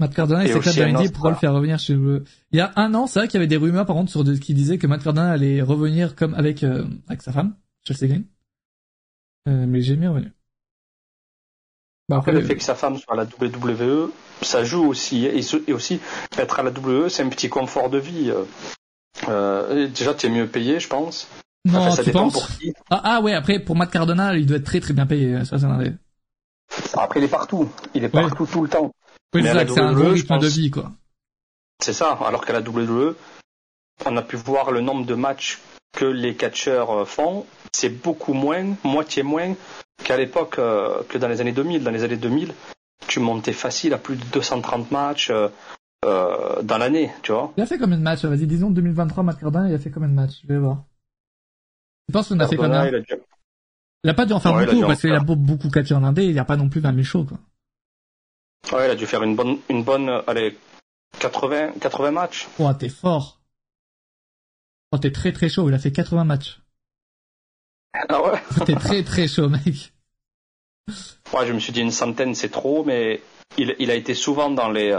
Matt 0.00 0.14
Cardona, 0.14 0.44
il 0.44 0.50
Et 0.50 0.52
un 0.52 0.86
l'idée 0.86 1.04
autre, 1.04 1.12
pourquoi 1.12 1.30
le 1.30 1.36
faire 1.36 1.52
revenir 1.52 1.78
chez 1.78 1.94
eux. 1.94 2.24
Il 2.52 2.58
y 2.58 2.60
a 2.60 2.72
un 2.76 2.94
an, 2.94 3.06
c'est 3.06 3.18
vrai 3.18 3.28
qu'il 3.28 3.38
y 3.38 3.40
avait 3.40 3.48
des 3.48 3.56
rumeurs, 3.56 3.84
par 3.84 3.96
contre, 3.96 4.10
sur 4.10 4.22
de, 4.22 4.34
qui 4.34 4.54
disaient 4.54 4.78
que 4.78 4.86
Matt 4.86 5.02
Cardona 5.02 5.30
allait 5.30 5.60
revenir 5.60 6.14
comme 6.14 6.34
avec, 6.34 6.62
euh, 6.62 6.84
avec 7.08 7.22
sa 7.22 7.32
femme, 7.32 7.54
Chelsea 7.84 8.06
Green. 8.06 8.24
Euh, 9.46 9.66
mais 9.66 9.80
j'ai 9.80 9.96
bien 9.96 10.10
revenu. 10.10 10.32
Bah, 12.08 12.16
Après, 12.18 12.32
le 12.32 12.40
fait 12.42 12.56
que 12.56 12.62
sa 12.62 12.74
femme 12.74 12.96
soit 12.96 13.12
à 13.14 13.16
la 13.16 13.24
WWE, 13.24 14.10
ça 14.42 14.64
joue 14.64 14.86
aussi. 14.86 15.26
Et, 15.26 15.72
aussi, 15.72 16.00
être 16.38 16.60
à 16.60 16.62
la 16.62 16.70
WWE, 16.70 17.08
c'est 17.08 17.22
un 17.22 17.28
petit 17.28 17.48
confort 17.50 17.90
de 17.90 17.98
vie. 17.98 18.30
euh. 18.30 18.44
Euh, 19.28 19.88
déjà, 19.88 20.14
tu 20.14 20.26
es 20.26 20.30
mieux 20.30 20.46
payé, 20.46 20.80
je 20.80 20.88
pense. 20.88 21.28
non, 21.66 21.80
Enfin, 21.80 21.90
ça 21.90 22.02
tu 22.02 22.08
dépend 22.10 22.24
penses? 22.24 22.32
pour 22.34 22.48
qui. 22.58 22.72
Ah, 22.90 23.00
ah 23.04 23.20
ouais, 23.20 23.34
après, 23.34 23.58
pour 23.60 23.76
Matt 23.76 23.90
Cardona, 23.90 24.36
il 24.36 24.46
doit 24.46 24.56
être 24.56 24.64
très 24.64 24.80
très 24.80 24.94
bien 24.94 25.06
payé, 25.06 25.44
ça, 25.44 25.56
des- 25.58 25.92
Après, 26.94 27.20
il 27.20 27.24
est 27.24 27.28
partout. 27.28 27.68
Il 27.94 28.04
est 28.04 28.08
partout 28.08 28.46
tout 28.46 28.62
le 28.62 28.68
temps. 28.68 28.90
Oui, 29.34 29.42
c'est 29.42 29.52
ça, 29.52 29.66
c'est 29.66 29.80
un 29.80 29.92
WWE, 29.92 29.94
gros 30.02 30.12
rythme 30.12 30.38
de 30.38 30.46
vie, 30.48 30.70
quoi. 30.70 30.92
C'est 31.82 31.92
ça. 31.92 32.12
Alors 32.24 32.44
qu'à 32.46 32.54
la 32.54 32.60
WWE, 32.60 33.14
on 34.06 34.16
a 34.16 34.22
pu 34.22 34.36
voir 34.36 34.70
le 34.70 34.80
nombre 34.80 35.04
de 35.04 35.14
matchs 35.14 35.58
que 35.92 36.04
les 36.04 36.34
catcheurs 36.34 36.90
euh, 36.90 37.04
font. 37.04 37.46
C'est 37.72 37.88
beaucoup 37.90 38.32
moins, 38.34 38.74
moitié 38.84 39.22
moins 39.22 39.54
qu'à 40.04 40.16
l'époque, 40.16 40.58
euh, 40.58 41.02
que 41.08 41.18
dans 41.18 41.28
les 41.28 41.40
années 41.40 41.52
2000. 41.52 41.82
Dans 41.82 41.90
les 41.90 42.04
années 42.04 42.16
2000, 42.16 42.52
tu 43.06 43.20
montais 43.20 43.52
facile 43.52 43.94
à 43.94 43.98
plus 43.98 44.16
de 44.16 44.24
230 44.32 44.90
matchs 44.90 45.30
euh, 45.30 45.48
euh, 46.04 46.62
dans 46.62 46.78
l'année, 46.78 47.10
tu 47.22 47.32
vois. 47.32 47.52
Il 47.56 47.62
a 47.62 47.66
fait 47.66 47.78
combien 47.78 47.96
de 47.98 48.02
matchs? 48.02 48.24
Vas-y, 48.24 48.46
disons 48.46 48.70
2023, 48.70 49.24
Matt 49.24 49.40
Cardona, 49.40 49.68
il 49.68 49.74
a 49.74 49.78
fait 49.78 49.90
combien 49.90 50.08
de 50.08 50.14
matchs? 50.14 50.40
Je 50.42 50.48
vais 50.48 50.58
voir. 50.58 50.84
Je 52.08 52.12
pense 52.12 52.28
qu'on 52.28 52.38
a 52.40 52.46
fait 52.48 52.56
combien? 52.56 52.86
il 52.86 52.94
a 52.94 53.00
dû- 53.00 53.14
Il 54.04 54.10
a 54.10 54.14
pas 54.14 54.24
dû 54.26 54.32
en 54.32 54.40
faire 54.40 54.54
Ouais, 54.54 54.64
beaucoup, 54.66 54.82
en 54.84 54.86
parce 54.86 55.00
qu'il 55.00 55.12
a 55.12 55.20
beaucoup 55.20 55.68
catché 55.70 55.94
en 55.94 56.04
indé, 56.04 56.24
il 56.24 56.32
y 56.32 56.38
a 56.38 56.44
pas 56.44 56.56
non 56.56 56.68
plus 56.68 56.80
20 56.80 56.92
000 56.92 57.02
shows, 57.04 57.24
quoi. 57.24 57.38
Ouais, 58.78 58.86
il 58.86 58.90
a 58.90 58.94
dû 58.94 59.06
faire 59.06 59.22
une 59.22 59.34
bonne, 59.34 59.58
une 59.68 59.82
bonne, 59.82 60.22
allez, 60.26 60.56
80, 61.18 61.72
80 61.80 62.10
matchs. 62.12 62.48
Oh, 62.58 62.70
t'es 62.78 62.88
fort. 62.88 63.37
Oh, 64.92 64.98
t'es 64.98 65.12
très 65.12 65.32
très 65.32 65.48
chaud, 65.48 65.68
il 65.68 65.74
a 65.74 65.78
fait 65.78 65.92
80 65.92 66.24
matchs. 66.24 66.60
Ah 68.08 68.22
ouais. 68.22 68.40
T'es 68.64 68.74
très 68.74 69.02
très 69.02 69.28
chaud, 69.28 69.48
mec. 69.48 69.92
Ouais, 71.34 71.46
je 71.46 71.52
me 71.52 71.58
suis 71.58 71.72
dit 71.72 71.80
une 71.80 71.90
centaine, 71.90 72.34
c'est 72.34 72.48
trop, 72.48 72.84
mais 72.84 73.22
il, 73.58 73.74
il 73.78 73.90
a 73.90 73.94
été 73.94 74.14
souvent 74.14 74.50
dans 74.50 74.70
les, 74.70 74.98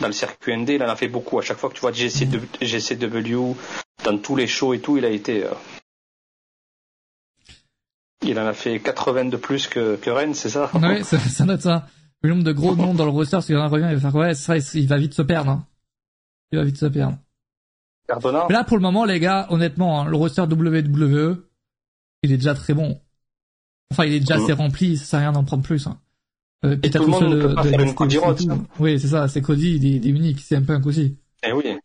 dans 0.00 0.06
le 0.06 0.12
circuit 0.12 0.56
ND, 0.56 0.70
il 0.70 0.82
en 0.82 0.88
a 0.88 0.96
fait 0.96 1.08
beaucoup. 1.08 1.38
À 1.38 1.42
chaque 1.42 1.58
fois 1.58 1.70
que 1.70 1.74
tu 1.74 1.80
vois 1.80 1.92
GCW, 1.92 2.46
GCW 2.60 3.56
dans 4.04 4.18
tous 4.18 4.36
les 4.36 4.46
shows 4.46 4.74
et 4.74 4.80
tout, 4.80 4.98
il 4.98 5.04
a 5.04 5.10
été, 5.10 5.44
euh, 5.44 5.54
il 8.22 8.38
en 8.38 8.46
a 8.46 8.52
fait 8.52 8.80
80 8.80 9.26
de 9.26 9.36
plus 9.36 9.66
que, 9.66 9.96
que 9.96 10.10
Rennes, 10.10 10.34
c'est 10.34 10.50
ça? 10.50 10.70
Ouais, 10.74 11.02
ça, 11.02 11.18
ça 11.18 11.44
note 11.44 11.62
ça. 11.62 11.86
Le 12.22 12.30
nombre 12.30 12.44
de 12.44 12.52
gros 12.52 12.76
noms 12.76 12.92
dans 12.92 13.06
le 13.06 13.10
roster, 13.10 13.40
s'il 13.40 13.54
y 13.54 13.58
en 13.58 13.66
revient, 13.68 13.88
il 13.90 13.96
va 13.96 14.10
faire, 14.10 14.20
ouais, 14.20 14.34
ça, 14.34 14.58
il 14.58 14.86
va 14.86 14.98
vite 14.98 15.14
se 15.14 15.22
perdre, 15.22 15.50
hein. 15.50 15.66
Il 16.52 16.58
va 16.58 16.64
vite 16.64 16.76
se 16.76 16.86
perdre. 16.86 17.16
Cardona? 18.10 18.46
Mais 18.48 18.54
là, 18.54 18.64
pour 18.64 18.76
le 18.76 18.82
moment, 18.82 19.04
les 19.04 19.20
gars, 19.20 19.46
honnêtement, 19.50 20.00
hein, 20.00 20.04
le 20.08 20.16
roster 20.16 20.42
WWE, 20.42 21.36
il 22.22 22.32
est 22.32 22.36
déjà 22.36 22.54
très 22.54 22.74
bon. 22.74 23.00
Enfin, 23.92 24.04
il 24.04 24.14
est 24.14 24.20
déjà 24.20 24.36
Mhm. 24.36 24.42
assez 24.44 24.52
rempli, 24.52 24.96
ça 24.96 25.04
sert 25.04 25.18
à 25.20 25.22
rien 25.22 25.32
d'en 25.32 25.44
prendre 25.44 25.62
plus, 25.62 25.86
hein. 25.86 25.98
Euh, 26.64 26.76
Et 26.82 26.90
tout 26.90 26.98
le 27.02 27.06
monde 27.08 27.24
ne 27.24 27.36
de- 27.36 27.42
peut 27.46 27.54
pas 27.54 27.62
de 27.62 27.68
faire 27.70 27.80
une 27.80 27.94
Cody 27.94 28.18
Rhodes, 28.18 28.50
hein. 28.50 28.58
Oui, 28.78 29.00
c'est 29.00 29.08
ça, 29.08 29.28
c'est 29.28 29.40
Cody, 29.40 29.76
il 29.76 29.86
est, 29.86 29.90
il 29.96 30.06
est 30.06 30.10
unique, 30.10 30.40
c'est 30.40 30.56
un 30.56 30.62
peu 30.62 30.74
un 30.74 30.82
aussi. 30.84 31.16
Eh 31.42 31.52
oui. 31.52 31.76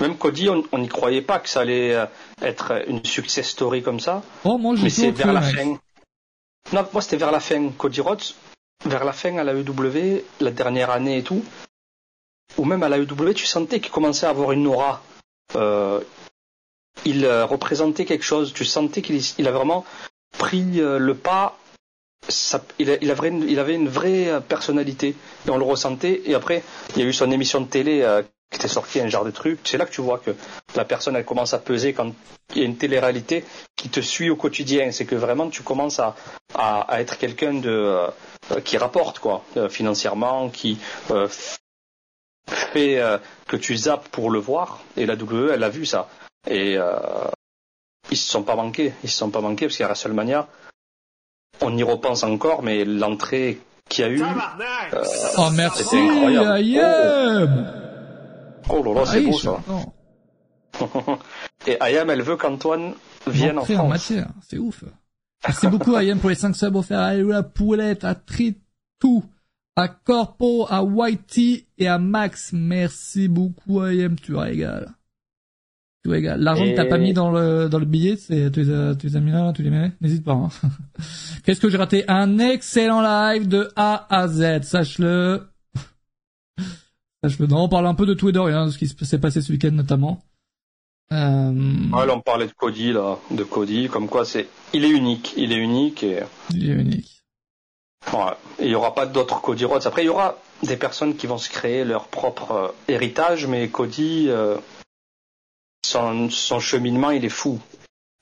Même 0.00 0.16
Cody, 0.16 0.48
on 0.48 0.78
n'y 0.78 0.88
croyait 0.88 1.22
pas 1.22 1.38
que 1.38 1.48
ça 1.48 1.60
allait 1.60 1.94
euh, 1.94 2.06
être 2.42 2.82
une 2.88 3.04
success 3.04 3.48
story 3.48 3.82
comme 3.82 4.00
ça. 4.00 4.22
Oh, 4.44 4.58
moi, 4.58 4.74
j'ai 4.76 4.82
Mais 4.84 4.90
c'est 4.90 5.10
vers 5.12 5.32
la 5.32 5.40
fin. 5.40 5.78
Non, 6.72 6.84
moi 6.92 7.00
c'était 7.02 7.16
vers 7.16 7.30
la 7.32 7.40
fin. 7.40 7.70
Cody 7.78 8.00
Rhodes, 8.00 8.22
vers 8.84 9.04
la 9.04 9.12
fin 9.12 9.36
à 9.38 9.44
la 9.44 9.54
EW, 9.54 10.22
la 10.40 10.50
dernière 10.50 10.90
année 10.90 11.18
et 11.18 11.22
tout, 11.22 11.44
ou 12.58 12.64
même 12.64 12.82
à 12.82 12.88
la 12.88 12.98
EW, 12.98 13.32
tu 13.34 13.46
sentais 13.46 13.80
qu'il 13.80 13.90
commençait 13.92 14.26
à 14.26 14.30
avoir 14.30 14.52
une 14.52 14.66
aura. 14.66 15.02
Euh, 15.56 16.00
il 17.04 17.24
euh, 17.24 17.44
représentait 17.44 18.04
quelque 18.04 18.24
chose. 18.24 18.52
Tu 18.52 18.64
sentais 18.64 19.02
qu'il 19.02 19.20
il 19.38 19.48
a 19.48 19.52
vraiment 19.52 19.84
pris 20.38 20.80
euh, 20.80 20.98
le 20.98 21.14
pas 21.14 21.58
ça, 22.28 22.62
il, 22.78 22.90
a- 22.90 22.96
il 23.02 23.10
une, 23.24 23.48
il 23.48 23.58
avait 23.58 23.74
une 23.74 23.88
vraie 23.88 24.40
personnalité 24.48 25.14
et 25.46 25.50
on 25.50 25.58
le 25.58 25.64
ressentait. 25.64 26.22
Et 26.24 26.34
après, 26.34 26.62
il 26.96 27.02
y 27.02 27.04
a 27.04 27.08
eu 27.08 27.12
son 27.12 27.30
émission 27.30 27.60
de 27.60 27.66
télé 27.66 28.00
euh, 28.02 28.22
qui 28.50 28.58
était 28.58 28.68
sortie, 28.68 29.00
un 29.00 29.08
genre 29.08 29.24
de 29.24 29.30
truc. 29.30 29.60
C'est 29.64 29.76
là 29.76 29.84
que 29.84 29.92
tu 29.92 30.00
vois 30.00 30.18
que 30.18 30.34
la 30.74 30.84
personne, 30.84 31.16
elle 31.16 31.24
commence 31.24 31.54
à 31.54 31.58
peser 31.58 31.92
quand 31.92 32.12
il 32.54 32.58
y 32.58 32.62
a 32.62 32.66
une 32.66 32.76
télé-réalité 32.76 33.44
qui 33.76 33.88
te 33.88 34.00
suit 34.00 34.30
au 34.30 34.36
quotidien. 34.36 34.90
C'est 34.92 35.04
que 35.04 35.14
vraiment, 35.16 35.48
tu 35.50 35.62
commences 35.62 35.98
à, 35.98 36.14
à, 36.54 36.80
à 36.82 37.00
être 37.00 37.18
quelqu'un 37.18 37.54
de 37.54 37.68
euh, 37.70 38.08
qui 38.64 38.78
rapporte 38.78 39.18
quoi, 39.18 39.44
euh, 39.56 39.68
financièrement, 39.68 40.48
qui 40.48 40.78
fait 42.74 43.00
euh, 43.00 43.18
que 43.46 43.56
tu 43.56 43.76
zappes 43.76 44.08
pour 44.08 44.30
le 44.30 44.38
voir. 44.38 44.80
Et 44.96 45.06
la 45.06 45.14
WWE, 45.14 45.50
elle 45.54 45.62
a 45.64 45.68
vu 45.70 45.86
ça. 45.86 46.08
Et 46.48 46.76
euh, 46.76 46.98
ils 48.10 48.16
se 48.16 48.28
sont 48.30 48.42
pas 48.42 48.56
manqués. 48.56 48.92
Ils 49.02 49.10
se 49.10 49.16
sont 49.18 49.30
pas 49.30 49.40
manqués 49.40 49.66
parce 49.66 49.76
qu'il 49.76 49.84
y 49.84 49.86
a 49.86 49.88
WrestleMania. 49.88 50.48
On 51.60 51.76
y 51.76 51.82
repense 51.82 52.22
encore, 52.24 52.62
mais 52.62 52.84
l'entrée 52.84 53.60
qu'il 53.88 54.04
y 54.04 54.08
a 54.08 54.10
eu. 54.10 54.22
euh, 54.22 55.04
Oh 55.38 55.50
merci, 55.52 55.84
C'était 55.84 55.98
incroyable. 55.98 56.78
Am. 56.78 57.72
oh 58.70 58.82
là 58.82 58.94
là, 58.94 59.06
c'est 59.06 59.24
Ah 59.24 59.30
beau 59.30 59.38
ça. 59.38 59.58
Et 61.66 61.80
Ayam, 61.80 62.10
elle 62.10 62.22
veut 62.22 62.36
qu'Antoine 62.36 62.94
vienne 63.28 63.58
en 63.58 63.64
France. 63.64 63.88
matière, 63.88 64.28
c'est 64.48 64.58
ouf. 64.58 64.82
Merci 65.46 65.68
beaucoup 65.68 65.94
Ayam 65.94 66.18
pour 66.18 66.30
les 66.30 66.34
5 66.34 66.56
subs 66.56 66.74
offerts 66.76 66.98
à 66.98 67.14
la 67.14 67.42
Poulette, 67.44 68.02
à 68.04 68.14
Tritou, 68.16 69.22
à 69.76 69.88
Corpo, 69.88 70.66
à 70.68 70.82
Whitey 70.82 71.66
et 71.78 71.88
à 71.88 71.98
Max. 71.98 72.52
Merci 72.52 73.28
beaucoup 73.28 73.80
Ayam, 73.80 74.16
tu 74.18 74.34
régales. 74.34 74.92
Tu 76.04 76.10
régales. 76.10 76.40
L'argent 76.40 76.64
que 76.64 76.76
t'as 76.76 76.84
pas 76.84 76.98
mis 76.98 77.12
dans 77.12 77.30
le, 77.30 77.68
dans 77.68 77.78
le 77.78 77.86
billet, 77.86 78.16
c'est, 78.16 78.50
tu 78.50 78.62
les 78.62 78.70
as, 78.72 78.94
tu 78.94 79.06
les 79.06 79.16
as 79.16 79.20
mis 79.20 79.32
là, 79.32 79.52
tu 79.54 79.62
les 79.62 79.70
mets? 79.70 79.92
N'hésite 80.00 80.24
pas, 80.24 80.32
hein. 80.32 80.48
Qu'est-ce 81.44 81.60
que 81.60 81.68
j'ai 81.68 81.78
raté? 81.78 82.04
Un 82.08 82.38
excellent 82.38 83.00
live 83.00 83.48
de 83.48 83.70
A 83.76 84.06
à 84.14 84.28
Z, 84.28 84.62
sache-le. 84.62 85.48
Sache-le. 87.24 87.46
Non, 87.46 87.64
on 87.64 87.68
parle 87.68 87.86
un 87.86 87.94
peu 87.94 88.06
de 88.06 88.14
tout 88.14 88.28
et 88.28 88.32
de 88.32 88.38
rien, 88.38 88.66
de 88.66 88.70
ce 88.70 88.78
qui 88.78 88.86
s'est 88.86 89.18
passé 89.18 89.40
ce 89.40 89.50
week-end 89.50 89.72
notamment. 89.72 90.22
Euh, 91.12 91.52
Ouais, 91.92 92.06
là, 92.06 92.14
on 92.14 92.20
parlait 92.20 92.46
de 92.46 92.52
Cody, 92.52 92.92
là, 92.92 93.18
de 93.30 93.44
Cody, 93.44 93.88
comme 93.88 94.08
quoi 94.08 94.24
c'est, 94.24 94.48
il 94.72 94.84
est 94.84 94.90
unique, 94.90 95.34
il 95.36 95.52
est 95.52 95.58
unique 95.58 96.02
et, 96.02 96.20
il 96.50 96.70
est 96.70 96.74
unique. 96.74 97.13
Il 98.58 98.68
y 98.68 98.74
aura 98.74 98.94
pas 98.94 99.06
d'autres 99.06 99.40
Cody 99.40 99.64
Rhodes. 99.64 99.86
Après, 99.86 100.02
il 100.02 100.06
y 100.06 100.10
aura 100.10 100.38
des 100.62 100.76
personnes 100.76 101.16
qui 101.16 101.26
vont 101.26 101.38
se 101.38 101.48
créer 101.50 101.84
leur 101.84 102.06
propre 102.08 102.52
euh, 102.52 102.68
héritage, 102.88 103.46
mais 103.46 103.68
Cody, 103.68 104.26
euh, 104.28 104.56
son, 105.84 106.30
son 106.30 106.60
cheminement, 106.60 107.10
il 107.10 107.24
est 107.24 107.28
fou. 107.30 107.58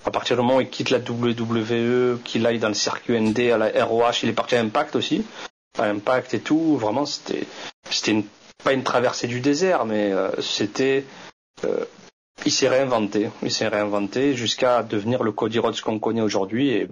À 0.05 0.11
partir 0.11 0.37
du 0.37 0.43
moment 0.43 0.57
où 0.57 0.61
il 0.61 0.69
quitte 0.71 0.91
la 0.91 0.99
WWE, 0.99 2.19
qu'il 2.25 2.45
aille 2.47 2.59
dans 2.59 2.69
le 2.69 2.75
circuit 2.75 3.21
ND, 3.21 3.39
à 3.53 3.59
la 3.59 3.85
ROH, 3.85 4.21
il 4.25 4.29
est 4.31 4.33
parti 4.35 4.57
à 4.57 4.61
Impact 4.61 4.97
aussi, 4.97 5.25
à 5.79 5.85
Impact 5.85 6.35
et 6.35 6.41
tout. 6.41 6.77
Vraiment, 6.77 7.07
c'était, 7.07 7.47
c'était 7.89 8.11
une- 8.13 8.25
pas 8.65 8.73
une 8.73 8.83
traversée 8.83 9.29
du 9.29 9.41
désert, 9.41 9.85
mais 9.85 10.13
euh, 10.13 10.31
c'était, 10.41 11.05
euh, 11.65 11.85
il 12.45 12.51
s'est 12.53 12.69
réinventé, 12.69 13.31
il 13.43 13.51
s'est 13.53 13.69
réinventé 13.69 14.35
jusqu'à 14.35 14.83
devenir 14.83 15.23
le 15.23 15.31
Cody 15.33 15.59
Rhodes 15.61 15.81
qu'on 15.81 15.99
connaît 16.01 16.21
aujourd'hui. 16.21 16.71
Et 16.71 16.89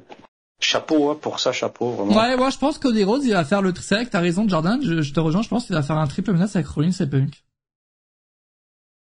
chapeau 0.60 1.10
hein, 1.10 1.18
pour 1.20 1.40
ça, 1.40 1.52
chapeau 1.52 1.90
vraiment. 1.92 2.14
Ouais, 2.16 2.36
moi 2.36 2.50
je 2.50 2.58
pense 2.58 2.78
qu'Cody 2.78 3.04
Rhodes 3.04 3.24
il 3.24 3.32
va 3.32 3.44
faire 3.44 3.62
le. 3.62 3.72
C'est 3.80 3.94
vrai 3.94 4.06
que 4.06 4.10
t'as 4.10 4.20
raison, 4.20 4.48
Jordan. 4.48 4.80
Je, 4.82 5.02
je 5.02 5.12
te 5.12 5.20
rejoins. 5.20 5.42
Je 5.42 5.48
pense 5.48 5.66
qu'il 5.66 5.74
va 5.74 5.82
faire 5.82 5.96
un 5.98 6.06
triple 6.06 6.32
menace 6.32 6.56
avec 6.56 6.68
Rollins 6.68 6.90
et 7.00 7.06
Punk. 7.06 7.44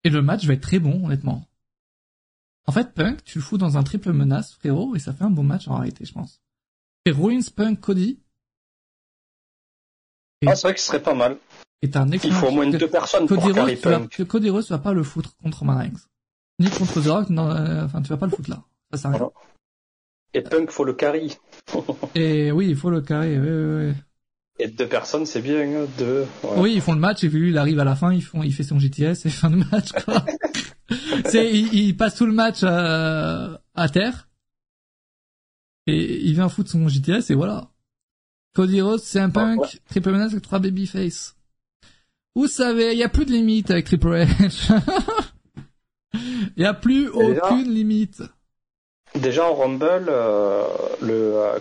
Et 0.05 0.10
le 0.10 0.20
match 0.22 0.44
va 0.44 0.55
être 0.55 0.60
très 0.62 0.78
bon, 0.78 1.06
honnêtement. 1.06 1.47
En 2.66 2.72
fait, 2.72 2.93
Punk, 2.94 3.22
tu 3.24 3.39
le 3.39 3.44
fous 3.44 3.59
dans 3.59 3.76
un 3.78 3.82
triple 3.82 4.12
menace, 4.12 4.55
frérot, 4.55 4.97
et 4.97 4.98
ça 4.98 5.12
fait 5.12 5.24
un 5.24 5.31
bon 5.31 5.43
match 5.43 5.68
en 5.68 5.76
réalité, 5.78 6.05
je 6.05 6.12
pense. 6.12 6.40
Et 7.06 7.10
Rollins, 7.10 7.40
Punk, 7.55 7.81
Cody 7.81 8.20
Ah, 10.47 10.55
c'est 10.56 10.62
vrai 10.68 10.74
que 10.74 10.81
ce 10.81 10.86
serait 10.86 11.02
pas 11.02 11.14
mal. 11.14 11.39
est 11.82 11.97
un 11.97 12.06
Il 12.09 12.32
faut 12.32 12.47
au 12.47 12.51
moins 12.51 12.70
que- 12.70 12.76
deux 12.76 12.89
personnes 12.89 13.26
Cody 13.26 13.40
pour 13.40 13.66
tu 13.66 13.76
vas, 13.76 13.98
Punk. 13.98 14.10
que 14.10 14.22
Cody 14.22 14.51
Rhodes 14.51 14.64
va 14.68 14.78
pas 14.78 14.93
le 14.93 15.02
foutre 15.02 15.36
contre 15.43 15.59
Roman. 15.60 15.85
Ni 16.59 16.70
contre 16.70 17.01
The 17.02 17.06
Rock, 17.06 17.31
non, 17.31 17.51
euh, 17.51 17.85
enfin, 17.85 18.01
tu 18.02 18.09
vas 18.09 18.16
pas 18.16 18.26
le 18.26 18.32
foutre 18.32 18.51
là. 18.51 18.62
Ça 18.93 18.98
sert 18.98 19.10
à 19.10 19.14
rien. 19.14 19.31
Et 20.35 20.43
Punk, 20.43 20.70
faut 20.70 20.85
le 20.85 20.94
carry. 20.94 21.36
Et 22.15 22.51
oui, 22.52 22.66
il 22.69 22.77
faut 22.77 22.90
le 22.90 23.01
carré, 23.01 23.39
oui, 23.39 23.48
oui, 23.48 23.86
oui. 23.89 23.93
Et 24.59 24.69
deux 24.69 24.86
personnes, 24.86 25.27
c'est 25.27 25.40
bien. 25.43 25.61
hein, 25.62 25.86
Deux. 25.98 26.27
ouais. 26.44 26.51
Oui, 26.59 26.73
ils 26.74 26.81
font 26.81 26.93
le 26.94 27.01
match 27.01 27.24
et 27.24 27.28
puis 27.28 27.39
lui, 27.39 27.51
il 27.51 27.59
arrive 27.59 27.81
à 27.81 27.85
la 27.85 27.97
fin, 27.97 28.19
font, 28.20 28.43
il 28.43 28.52
fait 28.55 28.62
son 28.62 28.78
GTS 28.78 29.27
et 29.27 29.31
fin 29.31 29.51
de 29.51 29.56
match, 29.56 29.90
quoi. 30.05 30.24
c'est, 31.27 31.51
il, 31.52 31.73
il 31.74 31.97
passe 31.97 32.15
tout 32.16 32.27
le 32.27 32.32
match 32.32 32.61
euh, 32.62 33.56
à 33.74 33.89
terre 33.89 34.28
et 35.86 36.24
il 36.27 36.35
vient 36.35 36.48
foutre 36.48 36.70
son 36.70 36.86
GTS 36.89 37.31
et 37.31 37.35
voilà. 37.35 37.70
Cody 38.55 38.81
Rhodes, 38.81 39.01
c'est 39.01 39.19
un 39.20 39.31
punk, 39.31 39.61
ouais. 39.62 39.69
triple 39.89 40.12
menace 40.12 40.31
avec 40.32 40.43
trois 40.44 40.61
babyface. 40.61 41.36
Vous 42.36 42.47
savez, 42.47 42.93
il 42.93 42.98
y 42.98 43.02
a 43.05 43.09
plus 43.09 43.24
de 43.27 43.32
limite 43.32 43.70
avec 43.70 43.85
Triple 43.86 44.09
H. 44.15 44.73
Il 46.56 46.62
y 46.62 46.65
a 46.65 46.74
plus 46.74 47.06
là- 47.06 47.12
aucune 47.15 47.73
limite. 47.73 48.23
Déjà 49.15 49.47
en 49.49 49.55
Rumble, 49.55 50.07
euh, 50.09 50.66
le 51.01 51.36
euh, 51.36 51.59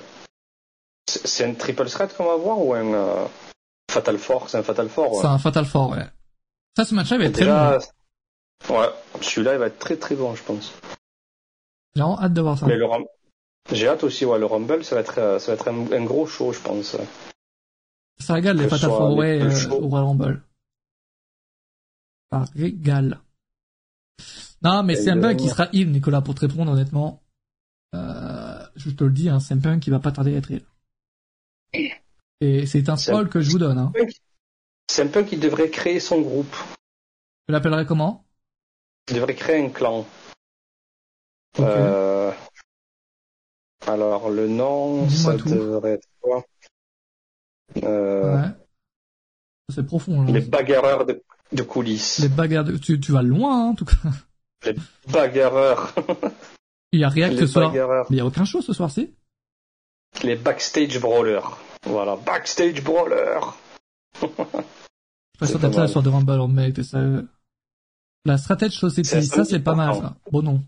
c'est 1.07 1.27
c'est 1.27 1.45
un 1.45 1.53
triple 1.53 1.85
threat 1.87 2.15
qu'on 2.15 2.25
va 2.25 2.35
voir 2.35 2.59
ou 2.59 2.73
un 2.73 2.93
euh, 2.93 3.25
Fatal 3.91 4.17
Four 4.17 4.49
C'est 4.49 4.57
un 4.57 4.63
Fatal 4.63 4.89
Four. 4.89 5.15
C'est 5.21 5.27
Ouais. 5.27 5.33
un 5.33 5.37
Fatal 5.37 5.65
Four, 5.65 5.91
ouais. 5.91 6.05
Ça, 6.75 6.85
ce 6.85 6.95
match-là 6.95 7.17
va 7.19 7.23
être 7.25 7.33
très 7.33 7.45
bon. 7.45 8.75
Ouais, 8.75 8.89
celui-là 9.21 9.53
il 9.53 9.59
va 9.59 9.67
être 9.67 9.77
très 9.79 9.97
très 9.97 10.15
bon, 10.15 10.33
je 10.35 10.43
pense. 10.43 10.73
J'ai 11.95 12.01
vraiment 12.01 12.19
hâte 12.19 12.33
de 12.33 12.41
voir 12.41 12.57
ça. 12.57 12.65
Mais 12.65 12.75
le 12.77 12.85
Rum- 12.85 13.05
j'ai 13.71 13.87
hâte 13.87 14.03
aussi, 14.03 14.25
ouais, 14.25 14.39
le 14.39 14.45
Rumble, 14.45 14.83
ça 14.83 14.95
va 14.95 15.01
être 15.01 15.39
ça 15.39 15.47
va 15.47 15.53
être 15.53 15.67
un, 15.67 15.91
un 15.91 16.03
gros 16.03 16.25
show, 16.25 16.51
je 16.53 16.59
pense. 16.59 16.95
Ça 18.19 18.33
régale 18.33 18.57
les 18.57 18.67
Fatal 18.67 18.89
Four 18.89 19.15
Way 19.15 19.41
au 19.69 19.87
Royal 19.87 20.07
Rumble. 20.07 20.41
Ça 22.31 22.45
régale. 22.55 23.19
Non, 24.63 24.81
mais 24.81 24.95
c'est 24.95 25.11
un 25.11 25.19
punk 25.21 25.37
qui 25.37 25.49
sera 25.49 25.67
heal, 25.73 25.91
Nicolas, 25.91 26.21
pour 26.21 26.33
te 26.35 26.41
répondre 26.41 26.71
honnêtement. 26.71 27.19
Euh, 27.93 28.65
je 28.75 28.89
te 28.89 29.03
le 29.03 29.11
dis, 29.11 29.29
hein, 29.29 29.39
c'est 29.39 29.53
un 29.53 29.59
punk 29.59 29.81
qui 29.81 29.89
va 29.89 29.99
pas 29.99 30.11
tarder 30.11 30.33
à 30.33 30.37
être 30.37 30.51
heal. 30.51 30.63
Et 32.41 32.65
c'est 32.65 32.89
un 32.89 32.97
spoil 32.97 33.29
que 33.29 33.41
je 33.41 33.51
vous 33.51 33.59
donne. 33.59 33.77
Hein. 33.77 33.91
C'est 34.89 35.03
un 35.03 35.07
peu 35.07 35.23
qui 35.23 35.37
devrait 35.37 35.69
créer 35.69 35.99
son 35.99 36.21
groupe. 36.21 36.55
Je 37.47 37.53
l'appellerai 37.53 37.85
comment? 37.85 38.25
Il 39.09 39.15
devrait 39.15 39.35
créer 39.35 39.63
un 39.65 39.69
clan. 39.69 40.05
Euh, 41.59 42.31
alors 43.85 44.29
le 44.29 44.47
nom, 44.47 45.07
ça 45.09 45.35
tout. 45.37 45.49
devrait 45.49 45.91
être 45.93 46.07
quoi? 46.21 46.43
Euh, 47.83 48.37
Ouais. 48.41 48.49
C'est 49.73 49.85
profond. 49.85 50.23
Là. 50.23 50.31
Les 50.31 50.41
bagarreurs 50.41 51.05
de, 51.05 51.23
de 51.53 51.63
coulisses. 51.63 52.19
Les 52.19 52.27
bagarres, 52.29 52.65
de- 52.65 52.77
tu, 52.77 52.99
tu 52.99 53.11
vas 53.11 53.21
loin, 53.21 53.65
hein, 53.65 53.69
en 53.69 53.75
tout 53.75 53.85
cas. 53.85 53.95
Les 54.65 54.75
bagarreurs. 55.11 55.93
Il 56.93 56.99
y 56.99 57.03
a 57.03 57.09
React 57.09 57.33
les 57.33 57.39
ce 57.41 57.47
soir. 57.47 57.71
bagarreurs. 57.71 58.05
Mais 58.09 58.15
il 58.15 58.19
y 58.19 58.21
a 58.21 58.25
aucun 58.25 58.45
show 58.45 58.61
ce 58.61 58.71
soir-ci. 58.71 59.13
Les 60.23 60.35
backstage 60.35 60.99
brawlers. 61.01 61.57
Voilà, 61.85 62.15
backstage 62.15 62.81
brawlers. 62.83 63.55
Je 64.21 64.27
pas 65.39 65.47
sûr 65.47 65.59
d'être 65.59 65.75
là 65.75 65.87
soir 65.87 66.03
de 66.03 66.09
Rumble, 66.09 66.39
oh, 66.39 66.47
mec, 66.47 66.75
t'es 66.75 66.83
sérieux. 66.83 67.27
La 68.25 68.37
Strategy 68.37 68.75
C'est 68.75 68.89
Society, 69.03 69.25
ça 69.27 69.43
c'est 69.43 69.59
pas 69.59 69.75
mal, 69.75 69.95
ça. 69.95 70.15
Bon 70.31 70.41
non. 70.41 70.61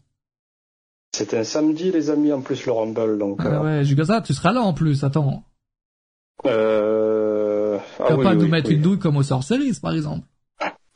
C'est 1.16 1.34
un 1.36 1.44
samedi, 1.46 1.92
les 1.92 2.10
amis, 2.10 2.34
en 2.34 2.42
plus 2.42 2.66
le 2.66 2.72
Rumble. 2.74 3.18
Donc, 3.18 3.38
Ah 3.42 3.46
euh, 3.48 3.64
ouais, 3.80 3.86
Jugaza, 3.86 4.20
tu 4.22 4.34
seras 4.34 4.52
là 4.52 4.62
en 4.62 4.74
plus, 4.74 5.04
attends. 5.06 5.44
euh... 6.46 7.78
ah 8.00 8.04
Tu 8.08 8.14
vas 8.14 8.18
oui, 8.18 8.24
pas 8.24 8.32
oui, 8.32 8.38
nous 8.38 8.48
mettre 8.50 8.70
une 8.72 8.82
douille 8.82 9.00
comme 9.00 9.16
au 9.18 9.24
Sorceries, 9.24 9.80
par 9.82 9.94
exemple. 9.94 10.26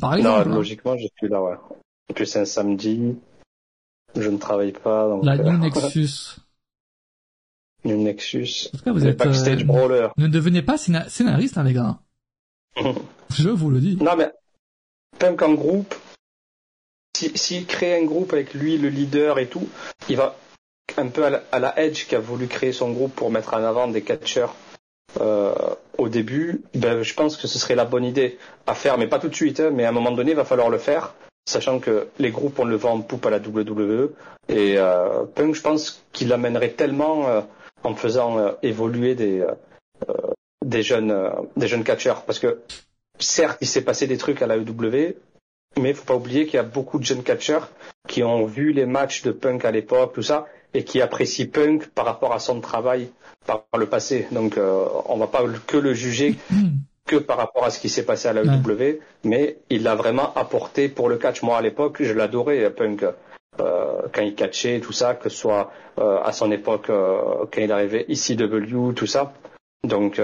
par 0.00 0.10
Non, 0.12 0.16
exemple. 0.16 0.48
hein. 0.50 0.54
logiquement, 0.54 0.96
je 0.96 1.06
suis 1.18 1.28
là, 1.28 1.40
ouais. 1.42 1.54
Et 2.08 2.14
puis 2.14 2.26
c'est 2.26 2.40
un 2.40 2.44
samedi. 2.44 3.16
Je 4.16 4.28
ne 4.28 4.38
travaille 4.38 4.72
pas. 4.72 5.08
Donc, 5.08 5.24
La 5.24 5.32
euh, 5.32 5.42
New 5.42 5.58
Nexus. 5.58 6.36
New 7.84 7.96
Nexus. 7.96 8.68
En 8.74 8.78
tout 8.78 8.84
cas, 8.84 8.92
vous 8.92 9.06
êtes, 9.06 9.18
backstage 9.18 9.62
euh, 9.62 9.64
brawlers. 9.64 10.08
ne 10.16 10.28
devenez 10.28 10.62
pas 10.62 10.76
scéna- 10.76 11.08
scénariste, 11.08 11.58
hein, 11.58 11.64
les 11.64 11.72
gars. 11.72 11.98
Je 13.30 13.48
vous 13.48 13.70
le 13.70 13.80
dis. 13.80 13.96
Non, 13.96 14.16
mais 14.16 14.30
Punk 15.18 15.42
en 15.42 15.54
groupe, 15.54 15.94
si- 17.16 17.36
s'il 17.36 17.66
crée 17.66 18.00
un 18.00 18.04
groupe 18.04 18.32
avec 18.32 18.54
lui, 18.54 18.78
le 18.78 18.88
leader 18.88 19.38
et 19.38 19.46
tout, 19.48 19.68
il 20.08 20.16
va 20.16 20.36
un 20.96 21.08
peu 21.08 21.24
à 21.24 21.30
la, 21.30 21.42
à 21.52 21.58
la 21.58 21.78
Edge 21.80 22.06
qui 22.06 22.14
a 22.14 22.20
voulu 22.20 22.46
créer 22.46 22.72
son 22.72 22.92
groupe 22.92 23.14
pour 23.14 23.30
mettre 23.30 23.54
en 23.54 23.64
avant 23.64 23.88
des 23.88 24.02
catcheurs 24.02 24.54
euh, 25.20 25.54
au 25.98 26.08
début. 26.08 26.62
Ben, 26.74 27.02
je 27.02 27.14
pense 27.14 27.36
que 27.36 27.46
ce 27.46 27.58
serait 27.58 27.74
la 27.74 27.84
bonne 27.84 28.04
idée 28.04 28.38
à 28.66 28.74
faire, 28.74 28.96
mais 28.98 29.06
pas 29.06 29.18
tout 29.18 29.28
de 29.28 29.34
suite. 29.34 29.60
hein, 29.60 29.70
mais 29.72 29.84
à 29.84 29.88
un 29.88 29.92
moment 29.92 30.12
donné, 30.12 30.32
il 30.32 30.36
va 30.36 30.44
falloir 30.44 30.68
le 30.70 30.78
faire, 30.78 31.14
sachant 31.46 31.78
que 31.78 32.08
les 32.18 32.30
groupes, 32.30 32.58
on 32.58 32.64
le 32.64 32.76
vend 32.76 32.92
en 32.92 33.00
poupe 33.00 33.26
à 33.26 33.30
la 33.30 33.38
WWE. 33.38 34.10
Et 34.48 34.78
euh, 34.78 35.24
Punk, 35.34 35.54
je 35.54 35.62
pense 35.62 36.04
qu'il 36.12 36.32
amènerait 36.32 36.70
tellement 36.70 37.28
euh, 37.28 37.40
en 37.84 37.94
faisant 37.94 38.38
euh, 38.38 38.52
évoluer 38.62 39.14
des, 39.14 39.40
euh, 39.40 39.52
euh, 40.08 40.14
des 40.64 40.82
jeunes, 40.82 41.14
des 41.56 41.66
jeunes 41.66 41.84
catcheurs, 41.84 42.24
parce 42.24 42.38
que 42.38 42.60
certes, 43.18 43.58
il 43.60 43.66
s'est 43.66 43.82
passé 43.82 44.06
des 44.06 44.16
trucs 44.16 44.42
à 44.42 44.46
la 44.46 44.56
EW, 44.56 45.16
mais 45.80 45.90
il 45.90 45.94
faut 45.94 46.04
pas 46.04 46.14
oublier 46.14 46.44
qu'il 46.44 46.54
y 46.54 46.58
a 46.58 46.64
beaucoup 46.64 46.98
de 46.98 47.04
jeunes 47.04 47.22
catcheurs 47.22 47.70
qui 48.08 48.22
ont 48.22 48.44
vu 48.44 48.72
les 48.72 48.86
matchs 48.86 49.22
de 49.22 49.32
Punk 49.32 49.64
à 49.64 49.70
l'époque, 49.70 50.12
tout 50.14 50.22
ça, 50.22 50.46
et 50.74 50.84
qui 50.84 51.00
apprécie 51.00 51.46
Punk 51.46 51.88
par 51.88 52.04
rapport 52.04 52.32
à 52.32 52.38
son 52.38 52.60
travail 52.60 53.10
par 53.46 53.64
le 53.76 53.86
passé. 53.86 54.26
Donc 54.32 54.58
on 54.58 55.16
va 55.16 55.26
pas 55.26 55.44
que 55.66 55.76
le 55.76 55.94
juger 55.94 56.36
que 57.06 57.16
par 57.16 57.36
rapport 57.36 57.64
à 57.64 57.70
ce 57.70 57.80
qui 57.80 57.88
s'est 57.88 58.04
passé 58.04 58.28
à 58.28 58.32
la 58.32 58.42
EW, 58.42 59.00
mais 59.24 59.58
il 59.70 59.82
l'a 59.82 59.94
vraiment 59.94 60.32
apporté 60.34 60.88
pour 60.88 61.08
le 61.08 61.16
catch. 61.16 61.42
Moi 61.42 61.56
à 61.56 61.62
l'époque, 61.62 62.02
je 62.02 62.12
l'adorais 62.12 62.70
Punk. 62.70 63.04
Euh, 63.60 64.02
quand 64.14 64.22
il 64.22 64.34
catchait, 64.34 64.80
tout 64.80 64.92
ça, 64.92 65.14
que 65.14 65.28
ce 65.28 65.36
soit 65.36 65.70
euh, 65.98 66.22
à 66.22 66.32
son 66.32 66.50
époque 66.50 66.88
euh, 66.88 67.44
quand 67.52 67.60
il 67.60 67.70
arrivait 67.70 68.06
ici 68.08 68.34
W, 68.34 68.94
tout 68.94 69.06
ça. 69.06 69.34
Donc 69.84 70.20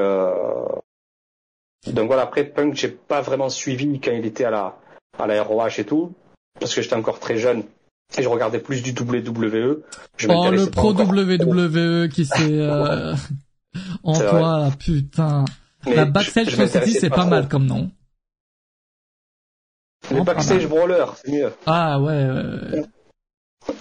donc 1.87 2.07
voilà, 2.07 2.23
après 2.23 2.45
Punk, 2.45 2.75
j'ai 2.75 2.89
pas 2.89 3.21
vraiment 3.21 3.49
suivi 3.49 4.01
quand 4.01 4.13
il 4.13 4.25
était 4.25 4.45
à 4.45 4.51
la 4.51 4.77
à 5.19 5.27
la 5.27 5.43
ROH 5.43 5.79
et 5.79 5.85
tout, 5.85 6.13
parce 6.61 6.75
que 6.75 6.81
j'étais 6.81 6.95
encore 6.95 7.19
très 7.19 7.39
jeune 7.39 7.65
et 8.17 8.23
je 8.23 8.29
regardais 8.29 8.61
plus 8.61 8.83
du 8.83 8.93
WWE. 8.93 9.83
Je 10.17 10.29
oh 10.29 10.51
le 10.51 10.71
pro 10.71 10.93
WWE 10.93 12.09
qui 12.09 12.25
s'est 12.25 12.67
en 14.03 14.19
toi, 14.19 14.71
putain. 14.79 15.45
La 15.95 16.05
backstage 16.05 16.55
society 16.55 16.93
c'est 16.93 17.11
pas, 17.11 17.27
mal 17.27 17.49
comme 17.49 17.67
nom. 17.67 17.91
Les 20.11 20.23
backstage 20.23 20.67
brawlers, 20.67 21.17
c'est 21.17 21.33
mieux. 21.33 21.53
Ah 21.67 22.01
ouais. 22.01 22.87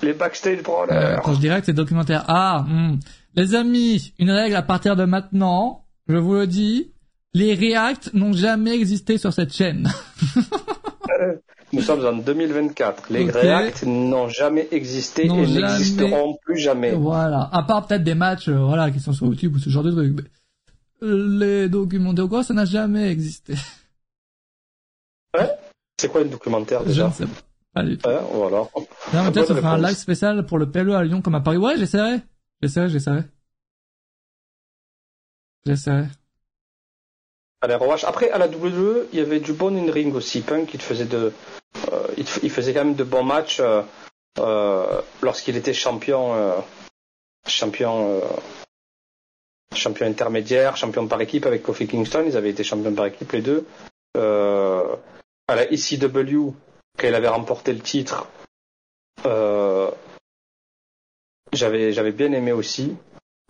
Les 0.03 0.13
backstage 0.13 0.61
brawlers. 0.61 0.93
Euh, 0.93 1.17
quand 1.23 1.33
je 1.33 1.39
dirais 1.39 1.59
que 1.59 1.65
c'est 1.65 1.73
documentaire. 1.73 2.25
Ah, 2.27 2.65
hmm. 2.67 2.99
les 3.35 3.55
amis, 3.55 4.13
une 4.19 4.31
règle 4.31 4.55
à 4.55 4.61
partir 4.61 4.95
de 4.95 5.05
maintenant, 5.05 5.85
je 6.07 6.17
vous 6.17 6.33
le 6.33 6.47
dis, 6.47 6.93
les 7.33 7.53
React 7.53 8.13
n'ont 8.13 8.33
jamais 8.33 8.75
existé 8.75 9.17
sur 9.17 9.31
cette 9.33 9.53
chaîne. 9.53 9.89
Nous 11.73 11.81
sommes 11.81 12.05
en 12.05 12.13
2024. 12.13 13.09
Les 13.09 13.29
React 13.29 13.83
n'ont 13.85 14.29
jamais 14.29 14.67
existé 14.71 15.25
et 15.25 15.29
n'existeront 15.29 16.37
plus 16.45 16.57
jamais. 16.57 16.91
Voilà. 16.93 17.49
À 17.51 17.63
part 17.63 17.85
peut-être 17.85 18.03
des 18.03 18.15
matchs, 18.15 18.47
euh, 18.47 18.57
voilà, 18.57 18.89
qui 18.89 18.99
sont 18.99 19.11
sur 19.11 19.27
YouTube 19.27 19.55
ou 19.55 19.59
ce 19.59 19.69
genre 19.69 19.83
de 19.83 19.91
trucs. 19.91 20.15
Les 21.01 21.69
documentaires 21.69 22.27
quoi, 22.27 22.43
ça 22.43 22.53
n'a 22.53 22.65
jamais 22.65 23.11
existé. 23.11 23.55
Ouais. 25.37 25.49
C'est 25.99 26.11
quoi 26.11 26.21
un 26.21 26.25
documentaire 26.25 26.83
déjà 26.83 27.03
Je 27.03 27.07
ne 27.07 27.13
sais 27.13 27.33
pas. 27.33 27.41
Pas 27.73 27.83
du 27.83 27.97
tout. 27.97 28.09
Ouais, 28.09 28.19
voilà. 28.31 28.57
Non, 29.13 29.23
mais 29.23 29.31
peut-être 29.31 29.65
un 29.65 29.77
live 29.77 29.97
spécial 29.97 30.45
pour 30.45 30.57
le 30.57 30.69
PLE 30.69 30.95
à 30.95 31.03
Lyon 31.03 31.21
comme 31.21 31.35
à 31.35 31.41
Paris. 31.41 31.57
Ouais, 31.57 31.77
j'essaierai. 31.77 32.21
J'essaierai, 32.61 32.89
j'essaierai. 32.89 33.23
J'essaierai. 35.65 36.05
À 37.61 37.67
la 37.67 37.79
Après, 38.07 38.29
à 38.31 38.37
la 38.37 38.47
WWE, 38.47 39.07
il 39.11 39.19
y 39.19 39.21
avait 39.21 39.39
du 39.39 39.53
bon 39.53 39.75
in-ring 39.75 40.13
aussi. 40.15 40.41
Punk, 40.41 40.73
il 40.73 40.81
faisait 40.81 41.05
de, 41.05 41.33
euh, 41.91 42.07
il, 42.17 42.49
faisait 42.49 42.73
quand 42.73 42.85
même 42.85 42.95
de 42.95 43.03
bons 43.03 43.23
matchs 43.23 43.59
euh, 43.59 43.81
euh, 44.39 45.01
lorsqu'il 45.21 45.55
était 45.57 45.73
champion, 45.73 46.53
champion, 47.47 48.21
champion 49.75 50.07
intermédiaire, 50.07 50.77
champion 50.77 51.07
par 51.07 51.21
équipe 51.21 51.45
avec 51.45 51.63
Kofi 51.63 51.87
Kingston. 51.87 52.23
Ils 52.27 52.37
avaient 52.37 52.49
été 52.49 52.63
champions 52.63 52.93
par 52.93 53.05
équipe 53.05 53.31
les 53.31 53.41
deux. 53.41 53.65
à 54.15 55.55
la 55.55 55.63
ECW, 55.71 56.53
il 57.03 57.15
avait 57.15 57.27
remporté 57.27 57.73
le 57.73 57.79
titre, 57.79 58.27
j'avais 61.53 61.93
j'avais 61.93 62.11
bien 62.11 62.31
aimé 62.31 62.51
aussi. 62.51 62.95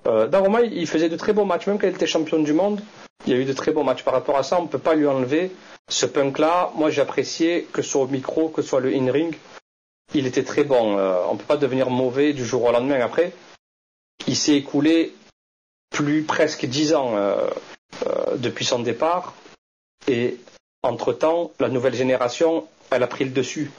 Euh, 0.08 0.28
Daroma, 0.28 0.62
il 0.62 0.88
faisait 0.88 1.10
de 1.10 1.18
très 1.18 1.34
bons 1.34 1.46
matchs, 1.46 1.68
même 1.68 1.80
quand 1.80 1.88
il 1.88 1.96
était 1.96 2.08
champion 2.08 2.40
du 2.40 2.54
monde 2.54 2.82
il 3.26 3.34
y 3.34 3.36
a 3.36 3.40
eu 3.40 3.46
de 3.46 3.54
très 3.54 3.72
bons 3.72 3.84
matchs. 3.84 4.04
Par 4.04 4.14
rapport 4.14 4.38
à 4.38 4.44
ça, 4.44 4.60
on 4.60 4.64
ne 4.64 4.68
peut 4.68 4.80
pas 4.80 4.96
lui 4.96 5.06
enlever 5.08 5.52
ce 5.90 6.06
punk-là. 6.06 6.72
Moi, 6.76 6.90
j'appréciais 6.92 7.68
que 7.74 7.82
ce 7.82 7.90
soit 7.90 8.04
au 8.04 8.08
micro, 8.08 8.48
que 8.50 8.62
ce 8.62 8.70
soit 8.70 8.80
le 8.80 8.94
in-ring, 8.94 9.36
il 10.14 10.26
était 10.26 10.44
très 10.44 10.64
bon. 10.64 10.98
Euh, 10.98 11.18
on 11.30 11.34
ne 11.34 11.40
peut 11.40 11.46
pas 11.46 11.58
devenir 11.58 11.90
mauvais 11.90 12.32
du 12.32 12.46
jour 12.46 12.64
au 12.64 12.72
lendemain. 12.72 13.02
Après, 13.02 13.34
il 14.28 14.36
s'est 14.36 14.56
écoulé 14.56 15.14
plus 15.90 16.24
presque 16.24 16.66
dix 16.66 16.94
ans 16.94 17.16
euh, 17.16 17.50
euh, 18.06 18.38
depuis 18.38 18.66
son 18.66 18.80
départ. 18.80 19.34
Et 20.08 20.38
entre-temps, 20.84 21.52
la 21.60 21.70
nouvelle 21.70 21.96
génération, 21.96 22.68
elle 22.92 23.04
a 23.04 23.08
pris 23.08 23.26
le 23.26 23.32
dessus. 23.32 23.72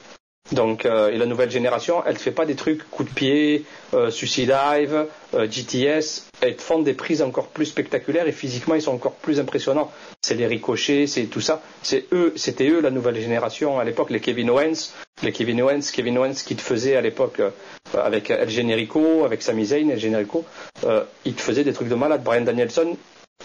Donc, 0.53 0.87
euh, 0.87 1.11
et 1.11 1.19
la 1.19 1.27
nouvelle 1.27 1.51
génération, 1.51 2.03
elle 2.07 2.15
ne 2.15 2.19
fait 2.19 2.31
pas 2.31 2.47
des 2.47 2.55
trucs 2.55 2.89
coup 2.91 3.05
de 3.05 3.11
pied, 3.11 3.65
euh, 3.95 4.11
suicide 4.11 4.49
dive, 4.73 5.07
euh, 5.35 5.47
GTS. 5.51 6.29
Elles 6.41 6.55
font 6.57 6.79
des 6.81 6.95
prises 6.95 7.20
encore 7.23 7.49
plus 7.49 7.66
spectaculaires 7.66 8.27
et 8.27 8.33
physiquement, 8.33 8.75
ils 8.75 8.83
sont 8.83 8.95
encore 8.95 9.12
plus 9.15 9.41
impressionnants. 9.41 9.91
C'est 10.23 10.35
les 10.35 10.47
ricochets, 10.47 11.07
c'est 11.07 11.25
tout 11.25 11.41
ça. 11.41 11.62
C'est 11.83 12.07
eux, 12.12 12.33
c'était 12.37 12.69
eux 12.69 12.81
la 12.81 12.91
nouvelle 12.91 13.20
génération 13.20 13.79
à 13.79 13.85
l'époque, 13.85 14.11
les 14.11 14.20
Kevin 14.20 14.51
Owens, 14.51 14.93
les 15.23 15.33
Kevin 15.33 15.61
Owens, 15.62 15.91
Kevin 15.93 16.19
Owens 16.19 16.35
qui 16.47 16.57
te 16.57 16.62
faisait 16.62 16.97
à 16.97 17.01
l'époque 17.01 17.41
euh, 17.41 17.51
avec 17.95 18.31
El 18.31 18.49
Generico, 18.49 19.25
avec 19.25 19.43
Sami 19.43 19.66
Zayn, 19.66 19.91
El 19.91 19.99
Generico, 19.99 20.45
euh, 20.85 21.05
il 21.25 21.35
te 21.35 21.43
faisait 21.43 21.65
des 21.65 21.73
trucs 21.73 21.89
de 21.89 21.95
malade. 21.95 22.23
Brian 22.23 22.43
Danielson, 22.43 22.97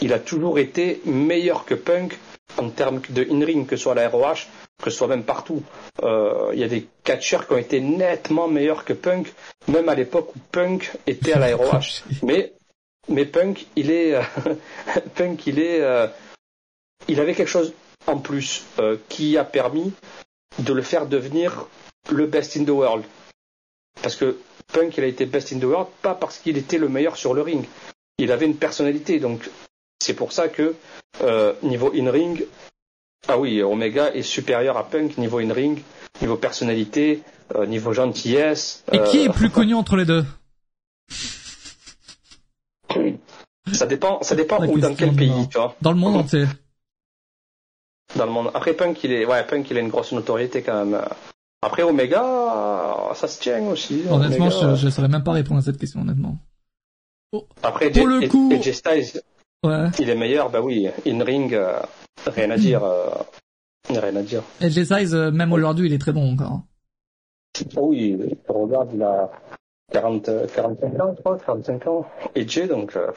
il 0.01 0.13
a 0.13 0.19
toujours 0.19 0.59
été 0.59 1.01
meilleur 1.05 1.65
que 1.65 1.75
Punk 1.75 2.17
en 2.57 2.69
termes 2.69 3.01
de 3.09 3.25
in-ring, 3.29 3.65
que 3.67 3.75
ce 3.75 3.83
soit 3.83 3.95
la 3.95 4.07
ROH, 4.09 4.47
que 4.81 4.89
ce 4.89 4.97
soit 4.97 5.07
même 5.07 5.23
partout. 5.23 5.63
Euh, 6.03 6.51
il 6.53 6.59
y 6.59 6.63
a 6.63 6.67
des 6.67 6.87
catcheurs 7.03 7.47
qui 7.47 7.53
ont 7.53 7.57
été 7.57 7.79
nettement 7.79 8.47
meilleurs 8.47 8.85
que 8.85 8.93
Punk, 8.93 9.33
même 9.67 9.89
à 9.89 9.95
l'époque 9.95 10.35
où 10.35 10.39
Punk 10.51 10.91
était 11.07 11.33
à 11.33 11.39
la 11.39 11.55
ROH. 11.55 12.03
mais, 12.23 12.53
mais 13.07 13.25
Punk, 13.25 13.65
il 13.75 13.91
est, 13.91 14.19
Punk, 15.15 15.47
il 15.47 15.59
est, 15.59 15.81
euh, 15.81 16.07
il 17.07 17.19
avait 17.19 17.33
quelque 17.33 17.49
chose 17.49 17.73
en 18.07 18.17
plus 18.17 18.65
euh, 18.79 18.97
qui 19.09 19.37
a 19.37 19.45
permis 19.45 19.93
de 20.59 20.73
le 20.73 20.81
faire 20.81 21.07
devenir 21.07 21.67
le 22.11 22.27
best 22.27 22.57
in 22.57 22.65
the 22.65 22.69
world. 22.69 23.05
Parce 24.01 24.15
que 24.15 24.37
Punk, 24.73 24.97
il 24.97 25.03
a 25.03 25.07
été 25.07 25.25
best 25.25 25.53
in 25.53 25.59
the 25.59 25.63
world 25.63 25.87
pas 26.01 26.15
parce 26.15 26.39
qu'il 26.39 26.57
était 26.57 26.77
le 26.77 26.89
meilleur 26.89 27.15
sur 27.15 27.33
le 27.33 27.41
ring. 27.41 27.65
Il 28.17 28.31
avait 28.31 28.45
une 28.45 28.57
personnalité, 28.57 29.19
donc 29.19 29.49
c'est 29.99 30.13
pour 30.13 30.33
ça 30.33 30.49
que 30.49 30.75
niveau 31.63 31.91
in-ring, 31.95 32.45
ah 33.27 33.37
oui, 33.37 33.61
Omega 33.61 34.13
est 34.13 34.21
supérieur 34.21 34.77
à 34.77 34.89
Punk 34.89 35.17
niveau 35.17 35.39
in-ring, 35.39 35.81
niveau 36.21 36.35
personnalité, 36.35 37.23
euh, 37.55 37.65
niveau 37.65 37.93
gentillesse. 37.93 38.83
Et 38.91 38.99
qui 39.03 39.19
est 39.19 39.29
euh, 39.29 39.33
plus 39.33 39.49
connu 39.49 39.73
entre 39.75 39.95
les 39.95 40.05
deux? 40.05 40.25
Ça 43.71 43.85
dépend, 43.85 44.21
ça 44.21 44.35
dépend 44.35 44.63
où, 44.65 44.77
dans 44.77 44.93
quel 44.93 45.15
pays, 45.15 45.47
tu 45.49 45.57
vois. 45.57 45.75
Dans 45.81 45.91
le 45.91 45.97
monde 45.97 46.17
entier. 46.17 46.45
Dans 48.15 48.25
le 48.25 48.31
monde. 48.31 48.51
Après 48.53 48.73
Punk, 48.73 49.03
il 49.03 49.13
est, 49.13 49.25
ouais, 49.25 49.43
Punk, 49.45 49.67
il 49.71 49.77
a 49.77 49.79
une 49.79 49.89
grosse 49.89 50.11
notoriété 50.11 50.61
quand 50.61 50.85
même. 50.85 51.01
Après 51.61 51.83
Omega, 51.83 53.13
ça 53.15 53.27
se 53.27 53.39
tient 53.39 53.63
aussi. 53.63 54.03
Honnêtement, 54.09 54.49
je, 54.49 54.85
ne 54.85 54.91
saurais 54.91 55.07
même 55.07 55.23
pas 55.23 55.31
répondre 55.31 55.59
à 55.59 55.63
cette 55.63 55.77
question, 55.77 56.01
honnêtement. 56.01 56.37
Après, 57.63 57.89
pour 57.89 58.05
le 58.05 58.27
coup, 58.27 58.49
ouais. 58.51 59.89
il 59.99 60.09
est 60.09 60.15
meilleur, 60.15 60.49
bah 60.49 60.61
oui, 60.61 60.87
in 61.07 61.23
ring. 61.23 61.53
Euh, 61.53 61.79
Rien 62.27 62.49
à 62.51 62.57
dire. 62.57 62.83
Euh, 62.83 63.09
rien 63.89 64.15
à 64.15 64.21
dire. 64.21 64.43
Et 64.61 64.67
euh, 64.67 65.31
même 65.31 65.53
aujourd'hui, 65.53 65.87
il 65.87 65.93
est 65.93 65.99
très 65.99 66.13
bon 66.13 66.33
encore. 66.33 66.61
Oh 67.75 67.87
oui, 67.89 68.17
regarde, 68.47 68.89
il 68.93 69.03
a 69.03 69.29
40, 69.91 70.29
45 70.55 70.99
ans, 71.01 71.13
je 71.15 71.21
crois, 71.21 71.37
45 71.37 71.87
ans. 71.87 72.05
Edge, 72.35 72.67
donc. 72.67 72.95
Euh, 72.95 73.11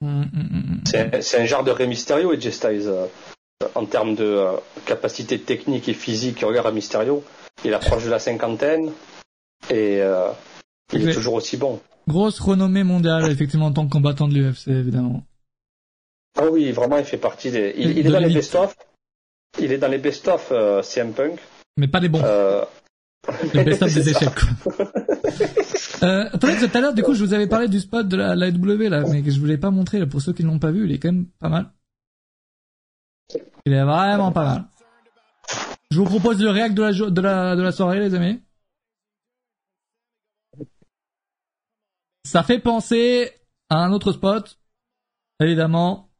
mm, 0.00 0.22
mm, 0.22 0.24
mm, 0.32 1.20
c'est 1.20 1.40
un 1.40 1.44
genre 1.44 1.64
de 1.64 1.70
Rey 1.70 1.86
Mysterio, 1.86 2.32
Edge 2.32 2.48
Styles. 2.50 2.90
en 3.74 3.86
termes 3.86 4.14
de 4.14 4.46
capacité 4.84 5.38
technique 5.38 5.88
et 5.88 5.94
physique, 5.94 6.40
regarde 6.40 6.66
à 6.66 6.72
Mysterio, 6.72 7.22
il 7.64 7.72
approche 7.74 8.04
de 8.04 8.10
la 8.10 8.18
cinquantaine 8.18 8.90
et 9.70 10.00
il 10.92 11.08
est 11.08 11.12
toujours 11.12 11.34
aussi 11.34 11.56
bon. 11.56 11.80
Grosse 12.06 12.40
renommée 12.40 12.84
mondiale, 12.84 13.30
effectivement, 13.30 13.66
en 13.66 13.72
tant 13.72 13.86
que 13.86 13.92
combattant 13.92 14.28
de 14.28 14.34
l'UFC, 14.34 14.68
évidemment. 14.68 15.24
Ah 16.36 16.48
oui, 16.50 16.72
vraiment, 16.72 16.98
il 16.98 17.04
fait 17.04 17.18
partie 17.18 17.50
des. 17.50 17.74
Il, 17.76 17.98
est 17.98 18.02
dans 18.10 18.18
les 18.18 18.34
best-of. 18.34 18.76
Il 19.60 19.72
est 19.72 19.78
dans 19.78 19.88
les 19.88 19.98
best-of 19.98 20.48
euh, 20.50 20.82
CM 20.82 21.12
Punk. 21.12 21.38
Mais 21.76 21.88
pas 21.88 22.00
les 22.00 22.08
bons. 22.08 22.22
Euh... 22.24 22.64
Les 23.52 23.64
best-of 23.64 23.94
des 23.94 24.10
échecs. 24.10 24.30
Euh, 26.02 26.28
attendez, 26.30 26.56
tout 26.58 26.76
à 26.76 26.80
l'heure, 26.82 26.92
du 26.92 27.02
coup, 27.02 27.14
je 27.14 27.24
vous 27.24 27.32
avais 27.32 27.46
parlé 27.46 27.66
du 27.66 27.80
spot 27.80 28.06
de 28.06 28.16
la, 28.16 28.34
la 28.34 28.50
W 28.50 28.90
là, 28.90 29.04
mais 29.10 29.22
que 29.22 29.30
je 29.30 29.40
voulais 29.40 29.56
pas 29.56 29.70
montrer 29.70 29.98
là, 29.98 30.06
pour 30.06 30.20
ceux 30.20 30.34
qui 30.34 30.44
ne 30.44 30.48
l'ont 30.48 30.58
pas 30.58 30.70
vu. 30.70 30.84
Il 30.84 30.92
est 30.92 30.98
quand 30.98 31.12
même 31.12 31.28
pas 31.38 31.48
mal. 31.48 31.72
Il 33.64 33.72
est 33.72 33.82
vraiment 33.82 34.30
pas 34.30 34.44
mal. 34.44 34.64
Je 35.90 35.98
vous 35.98 36.04
propose 36.04 36.42
le 36.42 36.50
réact 36.50 36.74
de 36.74 36.82
la, 36.82 36.92
de 36.92 37.20
la, 37.22 37.56
de 37.56 37.62
la 37.62 37.72
soirée, 37.72 38.00
les 38.00 38.14
amis. 38.14 38.42
Ça 42.24 42.42
fait 42.42 42.58
penser 42.58 43.30
à 43.70 43.76
un 43.76 43.92
autre 43.92 44.12
spot, 44.12 44.58
évidemment, 45.40 46.10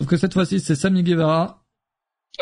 Sauf 0.00 0.08
que 0.08 0.16
cette 0.16 0.32
fois-ci, 0.32 0.60
c'est 0.60 0.74
Sammy 0.74 1.02
Guevara. 1.02 1.64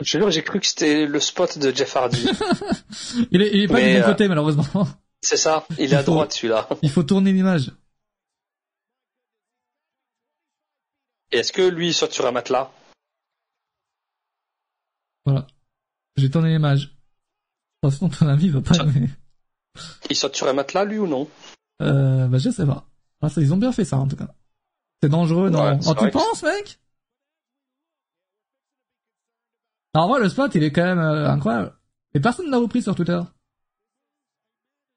Je 0.03 0.31
j'ai 0.31 0.43
cru 0.43 0.61
que 0.61 0.67
c'était 0.67 1.07
le 1.07 1.21
spot 1.21 1.59
de 1.59 1.75
Jeff 1.75 1.97
Hardy. 1.97 2.29
il, 3.31 3.41
est, 3.41 3.51
il 3.55 3.63
est 3.63 3.69
pas 3.69 3.81
du 3.81 3.99
bon 3.99 4.05
côté, 4.05 4.25
euh, 4.25 4.29
malheureusement. 4.29 4.65
C'est 5.23 5.39
ça, 5.39 5.67
il 5.79 5.93
est 5.93 5.97
à 5.97 6.03
droite 6.03 6.35
celui-là. 6.35 6.69
Il 6.83 6.91
faut 6.91 7.03
tourner 7.03 7.33
l'image. 7.33 7.73
Et 11.33 11.39
est-ce 11.39 11.53
que 11.53 11.63
lui 11.63 11.89
il 11.89 11.95
saute 11.95 12.13
sur 12.13 12.27
un 12.27 12.33
matelas? 12.33 12.71
Voilà. 15.25 15.47
J'ai 16.17 16.31
tourné 16.31 16.51
l'image. 16.51 16.87
De 17.83 17.89
toute 17.89 17.93
façon, 17.93 18.09
ton 18.09 18.29
ami 18.29 18.49
va 18.49 18.61
pas 18.61 18.77
aimer. 18.77 19.09
Il 20.11 20.17
saute 20.17 20.37
sur 20.37 20.47
un 20.47 20.53
matelas, 20.53 20.85
lui 20.85 20.99
ou 20.99 21.07
non? 21.07 21.29
Euh, 21.83 22.27
bah, 22.29 22.39
je 22.39 22.51
sais 22.51 22.65
pas. 22.65 22.87
Ah, 23.23 23.29
ils 23.37 23.53
ont 23.53 23.57
bien 23.57 23.73
fait 23.73 23.85
ça, 23.85 23.99
en 23.99 24.07
tout 24.07 24.17
cas. 24.17 24.29
C'est 25.03 25.09
dangereux, 25.09 25.51
non? 25.51 25.65
Ouais, 25.65 25.79
oh, 25.87 25.95
tu 25.95 26.11
penses, 26.11 26.43
mec? 26.43 26.79
Non, 29.97 30.03
en 30.03 30.09
vrai, 30.09 30.21
le 30.21 30.29
spot, 30.29 30.55
il 30.55 30.63
est 30.63 30.73
quand 30.73 30.85
même 30.85 30.99
euh, 30.99 31.31
incroyable. 31.31 31.75
Et 32.13 32.21
personne 32.21 32.51
n'a 32.51 32.59
repris 32.59 32.83
sur 32.83 32.95
Twitter. 32.95 33.19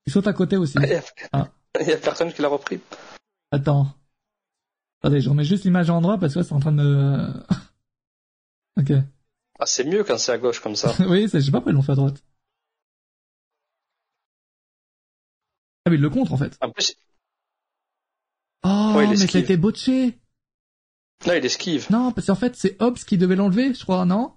Il 0.05 0.11
saute 0.11 0.27
à 0.27 0.33
côté 0.33 0.57
aussi. 0.57 0.77
Il 0.81 0.89
y 0.89 0.93
a, 0.93 1.01
Ah. 1.31 1.47
il 1.79 1.87
y 1.87 1.93
a 1.93 1.97
personne 1.97 2.33
qui 2.33 2.41
l'a 2.41 2.49
repris. 2.49 2.81
Attends. 3.51 3.87
Attendez, 5.01 5.21
je 5.21 5.29
remets 5.29 5.45
juste 5.45 5.63
l'image 5.63 5.89
à 5.89 5.93
endroit 5.93 6.17
parce 6.17 6.33
que 6.33 6.43
c'est 6.43 6.51
en 6.53 6.59
train 6.59 6.73
de... 6.73 7.27
ok. 8.77 8.91
Ah, 9.59 9.65
c'est 9.65 9.85
mieux 9.85 10.03
quand 10.03 10.17
c'est 10.17 10.33
à 10.33 10.37
gauche 10.37 10.59
comme 10.59 10.75
ça. 10.75 10.93
oui, 11.07 11.29
je 11.31 11.39
sais 11.39 11.49
pas 11.51 11.59
pourquoi 11.59 11.71
ils 11.71 11.75
l'ont 11.75 11.81
fait 11.81 11.93
à 11.93 11.95
droite. 11.95 12.21
Ah, 15.85 15.91
mais 15.91 15.95
il 15.95 16.01
le 16.01 16.09
contre, 16.09 16.33
en 16.33 16.37
fait. 16.37 16.57
En 16.59 16.71
plus, 16.71 16.93
Oh, 18.65 18.93
Ouais, 18.97 19.07
mais 19.07 19.15
ça 19.15 19.37
a 19.37 19.41
été 19.41 19.55
botché. 19.55 20.19
là, 21.25 21.37
il 21.37 21.45
esquive. 21.45 21.87
Non, 21.89 22.11
parce 22.11 22.27
qu'en 22.27 22.35
fait, 22.35 22.57
c'est 22.57 22.75
Hobbs 22.81 22.97
qui 23.07 23.17
devait 23.17 23.37
l'enlever, 23.37 23.73
je 23.73 23.81
crois, 23.83 24.03
non? 24.03 24.35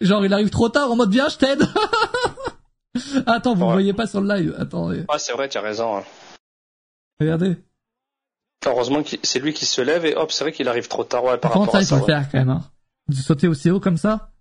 Genre, 0.00 0.24
il 0.24 0.32
arrive 0.32 0.50
trop 0.50 0.68
tard 0.68 0.90
en 0.90 0.96
mode, 0.96 1.10
viens, 1.12 1.28
je 1.28 1.36
t'aide 1.36 1.62
Attends, 3.26 3.54
vous 3.54 3.66
Ouais. 3.66 3.72
voyez 3.72 3.92
pas 3.92 4.06
sur 4.06 4.20
le 4.20 4.34
live. 4.34 4.54
Attendez. 4.58 5.04
Ah, 5.08 5.18
c'est 5.18 5.32
vrai, 5.32 5.48
tu 5.48 5.58
as 5.58 5.60
raison. 5.60 5.96
hein. 5.98 6.04
Regardez. 7.20 7.56
Heureusement 8.66 9.02
que 9.02 9.10
c'est 9.22 9.38
lui 9.38 9.52
qui 9.54 9.64
se 9.66 9.80
lève 9.80 10.04
et 10.04 10.14
hop, 10.16 10.32
c'est 10.32 10.44
vrai 10.44 10.52
qu'il 10.52 10.68
arrive 10.68 10.88
trop 10.88 11.04
tard 11.04 11.24
ouais, 11.24 11.38
par 11.38 11.52
rapport 11.52 11.70
ça, 11.72 11.78
à 11.78 11.80
il 11.82 11.86
faut 11.86 11.94
ça. 11.96 12.00
ouais. 12.00 12.06
faire 12.06 12.28
quand 12.30 12.38
même. 12.38 12.50
Hein. 12.50 12.64
De 13.08 13.14
sauter 13.14 13.48
aussi 13.48 13.70
haut 13.70 13.80
comme 13.80 13.96
ça. 13.96 14.32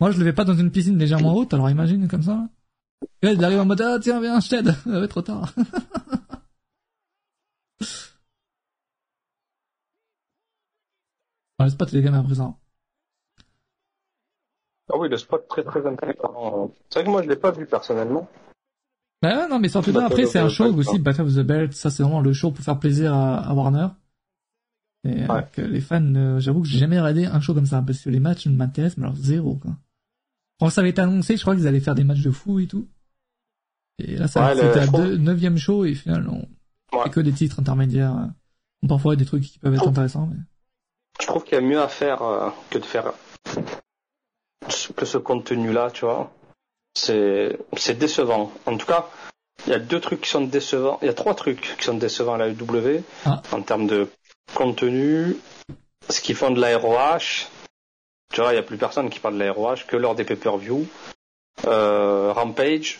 Moi, 0.00 0.10
je 0.10 0.18
le 0.18 0.24
vais 0.24 0.32
pas 0.32 0.44
dans 0.44 0.54
une 0.54 0.70
piscine 0.70 0.98
légèrement 0.98 1.34
haute, 1.34 1.52
alors 1.54 1.70
imagine 1.70 2.08
comme 2.08 2.22
ça. 2.22 2.48
Là, 3.22 3.32
il 3.32 3.44
arrive 3.44 3.60
en 3.60 3.64
mode, 3.66 3.80
ah, 3.80 3.98
tiens, 4.00 4.20
viens, 4.20 4.40
je 4.40 4.48
t'aide. 4.48 4.74
Ah 4.86 5.00
ouais, 5.00 5.08
trop 5.08 5.22
tard. 5.22 5.52
Le 11.58 11.68
spot, 11.70 11.92
il 11.92 11.98
est 11.98 12.04
quand 12.04 12.12
même 12.12 12.24
présent. 12.24 12.58
Ah 14.92 14.98
oui, 14.98 15.08
le 15.08 15.16
spot 15.16 15.46
très 15.48 15.64
très 15.64 15.86
intéressant. 15.86 16.70
C'est 16.90 16.98
vrai 16.98 17.06
que 17.06 17.10
moi 17.10 17.22
je 17.22 17.28
l'ai 17.28 17.36
pas 17.36 17.50
vu 17.50 17.66
personnellement. 17.66 18.28
Bah 19.22 19.36
ouais, 19.38 19.48
non, 19.48 19.58
mais 19.58 19.68
surtout 19.68 19.92
Battle 19.92 20.06
après, 20.06 20.26
c'est 20.26 20.38
un 20.40 20.48
show 20.48 20.64
aussi. 20.74 20.98
Battle 20.98 21.22
of 21.22 21.34
the 21.34 21.40
Belt, 21.40 21.72
ça 21.72 21.90
c'est 21.90 22.02
vraiment 22.02 22.20
le 22.20 22.32
show 22.32 22.50
pour 22.50 22.64
faire 22.64 22.78
plaisir 22.78 23.14
à, 23.14 23.38
à 23.38 23.54
Warner. 23.54 23.88
Et 25.04 25.24
Ouais. 25.26 25.46
que 25.52 25.62
les 25.62 25.80
fans, 25.80 26.14
euh, 26.14 26.38
j'avoue 26.40 26.62
que 26.62 26.68
j'ai 26.68 26.78
jamais 26.78 27.00
regardé 27.00 27.24
un 27.26 27.40
show 27.40 27.54
comme 27.54 27.66
ça, 27.66 27.82
parce 27.84 28.00
que 28.00 28.10
les 28.10 28.20
matchs 28.20 28.46
ne 28.46 28.54
m'intéressent, 28.56 28.98
mais 28.98 29.04
alors 29.04 29.16
zéro, 29.16 29.56
quoi. 29.56 29.72
Quand 30.60 30.70
ça 30.70 30.80
avait 30.80 30.90
été 30.90 31.00
annoncé, 31.00 31.36
je 31.36 31.42
crois 31.42 31.56
qu'ils 31.56 31.66
allaient 31.66 31.80
faire 31.80 31.94
des 31.96 32.04
matchs 32.04 32.22
de 32.22 32.30
fou 32.30 32.60
et 32.60 32.66
tout. 32.68 32.86
Et 33.98 34.16
là, 34.16 34.28
ça, 34.28 34.44
Ouais, 34.46 34.54
le- 34.54 34.60
c'était 34.74 34.86
trouve- 34.86 35.00
deux, 35.02 35.16
neuvième 35.18 35.56
show, 35.56 35.84
et 35.84 35.94
finalement, 35.94 36.42
on 36.92 36.96
Ouais. 36.98 37.04
fait 37.04 37.10
que 37.10 37.20
des 37.20 37.32
titres 37.32 37.58
intermédiaires. 37.60 38.16
euh. 38.16 38.86
Parfois, 38.88 39.12
a 39.14 39.16
des 39.16 39.24
trucs 39.24 39.42
qui 39.44 39.58
peuvent 39.58 39.74
être 39.74 39.84
Oh. 39.86 39.90
intéressants, 39.90 40.26
mais... 40.26 40.38
Je 41.20 41.26
trouve 41.26 41.42
qu'il 41.44 41.54
y 41.54 41.58
a 41.58 41.60
mieux 41.60 41.80
à 41.80 41.88
faire 41.88 42.22
euh, 42.22 42.50
que 42.70 42.78
de 42.78 42.84
faire 42.84 43.12
que 44.96 45.04
ce 45.06 45.18
contenu-là, 45.18 45.90
tu 45.92 46.04
vois. 46.04 46.30
C'est 46.94 47.58
c'est 47.76 47.98
décevant. 47.98 48.52
En 48.66 48.76
tout 48.76 48.86
cas, 48.86 49.08
il 49.66 49.72
y 49.72 49.74
a 49.74 49.78
deux 49.78 50.00
trucs 50.00 50.22
qui 50.22 50.30
sont 50.30 50.42
décevants. 50.42 50.98
Il 51.02 51.06
y 51.06 51.10
a 51.10 51.14
trois 51.14 51.34
trucs 51.34 51.76
qui 51.78 51.84
sont 51.84 51.94
décevants 51.94 52.34
à 52.34 52.38
la 52.38 52.48
UW 52.48 53.02
Ah. 53.24 53.42
en 53.52 53.62
termes 53.62 53.86
de 53.86 54.08
contenu. 54.54 55.36
Ce 56.08 56.20
qu'ils 56.20 56.36
font 56.36 56.50
de 56.50 56.60
la 56.60 56.76
ROH. 56.76 57.48
Tu 58.32 58.40
vois, 58.40 58.50
il 58.50 58.54
n'y 58.54 58.58
a 58.58 58.62
plus 58.62 58.76
personne 58.78 59.08
qui 59.10 59.20
parle 59.20 59.34
de 59.34 59.44
la 59.44 59.52
ROH 59.52 59.84
que 59.86 59.96
lors 59.96 60.14
des 60.14 60.24
pay-per-view. 60.24 60.86
Euh, 61.66 62.32
Rampage 62.32 62.98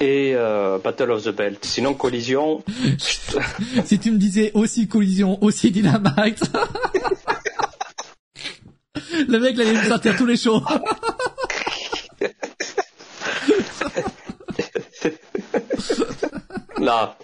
et 0.00 0.32
euh, 0.34 0.78
Battle 0.78 1.10
of 1.10 1.24
the 1.24 1.28
Belt. 1.30 1.64
Sinon, 1.64 1.94
Collision, 1.94 2.62
si 3.84 3.98
tu 3.98 4.10
me 4.10 4.16
disais 4.18 4.50
aussi 4.54 4.88
collision, 4.88 5.38
aussi 5.42 5.70
dynamite... 5.70 6.42
Le 9.28 9.38
mec, 9.38 9.56
là, 9.56 9.64
il 9.64 9.70
allait 9.70 9.82
me 9.82 9.88
sortir 9.88 10.16
tous 10.16 10.26
les 10.26 10.36
shows. 10.36 10.60
Là, 16.78 17.16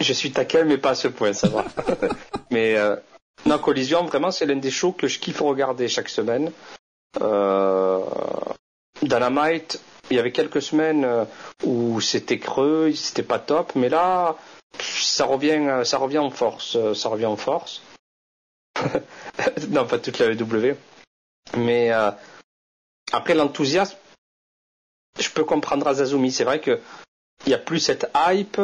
je 0.00 0.12
suis 0.12 0.30
taquin, 0.30 0.64
mais 0.64 0.78
pas 0.78 0.90
à 0.90 0.94
ce 0.94 1.08
point, 1.08 1.32
ça 1.32 1.48
va. 1.48 1.64
mais 2.50 2.76
euh, 2.76 2.94
non, 3.44 3.58
Collision, 3.58 4.04
vraiment, 4.04 4.30
c'est 4.30 4.46
l'un 4.46 4.56
des 4.56 4.70
shows 4.70 4.92
que 4.92 5.08
je 5.08 5.18
kiffe 5.18 5.40
regarder 5.40 5.88
chaque 5.88 6.08
semaine. 6.08 6.52
Euh, 7.20 8.00
Dynamite, 9.02 9.80
il 10.10 10.16
y 10.16 10.20
avait 10.20 10.32
quelques 10.32 10.62
semaines 10.62 11.04
euh, 11.04 11.24
où 11.64 12.00
c'était 12.00 12.38
creux, 12.38 12.92
c'était 12.92 13.22
pas 13.22 13.38
top, 13.38 13.72
mais 13.74 13.88
là, 13.88 14.36
ça 14.80 15.24
revient, 15.24 15.66
euh, 15.68 15.84
ça 15.84 15.98
revient 15.98 16.18
en 16.18 16.30
force, 16.30 16.76
euh, 16.76 16.94
ça 16.94 17.08
revient 17.08 17.26
en 17.26 17.36
force. 17.36 17.82
non, 19.68 19.86
pas 19.86 19.98
toute 19.98 20.18
la 20.18 20.34
W. 20.34 20.76
Mais 21.56 21.92
euh, 21.92 22.10
après 23.12 23.34
l'enthousiasme, 23.34 23.96
je 25.18 25.30
peux 25.30 25.44
comprendre 25.44 25.86
Azazumi. 25.86 26.32
C'est 26.32 26.44
vrai 26.44 26.60
que 26.60 26.80
il 27.44 27.50
y 27.50 27.54
a 27.54 27.58
plus 27.58 27.80
cette 27.80 28.10
hype, 28.14 28.60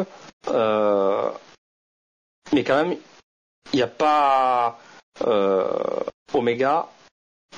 euh, 0.49 1.31
mais 2.53 2.65
quand 2.65 2.85
même, 2.85 2.97
il 3.73 3.77
n'y 3.77 3.83
a 3.83 3.87
pas 3.87 4.81
euh, 5.27 6.01
Omega, 6.33 6.89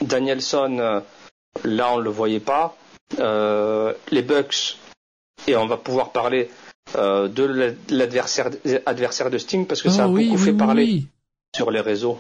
Danielson, 0.01 1.03
là 1.65 1.93
on 1.93 1.99
le 1.99 2.11
voyait 2.11 2.41
pas, 2.41 2.77
les 3.19 4.23
Bucks, 4.23 4.77
et 5.47 5.57
on 5.57 5.67
va 5.67 5.77
pouvoir 5.77 6.11
parler 6.11 6.51
de 6.95 7.77
l'adversaire 7.89 8.51
adversaire 8.87 9.31
de 9.31 9.39
Sting 9.39 9.67
parce 9.67 9.83
que 9.83 9.89
ça 9.89 10.05
a 10.05 10.09
oui, 10.09 10.27
beaucoup 10.27 10.39
oui, 10.39 10.45
fait 10.45 10.51
oui, 10.51 10.59
parler 10.59 11.03
sur 11.55 11.71
les 11.71 11.81
réseaux. 11.81 12.19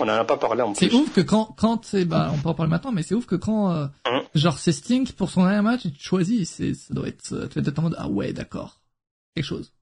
On 0.00 0.04
n'en 0.04 0.12
a 0.14 0.24
pas 0.24 0.36
parlé 0.36 0.62
en 0.62 0.74
C'est 0.74 0.88
plus. 0.88 0.96
ouf 0.96 1.12
que 1.12 1.20
quand, 1.20 1.54
quand 1.58 1.84
c'est, 1.84 2.04
bah, 2.04 2.30
on 2.32 2.38
peut 2.38 2.48
en 2.50 2.54
parler 2.54 2.70
maintenant, 2.70 2.92
mais 2.92 3.02
c'est 3.02 3.14
ouf 3.14 3.26
que 3.26 3.34
quand, 3.36 3.72
euh, 3.72 3.86
Hein 4.04 4.22
genre, 4.34 4.58
c'est 4.58 4.72
Sting 4.72 5.10
pour 5.12 5.30
son 5.30 5.44
dernier 5.44 5.62
match 5.62 5.82
tu 5.82 5.90
choisis, 5.98 6.48
c'est, 6.50 6.74
ça 6.74 6.94
doit 6.94 7.08
être, 7.08 7.32
euh, 7.32 7.48
tu 7.48 7.60
vas 7.60 7.68
être 7.68 7.78
en 7.78 7.82
mode, 7.82 7.96
ah 7.98 8.08
ouais, 8.08 8.32
d'accord. 8.32 8.80
Quelque 9.34 9.44
chose. 9.46 9.72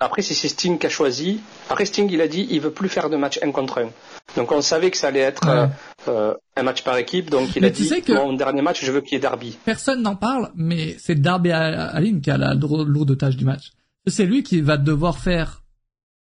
Après, 0.00 0.20
si 0.20 0.34
c'est 0.34 0.48
Sting 0.48 0.78
qui 0.78 0.86
a 0.86 0.90
choisi, 0.90 1.40
après 1.70 1.86
Sting, 1.86 2.10
il 2.10 2.20
a 2.20 2.28
dit, 2.28 2.46
il 2.50 2.60
veut 2.60 2.72
plus 2.72 2.88
faire 2.90 3.08
de 3.08 3.16
match 3.16 3.38
un 3.42 3.52
contre 3.52 3.78
un. 3.78 3.88
Donc 4.36 4.52
on 4.52 4.60
savait 4.60 4.90
que 4.90 4.96
ça 4.96 5.06
allait 5.06 5.20
être 5.20 5.46
Ouais. 5.46 5.68
euh, 6.08 6.08
euh, 6.08 6.34
un 6.56 6.62
match 6.64 6.82
par 6.82 6.96
équipe, 6.98 7.30
donc 7.30 7.54
il 7.56 7.62
Mais 7.62 7.68
a 7.68 7.70
dit, 7.70 7.86
sais 7.86 8.02
que- 8.02 8.12
mon 8.12 8.32
dernier 8.34 8.60
match, 8.60 8.84
je 8.84 8.90
veux 8.92 9.00
qu'il 9.00 9.12
y 9.12 9.16
ait 9.16 9.20
derby. 9.20 9.56
Personne 9.64 10.02
n'en 10.02 10.16
parle, 10.16 10.50
mais 10.54 10.96
c'est 10.98 11.14
Darby 11.14 11.52
Allin 11.52 12.20
qui 12.20 12.30
a 12.30 12.36
la 12.36 12.52
lourde 12.54 13.16
tâche 13.16 13.36
du 13.36 13.44
match. 13.46 13.70
C'est 14.06 14.26
lui 14.26 14.42
qui 14.42 14.60
va 14.60 14.76
devoir 14.76 15.16
faire 15.16 15.62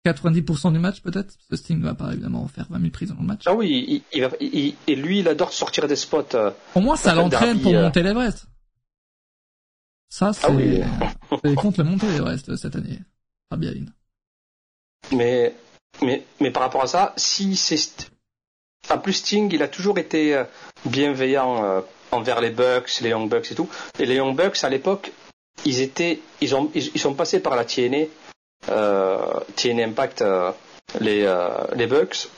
90% 0.04 0.72
du 0.72 0.78
match, 0.78 1.00
peut-être, 1.00 1.28
parce 1.36 1.46
que 1.50 1.56
Sting 1.56 1.78
ne 1.78 1.84
va 1.84 1.94
pas 1.94 2.12
évidemment 2.12 2.46
faire 2.48 2.66
20 2.68 2.78
000 2.78 2.90
prises 2.90 3.08
dans 3.10 3.20
le 3.20 3.26
match. 3.26 3.42
Ah 3.46 3.54
oui, 3.54 3.84
il, 3.88 4.02
il 4.12 4.20
va- 4.22 4.36
il- 4.40 4.74
et 4.86 4.94
lui, 4.96 5.20
il 5.20 5.28
adore 5.28 5.52
sortir 5.52 5.86
des 5.88 5.96
spots. 5.96 6.34
euh, 6.34 6.50
Au 6.74 6.80
moins, 6.80 6.96
ça 6.96 7.14
l'entraîne 7.14 7.60
pour 7.60 7.72
euh. 7.74 7.82
monter 7.82 8.02
l'Everest. 8.02 8.46
Ça, 10.10 10.32
c'est, 10.32 10.46
Ah 10.46 10.50
oui. 10.50 11.54
contre 11.56 11.82
le 11.82 11.88
monter 11.88 12.06
l'Everest 12.06 12.54
cette 12.56 12.76
année. 12.76 12.98
Darby 13.50 13.68
Allin. 13.68 13.86
Mais, 15.12 15.54
mais, 16.02 16.24
mais 16.40 16.50
par 16.50 16.62
rapport 16.62 16.82
à 16.82 16.86
ça, 16.86 17.12
si 17.16 17.56
c'est. 17.56 17.76
St- 17.76 18.08
En 18.90 18.98
plus, 18.98 19.14
Sting, 19.14 19.50
il 19.52 19.62
a 19.62 19.68
toujours 19.68 19.98
été 19.98 20.34
euh, 20.36 20.44
bienveillant 20.86 21.64
euh, 21.64 21.80
envers 22.12 22.40
les 22.40 22.50
Bucks, 22.50 23.00
les 23.00 23.08
Young 23.10 23.28
Bucks 23.30 23.50
et 23.50 23.54
tout. 23.54 23.68
Et 23.98 24.06
les 24.06 24.16
Young 24.16 24.36
Bucks, 24.36 24.62
à 24.62 24.68
l'époque, 24.68 25.12
ils 25.64 25.80
étaient, 25.80 26.20
ils 26.40 26.54
ont, 26.54 26.70
ils, 26.74 26.90
ils 26.94 27.00
sont 27.00 27.14
passés 27.14 27.40
par 27.40 27.56
la 27.56 27.64
TNA, 27.64 28.04
euh, 28.70 29.40
TNA 29.56 29.84
Impact, 29.84 30.22
euh, 30.22 30.50
les, 31.00 31.24
euh, 31.24 31.48
les 31.74 31.86
Bucks. 31.86 32.28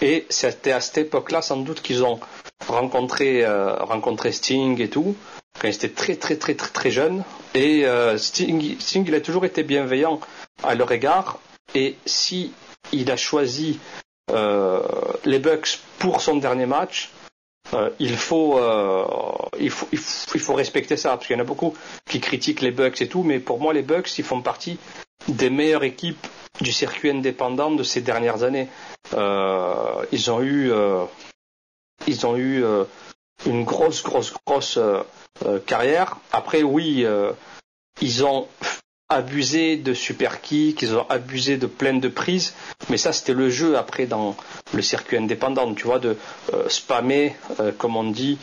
Et 0.00 0.26
c'était 0.28 0.72
à 0.72 0.80
cette 0.80 0.98
époque-là, 0.98 1.42
sans 1.42 1.56
doute, 1.58 1.82
qu'ils 1.82 2.04
ont 2.04 2.20
rencontré, 2.66 3.44
euh, 3.44 3.74
rencontré 3.76 4.30
Sting 4.32 4.80
et 4.80 4.88
tout, 4.88 5.16
quand 5.60 5.68
ils 5.68 5.74
étaient 5.74 5.88
très, 5.88 6.14
très, 6.16 6.36
très, 6.36 6.54
très, 6.54 6.68
très 6.68 6.90
jeunes. 6.90 7.24
Et 7.54 7.84
euh, 7.86 8.16
Sting, 8.18 8.78
Sting, 8.78 9.04
il 9.06 9.14
a 9.14 9.20
toujours 9.20 9.44
été 9.44 9.62
bienveillant 9.62 10.20
à 10.62 10.74
leur 10.74 10.92
égard. 10.92 11.38
Et 11.74 11.96
si 12.06 12.52
il 12.92 13.10
a 13.10 13.16
choisi 13.16 13.78
euh, 14.30 14.80
les 15.24 15.38
Bucks 15.38 15.80
pour 15.98 16.20
son 16.20 16.36
dernier 16.36 16.66
match, 16.66 17.10
euh, 17.74 17.90
il, 17.98 18.16
faut, 18.16 18.58
euh, 18.58 19.04
il, 19.58 19.70
faut, 19.70 19.88
il, 19.92 19.98
faut, 19.98 20.30
il 20.34 20.40
faut 20.40 20.54
respecter 20.54 20.96
ça, 20.96 21.10
parce 21.10 21.26
qu'il 21.26 21.36
y 21.36 21.38
en 21.38 21.42
a 21.42 21.46
beaucoup 21.46 21.74
qui 22.08 22.20
critiquent 22.20 22.62
les 22.62 22.70
Bucks 22.70 23.02
et 23.02 23.08
tout, 23.08 23.22
mais 23.22 23.40
pour 23.40 23.60
moi, 23.60 23.72
les 23.74 23.82
Bucks, 23.82 24.16
ils 24.18 24.24
font 24.24 24.40
partie 24.40 24.78
des 25.26 25.50
meilleures 25.50 25.84
équipes 25.84 26.26
du 26.60 26.72
circuit 26.72 27.10
indépendant 27.10 27.70
de 27.70 27.82
ces 27.82 28.00
dernières 28.00 28.42
années. 28.42 28.68
Euh, 29.14 30.04
ils 30.12 30.30
ont 30.30 30.42
eu, 30.42 30.70
euh, 30.70 31.04
ils 32.06 32.26
ont 32.26 32.36
eu 32.36 32.64
euh, 32.64 32.84
une 33.46 33.64
grosse, 33.64 34.02
grosse, 34.02 34.34
grosse 34.46 34.78
carrière. 35.66 36.16
Après, 36.32 36.62
oui, 36.62 37.06
ils 38.00 38.24
ont 38.24 38.48
abusé 39.08 39.76
de 39.76 39.94
super 39.94 40.42
kick, 40.42 40.82
ils 40.82 40.94
ont 40.96 41.06
abusé 41.08 41.56
de 41.56 41.66
plein 41.66 41.94
de 41.94 42.08
prises, 42.08 42.54
mais 42.90 42.98
ça 42.98 43.12
c'était 43.12 43.32
le 43.32 43.48
jeu 43.48 43.78
après 43.78 44.06
dans 44.06 44.36
le 44.74 44.82
circuit 44.82 45.16
indépendant, 45.16 45.72
tu 45.72 45.84
vois, 45.84 45.98
de 45.98 46.18
euh, 46.52 46.68
spammer, 46.68 47.36
comme 47.78 47.96
on 47.96 48.10
dit, 48.10 48.38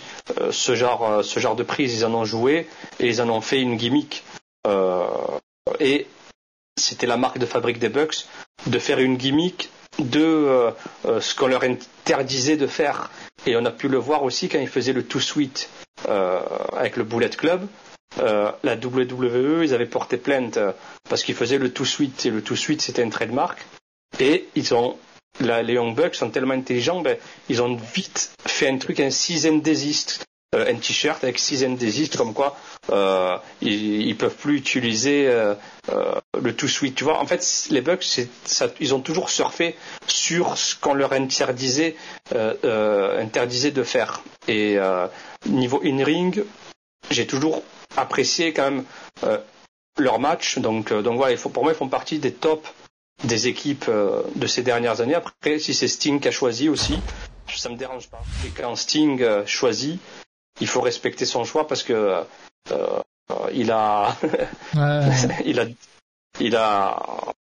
ce 0.51 0.73
genre, 0.73 1.23
ce 1.23 1.39
genre 1.39 1.55
de 1.55 1.63
prise, 1.63 1.93
ils 1.93 2.05
en 2.05 2.13
ont 2.13 2.25
joué 2.25 2.67
et 2.99 3.07
ils 3.07 3.21
en 3.21 3.29
ont 3.29 3.41
fait 3.41 3.61
une 3.61 3.75
gimmick. 3.75 4.23
et 5.81 6.07
c'était 6.77 7.07
la 7.07 7.17
marque 7.17 7.37
de 7.37 7.45
fabrique 7.45 7.79
des 7.79 7.89
Bucks 7.89 8.25
de 8.67 8.79
faire 8.79 8.99
une 8.99 9.17
gimmick 9.17 9.69
de 9.99 10.73
ce 11.19 11.35
qu'on 11.35 11.47
leur 11.47 11.63
interdisait 11.63 12.57
de 12.57 12.67
faire. 12.67 13.09
Et 13.45 13.55
on 13.55 13.63
a 13.65 13.71
pu 13.71 13.87
le 13.87 13.97
voir 13.97 14.23
aussi 14.23 14.49
quand 14.49 14.59
ils 14.59 14.67
faisaient 14.67 14.93
le 14.93 15.05
Too 15.05 15.19
Sweet 15.19 15.69
avec 16.07 16.97
le 16.97 17.03
Bullet 17.03 17.29
Club. 17.29 17.67
la 18.17 18.75
WWE, 18.75 19.63
ils 19.63 19.73
avaient 19.73 19.85
porté 19.85 20.17
plainte 20.17 20.59
parce 21.09 21.23
qu'ils 21.23 21.35
faisaient 21.35 21.57
le 21.57 21.71
Too 21.71 21.85
Sweet 21.85 22.25
et 22.25 22.29
le 22.29 22.41
Too 22.41 22.55
Sweet 22.55 22.81
c'était 22.81 23.03
un 23.03 23.09
trademark. 23.09 23.65
Et 24.19 24.47
ils 24.55 24.73
ont 24.73 24.97
les 25.39 25.73
Young 25.73 25.95
Bucks 25.95 26.15
sont 26.15 26.29
tellement 26.29 26.53
intelligents, 26.53 27.01
ben, 27.01 27.17
ils 27.49 27.61
ont 27.61 27.75
vite 27.75 28.31
fait 28.45 28.69
un 28.69 28.77
truc, 28.77 28.99
un 28.99 29.09
season 29.09 29.57
desist, 29.57 30.25
euh, 30.55 30.71
un 30.71 30.75
t-shirt 30.75 31.23
avec 31.23 31.37
season 31.37 31.71
desist, 31.71 32.15
comme 32.15 32.33
quoi 32.33 32.57
euh, 32.91 33.37
ils, 33.61 34.07
ils 34.07 34.15
peuvent 34.15 34.35
plus 34.35 34.57
utiliser 34.57 35.27
euh, 35.27 35.53
le 36.41 36.55
tout 36.55 36.67
suite. 36.67 36.95
Tu 36.95 37.03
vois, 37.03 37.19
en 37.19 37.25
fait, 37.25 37.67
les 37.71 37.81
Bucks, 37.81 38.21
ça, 38.45 38.67
ils 38.79 38.95
ont 38.95 39.01
toujours 39.01 39.29
surfé 39.29 39.75
sur 40.07 40.57
ce 40.57 40.75
qu'on 40.75 40.93
leur 40.93 41.13
interdisait, 41.13 41.95
interdisait 42.33 43.71
de 43.71 43.83
faire. 43.83 44.23
Et 44.47 44.77
niveau 45.45 45.81
in-ring, 45.83 46.43
j'ai 47.11 47.27
toujours 47.27 47.63
apprécié 47.97 48.53
quand 48.53 48.71
même 48.71 48.83
leur 49.97 50.19
match. 50.19 50.59
Donc, 50.59 50.93
donc 50.93 51.17
voilà, 51.17 51.35
pour 51.37 51.63
moi, 51.63 51.73
ils 51.73 51.77
font 51.77 51.89
partie 51.89 52.19
des 52.19 52.33
tops 52.33 52.67
des 53.23 53.47
équipes 53.47 53.89
de 53.89 54.47
ces 54.47 54.61
dernières 54.61 55.01
années. 55.01 55.15
Après, 55.15 55.59
si 55.59 55.73
c'est 55.73 55.87
Sting 55.87 56.19
qui 56.19 56.27
a 56.27 56.31
choisi 56.31 56.69
aussi, 56.69 56.99
ça 57.55 57.69
me 57.69 57.77
dérange 57.77 58.09
pas. 58.09 58.21
Et 58.45 58.49
quand 58.49 58.75
Sting 58.75 59.45
choisit, 59.45 59.99
il 60.61 60.67
faut 60.67 60.81
respecter 60.81 61.25
son 61.25 61.43
choix 61.43 61.67
parce 61.67 61.83
que 61.83 62.23
euh, 62.71 62.99
il 63.53 63.71
a, 63.71 64.15
il 65.45 65.59
a, 65.59 65.65
il 66.39 66.55
a 66.55 67.33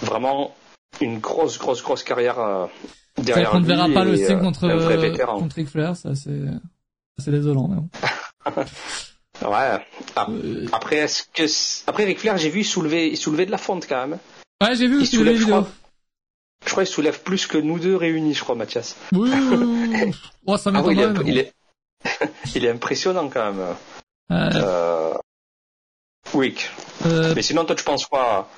vraiment 0.00 0.54
une 1.00 1.18
grosse, 1.18 1.58
grosse, 1.58 1.82
grosse 1.82 2.02
carrière 2.02 2.68
derrière 3.16 3.50
lui. 3.52 3.56
On 3.58 3.60
ne 3.60 3.66
verra 3.66 3.88
pas 3.88 4.04
le 4.04 4.16
Sting 4.16 4.40
contre, 4.40 5.38
contre 5.38 5.56
Ric 5.56 5.68
Flair, 5.68 5.96
ça 5.96 6.14
c'est, 6.14 6.40
c'est 7.18 7.30
désolant. 7.30 7.68
Mais 7.68 8.64
Ouais. 9.40 9.78
Après, 10.72 10.96
est-ce 10.96 11.24
que 11.32 11.88
après 11.88 12.04
Ric 12.04 12.20
Flair, 12.20 12.36
j'ai 12.36 12.50
vu 12.50 12.60
il 12.60 12.64
soulevait, 12.64 13.08
il 13.08 13.16
soulevait 13.16 13.46
de 13.46 13.50
la 13.50 13.58
fonte 13.58 13.86
quand 13.88 14.06
même. 14.06 14.18
Ouais, 14.62 14.76
j'ai 14.76 14.86
vu 14.86 15.00
il 15.00 15.06
soulève, 15.06 15.36
je 15.36 15.46
crois, 15.46 15.68
je 16.64 16.70
crois 16.70 16.84
qu'il 16.84 16.92
soulève 16.92 17.22
plus 17.22 17.46
que 17.46 17.58
nous 17.58 17.78
deux 17.78 17.96
réunis, 17.96 18.34
je 18.34 18.42
crois, 18.42 18.54
Mathias. 18.54 18.96
Oui, 19.12 19.30
oui, 19.32 20.14
oh, 20.46 20.56
ça 20.56 20.70
ah, 20.74 20.82
oui, 20.82 20.94
il, 20.94 21.00
est, 21.00 21.14
il, 21.26 21.38
est, 21.38 21.52
il 22.54 22.64
est 22.64 22.70
impressionnant 22.70 23.28
quand 23.28 23.52
même. 23.52 23.76
Euh... 24.30 25.14
Oui. 26.34 26.56
Euh... 27.06 27.32
Mais 27.34 27.42
sinon, 27.42 27.64
toi, 27.64 27.76
tu 27.76 27.84
penses 27.84 28.06
quoi 28.06 28.48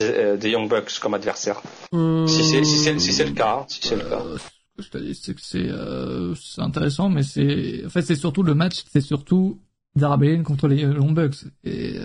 des, 0.00 0.50
Young 0.50 0.68
Bucks 0.68 0.98
comme 1.00 1.14
adversaire 1.14 1.62
euh... 1.94 2.26
Si 2.26 2.44
c'est 2.44 2.64
si 2.64 3.00
si 3.00 3.24
le 3.24 3.32
cas, 3.32 3.64
si 3.68 3.80
c'est 3.82 3.96
le 3.96 4.04
cas. 4.04 4.20
Euh, 4.20 4.36
ce 4.38 4.76
que 4.76 4.82
je 4.82 4.90
te 4.90 4.98
dis, 4.98 5.14
c'est 5.14 5.34
que 5.34 5.40
c'est 5.40 5.68
euh, 5.68 6.34
intéressant, 6.58 7.08
mais 7.08 7.22
c'est 7.22 7.82
en 7.86 7.88
fait 7.88 8.02
c'est 8.02 8.14
surtout 8.14 8.42
le 8.42 8.54
match, 8.54 8.84
c'est 8.92 9.00
surtout 9.00 9.60
Darby 9.94 10.42
contre 10.42 10.68
les 10.68 10.82
Young 10.82 11.14
Bucks 11.14 11.44
et 11.64 11.98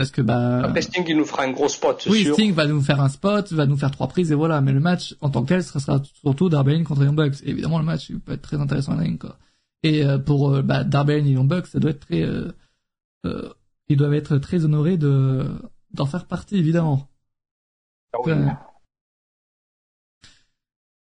parce 0.00 0.12
que 0.12 0.22
bah. 0.22 0.62
Après 0.64 0.80
Sting 0.80 1.04
il 1.08 1.18
nous 1.18 1.26
fera 1.26 1.42
un 1.42 1.50
gros 1.50 1.68
spot. 1.68 2.06
Oui, 2.08 2.22
sûr. 2.22 2.32
Sting 2.32 2.54
va 2.54 2.66
nous 2.66 2.80
faire 2.80 3.02
un 3.02 3.10
spot, 3.10 3.52
va 3.52 3.66
nous 3.66 3.76
faire 3.76 3.90
trois 3.90 4.08
prises 4.08 4.32
et 4.32 4.34
voilà. 4.34 4.62
Mais 4.62 4.72
le 4.72 4.80
match 4.80 5.14
en 5.20 5.28
tant 5.28 5.42
que 5.42 5.48
tel 5.48 5.62
sera, 5.62 6.00
surtout 6.14 6.48
Darby 6.48 6.82
contre 6.84 7.04
Young 7.04 7.14
Bucks. 7.14 7.42
Et 7.42 7.50
évidemment 7.50 7.78
le 7.78 7.84
match 7.84 8.08
il 8.08 8.18
peut 8.18 8.32
être 8.32 8.40
très 8.40 8.58
intéressant 8.58 8.98
à 8.98 9.06
quoi. 9.18 9.36
Et 9.82 10.02
euh, 10.02 10.16
pour 10.16 10.54
euh, 10.54 10.62
bah, 10.62 10.84
Darby 10.84 11.12
et 11.12 11.32
Young 11.32 11.46
Bucks, 11.46 11.66
ça 11.66 11.80
doit 11.80 11.90
être 11.90 12.00
très, 12.00 12.22
euh, 12.22 12.50
euh, 13.26 13.52
ils 13.88 13.98
doivent 13.98 14.14
être 14.14 14.38
très 14.38 14.64
honorés 14.64 14.96
de 14.96 15.44
d'en 15.92 16.06
faire 16.06 16.24
partie 16.24 16.56
évidemment. 16.56 17.06
Ah 18.14 18.18
oui. 18.24 18.32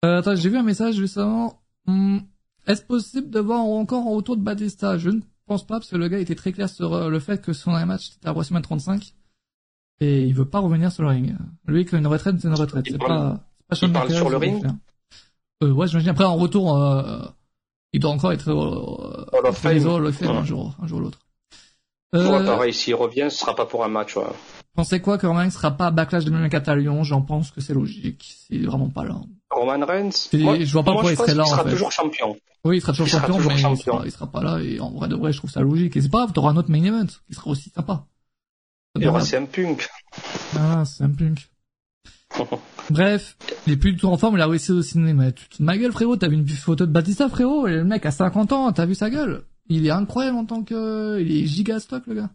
Euh, 0.05 0.19
attends, 0.19 0.35
j'ai 0.35 0.49
vu 0.49 0.57
un 0.57 0.65
message 0.65 0.97
justement. 0.97 1.63
Hmm, 1.87 2.19
est-ce 2.67 2.83
possible 2.83 3.31
de 3.31 3.39
voir 3.39 3.61
encore 3.61 4.09
en 4.09 4.17
retour 4.17 4.37
de 4.37 4.43
Batista? 4.43 4.99
Je 4.99 5.11
ne 5.11 5.21
pense 5.49 5.67
pas 5.67 5.79
parce 5.79 5.91
que 5.91 5.97
le 5.97 6.09
gars 6.09 6.19
était 6.19 6.35
très 6.35 6.53
clair 6.53 6.69
sur 6.69 6.95
euh, 6.95 7.09
le 7.09 7.19
fait 7.19 7.43
que 7.43 7.53
son 7.53 7.73
dernier 7.73 7.87
match 7.87 8.11
c'était 8.11 8.29
à 8.29 8.33
WrestleMania 8.33 8.63
35 8.63 9.15
et 10.01 10.23
il 10.23 10.35
veut 10.35 10.45
pas 10.45 10.61
revenir 10.61 10.93
sur 10.93 11.03
le 11.03 11.09
ring. 11.09 11.37
Lui, 11.67 11.85
qu'une 11.85 12.07
retraite, 12.07 12.37
c'est 12.41 12.49
une 12.49 12.55
retraite. 12.55 12.85
C'est 12.89 12.99
pas, 12.99 13.41
c'est 13.73 13.81
pas 13.81 13.87
Il 13.87 13.93
parle 13.93 14.13
sur 14.13 14.31
le 14.31 14.37
ring. 14.37 14.65
Euh, 15.63 15.73
ouais, 15.73 15.89
j'imagine. 15.89 16.11
Après, 16.11 16.25
en 16.25 16.37
retour, 16.37 16.77
euh, 16.77 17.21
il 17.93 18.01
doit 18.01 18.13
encore 18.13 18.33
être 18.33 18.49
euh, 18.49 19.27
Hall 19.33 19.47
of 19.47 19.59
Fame. 19.59 19.99
le 19.99 20.13
faire 20.13 20.31
un 20.31 20.45
jour, 20.45 20.77
un 20.81 20.87
jour 20.87 20.99
ou 20.99 21.03
l'autre. 21.03 21.19
Euh, 22.15 22.47
pareil, 22.47 22.73
s'il 22.73 22.95
revient, 22.95 23.27
ce 23.31 23.39
sera 23.39 23.55
pas 23.55 23.67
pour 23.67 23.85
un 23.85 23.89
match. 23.89 24.17
Ouais. 24.17 24.25
Pensez 24.75 25.01
quoi 25.01 25.19
que 25.19 25.27
Roman 25.27 25.51
sera 25.51 25.73
pas 25.73 25.87
à 25.87 25.91
Backlash 25.91 26.25
2024 26.25 26.69
à 26.69 26.77
Lyon 26.77 27.03
J'en 27.03 27.23
pense 27.23 27.51
que 27.51 27.61
c'est 27.61 27.75
logique. 27.75 28.37
C'est 28.49 28.59
vraiment 28.59 28.89
pas 28.89 29.05
là. 29.05 29.21
Roman 29.59 29.85
Reigns. 29.87 30.29
je 30.33 30.73
vois 30.73 30.83
pas 30.83 30.93
pourquoi 30.93 31.13
il 31.13 31.17
serait 31.17 31.35
là. 31.35 31.45
Il 31.47 31.51
sera 31.51 31.65
toujours 31.65 31.93
champion. 31.93 32.37
Oui, 32.65 32.79
il 32.79 32.81
sera 32.81 32.93
toujours 32.93 33.09
champion, 33.09 33.39
mais 33.39 33.55
Il, 34.05 34.13
sera, 34.13 34.27
pas 34.27 34.43
là. 34.43 34.59
Et 34.61 34.81
en 34.81 34.91
vrai 34.91 35.09
de 35.09 35.15
vrai, 35.15 35.33
je 35.33 35.39
trouve 35.39 35.51
ça 35.51 35.61
logique. 35.61 35.97
Et 35.97 36.03
c'est 36.03 36.09
pas 36.09 36.19
grave, 36.19 36.33
t'auras 36.33 36.51
un 36.51 36.57
autre 36.57 36.71
main 36.71 36.83
event 36.83 37.07
qui 37.07 37.35
sera 37.35 37.51
aussi 37.51 37.71
sympa. 37.71 38.07
Il 38.97 39.05
y 39.05 39.09
aura 39.09 39.21
un 39.21 39.45
Punk. 39.45 39.89
Ah, 40.57 40.83
un 41.01 41.11
Punk. 41.11 41.49
Bref, 42.91 43.37
il 43.67 43.75
est 43.75 43.77
plus 43.77 43.93
du 43.93 43.99
tout 43.99 44.09
en 44.09 44.17
forme, 44.17 44.37
il 44.37 44.41
a 44.41 44.47
réussi 44.47 44.73
au 44.73 44.83
cinéma. 44.83 45.25
Ma 45.61 45.79
gueule, 45.79 45.93
frérot, 45.93 46.17
t'as 46.17 46.29
vu 46.29 46.35
une 46.35 46.49
photo 46.49 46.87
de 46.87 46.93
Batista, 46.93 47.29
frérot, 47.29 47.67
et 47.67 47.73
le 47.73 47.85
mec 47.85 48.05
a 48.07 48.11
50 48.11 48.53
ans, 48.53 48.73
t'as 48.73 48.87
vu 48.87 48.95
sa 48.95 49.11
gueule? 49.11 49.45
Il 49.69 49.87
est 49.87 49.91
incroyable 49.91 50.37
en 50.39 50.45
tant 50.45 50.63
que... 50.63 51.21
Il 51.21 51.31
est 51.37 51.47
giga 51.47 51.79
stock, 51.81 52.03
le 52.07 52.15
gars. 52.15 52.31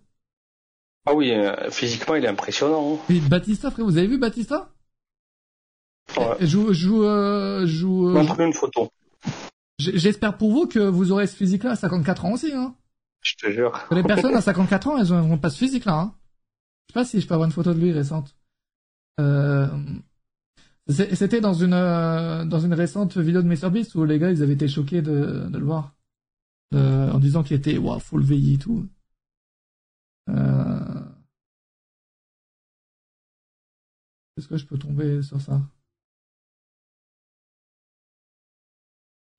Ah 1.05 1.13
oui, 1.13 1.31
euh, 1.31 1.69
physiquement, 1.69 2.15
il 2.15 2.23
est 2.23 2.29
impressionnant. 2.29 2.99
Et 3.09 3.19
Batista, 3.19 3.71
frérot, 3.71 3.89
vous 3.89 3.97
avez 3.97 4.07
vu 4.07 4.17
Batista? 4.17 4.69
Euh. 6.17 6.35
Euh, 6.41 8.13
Montre 8.13 8.39
une 8.39 8.53
photo. 8.53 8.91
J'espère 9.79 10.37
pour 10.37 10.51
vous 10.51 10.67
que 10.67 10.79
vous 10.79 11.11
aurez 11.11 11.27
ce 11.27 11.35
physique-là 11.35 11.71
à 11.71 11.75
54 11.75 12.25
ans 12.25 12.33
aussi, 12.33 12.51
hein. 12.53 12.75
Je 13.23 13.35
te 13.35 13.49
jure. 13.51 13.79
Les 13.91 14.03
personnes 14.03 14.35
à 14.35 14.41
54 14.41 14.87
ans, 14.87 14.97
elles 14.97 15.07
n'ont 15.07 15.37
pas 15.37 15.49
ce 15.49 15.57
physique-là, 15.57 15.93
hein. 15.93 16.15
Je 16.87 16.93
sais 16.93 16.99
pas 16.99 17.05
si 17.05 17.21
je 17.21 17.27
peux 17.27 17.33
avoir 17.33 17.47
une 17.47 17.53
photo 17.53 17.73
de 17.73 17.79
lui 17.79 17.91
récente. 17.91 18.35
Euh... 19.19 19.67
C'était 20.87 21.39
dans 21.39 21.53
une 21.53 21.73
euh, 21.73 22.43
dans 22.43 22.59
une 22.59 22.73
récente 22.73 23.17
vidéo 23.17 23.41
de 23.41 23.47
MrBeast 23.47 23.95
où 23.95 24.03
les 24.03 24.19
gars 24.19 24.31
ils 24.31 24.43
avaient 24.43 24.53
été 24.53 24.67
choqués 24.67 25.01
de, 25.01 25.47
de 25.47 25.57
le 25.57 25.63
voir 25.63 25.95
euh, 26.73 27.09
en 27.09 27.19
disant 27.19 27.41
qu'il 27.41 27.55
était 27.55 27.77
waouh 27.77 27.99
full 27.99 28.21
VI 28.21 28.55
et 28.55 28.57
tout. 28.57 28.85
Euh... 30.29 31.01
Est-ce 34.35 34.49
que 34.49 34.57
je 34.57 34.65
peux 34.65 34.77
tomber 34.77 35.21
sur 35.21 35.39
ça? 35.39 35.61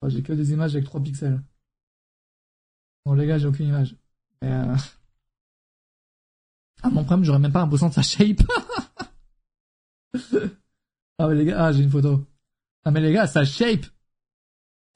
J'ai 0.09 0.22
que 0.22 0.32
des 0.32 0.52
images 0.52 0.74
avec 0.74 0.86
3 0.86 1.02
pixels. 1.02 1.43
Bon 3.05 3.14
les 3.14 3.26
gars, 3.26 3.39
j'ai 3.39 3.47
aucune 3.47 3.68
image. 3.68 3.97
Euh... 4.43 4.76
Ah 6.82 6.90
mon 6.90 7.05
problème, 7.05 7.24
j'aurais 7.24 7.39
même 7.39 7.52
pas 7.52 7.60
l'impression 7.60 7.89
de 7.89 7.94
sa 7.94 8.02
shape. 8.02 8.43
ah 11.18 11.28
mais 11.28 11.35
les 11.35 11.44
gars, 11.47 11.64
ah 11.66 11.72
j'ai 11.72 11.82
une 11.82 11.90
photo. 11.90 12.26
Ah 12.85 12.90
mais 12.90 13.01
les 13.01 13.12
gars, 13.12 13.26
sa 13.26 13.44
shape. 13.44 13.86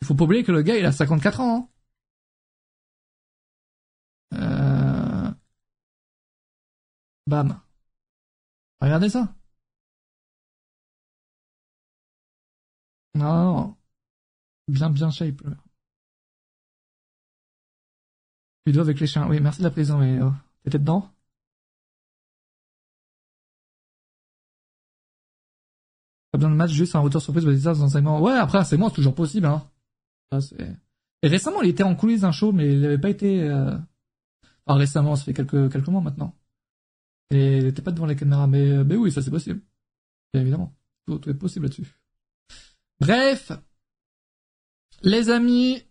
Il 0.03 0.07
faut 0.07 0.15
pas 0.15 0.25
oublier 0.25 0.45
que 0.45 0.53
le 0.53 0.63
gars 0.63 0.77
il 0.77 0.85
a 0.87 0.93
54 0.93 1.41
ans. 1.41 1.69
Hein. 4.33 5.29
Euh... 5.31 5.33
Bam. 7.27 7.61
Regardez 8.81 9.09
ça. 9.11 9.35
Non, 13.15 13.55
non. 13.55 13.78
Bien, 14.69 14.91
bien 14.91 15.11
shape. 15.11 15.43
Vidéo 18.67 18.83
avec 18.83 19.01
les 19.01 19.07
chiens. 19.07 19.27
Oui, 19.29 19.41
merci 19.41 19.61
de 19.61 19.65
la 19.65 19.71
prison, 19.71 19.99
mais 19.99 20.21
oh, 20.21 20.33
t'étais 20.63 20.79
dedans? 20.79 21.11
Pas 26.31 26.39
besoin 26.39 26.51
de 26.51 26.57
match, 26.57 26.71
juste 26.73 26.95
un 26.95 27.01
retour 27.01 27.23
surprise 27.23 27.45
de 27.45 27.53
dans 27.57 27.85
un 27.85 27.89
segment. 27.89 28.21
Ouais, 28.21 28.35
après 28.35 28.59
un 28.59 28.65
segment, 28.65 28.91
c'est 28.91 28.97
toujours 28.97 29.15
possible, 29.15 29.47
hein. 29.47 29.67
Et 31.23 31.29
récemment, 31.29 31.63
il 31.63 31.71
était 31.71 31.83
en 31.83 31.97
coulisses 31.97 32.21
d'un 32.21 32.33
show, 32.33 32.53
mais 32.53 32.75
il 32.75 32.81
n'avait 32.81 32.99
pas 32.99 33.09
été... 33.09 33.43
Euh... 33.43 33.77
Enfin, 34.67 34.79
récemment, 34.79 35.17
ça 35.17 35.25
fait 35.25 35.33
quelques, 35.33 35.73
quelques 35.73 35.89
mois 35.89 36.03
maintenant. 36.03 36.37
Et 37.31 37.59
il 37.59 37.65
n'était 37.65 37.81
pas 37.83 37.93
devant 37.93 38.05
les 38.07 38.17
caméras, 38.17 38.47
mais, 38.47 38.85
mais 38.85 38.97
oui, 38.97 39.11
ça 39.11 39.23
c'est 39.23 39.31
possible. 39.31 39.63
Bien 40.35 40.43
évidemment. 40.43 40.77
Tout 41.07 41.27
est 41.29 41.35
possible 41.35 41.65
là-dessus. 41.65 41.99
Bref, 43.01 43.53
les 45.03 45.31
amis, 45.31 45.83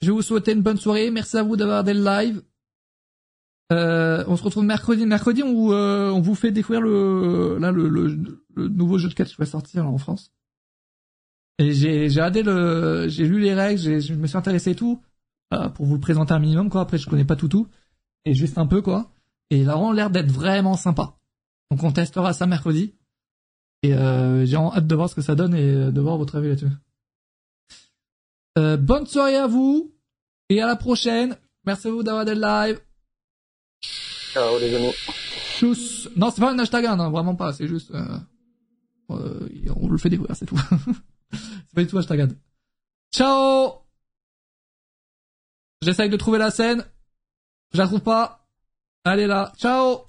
je 0.00 0.10
vous 0.10 0.22
souhaiter 0.22 0.52
une 0.52 0.62
bonne 0.62 0.78
soirée. 0.78 1.10
Merci 1.10 1.36
à 1.36 1.42
vous 1.42 1.56
d'avoir 1.56 1.84
des 1.84 1.94
live. 1.94 2.42
Euh, 3.72 4.24
on 4.26 4.36
se 4.36 4.42
retrouve 4.42 4.64
mercredi. 4.64 5.06
Mercredi, 5.06 5.42
on, 5.42 5.72
euh, 5.72 6.10
on 6.10 6.20
vous 6.20 6.34
fait 6.34 6.50
découvrir 6.50 6.80
le, 6.80 7.58
là, 7.60 7.70
le, 7.70 7.88
le, 7.88 8.68
nouveau 8.68 8.98
jeu 8.98 9.08
de 9.08 9.14
catch 9.14 9.30
qui 9.30 9.36
va 9.36 9.46
sortir 9.46 9.86
en 9.86 9.98
France. 9.98 10.32
Et 11.58 11.72
j'ai, 11.72 12.08
regardé 12.08 12.42
le, 12.42 13.06
j'ai 13.08 13.28
lu 13.28 13.38
les 13.40 13.54
règles, 13.54 14.00
je 14.00 14.14
me 14.14 14.26
suis 14.26 14.38
intéressé 14.38 14.70
et 14.70 14.74
tout, 14.74 15.02
euh, 15.52 15.68
pour 15.68 15.84
vous 15.84 15.94
le 15.94 16.00
présenter 16.00 16.32
un 16.32 16.38
minimum, 16.38 16.70
quoi. 16.70 16.80
Après, 16.80 16.96
je 16.96 17.06
connais 17.06 17.26
pas 17.26 17.36
tout 17.36 17.48
tout. 17.48 17.68
et 18.24 18.34
juste 18.34 18.56
un 18.58 18.66
peu 18.66 18.80
quoi. 18.80 19.12
Et 19.50 19.60
il 19.60 19.68
a 19.68 19.74
vraiment 19.74 19.92
l'air 19.92 20.10
d'être 20.10 20.30
vraiment 20.30 20.76
sympa. 20.76 21.16
Donc 21.70 21.82
on 21.84 21.92
testera 21.92 22.32
ça 22.32 22.46
mercredi. 22.46 22.94
Et 23.82 23.90
j'ai 23.90 24.56
hâte 24.56 24.86
de 24.86 24.94
voir 24.94 25.08
ce 25.08 25.14
que 25.14 25.22
ça 25.22 25.34
donne 25.34 25.54
et 25.54 25.92
de 25.92 26.00
voir 26.00 26.18
votre 26.18 26.36
avis 26.36 26.48
là-dessus. 26.48 26.68
Euh, 28.58 28.76
bonne 28.76 29.06
soirée 29.06 29.36
à 29.36 29.46
vous 29.46 29.94
et 30.48 30.60
à 30.60 30.66
la 30.66 30.76
prochaine. 30.76 31.36
Merci 31.64 31.88
à 31.88 31.90
vous 31.90 32.02
d'avoir 32.02 32.22
été 32.22 32.34
live. 32.34 32.80
Ciao 34.32 34.58
les 34.58 34.74
amis. 34.74 34.92
Tchuss. 35.56 36.08
Non, 36.16 36.30
c'est 36.30 36.40
pas 36.40 36.52
un 36.52 36.58
hashtag, 36.58 36.86
hein, 36.86 36.96
non, 36.96 37.10
vraiment 37.10 37.34
pas. 37.34 37.52
C'est 37.52 37.66
juste, 37.66 37.90
euh, 37.92 38.18
euh, 39.10 39.48
on 39.76 39.88
le 39.88 39.98
fait 39.98 40.08
découvrir, 40.08 40.34
c'est 40.36 40.46
tout. 40.46 40.58
c'est 41.32 41.74
pas 41.74 41.82
du 41.82 41.86
tout 41.86 41.98
hashtag. 41.98 42.32
Ciao. 43.12 43.82
J'essaye 45.82 46.10
de 46.10 46.16
trouver 46.16 46.38
la 46.38 46.50
scène. 46.50 46.84
Je 47.72 47.78
la 47.78 47.86
trouve 47.86 48.00
pas. 48.00 48.46
Allez 49.04 49.26
là. 49.26 49.52
Ciao. 49.56 50.04